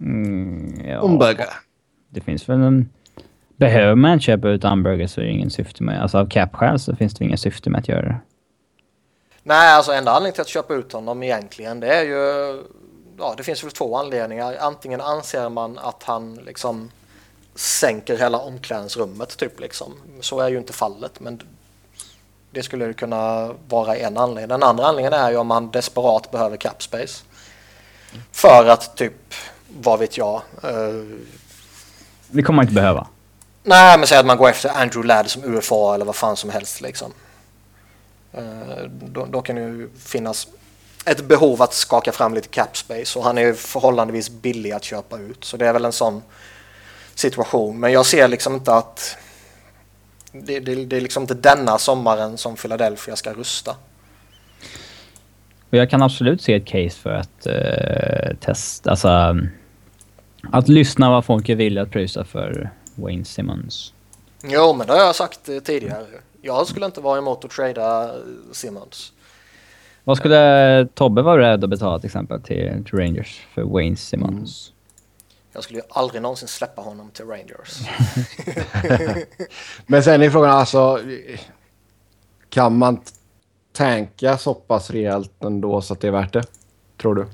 Mm, 0.00 0.80
ja. 0.88 1.00
Umberger. 1.04 1.48
Det 2.08 2.20
finns 2.20 2.48
väl 2.48 2.60
en... 2.60 2.88
Behöver 3.62 3.94
man 3.94 4.20
köpa 4.20 4.48
ut 4.48 4.64
hamburgare 4.64 5.08
så 5.08 5.20
är 5.20 5.24
det 5.24 5.30
ingen 5.30 5.50
syfte 5.50 5.82
med... 5.82 6.02
Alltså 6.02 6.18
av 6.18 6.26
cap-skäl 6.26 6.78
så 6.78 6.96
finns 6.96 7.14
det 7.14 7.24
ingen 7.24 7.38
syfte 7.38 7.70
med 7.70 7.78
att 7.78 7.88
göra 7.88 8.02
det. 8.02 8.16
Nej, 9.42 9.74
alltså 9.74 9.92
enda 9.92 10.10
anledningen 10.10 10.32
till 10.32 10.40
att 10.40 10.48
köpa 10.48 10.74
ut 10.74 10.92
honom 10.92 11.22
egentligen 11.22 11.80
det 11.80 11.94
är 11.94 12.02
ju... 12.02 12.62
Ja, 13.18 13.34
det 13.36 13.42
finns 13.42 13.64
väl 13.64 13.70
två 13.70 13.96
anledningar. 13.96 14.56
Antingen 14.60 15.00
anser 15.00 15.48
man 15.48 15.78
att 15.78 16.02
han 16.02 16.34
liksom 16.34 16.90
sänker 17.54 18.18
hela 18.18 18.38
omklädningsrummet 18.38 19.36
typ 19.38 19.60
liksom. 19.60 19.92
Så 20.20 20.40
är 20.40 20.48
ju 20.48 20.58
inte 20.58 20.72
fallet, 20.72 21.20
men 21.20 21.42
det 22.50 22.62
skulle 22.62 22.84
ju 22.84 22.92
kunna 22.92 23.52
vara 23.68 23.96
en 23.96 24.18
anledning. 24.18 24.48
Den 24.48 24.62
andra 24.62 24.86
anledningen 24.86 25.20
är 25.20 25.30
ju 25.30 25.36
om 25.36 25.46
man 25.46 25.70
desperat 25.70 26.30
behöver 26.30 26.56
cap 26.56 26.82
space. 26.82 27.24
För 28.32 28.66
att 28.66 28.96
typ, 28.96 29.34
vad 29.80 29.98
vet 29.98 30.18
jag, 30.18 30.42
eh, 30.62 30.70
Det 32.30 32.42
kommer 32.42 32.56
man 32.56 32.64
inte 32.64 32.74
behöva. 32.74 33.06
Nej, 33.64 33.98
men 33.98 34.06
säg 34.06 34.18
att 34.18 34.26
man 34.26 34.36
går 34.36 34.48
efter 34.48 34.68
Andrew 34.68 35.06
Ladd 35.06 35.30
som 35.30 35.44
UFA 35.44 35.94
eller 35.94 36.04
vad 36.04 36.16
fan 36.16 36.36
som 36.36 36.50
helst 36.50 36.80
liksom. 36.80 37.12
Eh, 38.32 38.84
då, 38.90 39.26
då 39.26 39.42
kan 39.42 39.56
det 39.56 39.62
ju 39.62 39.90
finnas 39.98 40.48
ett 41.04 41.24
behov 41.24 41.62
att 41.62 41.74
skaka 41.74 42.12
fram 42.12 42.34
lite 42.34 42.48
cap 42.48 42.76
space 42.76 43.18
och 43.18 43.24
han 43.24 43.38
är 43.38 43.42
ju 43.42 43.54
förhållandevis 43.54 44.30
billig 44.30 44.72
att 44.72 44.84
köpa 44.84 45.18
ut. 45.18 45.44
Så 45.44 45.56
det 45.56 45.66
är 45.66 45.72
väl 45.72 45.84
en 45.84 45.92
sån 45.92 46.22
situation. 47.14 47.80
Men 47.80 47.92
jag 47.92 48.06
ser 48.06 48.28
liksom 48.28 48.54
inte 48.54 48.74
att 48.74 49.16
det, 50.32 50.60
det, 50.60 50.84
det 50.84 50.96
är 50.96 51.00
liksom 51.00 51.22
inte 51.22 51.34
denna 51.34 51.78
sommaren 51.78 52.38
som 52.38 52.56
Philadelphia 52.56 53.16
ska 53.16 53.32
rusta. 53.32 53.76
Och 55.70 55.78
jag 55.78 55.90
kan 55.90 56.02
absolut 56.02 56.42
se 56.42 56.54
ett 56.54 56.66
case 56.66 56.90
för 56.90 57.10
att 57.10 57.46
eh, 57.46 58.36
testa, 58.40 58.90
alltså 58.90 59.36
att 60.52 60.68
lyssna 60.68 61.10
vad 61.10 61.24
folk 61.24 61.48
är 61.48 61.54
villiga 61.54 61.82
att 61.82 61.90
pröjsa 61.90 62.24
för 62.24 62.70
Wayne 62.94 63.24
Simmons. 63.24 63.92
Jo, 64.44 64.72
men 64.74 64.86
det 64.86 64.92
har 64.92 65.00
jag 65.00 65.14
sagt 65.16 65.48
eh, 65.48 65.58
tidigare. 65.58 66.06
Jag 66.42 66.66
skulle 66.66 66.86
inte 66.86 67.00
vara 67.00 67.18
emot 67.18 67.44
att 67.44 67.50
trada 67.50 68.04
eh, 68.04 68.20
Simmons. 68.52 69.12
Vad 70.04 70.16
skulle 70.16 70.88
Tobbe 70.94 71.22
vara 71.22 71.36
beredd 71.36 71.64
att 71.64 71.70
betala 71.70 71.98
till 71.98 72.06
exempel 72.06 72.42
till, 72.42 72.84
till 72.84 72.98
Rangers 72.98 73.46
för 73.54 73.62
Wayne 73.62 73.96
Simmons? 73.96 74.72
Jag 75.52 75.64
skulle 75.64 75.78
ju 75.78 75.84
aldrig 75.90 76.22
någonsin 76.22 76.48
släppa 76.48 76.82
honom 76.82 77.10
till 77.10 77.24
Rangers. 77.24 77.78
Men 79.86 80.02
sen 80.02 80.22
är 80.22 80.30
frågan 80.30 80.50
alltså... 80.50 81.00
Kan 82.50 82.78
man 82.78 82.96
t- 82.96 83.02
tanka 83.72 84.38
så 84.38 84.54
pass 84.54 84.90
rejält 84.90 85.44
ändå 85.44 85.80
så 85.82 85.92
att 85.92 86.00
det 86.00 86.06
är 86.08 86.12
värt 86.12 86.32
det? 86.32 86.42
tror 86.96 87.14
du? 87.14 87.26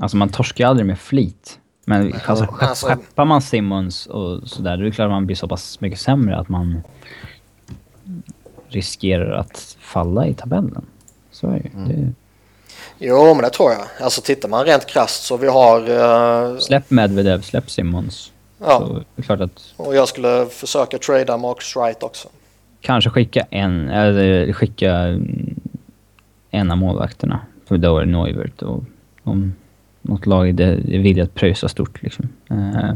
Alltså 0.00 0.16
man 0.16 0.28
torskar 0.28 0.66
aldrig 0.66 0.86
med 0.86 0.98
flit. 0.98 1.58
Men 1.84 2.14
alltså, 2.26 2.46
alltså- 2.60 2.86
skeppar 2.86 3.24
man 3.24 3.42
Simmons 3.42 4.06
och 4.06 4.48
sådär, 4.48 4.76
då 4.76 4.82
är 4.82 4.84
det 4.84 4.90
klart 4.90 5.06
att 5.06 5.10
man 5.12 5.26
blir 5.26 5.36
så 5.36 5.48
pass 5.48 5.80
mycket 5.80 6.00
sämre 6.00 6.36
att 6.36 6.48
man 6.48 6.82
riskerar 8.68 9.30
att 9.32 9.76
falla 9.80 10.26
i 10.26 10.34
tabellen. 10.34 10.86
Så 11.30 11.46
är 11.46 11.50
det 11.52 11.92
ju. 11.92 11.94
Det, 11.94 12.12
Jo, 12.98 13.34
men 13.34 13.42
det 13.44 13.50
tror 13.50 13.72
jag. 13.72 13.82
Alltså 14.00 14.20
tittar 14.20 14.48
man 14.48 14.64
rent 14.64 14.86
krasst 14.86 15.24
så 15.24 15.36
vi 15.36 15.48
har... 15.48 15.90
eh, 16.52 16.58
släpp 16.58 16.90
Medvedev, 16.90 17.40
släpp 17.42 17.70
Simmons. 17.70 18.32
ja, 18.58 18.78
Så 18.78 18.94
det 18.94 19.04
är 19.16 19.22
klart 19.22 19.40
att 19.40 19.74
och 19.76 19.96
jag 19.96 20.08
skulle 20.08 20.46
försöka 20.46 20.98
trada 20.98 21.36
Marcus 21.36 21.76
Wright 21.76 22.02
också. 22.02 22.28
kanske 22.80 23.10
skicka 23.10 23.46
en, 23.50 23.88
eller 23.90 24.52
skicka 24.52 24.92
mm, 24.96 25.60
en 26.50 26.70
av 26.70 26.76
målvakterna. 26.78 27.40
För 27.68 27.76
då 27.78 27.98
är 27.98 28.04
det 28.04 28.12
Neuvert 28.12 28.62
och 28.62 28.82
om 29.22 29.54
något 30.04 30.26
lag 30.26 30.48
är 30.48 30.60
är 30.60 30.98
villigt 30.98 31.24
att 31.24 31.34
pröjsa 31.34 31.68
stort 31.68 32.02
liksom. 32.02 32.28
Eh, 32.50 32.94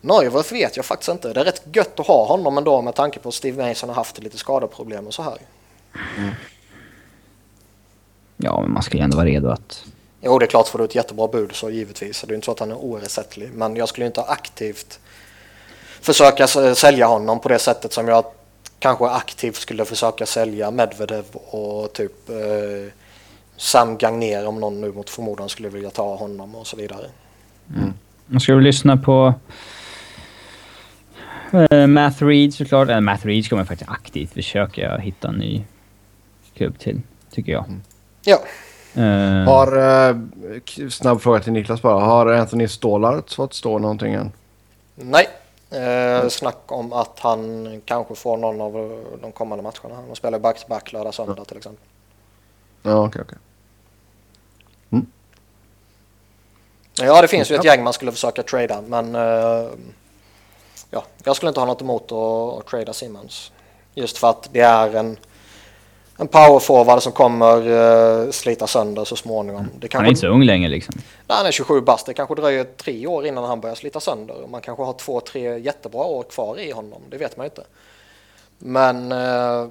Neuwirth 0.00 0.52
vet 0.52 0.76
jag 0.76 0.86
faktiskt 0.86 1.08
inte. 1.08 1.32
Det 1.32 1.40
är 1.40 1.44
rätt 1.44 1.62
gött 1.72 2.00
att 2.00 2.06
ha 2.06 2.26
honom 2.26 2.58
ändå 2.58 2.82
med 2.82 2.94
tanke 2.94 3.18
på 3.18 3.28
att 3.28 3.34
Steve 3.34 3.68
Mason 3.68 3.88
har 3.88 3.96
haft 3.96 4.22
lite 4.22 4.38
skadeproblem 4.38 5.06
och 5.06 5.14
så 5.14 5.22
här. 5.22 5.38
ja, 8.36 8.60
men 8.60 8.72
man 8.72 8.82
ska 8.82 8.96
ju 8.96 9.04
ändå 9.04 9.16
vara 9.16 9.26
redo 9.26 9.48
att... 9.48 9.84
Jo, 10.20 10.38
det 10.38 10.44
är 10.44 10.46
klart 10.46 10.68
får 10.68 10.78
du 10.78 10.84
ett 10.84 10.94
jättebra 10.94 11.28
bud 11.28 11.52
så 11.52 11.70
givetvis. 11.70 12.24
Det 12.28 12.32
är 12.32 12.34
inte 12.34 12.44
så 12.44 12.52
att 12.52 12.60
han 12.60 12.70
är 12.70 12.76
oersättlig. 12.76 13.50
Men 13.54 13.76
jag 13.76 13.88
skulle 13.88 14.06
inte 14.06 14.22
aktivt 14.22 15.00
försöka 16.00 16.46
sälja 16.74 17.06
honom 17.06 17.40
på 17.40 17.48
det 17.48 17.58
sättet 17.58 17.92
som 17.92 18.08
jag 18.08 18.24
kanske 18.78 19.06
aktivt 19.06 19.56
skulle 19.56 19.84
försöka 19.84 20.26
sälja 20.26 20.70
Medvedev 20.70 21.24
och 21.34 21.92
typ 21.92 22.28
eh, 22.28 22.92
Sam 23.56 23.96
Gagner 23.98 24.46
om 24.46 24.60
någon 24.60 24.80
nu 24.80 24.92
mot 24.92 25.10
förmodan 25.10 25.48
skulle 25.48 25.68
vilja 25.68 25.90
ta 25.90 26.16
honom 26.16 26.54
och 26.54 26.66
så 26.66 26.76
vidare. 26.76 27.06
Man 28.26 28.40
ska 28.40 28.54
väl 28.54 28.64
lyssna 28.64 28.96
på 28.96 29.34
uh, 31.72 31.86
Math 31.86 32.24
Reed 32.24 32.54
såklart. 32.54 32.88
Eller 32.88 33.00
Math 33.00 33.26
Reed 33.26 33.44
ska 33.44 33.56
man 33.56 33.66
faktiskt 33.66 33.90
aktivt 33.90 34.32
försöka 34.32 34.96
hitta 34.98 35.28
en 35.28 35.34
ny 35.34 35.64
klubb 36.54 36.78
till, 36.78 37.00
tycker 37.30 37.52
jag. 37.52 37.64
Ja, 38.24 38.38
Eh, 38.94 39.44
Har, 39.44 39.78
eh, 40.10 40.16
k- 40.76 40.90
snabb 40.90 41.20
fråga 41.22 41.40
till 41.40 41.52
Niklas 41.52 41.82
bara. 41.82 42.04
Har 42.04 42.26
Anthony 42.26 42.68
Stålart 42.68 43.30
fått 43.32 43.54
stå 43.54 43.78
någonting 43.78 44.14
än? 44.14 44.32
nej. 44.94 45.28
Eh, 45.70 46.28
snack 46.28 46.58
om 46.66 46.92
att 46.92 47.18
han 47.20 47.68
kanske 47.84 48.14
får 48.14 48.36
någon 48.36 48.60
av 48.60 48.76
eh, 48.76 49.20
de 49.22 49.32
kommande 49.32 49.62
matcherna. 49.62 50.02
Han 50.06 50.16
spelar 50.16 50.38
back-to-back 50.38 50.92
lördag 50.92 51.14
söndag 51.14 51.44
till 51.44 51.56
exempel. 51.56 51.84
Ja, 52.82 53.06
okej, 53.06 53.22
okej. 53.22 53.38
Ja, 57.00 57.22
det 57.22 57.28
finns 57.28 57.50
ju 57.50 57.54
ett 57.56 57.64
gäng 57.64 57.84
man 57.84 57.92
skulle 57.92 58.12
försöka 58.12 58.42
trada, 58.42 58.80
men 58.80 59.14
eh, 59.14 59.68
ja, 60.90 61.04
jag 61.24 61.36
skulle 61.36 61.48
inte 61.48 61.60
ha 61.60 61.66
något 61.66 61.80
emot 61.80 62.12
att, 62.12 62.58
att 62.58 62.66
trada 62.66 62.92
Simmons. 62.92 63.52
Just 63.94 64.18
för 64.18 64.30
att 64.30 64.48
det 64.52 64.60
är 64.60 64.96
en, 64.96 65.16
en 66.18 66.28
powerforward 66.28 67.02
som 67.02 67.12
kommer 67.12 67.68
uh, 67.68 68.30
slita 68.30 68.66
sönder 68.66 69.04
så 69.04 69.16
småningom. 69.16 69.68
Det 69.78 69.94
han 69.94 70.04
är 70.04 70.08
inte 70.08 70.20
så 70.20 70.26
ung 70.26 70.42
längre 70.42 70.68
liksom. 70.68 70.94
Nej, 71.28 71.36
han 71.36 71.46
är 71.46 71.50
27 71.50 71.80
bast. 71.80 72.06
Det 72.06 72.14
kanske 72.14 72.34
dröjer 72.34 72.64
tre 72.64 73.06
år 73.06 73.26
innan 73.26 73.44
han 73.44 73.60
börjar 73.60 73.74
slita 73.74 74.00
sönder. 74.00 74.46
Man 74.48 74.60
kanske 74.60 74.84
har 74.84 74.92
två, 74.92 75.20
tre 75.20 75.58
jättebra 75.58 76.04
år 76.04 76.22
kvar 76.22 76.60
i 76.60 76.70
honom. 76.70 77.02
Det 77.10 77.16
vet 77.16 77.36
man 77.36 77.44
ju 77.44 77.48
inte. 77.48 77.64
Men 78.58 79.12
eh, 79.12 79.66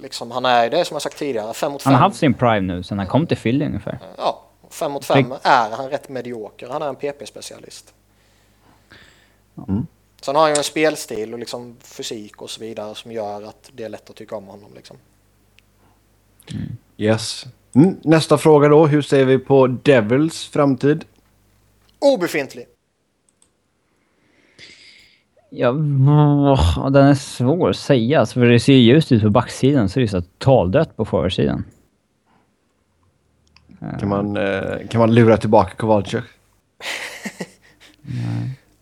liksom, 0.00 0.30
han 0.30 0.44
är 0.44 0.70
det 0.70 0.84
som 0.84 0.94
jag 0.94 1.02
sagt 1.02 1.18
tidigare, 1.18 1.54
fem 1.54 1.72
mot 1.72 1.82
fem. 1.82 1.92
Han 1.92 2.02
har 2.02 2.08
haft 2.08 2.20
sin 2.20 2.34
prime 2.34 2.74
nu 2.74 2.82
sen 2.82 2.98
han 2.98 3.06
kom 3.06 3.26
till 3.26 3.36
Philly 3.36 3.66
ungefär. 3.66 3.98
Ja, 4.16 4.44
fem 4.70 4.92
mot 4.92 5.04
fem 5.04 5.34
är 5.42 5.70
han 5.70 5.90
rätt 5.90 6.08
medioker. 6.08 6.68
Han 6.68 6.82
är 6.82 6.88
en 6.88 6.96
PP-specialist. 6.96 7.94
Mm. 9.68 9.86
Sen 10.20 10.34
har 10.34 10.42
han 10.42 10.50
ju 10.50 10.56
en 10.56 10.64
spelstil 10.64 11.32
och 11.32 11.38
liksom 11.38 11.76
fysik 11.80 12.42
och 12.42 12.50
så 12.50 12.60
vidare 12.60 12.94
som 12.94 13.12
gör 13.12 13.42
att 13.42 13.70
det 13.72 13.84
är 13.84 13.88
lätt 13.88 14.10
att 14.10 14.16
tycka 14.16 14.36
om 14.36 14.46
honom. 14.46 14.70
Liksom. 14.74 14.96
Yes. 16.96 17.44
Mm, 17.74 17.96
nästa 18.02 18.38
fråga 18.38 18.68
då. 18.68 18.86
Hur 18.86 19.02
ser 19.02 19.24
vi 19.24 19.38
på 19.38 19.66
Devils 19.66 20.48
framtid? 20.48 21.04
Obefintlig! 21.98 22.66
Ja, 25.50 25.72
den 26.90 27.06
är 27.06 27.14
svår 27.14 27.70
att 27.70 27.76
säga. 27.76 28.20
Alltså, 28.20 28.34
för 28.34 28.46
det 28.46 28.60
ser 28.60 28.72
ju 28.72 28.78
ljust 28.78 29.12
ut 29.12 29.22
på 29.22 29.30
backsidan 29.30 29.88
så 29.88 30.00
är 30.00 30.02
det 30.02 30.08
så 30.08 30.20
totaldött 30.20 30.96
på 30.96 31.04
forwardsidan. 31.04 31.64
Kan 34.00 34.08
man, 34.08 34.36
eh, 34.36 34.88
kan 34.90 34.98
man 34.98 35.14
lura 35.14 35.36
tillbaka 35.36 35.74
Kowalczyk? 35.76 36.24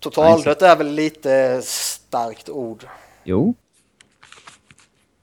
Totaldött 0.00 0.62
är 0.62 0.76
väl 0.76 0.90
lite 0.90 1.60
starkt 1.62 2.48
ord. 2.48 2.84
Jo. 3.24 3.54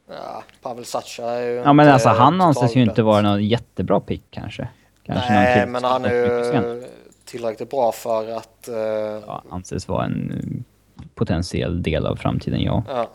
Ja, 0.10 0.44
Pavel 0.62 0.86
Sacha 0.86 1.24
är 1.24 1.42
ju 1.42 1.56
Ja 1.56 1.74
men 1.74 1.90
alltså 1.90 2.10
han 2.10 2.42
anses 2.42 2.76
ju 2.76 2.82
inte 2.82 3.02
vara 3.02 3.22
någon 3.22 3.46
jättebra 3.46 4.00
pick 4.00 4.24
kanske. 4.30 4.68
kanske 5.04 5.34
Nej, 5.34 5.56
kille 5.56 5.72
men 5.72 5.84
han 5.84 6.06
är 6.06 6.14
ju 6.14 6.84
tillräckligt 7.26 7.70
bra 7.70 7.92
för 7.92 8.38
att... 8.38 8.68
eh, 8.68 8.76
Ja, 9.28 9.44
anses 9.50 9.88
vara 9.88 10.06
en 10.06 10.64
potentiell 11.22 11.84
del 11.84 12.06
av 12.06 12.16
framtiden, 12.16 12.62
ja. 12.62 12.84
ja. 12.88 13.10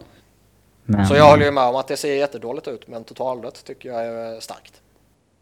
Men, 0.84 1.06
Så 1.06 1.14
jag 1.14 1.30
håller 1.30 1.44
ju 1.44 1.50
med 1.50 1.64
om 1.64 1.76
att 1.76 1.88
det 1.88 1.96
ser 1.96 2.14
jättedåligt 2.14 2.68
ut, 2.68 2.88
men 2.88 3.04
totaldött 3.04 3.64
tycker 3.64 3.88
jag 3.88 4.06
är 4.06 4.40
starkt. 4.40 4.82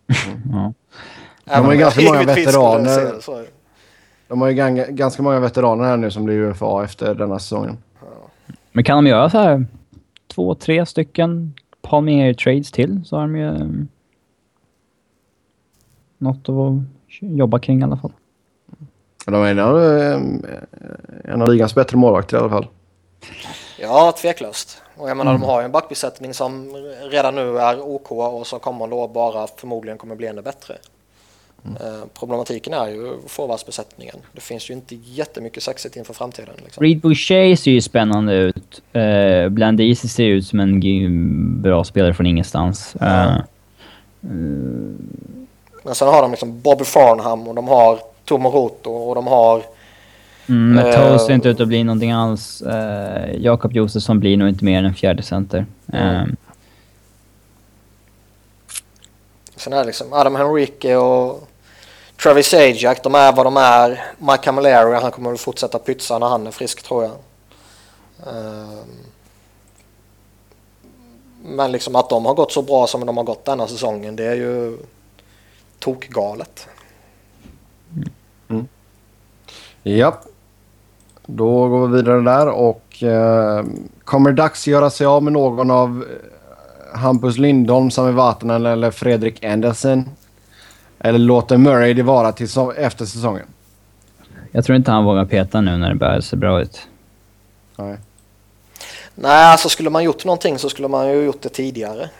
Ja. 0.52 0.72
Även 1.46 1.64
har 1.64 1.72
ju 1.72 1.78
ganska 1.78 2.02
många 2.02 2.22
veteraner. 2.22 3.14
De 4.28 4.40
har 4.40 4.48
ju 4.48 4.54
ganska 4.94 5.22
många 5.22 5.40
veteraner 5.40 5.84
här 5.84 5.96
nu 5.96 6.10
som 6.10 6.24
blir 6.24 6.36
UFA 6.36 6.84
efter 6.84 7.14
denna 7.14 7.38
säsongen. 7.38 7.78
Men 8.72 8.84
kan 8.84 9.04
de 9.04 9.10
göra 9.10 9.30
så 9.30 9.38
här 9.38 9.66
två, 10.34 10.54
tre 10.54 10.86
stycken 10.86 11.54
Palmier 11.82 12.34
trades 12.34 12.72
till 12.72 13.04
så 13.04 13.16
har 13.16 13.22
de 13.22 13.36
ju 13.36 13.48
eh, 13.48 13.66
något 16.18 16.48
att 16.48 16.86
jobba 17.20 17.58
kring 17.58 17.80
i 17.80 17.84
alla 17.84 17.96
fall. 17.96 18.12
De 19.24 19.34
är 19.34 19.50
en 19.50 19.58
av, 19.58 19.84
eh, 19.98 20.20
en 21.24 21.42
av 21.42 21.48
ligans 21.48 21.74
bättre 21.74 21.96
målvakter 21.96 22.36
i 22.36 22.40
alla 22.40 22.50
fall. 22.50 22.66
Ja, 23.80 24.14
tveklöst. 24.18 24.82
Och 24.96 25.10
jag 25.10 25.16
menar, 25.16 25.30
Mm. 25.30 25.40
de 25.40 25.46
har 25.46 25.60
ju 25.60 25.64
en 25.64 25.72
backbesättning 25.72 26.34
som 26.34 26.76
redan 27.10 27.34
nu 27.34 27.58
är 27.58 27.80
OK 27.80 28.10
och 28.12 28.46
som 28.46 28.60
kommande 28.60 28.94
år 28.96 29.08
bara 29.08 29.46
förmodligen 29.56 29.98
kommer 29.98 30.14
bli 30.14 30.26
ännu 30.26 30.42
bättre. 30.42 30.76
Mm. 31.64 31.76
Eh, 31.76 32.04
problematiken 32.18 32.72
är 32.74 32.86
ju 32.88 33.12
forwardsbesättningen. 33.26 34.16
Det 34.32 34.40
finns 34.40 34.70
ju 34.70 34.74
inte 34.74 34.94
jättemycket 34.94 35.62
sexigt 35.62 35.96
inför 35.96 36.14
framtiden. 36.14 36.54
Liksom. 36.64 36.82
Reed 36.84 37.00
Boucher 37.00 37.56
ser 37.56 37.70
ju 37.70 37.80
spännande 37.80 38.34
ut. 38.34 38.82
Uh, 38.96 39.48
Blandisi 39.48 40.08
ser 40.08 40.24
ut 40.24 40.46
som 40.46 40.60
en 40.60 41.62
bra 41.62 41.84
spelare 41.84 42.14
från 42.14 42.26
ingenstans. 42.26 42.96
Eh, 42.96 43.36
Men 44.20 45.94
sen 45.94 46.08
har 46.08 46.22
de 46.22 46.30
liksom 46.30 46.60
Bobby 46.60 46.84
Farnham 46.84 47.48
och 47.48 47.54
de 47.54 47.68
har 47.68 47.98
Tomo 48.24 48.50
Roto 48.50 48.90
och 48.90 49.14
de 49.14 49.26
har... 49.26 49.62
mm, 50.46 50.74
men 50.74 50.86
Eh, 50.86 50.94
Toast 50.94 51.26
ser 51.26 51.34
inte 51.34 51.48
ut 51.48 51.60
att 51.60 51.68
bli 51.68 51.84
någonting 51.84 52.12
alls. 52.12 52.62
Uh, 52.66 53.36
Jakob 53.36 53.72
Josefsson 53.72 54.20
blir 54.20 54.36
nog 54.36 54.48
inte 54.48 54.64
mer 54.64 54.78
än 54.78 54.84
en 54.84 54.94
fjärde 54.94 55.22
center. 55.22 55.66
Mm. 55.92 56.16
Eh, 56.16 56.26
Sen 59.56 59.72
är 59.72 59.76
det 59.78 59.84
liksom 59.84 60.12
Adam 60.12 60.34
Henrique 60.34 60.96
och 60.96 61.48
Travis 62.22 62.46
Sajak, 62.48 63.02
de 63.02 63.14
är 63.14 63.32
vad 63.32 63.46
de 63.46 63.56
är. 63.56 64.04
Mike 64.18 64.42
Camilleri, 64.42 65.00
han 65.00 65.10
kommer 65.10 65.32
att 65.32 65.40
fortsätta 65.40 65.78
pytsa 65.78 66.18
när 66.18 66.26
han 66.26 66.46
är 66.46 66.50
frisk 66.50 66.82
tror 66.82 67.02
jag. 67.04 67.12
Ehm, 68.26 68.84
Men 71.44 71.72
liksom 71.72 71.96
att 71.96 72.10
de 72.10 72.26
har 72.26 72.34
gått 72.34 72.52
så 72.52 72.62
bra 72.62 72.86
som 72.86 73.06
de 73.06 73.16
har 73.16 73.24
gått 73.24 73.44
denna 73.44 73.66
säsongen, 73.66 74.16
det 74.16 74.24
är 74.24 74.34
ju 74.34 74.78
tokgalet. 75.78 76.68
Ja. 79.86 80.20
Då 81.26 81.68
går 81.68 81.86
vi 81.88 81.96
vidare 81.96 82.20
där 82.20 82.48
och 82.48 83.02
eh, 83.02 83.64
kommer 84.04 84.32
dags 84.32 84.66
göra 84.66 84.90
sig 84.90 85.06
av 85.06 85.22
med 85.22 85.32
någon 85.32 85.70
av 85.70 86.04
eh, 86.92 86.98
Hampus 86.98 87.38
Lindholm, 87.38 87.90
Sami 87.90 88.12
Vatanen 88.12 88.66
eller 88.66 88.90
Fredrik 88.90 89.44
Andersen? 89.44 90.08
Eller 90.98 91.18
låter 91.18 91.56
Murray 91.56 91.94
det 91.94 92.02
vara 92.02 92.32
till 92.32 92.48
så- 92.48 92.72
efter 92.72 93.04
säsongen? 93.04 93.46
jag 94.52 94.64
tror 94.64 94.76
inte 94.76 94.90
han 94.90 95.04
vågar 95.04 95.24
peta 95.24 95.60
nu 95.60 95.76
när 95.76 95.88
det 95.88 95.94
börjar 95.94 96.20
se 96.20 96.36
bra 96.36 96.60
ut. 96.62 96.88
Nej. 97.76 97.96
Nej, 99.14 99.44
alltså 99.44 99.68
skulle 99.68 99.90
man 99.90 100.04
gjort 100.04 100.24
någonting 100.24 100.58
så 100.58 100.68
skulle 100.70 100.88
man 100.88 101.08
ju 101.08 101.24
gjort 101.24 101.42
det 101.42 101.48
tidigare. 101.48 102.10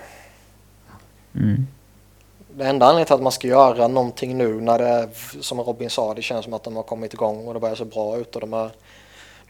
Mm. 1.35 1.67
Det 2.57 2.65
enda 2.65 2.87
anledningen 2.87 3.07
till 3.07 3.15
att 3.15 3.23
man 3.23 3.33
ska 3.33 3.49
göra 3.49 3.89
någonting 3.89 4.39
nu 4.39 4.61
när 4.61 4.79
det, 4.79 5.09
som 5.41 5.61
Robin 5.61 5.91
sa, 5.91 6.15
det 6.15 6.23
känns 6.23 6.45
som 6.45 6.55
att 6.55 6.63
de 6.63 6.77
har 6.77 6.83
kommit 6.83 7.13
igång 7.15 7.49
och 7.49 7.55
det 7.55 7.61
börjar 7.61 7.75
se 7.75 7.85
bra 7.85 8.17
ut 8.17 8.35
och 8.35 8.41
de 8.41 8.55
är 8.55 8.71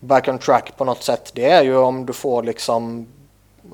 back 0.01 0.28
on 0.28 0.39
track 0.39 0.76
på 0.76 0.85
något 0.85 1.02
sätt. 1.02 1.32
Det 1.35 1.51
är 1.51 1.62
ju 1.62 1.76
om 1.76 2.06
du 2.06 2.12
får 2.12 2.43
liksom 2.43 3.06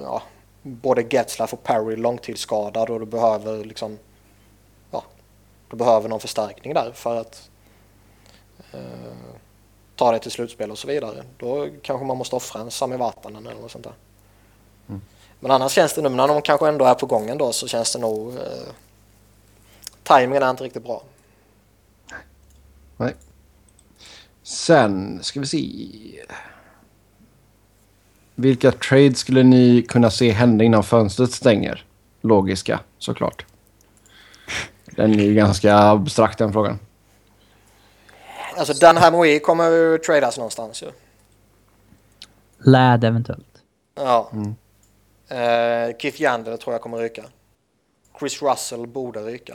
ja, 0.01 0.23
både 0.63 1.03
Getzlaff 1.11 1.53
och 1.53 1.63
Perry 1.63 1.97
långtidsskadad 1.97 2.91
och 2.91 3.01
du 3.01 3.07
behöver 3.07 3.65
liksom 3.65 3.99
ja, 4.91 5.03
du 5.71 5.77
behöver 5.77 6.09
någon 6.09 6.21
förstärkning 6.21 6.75
där 6.75 6.93
för 6.95 7.17
att 7.17 7.51
eh, 8.73 8.81
ta 9.97 10.11
dig 10.11 10.21
till 10.21 10.31
slutspel 10.31 10.71
och 10.71 10.79
så 10.79 10.87
vidare. 10.87 11.25
Då 11.37 11.69
kanske 11.83 12.07
man 12.07 12.17
måste 12.17 12.37
offra 12.37 12.61
en 12.61 12.71
Sami 12.71 12.97
Vatanen 12.97 13.47
eller 13.47 13.61
något 13.61 13.71
sånt 13.71 13.85
där. 13.85 13.95
Mm. 14.89 15.01
Men 15.41 15.51
annars 15.51 15.73
känns 15.73 15.95
det 15.95 16.03
nu 16.03 16.09
när 16.09 16.29
de 16.29 16.43
kanske 16.43 16.69
ändå 16.69 16.85
är 16.85 16.95
på 16.95 17.07
gången 17.07 17.39
då 17.39 17.53
så 17.53 17.69
känns 17.69 17.93
det 17.93 17.99
nog... 17.99 18.35
Eh, 18.35 18.73
timingen 20.03 20.43
är 20.43 20.51
inte 20.51 20.65
riktigt 20.65 20.85
bra. 20.85 21.03
Nej. 22.97 23.15
Sen 24.43 25.23
ska 25.23 25.41
vi 25.41 25.47
se. 25.47 25.67
Vilka 28.35 28.73
trades 28.73 29.19
skulle 29.19 29.43
ni 29.43 29.83
kunna 29.83 30.11
se 30.11 30.31
hända 30.31 30.65
innan 30.65 30.83
fönstret 30.83 31.33
stänger? 31.33 31.85
Logiska, 32.21 32.81
såklart. 32.99 33.47
Den 34.85 35.15
är 35.15 35.25
ju 35.25 35.35
ganska 35.35 35.77
abstrakt 35.77 36.39
den 36.39 36.53
frågan. 36.53 36.79
Alltså 38.57 38.73
den 38.73 38.97
här 38.97 39.13
Moe 39.13 39.39
kommer 39.39 39.71
ju 39.71 39.99
tradas 39.99 40.37
någonstans 40.37 40.83
ju. 40.83 40.91
Lad 42.59 43.05
eventuellt. 43.05 43.63
Ja. 43.95 44.31
Eh, 45.29 45.97
Keith 45.99 46.23
Yandel 46.23 46.59
tror 46.59 46.75
jag 46.75 46.83
kommer 46.83 46.99
ryka. 46.99 47.25
Chris 48.19 48.43
Russell 48.43 48.87
borde 48.87 49.21
ryka. 49.21 49.55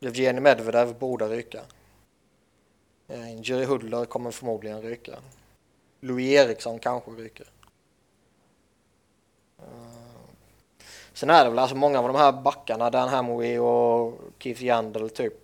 Evgenij 0.00 0.40
Medvedev 0.40 0.94
borde 0.98 1.28
ryka. 1.28 1.60
Eh, 3.08 3.40
Jerry 3.40 3.64
Hudler 3.64 4.04
kommer 4.04 4.30
förmodligen 4.30 4.82
ryka. 4.82 5.18
Louis 6.00 6.32
Eriksson 6.32 6.78
kanske 6.78 7.10
ryker. 7.10 7.46
Eh, 9.58 9.64
sen 11.12 11.30
är 11.30 11.44
det 11.44 11.50
väl 11.50 11.58
alltså 11.58 11.76
många 11.76 11.98
av 11.98 12.08
de 12.08 12.16
här 12.16 12.32
backarna, 12.32 12.90
Dan 12.90 13.08
Hamoui 13.08 13.58
och 13.58 14.20
Keith 14.38 14.64
Yandel 14.64 15.10
typ. 15.10 15.34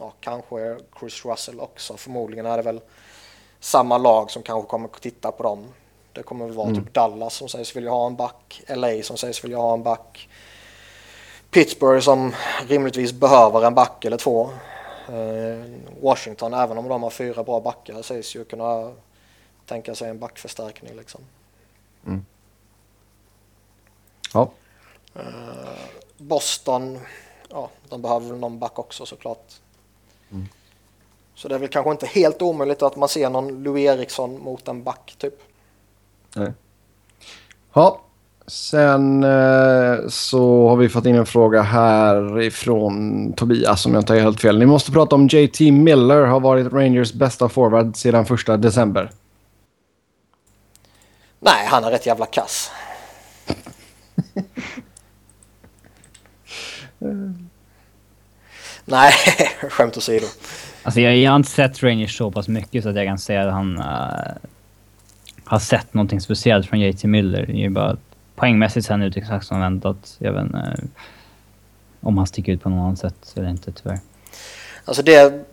Ja, 0.00 0.12
kanske 0.20 0.78
Chris 1.00 1.24
Russell 1.24 1.60
också. 1.60 1.96
Förmodligen 1.96 2.46
är 2.46 2.56
det 2.56 2.62
väl 2.62 2.80
samma 3.60 3.98
lag 3.98 4.30
som 4.30 4.42
kanske 4.42 4.68
kommer 4.68 4.88
att 4.88 5.02
titta 5.02 5.32
på 5.32 5.42
dem. 5.42 5.68
Det 6.12 6.22
kommer 6.22 6.46
väl 6.46 6.54
vara 6.54 6.74
typ 6.74 6.94
Dallas 6.94 7.34
som 7.34 7.48
sägs 7.48 7.76
vilja 7.76 7.90
ha 7.90 8.06
en 8.06 8.16
back, 8.16 8.62
LA 8.68 9.02
som 9.02 9.16
sägs 9.16 9.44
vilja 9.44 9.58
ha 9.58 9.74
en 9.74 9.82
back, 9.82 10.28
Pittsburgh 11.56 12.00
som 12.00 12.34
rimligtvis 12.68 13.12
behöver 13.12 13.66
en 13.66 13.74
back 13.74 14.04
eller 14.04 14.16
två. 14.16 14.50
Eh, 15.08 15.64
Washington, 16.02 16.54
även 16.54 16.78
om 16.78 16.88
de 16.88 17.02
har 17.02 17.10
fyra 17.10 17.44
bra 17.44 17.60
backar, 17.60 18.02
sägs 18.02 18.36
ju 18.36 18.44
kunna 18.44 18.92
tänka 19.66 19.94
sig 19.94 20.10
en 20.10 20.18
backförstärkning 20.18 20.96
liksom. 20.96 21.20
Ja. 24.32 24.50
Boston, 26.16 26.98
ja, 27.50 27.70
de 27.88 28.02
behöver 28.02 28.28
väl 28.28 28.38
någon 28.38 28.58
back 28.58 28.78
också 28.78 29.06
såklart. 29.06 29.52
Så 31.34 31.48
det 31.48 31.54
är 31.54 31.58
väl 31.58 31.68
kanske 31.68 31.90
inte 31.90 32.06
helt 32.06 32.42
omöjligt 32.42 32.82
att 32.82 32.96
man 32.96 33.08
ser 33.08 33.30
någon 33.30 33.62
Louis 33.62 33.88
Eriksson 33.88 34.42
mot 34.42 34.68
en 34.68 34.82
back 34.82 35.14
typ. 35.18 35.34
Nej. 36.34 36.52
Ja. 37.72 38.00
Sen 38.48 39.24
eh, 39.24 40.08
så 40.08 40.68
har 40.68 40.76
vi 40.76 40.88
fått 40.88 41.06
in 41.06 41.16
en 41.16 41.26
fråga 41.26 41.62
här 41.62 42.40
ifrån 42.40 43.32
Tobias 43.32 43.86
om 43.86 43.94
jag 43.94 44.00
inte 44.00 44.12
har 44.12 44.20
helt 44.20 44.40
fel. 44.40 44.58
Ni 44.58 44.66
måste 44.66 44.92
prata 44.92 45.14
om 45.14 45.26
JT 45.26 45.60
Miller 45.60 46.22
har 46.22 46.40
varit 46.40 46.72
Rangers 46.72 47.12
bästa 47.12 47.48
forward 47.48 47.96
sedan 47.96 48.26
första 48.26 48.56
december. 48.56 49.10
Nej, 51.40 51.66
han 51.66 51.84
är 51.84 51.90
rätt 51.90 52.06
jävla 52.06 52.26
kass. 52.26 52.70
Nej, 58.84 59.12
skämt 59.70 59.96
åsido. 59.96 60.26
Alltså 60.82 61.00
jag, 61.00 61.16
jag 61.16 61.30
har 61.30 61.36
inte 61.36 61.50
sett 61.50 61.82
Rangers 61.82 62.16
så 62.16 62.30
pass 62.30 62.48
mycket 62.48 62.82
så 62.82 62.88
att 62.88 62.96
jag 62.96 63.06
kan 63.06 63.18
säga 63.18 63.46
att 63.46 63.52
han 63.52 63.78
eh, 63.78 64.34
har 65.44 65.58
sett 65.58 65.94
någonting 65.94 66.20
speciellt 66.20 66.66
från 66.66 66.80
JT 66.80 67.04
Miller. 67.04 67.46
Det 67.46 67.52
är 67.52 67.56
ju 67.56 67.70
bara 67.70 67.90
att 67.90 68.15
poängmässigt 68.36 68.86
ser 68.86 68.92
han 68.92 69.02
ut 69.02 69.16
exakt 69.16 69.46
som 69.46 69.60
väntat. 69.60 70.16
Jag 70.18 70.32
vet 70.32 70.42
inte 70.42 70.58
eh, 70.58 70.88
om 72.00 72.18
han 72.18 72.26
sticker 72.26 72.52
ut 72.52 72.62
på 72.62 72.68
något 72.68 72.86
annat 72.86 72.98
sätt 72.98 73.32
eller 73.36 73.48
inte 73.48 73.72
tyvärr. 73.72 73.98
Alltså 74.84 75.02
det, 75.02 75.44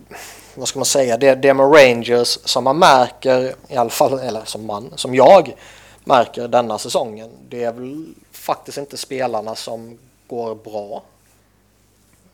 vad 0.55 0.67
ska 0.67 0.79
man 0.79 0.85
säga, 0.85 1.17
det, 1.17 1.35
det 1.35 1.53
med 1.53 1.65
Rangers 1.65 2.39
som 2.45 2.63
man 2.63 2.79
märker, 2.79 3.53
i 3.67 3.75
alla 3.75 3.89
fall, 3.89 4.19
eller 4.19 4.41
som 4.45 4.65
man, 4.65 4.91
som 4.95 5.15
jag 5.15 5.55
märker 6.03 6.47
denna 6.47 6.77
säsongen, 6.77 7.29
det 7.49 7.63
är 7.63 7.73
väl 7.73 8.13
faktiskt 8.31 8.77
inte 8.77 8.97
spelarna 8.97 9.55
som 9.55 9.97
går 10.27 10.55
bra. 10.55 11.03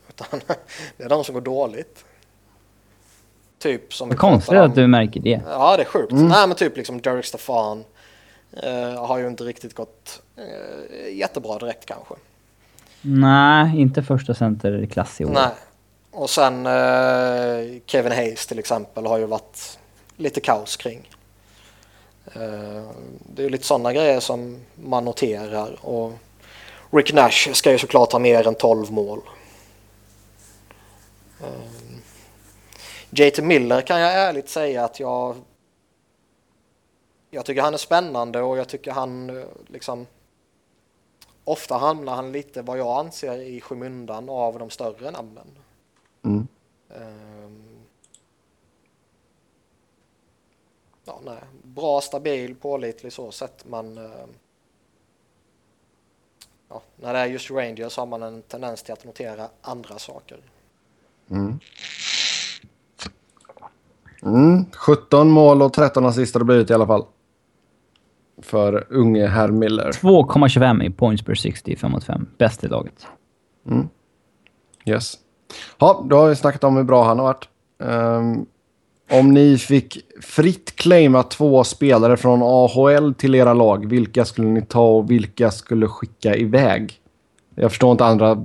Utan 0.08 0.40
det 0.96 1.04
är 1.04 1.08
de 1.08 1.24
som 1.24 1.34
går 1.34 1.42
dåligt. 1.42 2.04
Typ 3.58 3.94
som 3.94 4.16
konstigt 4.16 4.58
att 4.58 4.74
du 4.74 4.86
märker 4.86 5.20
det. 5.20 5.40
Ja, 5.46 5.76
det 5.76 5.82
är 5.82 5.86
sjukt. 5.86 6.12
Nej, 6.12 6.46
men 6.46 6.56
typ 6.56 6.76
liksom 6.76 7.00
Derek 7.00 7.24
Stefan 7.24 7.78
eh, 7.78 7.84
har 8.96 9.18
ju 9.18 9.26
inte 9.26 9.44
riktigt 9.44 9.74
gått 9.74 10.22
eh, 10.36 11.16
jättebra 11.16 11.58
direkt 11.58 11.86
kanske. 11.86 12.14
Nej, 13.02 13.80
inte 13.80 14.02
första 14.02 14.34
centerklass 14.34 15.20
i 15.20 15.24
år. 15.24 15.30
Nej. 15.30 15.50
Och 16.10 16.30
sen 16.30 16.66
eh, 16.66 17.80
Kevin 17.86 18.12
Hayes 18.12 18.46
till 18.46 18.58
exempel 18.58 19.06
har 19.06 19.18
ju 19.18 19.26
varit 19.26 19.78
lite 20.16 20.40
kaos 20.40 20.76
kring. 20.76 21.10
Eh, 22.34 22.82
det 23.34 23.42
är 23.42 23.44
ju 23.44 23.50
lite 23.50 23.66
sådana 23.66 23.92
grejer 23.92 24.20
som 24.20 24.60
man 24.74 25.04
noterar 25.04 25.86
och 25.86 26.12
Rick 26.90 27.12
Nash 27.12 27.52
ska 27.52 27.72
ju 27.72 27.78
såklart 27.78 28.12
ha 28.12 28.18
mer 28.18 28.48
än 28.48 28.54
12 28.54 28.92
mål. 28.92 29.20
Eh, 31.40 31.46
JT 33.10 33.38
Miller 33.42 33.80
kan 33.80 34.00
jag 34.00 34.14
ärligt 34.14 34.48
säga 34.48 34.84
att 34.84 35.00
jag 35.00 35.36
jag 37.30 37.44
tycker 37.46 37.62
han 37.62 37.74
är 37.74 37.78
spännande 37.78 38.42
och 38.42 38.58
jag 38.58 38.68
tycker 38.68 38.92
han 38.92 39.30
eh, 39.30 39.46
liksom 39.66 40.06
ofta 41.44 41.76
hamnar 41.76 42.14
han 42.14 42.32
lite 42.32 42.62
vad 42.62 42.78
jag 42.78 42.98
anser 42.98 43.38
i 43.38 43.60
skymundan 43.60 44.28
av 44.28 44.58
de 44.58 44.70
större 44.70 45.10
namnen. 45.10 45.46
Mm. 46.22 46.48
Ehm. 46.90 47.62
ja, 51.04 51.20
nej. 51.24 51.42
Bra, 51.62 52.00
stabil, 52.00 52.54
pålitlig 52.54 53.12
så 53.12 53.30
sett 53.30 53.64
men 53.66 53.98
ehm, 53.98 54.30
ja, 56.68 56.82
när 56.96 57.12
det 57.12 57.18
är 57.18 57.26
just 57.26 57.50
Rangers 57.50 57.96
har 57.96 58.06
man 58.06 58.22
en 58.22 58.42
tendens 58.42 58.82
till 58.82 58.92
att 58.92 59.04
notera 59.04 59.48
andra 59.62 59.98
saker. 59.98 60.40
Mm. 61.30 61.60
17 64.72 65.30
mål 65.30 65.62
och 65.62 65.72
13 65.72 66.06
assist 66.06 66.34
har 66.34 66.38
det 66.38 66.44
blivit 66.44 66.70
i 66.70 66.74
alla 66.74 66.86
fall. 66.86 67.06
För 68.42 68.86
unge 68.90 69.26
herr 69.26 69.48
Miller. 69.48 69.92
2,25 69.92 70.84
i 70.84 70.90
points 70.90 71.24
per 71.24 71.34
60, 71.34 71.76
5 71.76 71.92
mot 71.92 72.04
5. 72.04 72.26
Bäst 72.38 72.64
i 72.64 72.68
laget. 72.68 73.06
Yes. 74.86 75.14
Ja, 75.78 76.04
då 76.10 76.16
har 76.16 76.28
vi 76.28 76.36
snackat 76.36 76.64
om 76.64 76.76
hur 76.76 76.84
bra 76.84 77.04
han 77.04 77.18
har 77.18 77.26
varit. 77.26 77.48
Ehm, 77.84 78.46
om 79.10 79.34
ni 79.34 79.58
fick 79.58 79.98
fritt 80.20 80.76
claima 80.76 81.22
två 81.22 81.64
spelare 81.64 82.16
från 82.16 82.42
AHL 82.42 83.14
till 83.14 83.34
era 83.34 83.54
lag, 83.54 83.86
vilka 83.86 84.24
skulle 84.24 84.48
ni 84.48 84.62
ta 84.62 84.86
och 84.86 85.10
vilka 85.10 85.50
skulle 85.50 85.86
skicka 85.86 86.36
iväg? 86.36 87.00
Jag 87.54 87.70
förstår 87.70 87.92
inte 87.92 88.04
andra 88.04 88.44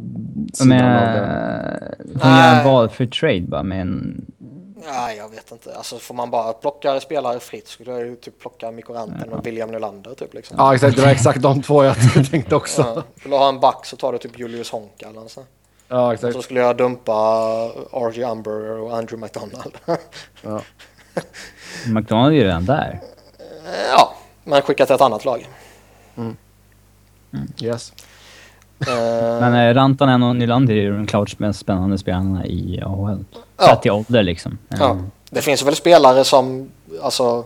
sidan 0.53 0.81
av 0.81 1.13
det. 1.13 1.95
Får 2.13 2.29
man 2.29 2.37
göra 2.37 2.59
en 2.59 2.65
val 2.65 2.89
för 2.89 3.05
trade 3.05 3.41
bara 3.41 3.63
med 3.63 3.81
en... 3.81 4.25
Nej, 4.85 5.17
jag 5.17 5.29
vet 5.29 5.51
inte. 5.51 5.75
Alltså 5.75 5.99
får 5.99 6.13
man 6.13 6.31
bara 6.31 6.53
plocka 6.53 6.99
spelare 6.99 7.39
fritt 7.39 7.67
skulle 7.67 7.91
jag 7.91 8.05
ju 8.05 8.15
typ 8.15 8.39
plocka 8.39 8.71
Mikko 8.71 8.93
Rantanen 8.93 9.33
och 9.33 9.45
William 9.45 9.71
Nylander 9.71 10.13
typ 10.13 10.33
liksom. 10.33 10.55
Ja, 10.59 10.75
exakt. 10.75 10.95
Det 10.95 11.01
var 11.01 11.09
exakt 11.09 11.41
de 11.41 11.61
två 11.61 11.83
jag 11.83 11.95
tänkte 12.31 12.55
också. 12.55 12.81
Ja. 12.81 13.03
Vill 13.23 13.31
du 13.31 13.37
ha 13.37 13.49
en 13.49 13.59
back 13.59 13.85
så 13.85 13.95
tar 13.95 14.11
du 14.11 14.17
typ 14.17 14.39
Julius 14.39 14.71
Honka 14.71 15.07
eller 15.09 15.27
sånt. 15.27 15.47
Ja, 15.87 16.17
Så 16.17 16.27
exakt. 16.27 16.43
skulle 16.45 16.59
jag 16.59 16.77
dumpa 16.77 17.13
R.J. 17.91 18.23
Umber 18.23 18.69
och 18.79 18.97
Andrew 18.97 19.17
McDonald. 19.25 19.77
Ja. 20.41 20.61
McDonald 21.87 22.33
är 22.33 22.37
ju 22.37 22.43
redan 22.43 22.65
där. 22.65 23.01
ja, 23.97 24.15
men 24.43 24.61
skicka 24.61 24.85
till 24.85 24.95
ett 24.95 25.01
annat 25.01 25.25
lag. 25.25 25.47
Yes. 27.61 27.93
Eh, 28.79 29.39
Men 29.39 29.53
eh, 29.53 29.73
Rantanen 29.73 30.23
och 30.23 30.35
Nylander 30.35 30.73
är 30.73 30.81
ju 30.81 30.91
de 30.97 31.07
klart 31.07 31.39
mest 31.39 31.59
spännande 31.59 31.97
spelarna 31.97 32.45
i 32.45 32.81
AHL. 32.85 33.25
Ja. 33.57 33.65
Sett 33.65 33.81
till 33.81 33.91
ålder 33.91 34.23
liksom. 34.23 34.57
Ja, 34.67 34.89
Eh, 34.91 34.97
det 35.29 35.41
finns 35.41 35.63
väl 35.63 35.75
spelare 35.75 36.23
som, 36.23 36.69
alltså, 37.03 37.45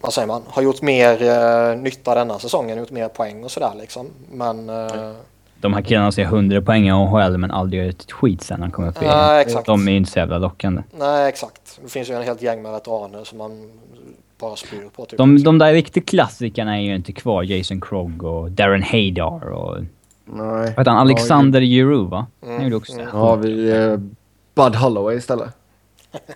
vad 0.00 0.12
säger 0.12 0.28
man, 0.28 0.42
har 0.48 0.62
gjort 0.62 0.82
mer 0.82 1.22
eh, 1.22 1.76
nytta 1.78 2.14
denna 2.14 2.38
säsongen, 2.38 2.78
gjort 2.78 2.90
mer 2.90 3.08
poäng 3.08 3.44
och 3.44 3.50
sådär 3.50 3.72
liksom. 3.80 4.06
Men, 4.32 4.68
eh, 4.68 5.12
De 5.60 5.74
här 5.74 5.82
killarna 5.82 6.12
ser 6.12 6.24
100 6.24 6.62
poäng 6.62 6.86
i 6.88 6.90
AHL 6.92 7.38
men 7.38 7.50
aldrig 7.50 7.82
gör 7.82 7.90
ett 7.90 8.12
skit 8.12 8.42
sen 8.42 8.60
han 8.62 8.70
kommer 8.70 8.88
upp 8.88 9.02
i 9.02 9.06
Nej, 9.06 9.40
exakt. 9.40 9.66
De 9.66 9.88
är 9.88 9.92
ju 9.92 9.98
inte 9.98 10.10
så 10.10 10.18
jävla 10.18 10.38
lockande. 10.38 10.82
nej 10.98 11.28
exakt. 11.28 11.80
Det 11.82 11.88
finns 11.90 12.10
ju 12.10 12.14
en 12.14 12.22
helt 12.22 12.42
gäng 12.42 12.62
med 12.62 12.72
veteraner 12.72 13.24
som 13.24 13.38
man 13.38 13.70
bara 14.38 14.56
spyr 14.56 14.88
på. 14.96 15.04
Typ. 15.06 15.18
De, 15.18 15.42
de 15.42 15.58
där 15.58 15.72
riktigt 15.72 16.08
klassikerna 16.08 16.76
är 16.78 16.82
ju 16.82 16.94
inte 16.94 17.12
kvar. 17.12 17.42
Jason 17.42 17.80
Krog 17.80 18.22
och 18.24 18.50
Darren 18.50 18.82
Haydar 18.82 19.50
och 19.50 19.78
Nej. 20.24 20.46
Vad 20.46 20.68
heter 20.68 20.90
han? 20.90 20.98
Alexander 21.00 21.60
Giroux, 21.60 22.10
va? 22.10 22.26
Han 22.40 22.50
Mm. 22.50 22.62
gjorde 22.64 22.76
också 22.76 22.92
det. 22.96 23.08
Ja, 23.12 23.34
vi... 23.34 23.70
Eh, 23.70 23.96
Bud 24.54 24.74
Holloway 24.74 25.16
istället. 25.16 25.48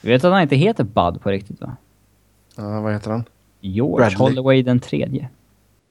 Du 0.00 0.08
vet 0.10 0.24
att 0.24 0.32
han 0.32 0.42
inte 0.42 0.56
heter 0.56 0.84
Bud 0.84 1.22
på 1.22 1.30
riktigt, 1.30 1.60
va? 1.60 1.76
Ja, 2.56 2.80
vad 2.80 2.92
heter 2.92 3.10
han? 3.10 3.24
George 3.60 3.96
Bradley. 3.96 4.18
Holloway 4.18 4.62
den 4.62 4.80
tredje. 4.80 5.28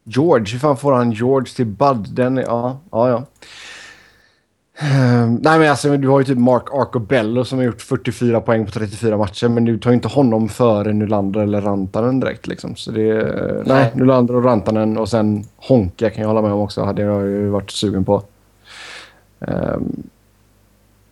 George. 0.03 0.51
Hur 0.53 0.59
fan 0.59 0.77
får 0.77 0.93
han 0.93 1.11
George 1.11 1.53
till 1.55 1.65
Bud? 1.65 2.07
Den 2.09 2.37
är... 2.37 2.41
Ja, 2.41 2.77
ja, 2.91 3.09
ja. 3.09 3.23
Ehm, 4.77 5.35
nej 5.35 5.59
men 5.59 5.69
alltså 5.69 5.97
du 5.97 6.07
har 6.07 6.19
ju 6.19 6.25
typ 6.25 6.37
Mark 6.37 6.63
Arcobello 6.73 7.45
som 7.45 7.57
har 7.57 7.65
gjort 7.65 7.81
44 7.81 8.41
poäng 8.41 8.65
på 8.65 8.71
34 8.71 9.17
matcher 9.17 9.47
men 9.47 9.65
du 9.65 9.77
tar 9.77 9.89
ju 9.89 9.95
inte 9.95 10.07
honom 10.07 10.49
före 10.49 10.93
Nylander 10.93 11.39
eller 11.39 11.61
Rantanen 11.61 12.19
direkt 12.19 12.47
liksom. 12.47 12.75
Så 12.75 12.91
det. 12.91 13.13
Nej, 13.13 13.63
Nej. 13.65 13.91
Nylander 13.95 14.35
och 14.35 14.43
Rantanen 14.43 14.97
och 14.97 15.09
sen 15.09 15.45
Honka 15.55 16.09
kan 16.09 16.21
jag 16.21 16.27
hålla 16.27 16.41
med 16.41 16.51
om 16.51 16.59
också. 16.59 16.83
Hade 16.83 17.01
jag 17.01 17.21
ju 17.21 17.49
varit 17.49 17.71
sugen 17.71 18.05
på. 18.05 18.23
Ehm, 19.39 20.03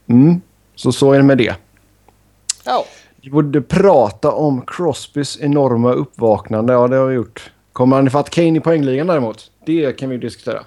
mm, 0.07 0.41
så 0.75 0.91
så 0.91 1.11
är 1.13 1.17
det 1.17 1.23
med 1.23 1.37
det. 1.37 1.55
Ja, 2.65 2.85
Vi 3.21 3.29
borde 3.29 3.61
prata 3.61 4.31
om 4.31 4.61
Crosbys 4.67 5.37
enorma 5.41 5.91
uppvaknande. 5.91 6.73
Ja, 6.73 6.87
det 6.87 6.95
har 6.95 7.05
vi 7.05 7.15
gjort. 7.15 7.51
Kommer 7.73 7.95
han 7.95 8.07
ifatt 8.07 8.29
Kane 8.29 8.57
i 8.57 8.59
poängligan 8.59 9.07
däremot? 9.07 9.51
Det 9.65 9.91
kan 9.91 10.09
vi 10.09 10.17
diskutera. 10.17 10.59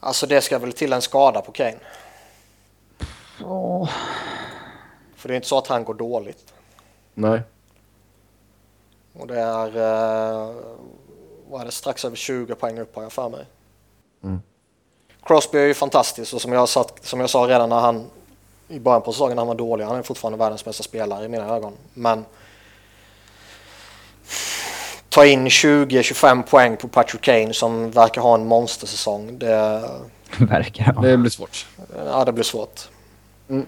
Alltså 0.00 0.26
det 0.26 0.40
ska 0.40 0.58
väl 0.58 0.72
till 0.72 0.92
en 0.92 1.02
skada 1.02 1.40
på 1.40 1.52
Kane. 1.52 1.78
Åh. 3.44 3.90
För 5.16 5.28
det 5.28 5.34
är 5.34 5.36
inte 5.36 5.48
så 5.48 5.58
att 5.58 5.66
han 5.66 5.84
går 5.84 5.94
dåligt. 5.94 6.52
Nej. 7.14 7.40
Och 9.12 9.26
det 9.26 9.40
är, 9.40 9.66
eh, 9.66 10.54
vad 11.48 11.60
är 11.60 11.64
det, 11.64 11.72
strax 11.72 12.04
över 12.04 12.16
20 12.16 12.54
poäng 12.54 12.78
upp 12.78 12.96
har 12.96 13.02
jag 13.02 13.12
för 13.12 13.28
mig. 13.28 13.46
Mm. 14.24 14.40
Crosby 15.22 15.58
är 15.58 15.66
ju 15.66 15.74
fantastisk 15.74 16.34
och 16.34 16.42
som 16.42 16.52
jag, 16.52 16.68
satt, 16.68 17.04
som 17.04 17.20
jag 17.20 17.30
sa 17.30 17.38
redan 17.38 17.68
när 17.68 17.80
han 17.80 18.10
i 18.68 18.78
början 18.80 19.02
på 19.02 19.12
säsongen 19.12 19.36
när 19.36 19.40
han 19.40 19.48
var 19.48 19.54
dålig, 19.54 19.84
han 19.84 19.96
är 19.96 20.02
fortfarande 20.02 20.38
världens 20.38 20.64
bästa 20.64 20.82
spelare 20.82 21.24
i 21.24 21.28
mina 21.28 21.56
ögon. 21.56 21.72
Men 21.94 22.24
ta 25.10 25.26
in 25.26 25.46
20-25 25.48 26.42
poäng 26.42 26.76
på 26.76 26.88
Patrick 26.88 27.20
Kane 27.22 27.54
som 27.54 27.90
verkar 27.90 28.22
ha 28.22 28.34
en 28.34 28.46
monstersäsong, 28.46 29.38
det, 29.38 29.82
Verkar 30.38 30.84
ha. 30.92 31.02
Det 31.02 31.16
blir 31.16 31.30
svårt. 31.30 31.66
ja, 32.06 32.24
det 32.24 32.32
blir 32.32 32.44
svårt. 32.44 32.80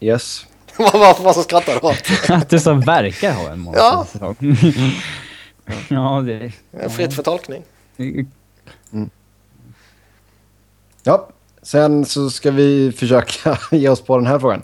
Yes. 0.00 0.46
Varför 0.78 1.22
varför 1.24 1.42
skrattar 1.42 1.72
du 1.72 1.78
åt? 1.88 2.30
Att 2.30 2.48
du 2.50 2.60
som 2.60 2.80
verkar 2.80 3.32
ha 3.32 3.50
en 3.50 3.72
Ja. 3.76 3.94
monstersäsong. 3.96 4.36
ja, 5.88 6.22
det... 6.26 6.52
Det 6.70 6.84
är 6.84 6.88
Fritt 6.88 7.14
för 7.14 7.22
tolkning. 7.22 7.62
Ja. 11.02 11.28
Sen 11.62 12.04
så 12.04 12.30
ska 12.30 12.50
vi 12.50 12.92
försöka 12.92 13.58
ge 13.70 13.88
oss 13.88 14.00
på 14.00 14.16
den 14.16 14.26
här 14.26 14.38
frågan. 14.38 14.62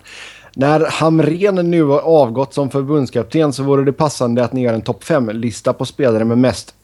När 0.56 0.80
Hamren 0.80 1.70
nu 1.70 1.82
har 1.82 2.00
avgått 2.00 2.54
som 2.54 2.70
förbundskapten 2.70 3.52
så 3.52 3.62
vore 3.62 3.84
det 3.84 3.92
passande 3.92 4.44
att 4.44 4.52
ni 4.52 4.62
gör 4.62 4.74
en 4.74 4.82
topp 4.82 5.04
5-lista 5.04 5.72
på 5.72 5.86
spelare 5.86 6.24
med 6.24 6.38
mest 6.38 6.74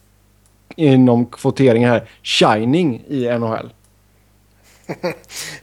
inom 0.75 1.25
kvoteringen 1.25 1.89
här 1.89 2.09
shining 2.23 3.03
i 3.07 3.27
NHL. 3.39 3.73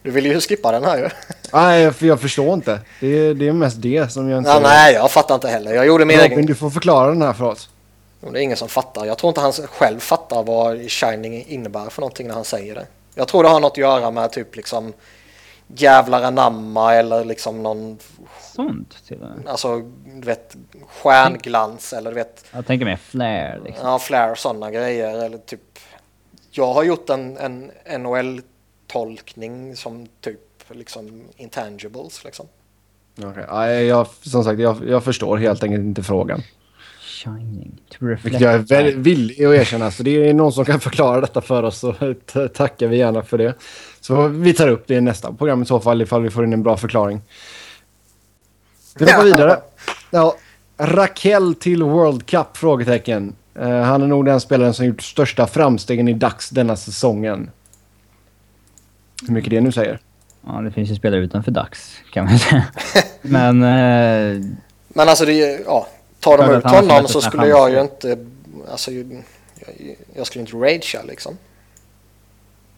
Du 0.02 0.10
vill 0.10 0.26
ju 0.26 0.40
skippa 0.40 0.72
den 0.72 0.84
här 0.84 0.98
ju. 0.98 1.08
Nej, 1.52 1.92
för 1.92 2.06
jag 2.06 2.20
förstår 2.20 2.54
inte. 2.54 2.80
Det 3.00 3.06
är, 3.06 3.34
det 3.34 3.48
är 3.48 3.52
mest 3.52 3.82
det 3.82 4.12
som 4.12 4.28
jag 4.28 4.38
inte... 4.38 4.50
Ja, 4.50 4.60
nej, 4.62 4.94
jag 4.94 5.10
fattar 5.10 5.34
inte 5.34 5.48
heller. 5.48 5.74
Jag 5.74 5.86
gjorde 5.86 6.04
min 6.04 6.16
Robin, 6.16 6.32
egen... 6.32 6.46
du 6.46 6.54
får 6.54 6.70
förklara 6.70 7.08
den 7.08 7.22
här 7.22 7.32
för 7.32 7.44
oss. 7.44 7.68
Det 8.20 8.26
är 8.38 8.42
ingen 8.42 8.56
som 8.56 8.68
fattar. 8.68 9.06
Jag 9.06 9.18
tror 9.18 9.28
inte 9.28 9.40
han 9.40 9.52
själv 9.52 9.98
fattar 9.98 10.42
vad 10.42 10.90
shining 10.90 11.44
innebär 11.48 11.90
för 11.90 12.00
någonting 12.00 12.26
när 12.26 12.34
han 12.34 12.44
säger 12.44 12.74
det. 12.74 12.86
Jag 13.14 13.28
tror 13.28 13.42
det 13.42 13.48
har 13.48 13.60
något 13.60 13.72
att 13.72 13.78
göra 13.78 14.10
med 14.10 14.32
typ 14.32 14.56
liksom 14.56 14.92
jävlar 15.76 16.22
anamma 16.22 16.94
eller 16.94 17.24
liksom 17.24 17.62
någon, 17.62 17.98
Sånt 18.54 19.04
till 19.06 19.16
och 19.22 19.28
med. 19.28 19.48
alltså 19.48 19.78
du 20.06 20.26
vet 20.26 20.56
stjärnglans 20.88 21.92
eller 21.92 22.10
du 22.10 22.14
vet, 22.14 22.44
Jag 22.52 22.66
tänker 22.66 22.86
mer 22.86 22.96
flare 22.96 23.60
liksom. 23.64 23.88
ja 23.88 23.98
flair 23.98 24.30
och 24.30 24.38
sådana 24.38 24.70
grejer 24.70 25.24
eller 25.24 25.38
typ. 25.38 25.60
Jag 26.50 26.72
har 26.74 26.82
gjort 26.84 27.10
en, 27.10 27.36
en 27.36 27.70
NHL-tolkning 28.02 29.76
som 29.76 30.06
typ 30.20 30.40
liksom 30.70 31.22
intangibles 31.36 32.24
liksom. 32.24 32.46
Okej. 33.24 33.44
Nej, 33.52 33.84
jag, 33.86 34.06
som 34.22 34.44
sagt, 34.44 34.60
jag, 34.60 34.88
jag 34.88 35.04
förstår 35.04 35.36
helt 35.36 35.62
enkelt 35.62 35.82
inte 35.84 36.02
frågan. 36.02 36.42
Shining. 37.00 37.80
To 37.90 38.06
reflect. 38.06 38.24
Vilket 38.24 38.40
jag 38.40 38.54
är 38.54 38.58
väldigt 38.58 38.96
villig 38.96 39.44
att 39.44 39.54
erkänna. 39.54 39.90
Så 39.90 40.02
det 40.02 40.28
är 40.28 40.34
någon 40.34 40.52
som 40.52 40.64
kan 40.64 40.80
förklara 40.80 41.20
detta 41.20 41.40
för 41.40 41.62
oss 41.62 41.78
så 41.78 41.94
tackar 42.54 42.86
vi 42.86 42.96
gärna 42.96 43.22
för 43.22 43.38
det. 43.38 43.54
Så 44.08 44.28
vi 44.28 44.54
tar 44.54 44.68
upp 44.68 44.84
det 44.86 44.94
i 44.94 45.00
nästa 45.00 45.32
program 45.32 45.62
i 45.62 45.66
så 45.66 45.80
fall 45.80 46.02
ifall 46.02 46.22
vi 46.22 46.30
får 46.30 46.44
in 46.44 46.52
en 46.52 46.62
bra 46.62 46.76
förklaring. 46.76 47.20
Vi 48.98 49.04
hoppar 49.04 49.18
Ja. 49.18 49.22
vidare. 49.24 49.60
Ja, 50.10 50.36
Raquel 50.78 51.54
till 51.54 51.82
World 51.82 52.26
Cup? 52.26 52.56
Frågetecken. 52.56 53.34
Eh, 53.54 53.80
han 53.80 54.02
är 54.02 54.06
nog 54.06 54.24
den 54.24 54.40
spelaren 54.40 54.74
som 54.74 54.86
gjort 54.86 55.02
största 55.02 55.46
framstegen 55.46 56.08
i 56.08 56.12
dags 56.12 56.50
denna 56.50 56.76
säsongen. 56.76 57.50
Hur 59.26 59.34
mycket 59.34 59.50
det 59.50 59.60
nu 59.60 59.72
säger. 59.72 60.00
Ja, 60.46 60.52
det 60.60 60.70
finns 60.70 60.90
ju 60.90 60.94
spelare 60.94 61.20
utanför 61.20 61.50
dags 61.50 61.96
kan 62.12 62.24
man 62.24 62.38
säga. 62.38 62.64
Men... 63.22 63.62
Eh, 63.62 64.44
Men 64.88 65.08
alltså 65.08 65.24
det, 65.24 65.32
är- 65.42 65.60
ja, 65.64 65.86
tar 66.20 66.38
de 66.38 66.54
ut 66.54 66.64
honom 66.64 67.08
så 67.08 67.20
skulle 67.20 67.46
jag 67.46 67.70
ju 67.70 67.80
inte, 67.80 68.18
alltså 68.70 68.90
jag, 68.92 69.24
jag 70.16 70.26
skulle 70.26 70.40
inte 70.40 70.56
ragea 70.56 71.02
liksom. 71.08 71.36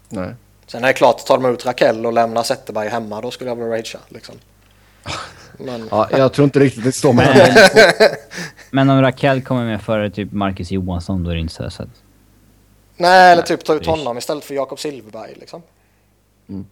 Nej. 0.09 0.35
Sen 0.71 0.85
är 0.85 0.89
det 0.89 0.95
klart, 0.95 1.27
tar 1.27 1.39
de 1.39 1.55
ut 1.55 1.67
Raquel 1.67 2.07
och 2.07 2.13
lämnar 2.13 2.43
Zetterberg 2.43 2.89
hemma, 2.89 3.21
då 3.21 3.31
skulle 3.31 3.51
jag 3.51 3.57
väl 3.57 3.69
ragea 3.69 4.01
liksom. 4.09 4.35
Men 5.59 5.89
Ja, 5.91 6.09
jag 6.11 6.33
tror 6.33 6.45
inte 6.45 6.61
riktigt 6.61 6.85
det 6.85 6.93
står 6.93 7.13
mellan 7.13 7.37
men 8.71 8.91
om 8.91 9.03
Raquel 9.03 9.43
kommer 9.43 9.65
med 9.65 9.83
före 9.83 10.11
typ 10.11 10.33
Marcus 10.33 10.71
Johansson, 10.71 11.25
då 11.25 11.31
är 11.31 11.35
det 11.35 11.41
inte 11.41 11.55
så. 11.55 11.71
så 11.71 11.83
att, 11.83 11.89
nej, 12.97 13.33
eller 13.33 13.43
typ 13.43 13.65
ta 13.65 13.75
ut 13.75 13.87
honom 13.87 14.19
istället 14.19 14.45
för 14.45 14.55
Jakob 14.55 14.79
Silfverberg 14.79 15.35
liksom. 15.37 15.63
Mm. 16.49 16.67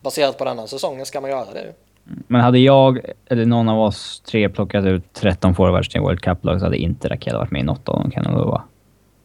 Baserat 0.00 0.38
på 0.38 0.44
denna 0.44 0.66
säsongen 0.66 1.06
ska 1.06 1.20
man 1.20 1.30
göra 1.30 1.52
det. 1.52 1.74
Men 2.04 2.40
hade 2.40 2.58
jag, 2.58 3.00
eller 3.26 3.46
någon 3.46 3.68
av 3.68 3.80
oss 3.80 4.22
tre, 4.26 4.48
plockat 4.48 4.84
ut 4.84 5.12
13 5.12 5.54
forwards 5.54 5.88
till 5.88 6.00
World 6.00 6.20
Cup-lag 6.20 6.58
så 6.58 6.66
hade 6.66 6.76
inte 6.76 7.08
Raquel 7.08 7.36
varit 7.36 7.50
med 7.50 7.60
i 7.60 7.64
något 7.64 7.88
av 7.88 7.94
dem 7.94 8.10
kan 8.10 8.24
jag 8.24 8.32
lova. 8.32 8.62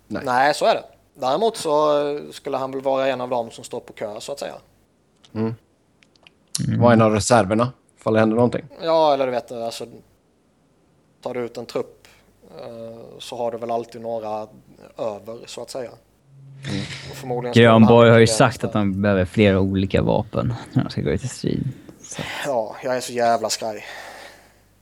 Nej. 0.08 0.22
Nej, 0.26 0.54
så 0.54 0.66
är 0.66 0.74
det. 0.74 0.84
Däremot 1.20 1.58
så 1.58 2.20
skulle 2.32 2.58
han 2.58 2.72
väl 2.72 2.82
vara 2.82 3.08
en 3.08 3.22
av 3.22 3.30
dem 3.30 3.52
som 3.52 3.64
står 3.64 3.80
på 3.80 3.94
kö 3.94 4.20
så 4.20 4.32
att 4.32 4.40
säga. 4.40 4.56
Var 6.80 6.94
en 6.94 7.02
av 7.02 7.14
reserverna. 7.14 7.72
Ifall 8.00 8.14
det 8.14 8.20
händer 8.20 8.36
någonting. 8.36 8.66
Ja, 8.82 9.14
eller 9.14 9.26
du 9.26 9.32
vet, 9.32 9.52
alltså 9.52 9.86
tar 11.22 11.34
du 11.34 11.40
ut 11.40 11.58
en 11.58 11.66
trupp 11.66 12.08
eh, 12.60 13.20
så 13.20 13.38
har 13.38 13.52
du 13.52 13.58
väl 13.58 13.72
alltid 13.72 14.02
några 14.02 14.48
över 14.98 15.38
så 15.46 15.62
att 15.62 15.70
säga. 15.70 15.92
Skulle 17.16 17.52
Grönborg 17.54 18.08
han 18.08 18.14
har 18.14 18.20
ju 18.20 18.28
sagt 18.28 18.64
att 18.64 18.74
de 18.74 19.02
behöver 19.02 19.26
flera 19.26 19.60
olika 19.60 20.02
vapen 20.02 20.54
när 20.74 20.84
de 20.84 20.90
ska 20.90 21.02
gå 21.02 21.10
ut 21.10 21.24
i 21.24 21.28
strid. 21.28 21.68
Så. 22.02 22.22
Ja, 22.46 22.76
jag 22.84 22.98
är 22.98 23.02
så 23.02 23.14
jävla 23.14 23.50
skraj. 23.50 23.86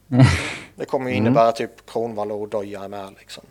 Det 0.75 0.85
kommer 0.85 1.09
ju 1.09 1.15
Mm. 1.15 1.25
innebära 1.27 1.51
typ 1.51 1.85
Kronwall 1.91 2.31
och 2.31 2.47
Doja 2.49 2.87
med 2.87 3.13
liksom. 3.19 3.43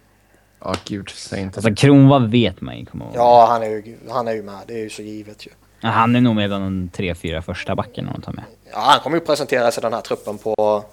Ja, 0.64 0.74
gud. 0.84 1.08
Säg 1.10 1.40
inte 1.42 1.60
Alltså 1.60 1.74
Kronwall 1.86 2.28
vet 2.28 2.60
man 2.60 2.78
ju 2.78 2.84
kommer 2.86 3.04
ihåg. 3.04 3.14
Ja, 3.16 3.46
han 3.50 3.62
är, 3.62 3.66
ju, 3.68 3.96
han 4.10 4.28
är 4.28 4.32
ju 4.32 4.42
med. 4.42 4.58
Det 4.66 4.74
är 4.74 4.78
ju 4.78 4.90
så 4.90 5.02
givet 5.02 5.46
ju. 5.46 5.50
Ja, 5.80 5.88
Han 5.88 6.16
är 6.16 6.20
nog 6.20 6.34
med 6.36 6.48
bland 6.50 6.64
de 6.64 6.88
tre, 6.88 7.14
fyra 7.14 7.42
första 7.42 7.74
backarna 7.74 8.12
de 8.12 8.22
tar 8.22 8.32
med. 8.32 8.44
Ja, 8.72 8.78
han 8.80 9.00
kommer 9.00 9.16
ju 9.16 9.24
presentera 9.24 9.70
sig 9.70 9.82
den 9.82 9.92
här 9.92 10.00
truppen 10.00 10.38
på, 10.38 10.84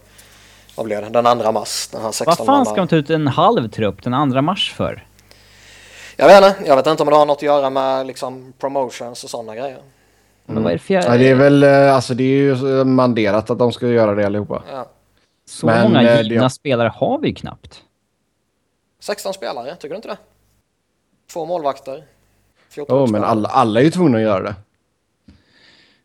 vad 0.76 0.85
blev 0.85 1.02
det, 1.02 1.10
den 1.10 1.26
andra 1.26 1.52
mars. 1.52 1.88
Den 1.91 2.02
här 2.02 2.11
16 2.11 2.26
Vad 2.38 2.56
fan 2.56 2.65
ska 2.65 2.76
de 2.76 2.88
ta 2.88 2.95
ut 2.95 3.10
en 3.10 3.27
halv 3.27 3.69
trupp 3.69 4.03
den 4.03 4.14
andra 4.14 4.41
mars 4.41 4.73
för? 4.73 5.06
Jag 6.18 6.27
vet 6.27 6.57
inte, 6.57 6.69
jag 6.69 6.76
vet 6.76 6.88
inte 6.88 7.03
om 7.03 7.10
det 7.10 7.15
har 7.15 7.26
något 7.26 7.38
att 7.38 7.43
göra 7.43 7.69
med 7.69 8.07
liksom 8.07 8.53
promotions 8.60 9.23
och 9.23 9.30
sådana 9.30 9.56
grejer. 9.56 9.77
Men 10.45 10.64
vad 10.64 10.72
är 10.72 10.76
det 10.76 10.80
för 10.84 10.93
Ja, 10.93 11.18
det 11.18 11.30
är 11.30 11.35
väl, 11.35 11.64
eh, 11.64 11.95
alltså 11.95 12.14
det 12.14 12.23
är 12.23 12.27
ju 12.27 12.84
manderat 12.84 13.49
att 13.49 13.60
de 13.60 13.72
ska 13.72 13.88
göra 13.88 14.15
det 14.15 14.26
allihopa. 14.26 14.64
Ja. 14.72 14.85
Så 15.49 15.65
Men, 15.65 15.84
många 15.84 16.02
eh, 16.02 16.18
det- 16.18 16.23
givna 16.23 16.49
spelare 16.49 16.91
har 16.95 17.19
vi 17.19 17.27
ju 17.27 17.35
knappt. 17.35 17.81
16 19.02 19.34
spelare, 19.34 19.76
tycker 19.76 19.90
du 19.90 19.95
inte 19.95 20.07
det? 20.07 20.18
Två 21.34 21.45
målvakter. 21.45 22.03
14 22.69 22.98
Oh, 23.03 23.11
men 23.11 23.23
alla, 23.23 23.49
alla 23.49 23.80
är 23.80 23.84
ju 23.84 23.91
tvungna 23.91 24.18
att 24.18 24.23
göra 24.23 24.44
det. 24.44 24.56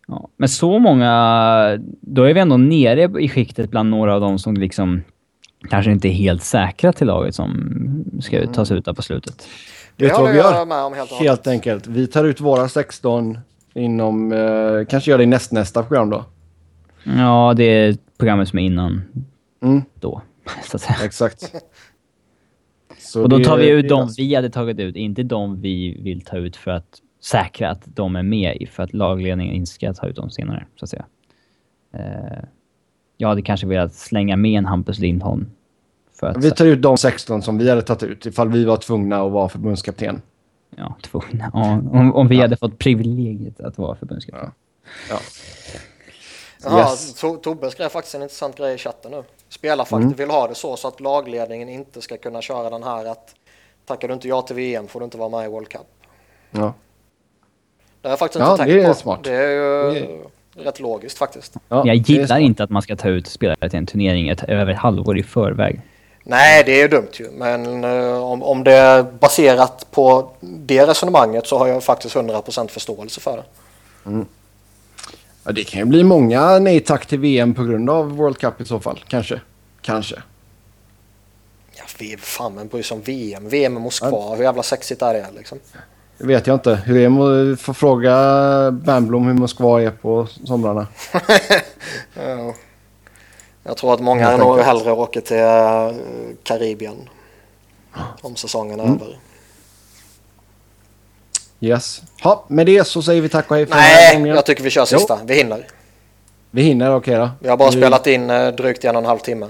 Ja. 0.09 0.29
Men 0.37 0.49
så 0.49 0.79
många... 0.79 1.79
Då 2.01 2.23
är 2.23 2.35
vi 2.35 2.41
ändå 2.41 2.57
nere 2.57 3.23
i 3.23 3.29
skiktet 3.29 3.71
bland 3.71 3.91
några 3.91 4.15
av 4.15 4.21
dem 4.21 4.39
som 4.39 4.55
liksom 4.55 5.03
kanske 5.71 5.91
inte 5.93 6.09
är 6.09 6.13
helt 6.13 6.43
säkra 6.43 6.93
till 6.93 7.07
laget 7.07 7.35
som 7.35 7.75
ska 8.21 8.47
tas 8.47 8.71
ut 8.71 8.85
där 8.85 8.93
på 8.93 9.03
slutet. 9.03 9.49
Det 9.97 10.05
Vet 10.05 10.17
du 10.17 10.23
vad 10.23 10.33
vi 10.33 10.39
gör? 10.39 10.67
med 10.67 10.79
om 10.85 10.95
helt 10.95 11.11
Helt 11.13 11.47
enkelt. 11.47 11.87
Vi 11.87 12.07
tar 12.07 12.25
ut 12.25 12.41
våra 12.41 12.69
16 12.69 13.39
inom, 13.75 14.33
eh, 14.33 14.87
kanske 14.89 15.11
gör 15.11 15.19
det 15.19 15.25
i 15.25 15.27
näst, 15.27 15.53
nästa 15.53 15.83
program 15.83 16.11
då. 16.11 16.25
Ja, 17.05 17.55
det 17.57 17.65
är 17.65 17.97
programmet 18.19 18.49
som 18.49 18.59
är 18.59 18.63
innan 18.63 19.03
Mm, 19.63 19.83
då, 19.95 20.23
så 20.65 20.77
att 20.77 20.83
säga. 20.83 20.99
exakt. 21.05 21.53
Så 23.07 23.23
Och 23.23 23.29
då 23.29 23.39
tar 23.39 23.57
vi 23.57 23.69
ut 23.69 23.89
de 23.89 24.09
vi 24.17 24.35
hade 24.35 24.51
tagit 24.51 24.79
ut, 24.79 24.97
inte 24.97 25.23
de 25.23 25.61
vi 25.61 26.01
vill 26.03 26.21
ta 26.21 26.37
ut 26.37 26.57
för 26.57 26.71
att 26.71 27.01
säkra 27.23 27.71
att 27.71 27.83
de 27.85 28.17
är 28.17 28.23
med 28.23 28.57
i, 28.61 28.67
för 28.67 28.83
att 28.83 28.93
lagledningen 28.95 29.55
inte 29.55 29.71
ska 29.71 29.93
ta 29.95 30.07
ut 30.07 30.17
dem 30.17 30.31
senare, 30.31 30.67
så 30.77 30.85
att 30.85 30.91
säga. 30.91 31.05
Eh, 31.95 32.45
jag 33.17 33.29
hade 33.29 33.43
kanske 33.43 33.67
velat 33.67 33.95
slänga 33.95 34.37
med 34.37 34.59
en 34.59 34.67
Hampus 34.67 34.99
Lindholm. 34.99 35.47
För 36.21 36.27
att, 36.27 36.45
Vi 36.45 36.51
tar 36.51 36.67
ut 36.67 36.83
de 36.83 36.97
16 36.99 37.43
som 37.43 37.59
vi 37.59 37.69
hade 37.71 37.83
tagit 37.83 38.03
ut 38.03 38.27
ifall 38.27 38.49
vi 38.49 38.65
var 38.65 38.77
tvungna 38.77 39.23
att 39.23 39.33
vara 39.33 39.49
förbundskapten. 39.49 40.23
ja, 40.77 40.97
tvungna. 41.03 41.51
Ja, 41.55 41.73
om, 41.93 42.15
om 42.15 42.29
vi 42.29 42.41
hade 42.41 42.57
fått 42.57 42.79
privilegiet 42.79 43.61
att 43.61 43.79
vara 43.79 43.97
förbundskapten. 43.97 44.51
Ja. 45.11 45.19
Jaha, 46.65 46.79
Yes. 46.91 47.23
To- 47.23 47.37
Tobbe 47.41 47.71
skrev 47.71 47.89
faktiskt 47.89 48.15
en 48.15 48.23
intressant 48.23 48.57
grej 48.57 48.75
i 48.75 48.79
chatten 48.79 49.11
nu. 49.11 49.23
Spelarfacket 49.49 50.21
vill 50.21 50.31
ha 50.31 50.49
det 50.49 50.55
så, 50.55 50.77
så 50.77 50.89
att 50.89 51.01
lagledningen 51.01 51.69
inte 51.69 52.03
ska 52.03 52.17
kunna 52.17 52.43
köra 52.43 52.71
den 52.71 52.83
här 52.83 53.05
att 53.07 53.35
tackar 53.87 54.09
du 54.09 54.15
inte 54.15 54.29
ja 54.29 54.43
till 54.43 54.57
VM 54.57 54.89
får 54.89 55.01
du 55.01 55.05
inte 55.05 55.19
vara 55.19 55.29
med 55.29 55.45
i 55.45 55.49
World 55.49 55.69
Cup. 55.69 55.81
Ja. 56.51 56.75
Det 58.01 58.09
har 58.09 58.13
jag 58.13 58.19
faktiskt 58.19 58.41
Ja, 58.41 58.51
inte 58.53 58.65
det 58.65 58.71
tänkt 58.73 58.85
är 58.85 58.89
på. 58.89 58.95
smart. 58.99 59.21
Det 59.25 59.33
är 59.35 59.95
ju 59.95 60.01
Det 60.55 60.63
rätt 60.65 60.81
logiskt 60.81 61.19
faktiskt. 61.19 61.55
Ja, 61.69 61.77
jag 61.77 61.89
är 61.89 61.95
gillar 61.95 62.39
inte 62.39 62.65
att 62.65 62.71
man 62.71 62.83
ska 62.83 62.97
ta 62.97 63.09
ut 63.09 63.27
spelare 63.27 63.71
till 63.71 63.79
en 63.79 63.87
turnering 63.87 64.29
ett, 64.29 64.43
över 64.45 64.73
ett 64.73 64.79
halvår 64.79 65.19
i 65.19 65.23
förväg. 65.23 65.81
Nej, 66.23 66.63
det 66.67 66.73
är 66.73 66.83
ju 66.83 66.89
dumt 66.89 67.09
ju. 67.13 67.31
Men 67.31 67.85
eh, 67.85 68.23
om, 68.25 68.43
om 68.43 68.65
det 68.65 68.73
är 68.73 69.03
baserat 69.03 69.87
på 69.91 70.31
det 70.41 70.87
resonemanget 70.87 71.47
så 71.47 71.59
har 71.59 71.67
jag 71.67 71.85
faktiskt 71.85 72.17
100% 72.17 72.69
förståelse 72.69 73.21
för 73.21 73.37
det. 73.37 74.25
Ja, 75.47 75.53
det 75.53 75.65
kan 75.65 75.81
ju 75.81 75.87
bli 75.87 76.05
många 76.05 76.59
nej 76.59 76.81
tack 76.81 77.07
till 77.07 77.19
VM 77.19 77.55
på 77.55 77.65
grund 77.65 77.91
av 77.91 78.17
World 78.17 78.39
Cup 78.39 78.61
i 78.61 78.65
så 78.65 78.81
fall. 78.81 79.05
Kanske. 79.09 79.41
Kanske. 79.83 80.23
Ja, 81.77 81.83
fan, 82.19 82.55
men 82.55 82.69
bryr 82.69 82.83
sig 82.83 82.95
om 82.95 83.03
VM. 83.03 83.49
VM 83.49 83.77
i 83.77 83.81
Moskva, 83.81 84.35
hur 84.35 84.43
jävla 84.43 84.63
sexigt 84.63 85.03
är 85.03 85.15
det 85.15 85.27
liksom? 85.37 85.59
Det 86.19 86.27
vet 86.27 86.47
jag 86.47 86.55
inte. 86.57 86.75
Hur 86.75 86.97
är 86.97 87.57
får 87.57 87.73
fråga 87.73 88.13
Bernblom 88.71 89.27
hur 89.27 89.35
Moskva 89.35 89.83
är 89.83 89.91
på 89.91 90.27
somrarna. 90.45 90.87
Ja. 92.15 92.55
Jag 93.63 93.77
tror 93.77 93.95
att 93.95 94.01
många 94.01 94.37
nog 94.37 94.59
hellre 94.59 94.93
åker 94.93 95.21
till 95.21 95.37
eh, 95.37 96.03
Karibien 96.43 97.09
om 98.21 98.37
säsongen 98.37 98.81
är 98.81 98.85
Mm. 98.85 98.97
över. 99.03 99.19
Yes. 101.61 102.03
Ja, 102.23 102.45
med 102.49 102.67
det 102.67 102.87
så 102.87 103.03
säger 103.03 103.23
vi 103.23 103.29
tack 103.29 103.51
och 103.51 103.57
hej 103.57 103.67
för 103.67 103.75
den 103.75 103.83
här 103.83 103.95
Nej, 103.97 104.17
gången. 104.17 104.35
jag 104.35 104.47
tycker 104.47 104.63
vi 104.63 104.71
kör 104.71 104.85
sista. 104.85 105.19
Vi 105.25 105.35
hinner. 105.35 105.67
Vi 106.51 106.63
hinner, 106.63 106.95
okej 106.95 107.17
då. 107.17 107.31
Vi 107.41 107.49
har 107.49 107.57
bara 107.57 107.71
Vi- 107.71 107.77
spelat 107.77 108.07
in 108.07 108.31
eh, 108.31 108.49
drygt 108.49 108.85
en 108.85 108.97
och 108.97 109.03
en 109.03 109.07
halv 109.09 109.19
timme. 109.19 109.47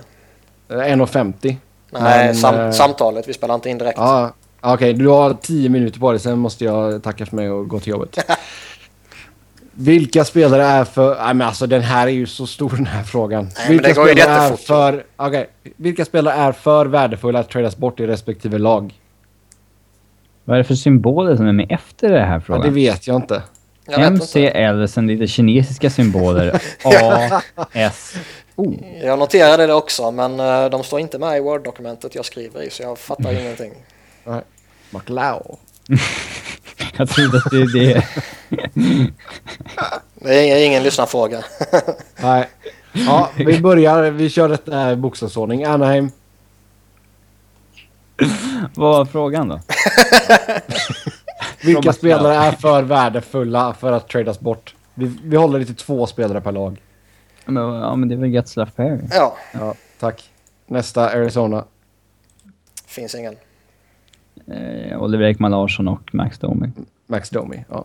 Eh, 0.71 0.75
1.50. 0.77 1.57
Nej, 1.91 2.27
Men, 2.27 2.35
sam 2.37 2.55
eh, 2.61 2.71
samtalet. 2.71 3.29
Vi 3.29 3.33
spelar 3.33 3.55
inte 3.55 3.71
in 3.71 3.79
direkt. 3.79 3.99
Ja, 3.99 4.33
okej. 4.61 4.93
Du 4.93 5.09
har 5.09 5.37
10 5.43 5.69
minuter 5.69 6.01
på 6.01 6.11
dig, 6.13 6.21
sen 6.21 6.39
måste 6.39 6.65
jag 6.65 7.03
tacka 7.03 7.27
för 7.27 7.37
mig 7.37 7.51
och 7.51 7.69
gå 7.69 7.81
till 7.81 7.89
jobbet. 7.91 8.19
Vilka 9.79 10.25
spelare 10.25 10.63
är 10.65 10.85
för... 10.85 11.15
Nej 11.25 11.35
men 11.35 11.47
alltså 11.47 11.67
den 11.67 11.83
här 11.83 12.07
är 12.07 12.11
ju 12.11 12.27
så 12.27 12.47
stor 12.47 12.71
den 12.71 12.87
här 12.87 13.03
frågan. 13.03 13.49
men 13.59 13.69
vilka 13.69 13.93
spelare 13.95 14.31
är 14.31 14.57
för... 14.57 15.05
Okej. 15.17 15.51
Vilka 15.77 16.05
spelare 16.05 16.35
är 16.35 16.53
för 16.53 16.87
värdefulla 16.87 17.39
att 17.39 17.49
tradas 17.51 17.77
bort 17.77 18.01
i 18.01 18.07
respektive 18.07 18.59
lag? 18.59 18.95
Vad 20.49 20.55
är 20.55 20.59
det 20.59 20.65
för 20.65 20.75
symboler 20.75 21.37
som 21.37 21.47
är 21.47 21.53
med 21.53 21.67
efter 21.73 22.09
det 22.13 22.21
här 22.21 22.35
Ja, 22.35 22.41
frågan? 22.41 22.63
det 22.63 22.71
vet 22.71 23.07
jag 23.07 23.17
inte. 23.17 23.43
Jag. 23.89 24.13
MCL, 24.13 24.87
sen 24.89 25.07
lite 25.07 25.27
kinesiska 25.27 25.91
symboler. 25.91 26.61
A, 26.85 27.41
S, 27.73 28.15
O. 28.57 28.75
Jag 29.03 29.19
noterade 29.19 29.67
det 29.67 29.75
också, 29.75 30.11
men 30.11 30.41
eh, 30.41 30.67
de 30.71 30.83
står 30.85 31.01
inte 31.01 31.19
med 31.19 31.37
i 31.37 31.41
Word-dokumentet 31.41 32.15
jag 32.15 32.25
skriver 32.25 32.63
i, 32.63 32.71
så 32.71 32.83
jag 32.83 32.99
fattar 32.99 33.31
Mm. 33.31 33.43
ingenting. 33.43 33.73
Nej. 34.25 34.41
McLeod. 34.91 35.57
Jag 36.99 37.09
trodde 37.09 37.39
att 37.39 37.51
det 37.51 37.57
är 37.57 37.73
det. 37.75 38.03
Det 40.15 40.51
är 40.53 40.67
ingen 40.67 40.83
lyssnarfråga. 40.83 41.45
Nej. 42.23 42.49
Ja, 42.93 43.31
vi 43.37 43.61
börjar. 43.61 44.11
Vi 44.11 44.31
kör 44.31 44.51
ett 44.51 44.69
äh, 44.69 44.95
bokstavsordning. 44.95 45.65
Anaheim. 45.65 46.11
Vad 48.75 48.97
var 48.97 49.05
frågan 49.05 49.49
då? 49.49 49.61
Vilka 51.65 51.93
spelare 51.93 52.35
är 52.35 52.53
för 52.53 52.83
värdefulla 52.83 53.75
för 53.75 53.93
att 53.93 54.09
tradas 54.09 54.41
bort? 54.41 54.75
Vi, 54.95 55.19
vi 55.25 55.37
håller 55.37 55.65
till 55.65 55.77
två 55.77 56.07
spelare 56.07 56.41
per 56.41 56.53
lag. 56.53 56.83
Ja, 57.45 57.53
men, 57.53 57.63
ja, 57.63 57.97
men 57.97 58.09
det 58.09 58.15
är 58.15 58.17
väl 58.17 58.31
Getzlaff 58.31 58.75
Perry. 58.75 59.01
ja, 59.11 59.37
Ja, 59.53 59.75
tack. 60.01 60.31
Nästa 60.67 61.11
Arizona. 61.11 61.65
finns 62.87 63.15
ingen. 63.15 63.37
Eh, 64.47 65.03
Oliver 65.03 65.25
Ekman 65.25 65.51
Larsson 65.51 65.89
och 65.89 66.15
Max 66.15 66.39
Domi. 66.39 66.71
Max 67.07 67.31
Domi. 67.31 67.65
Ja. 67.71 67.85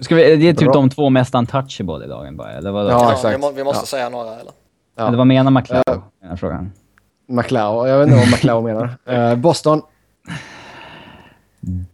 Ska 0.00 0.14
vi, 0.14 0.36
det 0.36 0.48
är 0.48 0.52
typ 0.54 0.64
Bra. 0.64 0.72
de 0.72 0.90
två 0.90 1.10
mest 1.10 1.34
untouchable 1.34 2.04
i 2.04 2.08
lagen 2.08 2.36
bara, 2.36 2.52
eller 2.52 2.70
vadå? 2.70 2.90
Ja, 2.90 3.04
Ja, 3.04 3.12
exakt. 3.12 3.34
vi, 3.36 3.40
må, 3.40 3.50
vi 3.50 3.64
måste 3.64 3.82
Ja. 3.82 3.86
säga 3.86 4.08
några, 4.08 4.34
eller? 4.40 4.52
Ja. 4.96 5.06
Eller 5.08 5.18
vad 5.18 5.26
menar 5.26 5.50
McLeod? 5.50 6.02
här 6.22 6.36
frågan? 6.36 6.72
McLeod. 7.32 7.88
Jag 7.88 7.98
vet 7.98 8.08
inte 8.08 8.18
vad 8.18 8.30
McLeod 8.30 8.64
menar. 8.64 8.98
Eh, 9.06 9.34
Boston. 9.34 9.82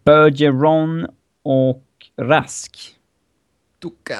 Bergeron 0.05 1.07
och 1.43 1.85
Rask. 2.17 2.79
Duka. 3.79 4.19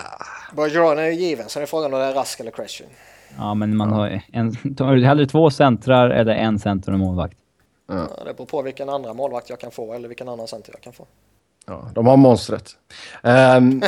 Bergeron 0.57 0.99
är 0.99 1.05
ju 1.05 1.13
given, 1.13 1.49
sen 1.49 1.63
är 1.63 1.67
frågan 1.67 1.95
om 1.95 2.01
det 2.01 2.07
är 2.07 2.15
Rask 2.15 2.41
eller 2.41 2.51
Christian. 2.51 2.89
Ja, 3.37 3.55
men 3.55 3.77
man 3.77 3.93
har 3.93 4.23
en... 4.33 4.75
Tar 4.75 4.95
du 4.95 5.05
hellre 5.05 5.27
två 5.27 5.51
centrar 5.51 6.11
eller 6.11 6.35
en 6.35 6.59
center 6.59 6.93
och 6.93 6.99
målvakt? 6.99 7.37
Ja, 7.89 8.09
det 8.25 8.35
beror 8.35 8.47
på 8.47 8.63
vilken 8.63 8.89
andra 8.89 9.15
målvakt 9.15 9.51
jag 9.51 9.61
kan 9.61 9.71
få 9.71 9.93
eller 9.95 10.09
vilken 10.09 10.29
annan 10.29 10.49
center 10.49 10.73
jag 10.73 10.81
kan 10.81 10.93
få. 10.93 11.07
Ja, 11.67 11.91
de 11.95 12.07
har 12.07 12.17
monstret. 12.17 12.71
Um, 13.23 13.83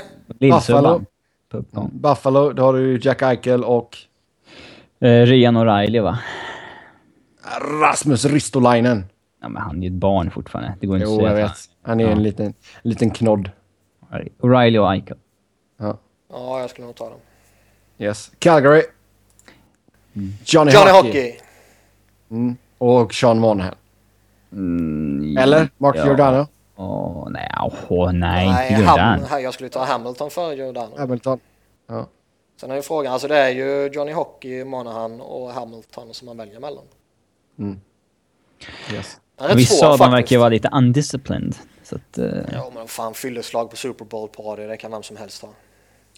uppgång. 1.52 1.90
Buffalo, 1.93 2.52
då 2.52 2.62
har 2.62 2.73
du 2.73 2.98
Jack 3.02 3.23
Eichel 3.23 3.65
och 3.65 3.97
Eh, 5.02 5.27
Ryan 5.27 5.57
O'Reilly 5.57 6.01
va? 6.01 6.19
Rasmus 7.81 8.25
Ristolainen. 8.25 9.05
Ja, 9.43 9.49
men 9.49 9.63
han 9.63 9.77
är 9.79 9.83
ju 9.83 9.87
ett 9.87 9.93
barn 10.01 10.31
fortfarande. 10.31 10.75
Det 10.81 10.87
går 10.87 10.97
inte 10.97 11.09
Jo, 11.11 11.17
att 11.17 11.23
jag 11.23 11.33
säga 11.33 11.47
vet. 11.47 11.57
Han 11.83 12.01
är 12.01 12.05
Ja. 12.05 12.11
en 12.11 12.23
liten, 12.23 12.55
liten 12.83 13.11
knodd. 13.11 13.51
O'Reilly 14.41 14.79
och 14.79 14.93
Eichel. 14.93 15.17
Ja. 15.79 15.99
Ja, 16.33 16.61
jag 16.61 16.71
skulle 16.71 16.87
nog 16.87 16.97
ta 16.97 17.05
dem. 17.11 17.19
Yes. 17.99 18.31
Calgary. 18.39 18.83
Johnny, 20.45 20.73
Johnny 20.73 20.91
Hockey. 20.91 21.09
Hockey! 21.09 21.33
Mm. 22.31 22.57
Och 22.79 23.15
Sean 23.15 23.39
Monahan. 23.39 23.75
Mm, 24.53 25.37
Eller? 25.39 25.69
Mark 25.79 25.97
ja. 25.97 26.07
Giordano. 26.07 26.47
Åh, 26.77 27.29
nej. 27.31 27.51
Åh, 27.89 28.13
nej. 28.13 28.47
Nej, 28.49 28.73
inte 28.73 28.85
Ham, 28.85 28.99
Jordan. 28.99 29.31
här, 29.31 29.39
jag 29.39 29.55
skulle 29.55 29.69
ta 29.71 29.85
Hamilton 29.85 30.31
före 30.31 30.55
Giordano. 30.55 30.99
Hamilton. 30.99 31.39
Ja. 31.89 32.07
Sen 32.61 32.71
är 32.71 32.77
ju 32.77 32.83
frågan, 32.83 33.13
alltså 33.13 33.29
det 33.29 33.37
är 33.39 33.49
ju 33.51 33.91
Johnny 33.93 34.13
Hockey, 34.13 34.65
Monahan 34.65 35.21
och 35.21 35.51
Hamilton 35.53 36.15
som 36.15 36.27
man 36.27 36.37
väljer 36.37 36.61
mellan. 36.61 36.85
Yes. 38.93 39.20
Är 39.39 39.49
rätt 39.49 39.57
Vissa 39.57 39.89
av 39.89 39.99
dem 39.99 40.11
verkar 40.11 40.37
ju 40.37 40.41
vara 40.41 40.49
lite 40.49 40.69
undisciplined. 40.73 41.57
Så 41.82 41.97
att... 41.97 42.19
eh, 42.19 42.27
Ja, 42.53 42.70
men 42.74 42.89
fan 42.89 43.15
fylleslag 43.15 43.70
på 43.70 43.77
Super 43.77 44.05
Bowl 44.05 44.28
på 44.28 44.57
det, 44.57 44.66
det 44.66 44.77
kan 44.77 44.91
vem 44.91 45.03
som 45.03 45.16
helst 45.16 45.43
ha. 45.43 45.49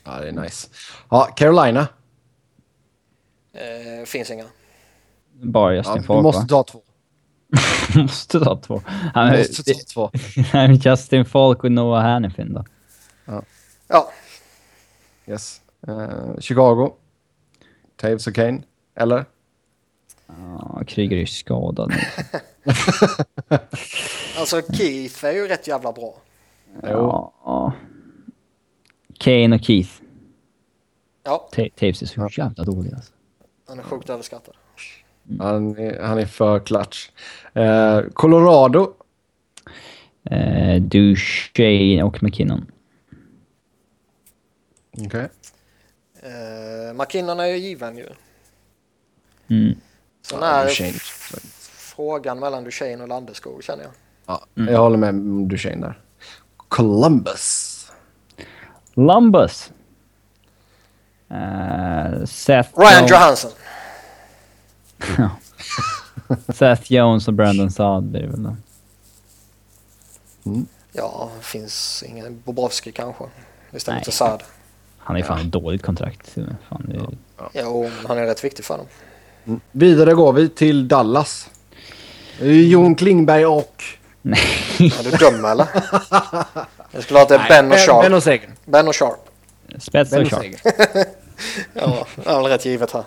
Ja, 0.04 0.20
det 0.20 0.28
är 0.28 0.32
nice. 0.32 0.68
Ja, 1.10 1.24
Carolina. 1.36 1.88
Eh, 3.54 4.04
finns 4.06 4.30
inga. 4.30 4.44
bara 5.32 5.72
Ja, 5.74 5.76
Justin 5.78 5.96
du 5.96 6.02
Falk 6.02 6.22
måste 6.22 6.40
va? 6.40 6.46
ta 6.46 6.62
två. 6.62 6.82
måste 8.02 8.40
ta 8.40 8.56
två. 8.56 8.82
Han, 9.14 9.32
Du 9.32 9.38
måste 9.38 9.62
ta 9.64 9.80
två. 9.94 10.10
Justin 10.90 11.24
Falk 11.24 11.64
och 11.64 11.72
Noah 11.72 12.02
Hannifin 12.02 12.54
då. 12.54 12.64
Ja, 13.88 14.12
Yes. 15.26 15.60
Eh, 15.88 16.38
Chicago. 16.40 16.92
Taves 17.96 18.26
och 18.26 18.34
Kane. 18.34 18.62
Eller? 18.94 19.24
Ja, 20.38 20.82
Kryger 20.86 21.16
är 21.16 21.20
ju 21.20 21.26
skadad 21.26 21.90
nu. 21.90 21.96
alltså 24.38 24.62
Keith 24.72 25.24
är 25.24 25.32
ju 25.32 25.48
rätt 25.48 25.66
jävla 25.66 25.92
bra. 25.92 26.14
Jo. 26.82 27.32
Ja. 27.44 27.72
Kane 29.18 29.56
och 29.56 29.62
Keith. 29.62 29.90
Ja, 31.24 31.48
Ta- 31.52 31.68
Taves 31.76 32.02
är 32.02 32.06
så 32.06 32.28
jävla 32.36 32.64
dålig 32.64 32.94
alltså. 32.94 33.12
han 33.68 33.78
är 33.78 33.82
sjukt 33.82 34.10
överskattad. 34.10 34.54
Han, 35.38 35.78
är, 35.78 36.02
han 36.02 36.18
är 36.18 36.26
för 36.26 36.60
clutch. 36.60 37.10
Eh, 37.54 38.00
Colorado. 38.12 38.94
Eh, 40.30 40.82
Duchene 40.82 42.02
och 42.02 42.22
McKinnon. 42.22 42.66
Okej. 45.06 45.28
Eh, 46.22 46.94
McKinnon 46.94 47.40
är 47.40 47.46
ju 47.46 47.56
given 47.56 47.96
ju. 47.98 48.06
Mm. 49.48 49.78
Sen 50.40 50.42
Ja, 50.42 50.48
är 50.48 50.64
Duchene. 50.66 50.88
f- 50.96 51.34
frågan 51.96 52.38
mellan 52.38 52.64
Duchene 52.64 53.02
och 53.02 53.08
Landeskog 53.08 53.64
känner 53.64 53.82
jag. 53.84 53.92
Ja, 54.26 54.46
Jag 54.72 54.78
håller 54.80 54.96
med 54.96 55.14
Duchene 55.48 55.86
där. 55.86 55.98
Columbus. 56.56 57.68
Lumbus. 58.94 59.70
Eh, 61.28 62.24
Seth 62.24 62.78
Ryan 62.78 63.00
Jones, 63.00 63.10
Johansson. 63.10 63.50
Seth 66.54 66.92
Jones 66.92 67.28
och 67.28 67.34
Brandon 67.34 67.70
Saad 67.70 68.04
blir 68.04 68.20
det 68.22 68.26
väl 68.28 68.42
då. 68.42 68.56
Ja, 70.92 71.30
finns 71.40 72.04
ingen 72.06 72.42
Bobrovski 72.44 72.92
kanske. 72.92 73.24
Istället 73.72 74.04
för 74.04 74.12
Saad. 74.12 74.42
Han 74.98 75.16
är 75.16 75.22
fan 75.22 75.40
ett 75.40 75.52
dåligt 75.52 75.82
kontrakt. 75.82 76.34
Fan, 76.68 76.84
det 76.88 76.96
är... 76.96 77.06
Jo, 77.64 77.82
men 77.96 78.06
han 78.06 78.18
är 78.18 78.22
rätt 78.26 78.44
viktig 78.44 78.64
för 78.64 78.76
dem. 78.78 78.86
Vidare 79.72 80.14
går 80.14 80.32
vi 80.32 80.48
till 80.48 80.88
Dallas. 80.88 81.50
Jon 82.40 82.94
Klingberg 82.94 83.46
och... 83.46 83.82
Nej. 84.22 84.40
Är 84.78 85.10
du 85.10 85.10
dum 85.10 85.44
eller? 85.44 85.68
Jag 86.92 87.02
skulle 87.02 87.18
ha 87.18 87.34
är 87.34 87.48
Ben 87.48 87.64
och 87.64 87.70
Ben 87.70 87.78
Sharp. 87.78 88.12
och 88.12 88.22
Sagan. 88.22 88.50
Ben 88.64 88.88
och 88.88 88.96
Sharp. 88.96 89.28
Spets 89.78 90.10
Ben 90.10 90.20
och 90.20 90.26
och 90.26 90.30
Sharp. 90.30 90.76
Ja, 91.74 92.06
det 92.16 92.30
är 92.30 92.42
väl 92.42 92.46
rätt 92.46 92.64
givet 92.64 92.92
här. 92.92 93.04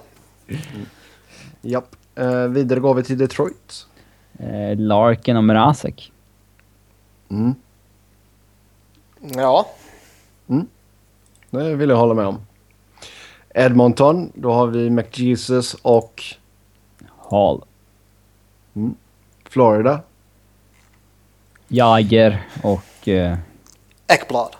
Japp. 1.61 1.95
Eh, 2.15 2.47
vidare 2.47 2.79
går 2.79 2.93
vi 2.93 3.03
till 3.03 3.17
Detroit. 3.17 3.85
Eh, 4.39 4.77
Larkin 4.77 5.37
och 5.37 5.43
Mrazek. 5.43 6.11
Mm. 7.31 7.55
Ja, 9.21 9.67
Det 11.49 11.75
vill 11.75 11.89
jag 11.89 11.97
hålla 11.97 12.13
med 12.13 12.25
om. 12.25 12.45
Edmonton, 13.57 14.31
då 14.33 14.53
har 14.53 14.67
vi 14.67 14.89
McJesus 14.89 15.73
och 15.73 16.23
Hall. 17.29 17.63
Florida. 19.49 20.01
Jager 21.67 22.47
och... 22.63 23.07
Eh, 23.07 23.37
Ekblad. 24.07 24.55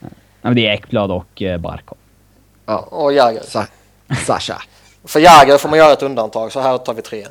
nej, 0.00 0.10
men 0.40 0.54
det 0.54 0.66
är 0.66 0.72
Ekblad 0.72 1.10
och 1.10 1.42
eh, 1.42 1.58
Barkov. 1.58 1.98
Ja, 2.66 2.78
Och 2.78 3.12
Jäger. 3.12 3.42
Sa 3.42 3.66
Sasha. 4.26 4.62
För 5.04 5.20
Jäger 5.20 5.58
får 5.58 5.68
man 5.68 5.78
göra 5.78 5.92
ett 5.92 6.02
undantag, 6.02 6.52
så 6.52 6.60
här 6.60 6.78
tar 6.78 6.94
vi 6.94 7.02
tre. 7.02 7.26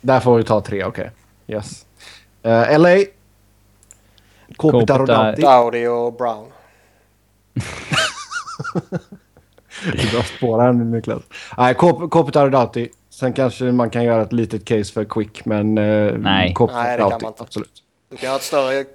Där 0.00 0.20
får 0.20 0.36
vi 0.36 0.44
ta 0.44 0.60
tre, 0.60 0.84
okej. 0.84 1.10
Yes. 1.46 1.86
Uh, 2.46 2.78
LA. 2.78 3.04
Kopitar 4.56 5.00
och 5.00 5.06
Doughty. 5.06 5.42
Dowdy 5.42 5.86
och 5.86 6.12
Brown. 6.12 6.46
Du 9.92 10.08
drar 10.08 10.22
spår 10.22 10.60
här 10.60 10.72
nu 10.72 10.84
Niklas. 10.84 11.22
Nej, 11.58 11.74
Kop- 11.74 12.10
Kopitar 12.10 12.44
och 12.44 12.50
Doughty. 12.50 12.88
Sen 13.10 13.32
kanske 13.32 13.64
man 13.64 13.90
kan 13.90 14.04
göra 14.04 14.22
ett 14.22 14.32
litet 14.32 14.64
case 14.64 14.92
för 14.92 15.04
Quick, 15.04 15.44
men... 15.44 15.78
Uh, 15.78 16.18
Nej. 16.18 16.54
Kopitar 16.54 16.82
Nej, 16.82 16.96
det 16.96 17.02
kan 17.02 17.10
man 17.10 17.30
inte. 17.30 17.42
Absolut. 17.42 17.82
Du 18.10 18.16
kan 18.16 18.30
ha 18.30 18.36
ett 18.36 18.42
större 18.42 18.74
mm, 18.74 18.86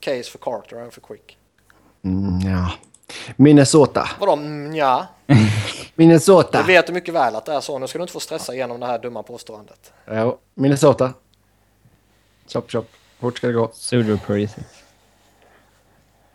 case 0.00 0.30
för 0.30 0.38
Carter 0.38 0.76
än 0.76 0.90
för 0.90 1.00
Quick. 1.00 1.36
Mm, 2.04 2.40
ja. 2.40 2.72
Minnesota. 3.36 4.08
Vadå 4.20 4.32
mm, 4.32 4.74
ja? 4.74 5.06
Minnesota. 5.94 6.58
Du 6.58 6.66
vet 6.66 6.88
ju 6.88 6.92
mycket 6.92 7.14
väl 7.14 7.36
att 7.36 7.46
det 7.46 7.52
är 7.52 7.60
så. 7.60 7.78
Nu 7.78 7.86
ska 7.86 7.98
du 7.98 8.02
inte 8.02 8.12
få 8.12 8.20
stressa 8.20 8.54
igenom 8.54 8.80
det 8.80 8.86
här 8.86 8.98
dumma 8.98 9.22
påståendet. 9.22 9.92
Ja, 10.04 10.38
Minnesota. 10.54 11.12
Chop, 12.48 12.70
chop. 12.70 12.90
Fort 13.20 13.36
ska 13.36 13.46
det 13.46 13.52
gå. 13.52 13.70
Suder 13.74 14.14
och 14.14 14.26
Parisi. 14.26 14.60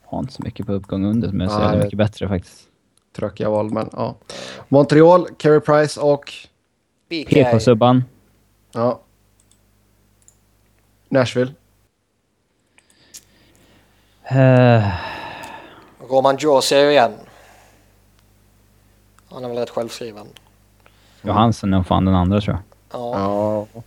Har 0.05 0.19
inte 0.19 0.33
så 0.33 0.43
mycket 0.43 0.65
på 0.65 0.73
uppgång 0.73 1.05
under, 1.05 1.31
men 1.31 1.49
så 1.49 1.59
det 1.59 1.77
mycket 1.77 1.97
bättre 1.97 2.27
faktiskt. 2.27 2.59
Tråkiga 3.15 3.49
val, 3.49 3.69
men 3.71 3.89
ja. 3.93 4.15
Montreal, 4.67 5.27
Carey 5.37 5.59
Price 5.59 5.99
och... 6.01 6.33
PK-subban. 7.09 8.03
Ja. 8.71 8.99
Nashville. 11.09 11.53
Uh, 14.31 14.87
Roman 16.09 16.37
Josi 16.39 16.75
igen. 16.75 17.11
Han 19.29 19.43
är 19.43 19.47
väl 19.49 19.57
rätt 19.57 19.69
självskriven. 19.69 20.27
Johansen 21.21 21.73
är 21.73 21.83
fan 21.83 22.05
den 22.05 22.15
andra 22.15 22.41
tror 22.41 22.55
jag. 22.55 22.63
Ja, 23.01 23.67
Ja. 23.73 23.81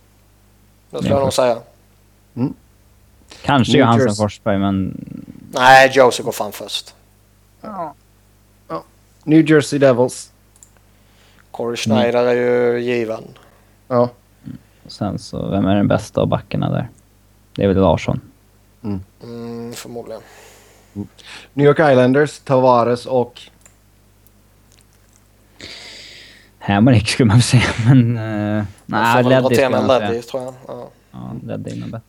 det 0.89 0.97
skulle 0.97 1.13
jag 1.13 1.21
nog 1.23 1.33
säga. 1.33 1.57
Kanske 3.43 3.73
New 3.73 3.79
Johansen 3.79 4.07
Jersey. 4.07 4.23
Forsberg, 4.23 4.59
men... 4.59 5.05
Nej, 5.53 5.91
Josie 5.93 6.25
går 6.25 6.31
fan 6.31 6.51
först. 6.51 6.95
New 9.23 9.49
Jersey 9.49 9.79
Devils. 9.79 10.31
Corey 11.51 11.77
Schneider 11.77 12.23
är 12.25 12.33
ju 12.33 12.79
given. 12.79 13.23
Ja. 13.87 14.09
Sen 14.87 15.19
så, 15.19 15.47
vem 15.49 15.65
är 15.65 15.75
den 15.75 15.87
bästa 15.87 16.21
av 16.21 16.27
backarna 16.27 16.69
där? 16.69 16.89
Det 17.55 17.63
är 17.63 17.67
väl 17.67 17.77
Larsson. 17.77 18.21
Mm, 19.23 19.73
förmodligen. 19.73 20.21
New 21.53 21.67
York 21.67 21.79
Islanders, 21.79 22.39
Tavares 22.39 23.05
och... 23.05 23.41
Hamrick 26.59 27.09
skulle 27.09 27.27
man 27.27 27.37
väl 27.37 27.43
säga, 27.43 27.63
men... 27.87 28.17
Uh, 28.17 28.63
nej, 28.85 29.23
Leddy 29.23 29.55
skulle 29.55 29.69
man 29.69 29.87
Leddy, 29.87 30.07
säga. 30.07 30.21
tror 30.21 30.43
jag. 30.43 30.53
Ja. 30.67 30.89
Ja, 31.11 31.35
Leddy 31.43 31.71
är 31.71 31.75
nog 31.75 31.89
bättre. 31.89 32.05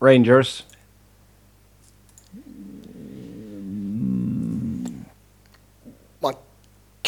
Rangers. 0.00 0.64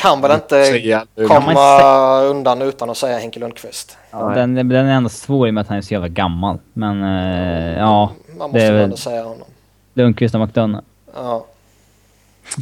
Kan 0.06 0.20
väl 0.20 0.32
inte 0.32 0.64
Säga 0.64 1.06
nu. 1.14 1.26
komma 1.26 2.20
undan 2.20 2.62
utan 2.62 2.90
att 2.90 2.96
säga 2.96 3.18
Henke 3.18 3.40
Lundqvist. 3.40 3.98
Ja, 4.10 4.18
den, 4.18 4.54
den 4.54 4.72
är 4.72 4.94
ändå 4.94 5.08
svår 5.08 5.48
i 5.48 5.50
och 5.50 5.54
med 5.54 5.60
att 5.60 5.68
han 5.68 5.78
är 5.78 5.82
så 5.82 5.94
jävla 5.94 6.08
gammal. 6.08 6.58
Men 6.72 7.02
eh, 7.02 7.78
ja, 7.78 8.12
Man 8.38 8.50
måste 8.50 8.72
väl 8.72 8.84
ändå 8.84 8.96
säga 8.96 9.22
honom. 9.22 9.48
Lundqvist 9.94 10.34
och 10.34 10.40
McDonough. 10.40 10.84
Ja. 11.14 11.46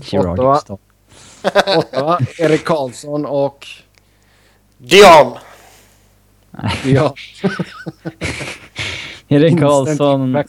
Gerard 0.02 0.38
Ottawa. 0.38 0.78
Ottawa, 1.76 2.18
Erik 2.38 2.64
Karlsson 2.64 3.26
och... 3.26 3.66
Dion! 4.78 5.32
Ja. 6.84 7.14
Erik 9.28 9.60
Karlsson. 9.60 10.44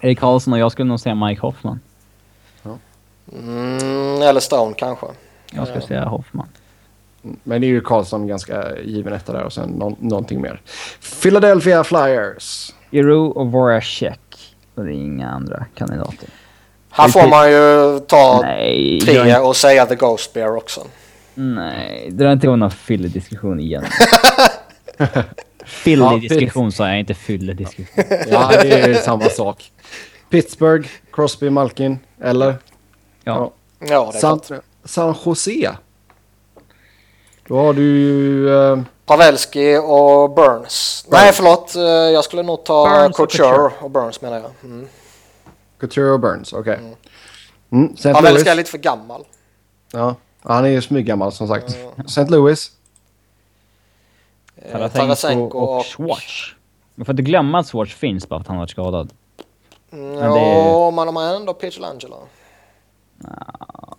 Erik 0.00 0.18
Karlsson 0.18 0.52
och 0.52 0.58
jag 0.58 0.72
skulle 0.72 0.88
nog 0.88 1.00
säga 1.00 1.14
Mike 1.14 1.40
Hoffman. 1.40 1.80
Mm, 3.32 4.22
eller 4.22 4.40
Stone 4.40 4.74
kanske. 4.74 5.06
Jag 5.52 5.66
skulle 5.66 5.80
Ja. 5.82 5.86
säga 5.88 6.04
Hoffman. 6.04 6.48
Men 7.22 7.60
det 7.60 7.66
är 7.66 7.68
ju 7.68 7.80
Karlsson 7.80 8.26
ganska 8.26 8.78
given 8.80 9.12
etta 9.12 9.32
där 9.32 9.42
och 9.44 9.52
sen 9.52 9.70
nå- 9.70 9.96
någonting 10.00 10.40
mer. 10.40 10.60
Philadelphia 11.22 11.84
Flyers. 11.84 12.72
Iro 12.90 13.26
och 13.26 13.52
Voracek. 13.52 14.20
Och 14.74 14.84
det 14.84 14.90
är 14.90 14.94
inga 14.94 15.28
andra 15.28 15.66
kandidater. 15.74 16.28
Här 16.90 17.08
får 17.08 17.28
man 17.28 17.50
ju 17.50 17.98
ta 18.00 18.40
Nej, 18.42 19.00
tre 19.00 19.14
inte, 19.20 19.38
och 19.40 19.56
säga 19.56 19.86
The 19.86 19.94
Ghost 19.94 20.32
Bear 20.32 20.56
också. 20.56 20.86
nej, 21.34 22.08
dra 22.10 22.32
inte 22.32 22.46
igång 22.46 22.58
någon 22.58 22.70
fyllediskussion 22.70 23.60
igen. 23.60 23.84
Fyllediskussion 25.64 26.72
sa 26.72 26.88
jag, 26.88 27.00
inte 27.00 27.14
fyllediskussion. 27.14 28.04
Ja, 28.30 28.50
det 28.62 28.72
är 28.80 28.94
samma 28.94 29.24
sak. 29.24 29.72
Pittsburgh, 30.30 30.88
Crosby, 31.12 31.50
Malkin. 31.50 31.98
Eller? 32.20 32.54
Ja. 33.24 33.52
Ja, 33.78 34.08
det 34.12 34.18
är 34.18 34.20
San, 34.20 34.38
klart. 34.40 34.62
San 34.84 35.14
Jose. 35.24 35.76
Då 37.48 37.56
har 37.56 37.72
du 37.72 37.82
ju... 37.82 38.48
eh, 38.54 38.80
Pavelski 39.06 39.76
och 39.82 40.30
Burns. 40.30 41.06
Nej, 41.08 41.32
förlåt. 41.32 41.74
eh, 41.76 41.82
Jag 41.82 42.24
skulle 42.24 42.42
nog 42.42 42.64
ta 42.64 42.84
Burns 42.90 43.18
och 43.18 43.30
Couture 43.30 43.48
Couture. 43.48 43.72
och 43.84 43.90
Burns 43.90 44.20
menar 44.20 44.36
jag. 44.36 44.50
Mm. 44.64 44.88
Couture 45.80 46.10
och 46.10 46.20
Burns, 46.20 46.52
okej. 46.52 46.78
Mm. 47.70 47.92
St. 47.94 48.12
Pavelski 48.14 48.34
Louis. 48.34 48.46
är 48.46 48.54
lite 48.54 48.70
för 48.70 48.78
gammal. 48.78 49.24
Ja, 49.92 50.14
han 50.42 50.64
är 50.64 50.68
ju 50.68 50.82
smyggammal 50.82 51.32
som 51.32 51.48
sagt. 51.48 51.76
St. 52.06 52.24
Louis. 52.24 52.70
Eh, 54.56 54.88
Tarasenko 54.88 55.58
och, 55.58 55.78
och... 55.78 55.84
Schwartz. 55.86 56.54
Man 56.94 57.04
får 57.06 57.12
inte 57.12 57.22
glömma 57.22 57.58
att 57.58 57.66
Schwartz 57.70 57.94
finns 57.94 58.28
bara 58.28 58.38
för 58.38 58.42
att 58.42 58.46
han 58.48 58.56
har 58.56 58.62
varit 58.62 58.70
skadad. 58.70 59.10
Mm, 59.92 60.10
Men 60.14 60.32
det- 60.32 60.40
Ja, 60.40 60.90
men 60.90 61.06
de 61.06 61.16
har 61.16 61.34
ändå 61.34 61.54
Pietrangelo. 61.54 62.16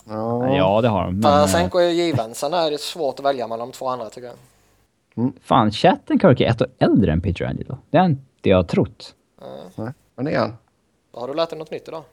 Ja. 0.10 0.56
Ja, 0.57 0.82
det 0.82 0.88
har 0.88 1.03
de. 1.03 1.14
Men, 1.14 1.23
eh, 1.23 1.30
Tarasenko 1.38 1.78
är 1.80 1.90
given. 1.90 2.34
Sen 2.34 2.53
är 2.53 2.72
det 2.72 2.80
svårt 2.82 3.19
att 3.19 3.26
välja 3.26 3.48
mellan 3.48 3.68
de 3.68 3.73
två 3.73 3.88
andra 3.88 4.10
tycker 4.10 4.28
jag. 5.15 5.34
fan, 5.41 5.72
Chattenkirk 5.72 6.40
är 6.41 6.49
ett 6.49 6.61
år 6.61 6.68
äldre 6.80 7.11
än 7.11 7.22
Peter 7.22 7.45
Angelo. 7.45 7.78
Det 7.90 7.98
har 7.98 8.06
inte 8.06 8.23
jag 8.49 8.68
trott. 8.68 9.15
Nej, 9.76 9.91
men 10.15 10.26
det 10.26 10.32
är 10.32 10.40
han. 10.40 10.53
Då 11.14 11.19
har 11.19 11.28
du 11.28 11.34
lärt 11.34 11.49
dig 11.49 11.60
något 11.60 11.72
nytt 11.72 11.88
idag. 11.88 12.03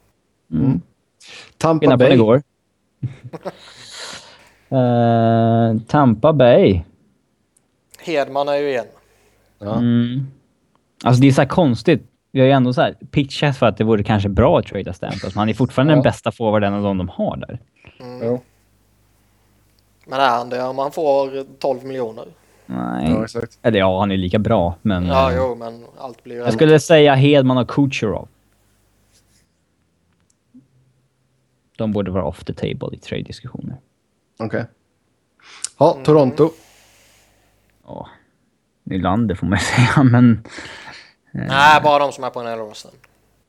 Tampa 1.59 1.85
Innan 1.85 1.99
Bay. 1.99 2.13
igår. 2.13 2.43
uh, 4.73 5.81
Tampa 5.87 6.33
Bay. 6.33 6.81
Hedman 8.01 8.49
är 8.49 8.57
ju 8.57 8.69
igen. 8.69 8.87
Ja. 9.59 9.75
Mm. 9.77 10.27
Alltså 11.05 11.21
det 11.21 11.29
är 11.29 11.33
så 11.33 11.41
här 11.41 11.49
konstigt. 11.49 12.03
Vi 12.33 12.41
har 12.41 12.47
ju 12.47 12.53
ändå 12.53 12.73
så 12.73 12.81
här 12.81 12.95
pitchat 13.11 13.57
för 13.57 13.67
att 13.67 13.77
det 13.77 13.85
vore 13.85 14.03
kanske 14.03 14.29
bra 14.29 14.59
att 14.59 14.67
trada 14.67 14.93
Stamkos, 14.93 15.35
men 15.35 15.39
han 15.39 15.49
är 15.49 15.55
fortfarande 15.55 15.93
Ja. 15.93 15.97
den 15.97 16.03
bästa 16.03 16.33
forwarden 16.33 16.75
av 16.75 16.83
de 16.83 16.99
de 16.99 17.09
har 17.09 17.37
där. 17.37 17.59
Jo. 17.99 18.41
Men 20.07 20.21
är 20.21 20.29
han 20.29 20.49
det 20.49 20.63
om 20.63 20.79
han 20.79 20.93
får 20.93 21.45
12 21.59 21.85
miljoner? 21.85 22.25
Nej. 22.67 23.11
Ja, 23.11 23.25
exakt. 23.25 23.59
Eller 23.63 23.79
ja, 23.79 24.01
han 24.01 24.11
är 24.11 24.17
lika 24.17 24.39
bra, 24.39 24.75
men... 24.83 25.07
Ja, 25.07 25.31
eh, 25.33 25.37
jo, 25.37 25.55
men 25.55 25.85
allt 25.99 26.25
blir 26.25 26.37
Jag 26.37 26.53
skulle 26.53 26.81
säga 26.81 27.15
Hedman 27.15 27.59
och 27.59 27.69
Kucherov. 27.71 28.29
De 31.77 31.93
borde 31.93 32.11
vara 32.11 32.25
off 32.25 32.45
the 32.45 32.53
table 32.55 32.89
i 32.93 32.99
trade-diskussioner. 32.99 33.77
Okej. 34.39 34.65
Ja, 35.79 35.99
Toronto. 36.05 36.51
Ja. 37.87 38.09
Nylander 38.85 39.35
får 39.35 39.47
man 39.47 39.59
säga, 39.77 40.03
men... 40.03 40.45
Nej, 41.33 41.81
bara 41.83 41.99
de 41.99 42.13
som 42.13 42.25
är 42.25 42.31
på 42.31 42.41
en 42.41 42.59
rosten. 42.59 42.91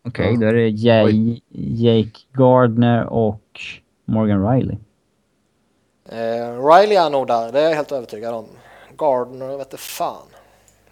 Okej, 0.07 0.33
Ja. 0.33 0.39
då 0.39 0.45
är 0.45 0.53
det 0.53 0.69
Jay, 0.69 1.39
Jake 1.49 2.19
Gardner 2.33 3.05
och 3.05 3.61
Morgan 4.09 4.47
Riley. 4.51 4.77
Eh, 6.09 6.65
Riley 6.67 6.95
är 6.95 7.09
nog 7.09 7.27
där, 7.27 7.51
det 7.51 7.59
är 7.61 7.69
jag 7.69 7.75
helt 7.75 7.91
övertygad 7.91 8.33
om. 8.33 8.45
Gardner 8.97 9.47
vet 9.57 9.67
inte 9.73 9.77
fan. 9.77 10.15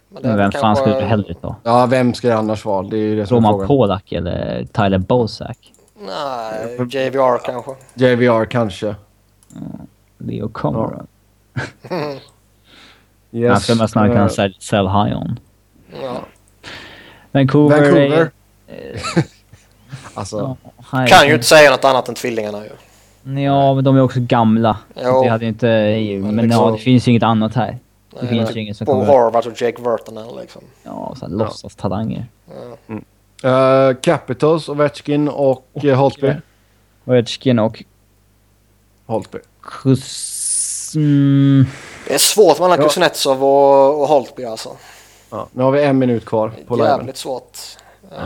Men 0.08 0.22
Men 0.22 0.36
vem 0.36 0.52
fan 0.52 0.60
kanske- 0.60 0.82
skulle 0.84 1.00
du 1.00 1.06
hellre 1.06 1.34
ta? 1.34 1.56
Ja, 1.62 1.86
vem 1.86 2.14
ska 2.14 2.28
det 2.28 2.36
annars 2.36 2.64
vara? 2.64 2.82
Det 2.82 2.96
är 2.96 3.00
ju 3.00 3.16
det 3.16 3.26
som 3.26 3.36
Roman. 3.36 3.66
Polak 3.66 4.12
eller 4.12 4.64
Tyler 4.72 4.98
Bozak? 4.98 5.72
Nej, 6.00 6.76
JVR 6.90 7.38
kanske. 7.44 7.70
JVR 7.94 8.44
kanske. 8.44 8.94
Leo 10.18 10.48
Conrad? 10.48 11.06
Yes. 13.30 13.50
Han 13.52 13.60
skulle 13.60 13.78
man 13.78 13.88
snarare 13.88 14.08
kunna 14.08 14.22
Eh, 14.24 14.28
sell, 14.28 14.56
sell 14.60 14.86
high 14.88 15.16
on. 15.16 15.40
Ja. 16.02 16.16
Vancouver, 17.32 17.76
Vancouver. 17.80 18.30
är... 18.66 19.00
Alltså, 20.14 20.56
Ja, 20.92 21.06
Kan 21.08 21.26
ju 21.28 21.34
inte 21.34 21.46
säga 21.46 21.70
något 21.70 21.84
annat 21.84 22.08
än 22.08 22.14
tvillingarna 22.14 22.64
ju. 22.64 22.70
Ja, 23.22 23.74
men 23.74 23.84
de 23.84 23.96
är 23.96 24.00
också 24.02 24.18
gamla. 24.22 24.78
Jo. 25.04 25.22
Det 25.22 25.28
hade 25.28 25.46
inte... 25.46 25.66
Men, 25.66 26.36
liksom- 26.36 26.64
ja, 26.64 26.70
det 26.70 26.78
finns 26.78 27.08
ju 27.08 27.10
inget 27.10 27.22
annat 27.22 27.54
här. 27.54 27.78
Det 28.10 28.16
Nej, 28.20 28.28
finns 28.28 28.44
men 28.48 28.54
ju 28.54 28.60
ingen 28.62 28.74
som 28.74 28.84
Bo 28.84 28.92
kommer... 28.92 29.06
Horvath 29.06 29.48
och 29.48 29.62
Jake 29.62 29.82
Virtanen 29.82 30.36
liksom. 30.40 30.62
Ja, 30.82 31.14
så 31.18 31.26
här, 31.26 31.32
låtsas-talanger. 31.32 32.26
eh, 33.42 33.96
Capitals, 34.00 34.68
Ovechkin 34.68 35.28
och 35.28 35.64
uh, 35.84 35.94
Holtby. 35.94 36.32
Ovechkin 37.04 37.58
och 37.58 37.84
Holtby. 39.06 39.38
Kus... 39.62 40.92
Mm, 40.96 41.66
Det 42.08 42.14
är 42.14 42.18
svårt 42.18 42.60
mellan 42.60 42.78
Ja. 42.78 42.84
Kuznetsov 42.84 43.44
och, 43.44 44.00
och 44.02 44.08
Holtby 44.08 44.44
alltså. 44.44 44.70
Ja, 45.30 45.48
nu 45.52 45.62
har 45.62 45.70
vi 45.70 45.84
en 45.84 45.98
minut 45.98 46.24
kvar 46.24 46.52
på 46.66 46.76
liven. 46.76 46.90
Jävligt 46.98 47.16
svårt. 47.16 47.58
Eh, 48.12 48.18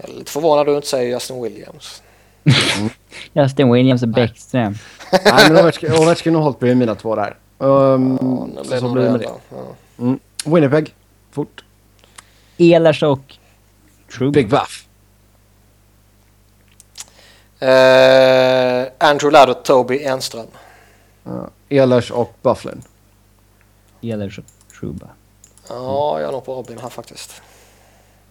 jag 0.00 0.10
är 0.10 0.18
lite 0.18 0.30
förvånad 0.30 0.66
du 0.66 0.76
inte 0.76 0.88
säger 0.88 1.10
Justin 1.14 1.42
Williams. 1.42 2.02
Justin 3.32 3.72
Williams 3.72 4.02
och 4.02 4.08
Bäckström. 4.08 4.74
Nej, 5.12 5.50
men 5.50 5.56
Ovechkin, 5.56 5.92
Ovechkin 5.92 6.36
och 6.36 6.42
Holtby 6.42 6.70
är 6.70 6.74
mina 6.74 6.94
två 6.94 7.16
där. 7.16 7.36
Um, 7.58 8.18
Ja, 8.56 8.62
det 8.62 8.64
så, 8.64 8.68
blir 8.68 8.78
så 8.78 8.84
nog 8.84 8.92
blir 8.92 9.04
det 9.04 9.10
med 9.10 9.20
det. 9.20 9.26
det. 9.26 9.56
Ja. 9.56 10.04
Mm. 10.04 10.18
Winnipeg. 10.44 10.94
Fort. 11.30 11.64
Ehlers 12.58 13.02
och... 13.02 13.34
True. 14.18 14.30
Big 14.30 14.48
Buff. 14.48 14.86
Eh, 17.58 18.86
Andrew 18.98 19.30
Ladd 19.30 19.50
och 19.50 19.64
Toby 19.64 19.98
Enström. 20.04 20.46
Uh, 21.26 21.44
Ehlers 21.68 22.10
och 22.10 22.34
Bufflin. 22.42 22.82
Ehlers 24.02 24.38
och 24.38 24.44
Truba. 24.80 25.08
Ja, 25.68 26.20
jag 26.20 26.28
är 26.28 26.32
nog 26.32 26.44
på 26.44 26.54
Robin 26.54 26.78
här 26.82 26.88
faktiskt. 26.88 27.42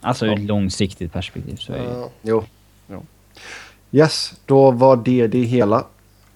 Alltså 0.01 0.25
ur 0.25 0.33
ett 0.33 0.39
långsiktigt 0.39 1.13
perspektiv 1.13 1.55
så 1.55 1.73
är 1.73 1.77
det... 1.77 1.83
Ja. 1.83 2.09
Jo. 2.21 2.43
jo. 2.87 3.05
Yes, 3.95 4.33
då 4.45 4.71
var 4.71 4.95
det 4.95 5.27
det 5.27 5.43
hela. 5.43 5.77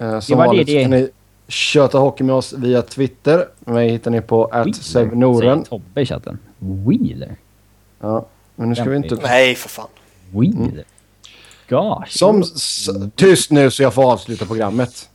Uh, 0.01 0.19
som 0.19 0.37
var 0.37 0.43
det 0.43 0.47
vanligt 0.47 0.67
det. 0.67 0.81
kan 0.81 0.91
ni 0.91 1.09
köta 1.47 1.97
hockey 1.97 2.23
med 2.23 2.35
oss 2.35 2.53
via 2.53 2.81
Twitter. 2.81 3.47
Mig 3.59 3.89
hittar 3.89 4.11
ni 4.11 4.21
på 4.21 4.63
@sevnoren. 4.81 5.41
säger 5.41 5.63
Tobbe 5.69 6.01
i 6.01 6.05
chatten. 6.05 6.39
Wheeler? 6.59 7.35
Ja, 7.99 8.25
men 8.55 8.69
nu 8.69 8.75
ska 8.75 8.83
vi 8.83 8.95
inte... 8.97 9.15
Nej, 9.15 9.55
för 9.55 9.69
fan. 9.69 9.87
Wheeler? 10.31 10.83
Gosh. 11.69 12.17
Som... 12.17 12.41
s- 12.41 12.89
Tyst 13.15 13.51
nu 13.51 13.71
så 13.71 13.83
jag 13.83 13.93
får 13.93 14.11
avsluta 14.11 14.45
programmet. 14.45 15.09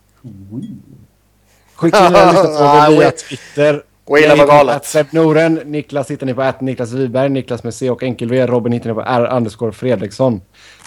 Skicka 1.75 2.07
in 2.09 2.15
era 2.15 2.27
lyssnarfrågor 2.33 2.89
Nej, 2.89 2.99
via 2.99 3.11
Twitter. 3.11 3.83
Wheeler 4.07 4.29
var 4.29 4.35
hittar 4.35 4.37
ni 4.37 4.43
på 4.43 4.47
galet. 4.47 4.85
@sebnoren. 4.85 5.55
Niklas 5.65 6.11
hittar 6.11 6.27
ni 6.27 6.35
på 6.35 6.43
att 6.43 6.61
Niklas 6.61 6.93
Wiberg. 6.93 7.29
Niklas 7.29 7.65
med 7.65 7.75
C 7.75 7.91
och 7.91 8.03
enkel 8.03 8.29
V. 8.29 8.47
Robin 8.47 8.73
hittar 8.73 8.89
ni 8.91 8.95
på 8.95 9.01
R 9.03 9.29
underscore 9.37 9.73
Fredriksson. 9.73 10.41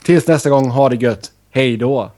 Tills 0.06 0.28
nästa 0.28 0.50
gång, 0.50 0.70
ha 0.70 0.90
det 0.90 0.96
gött. 0.96 1.32
Hej 1.56 1.78
då! 1.78 2.12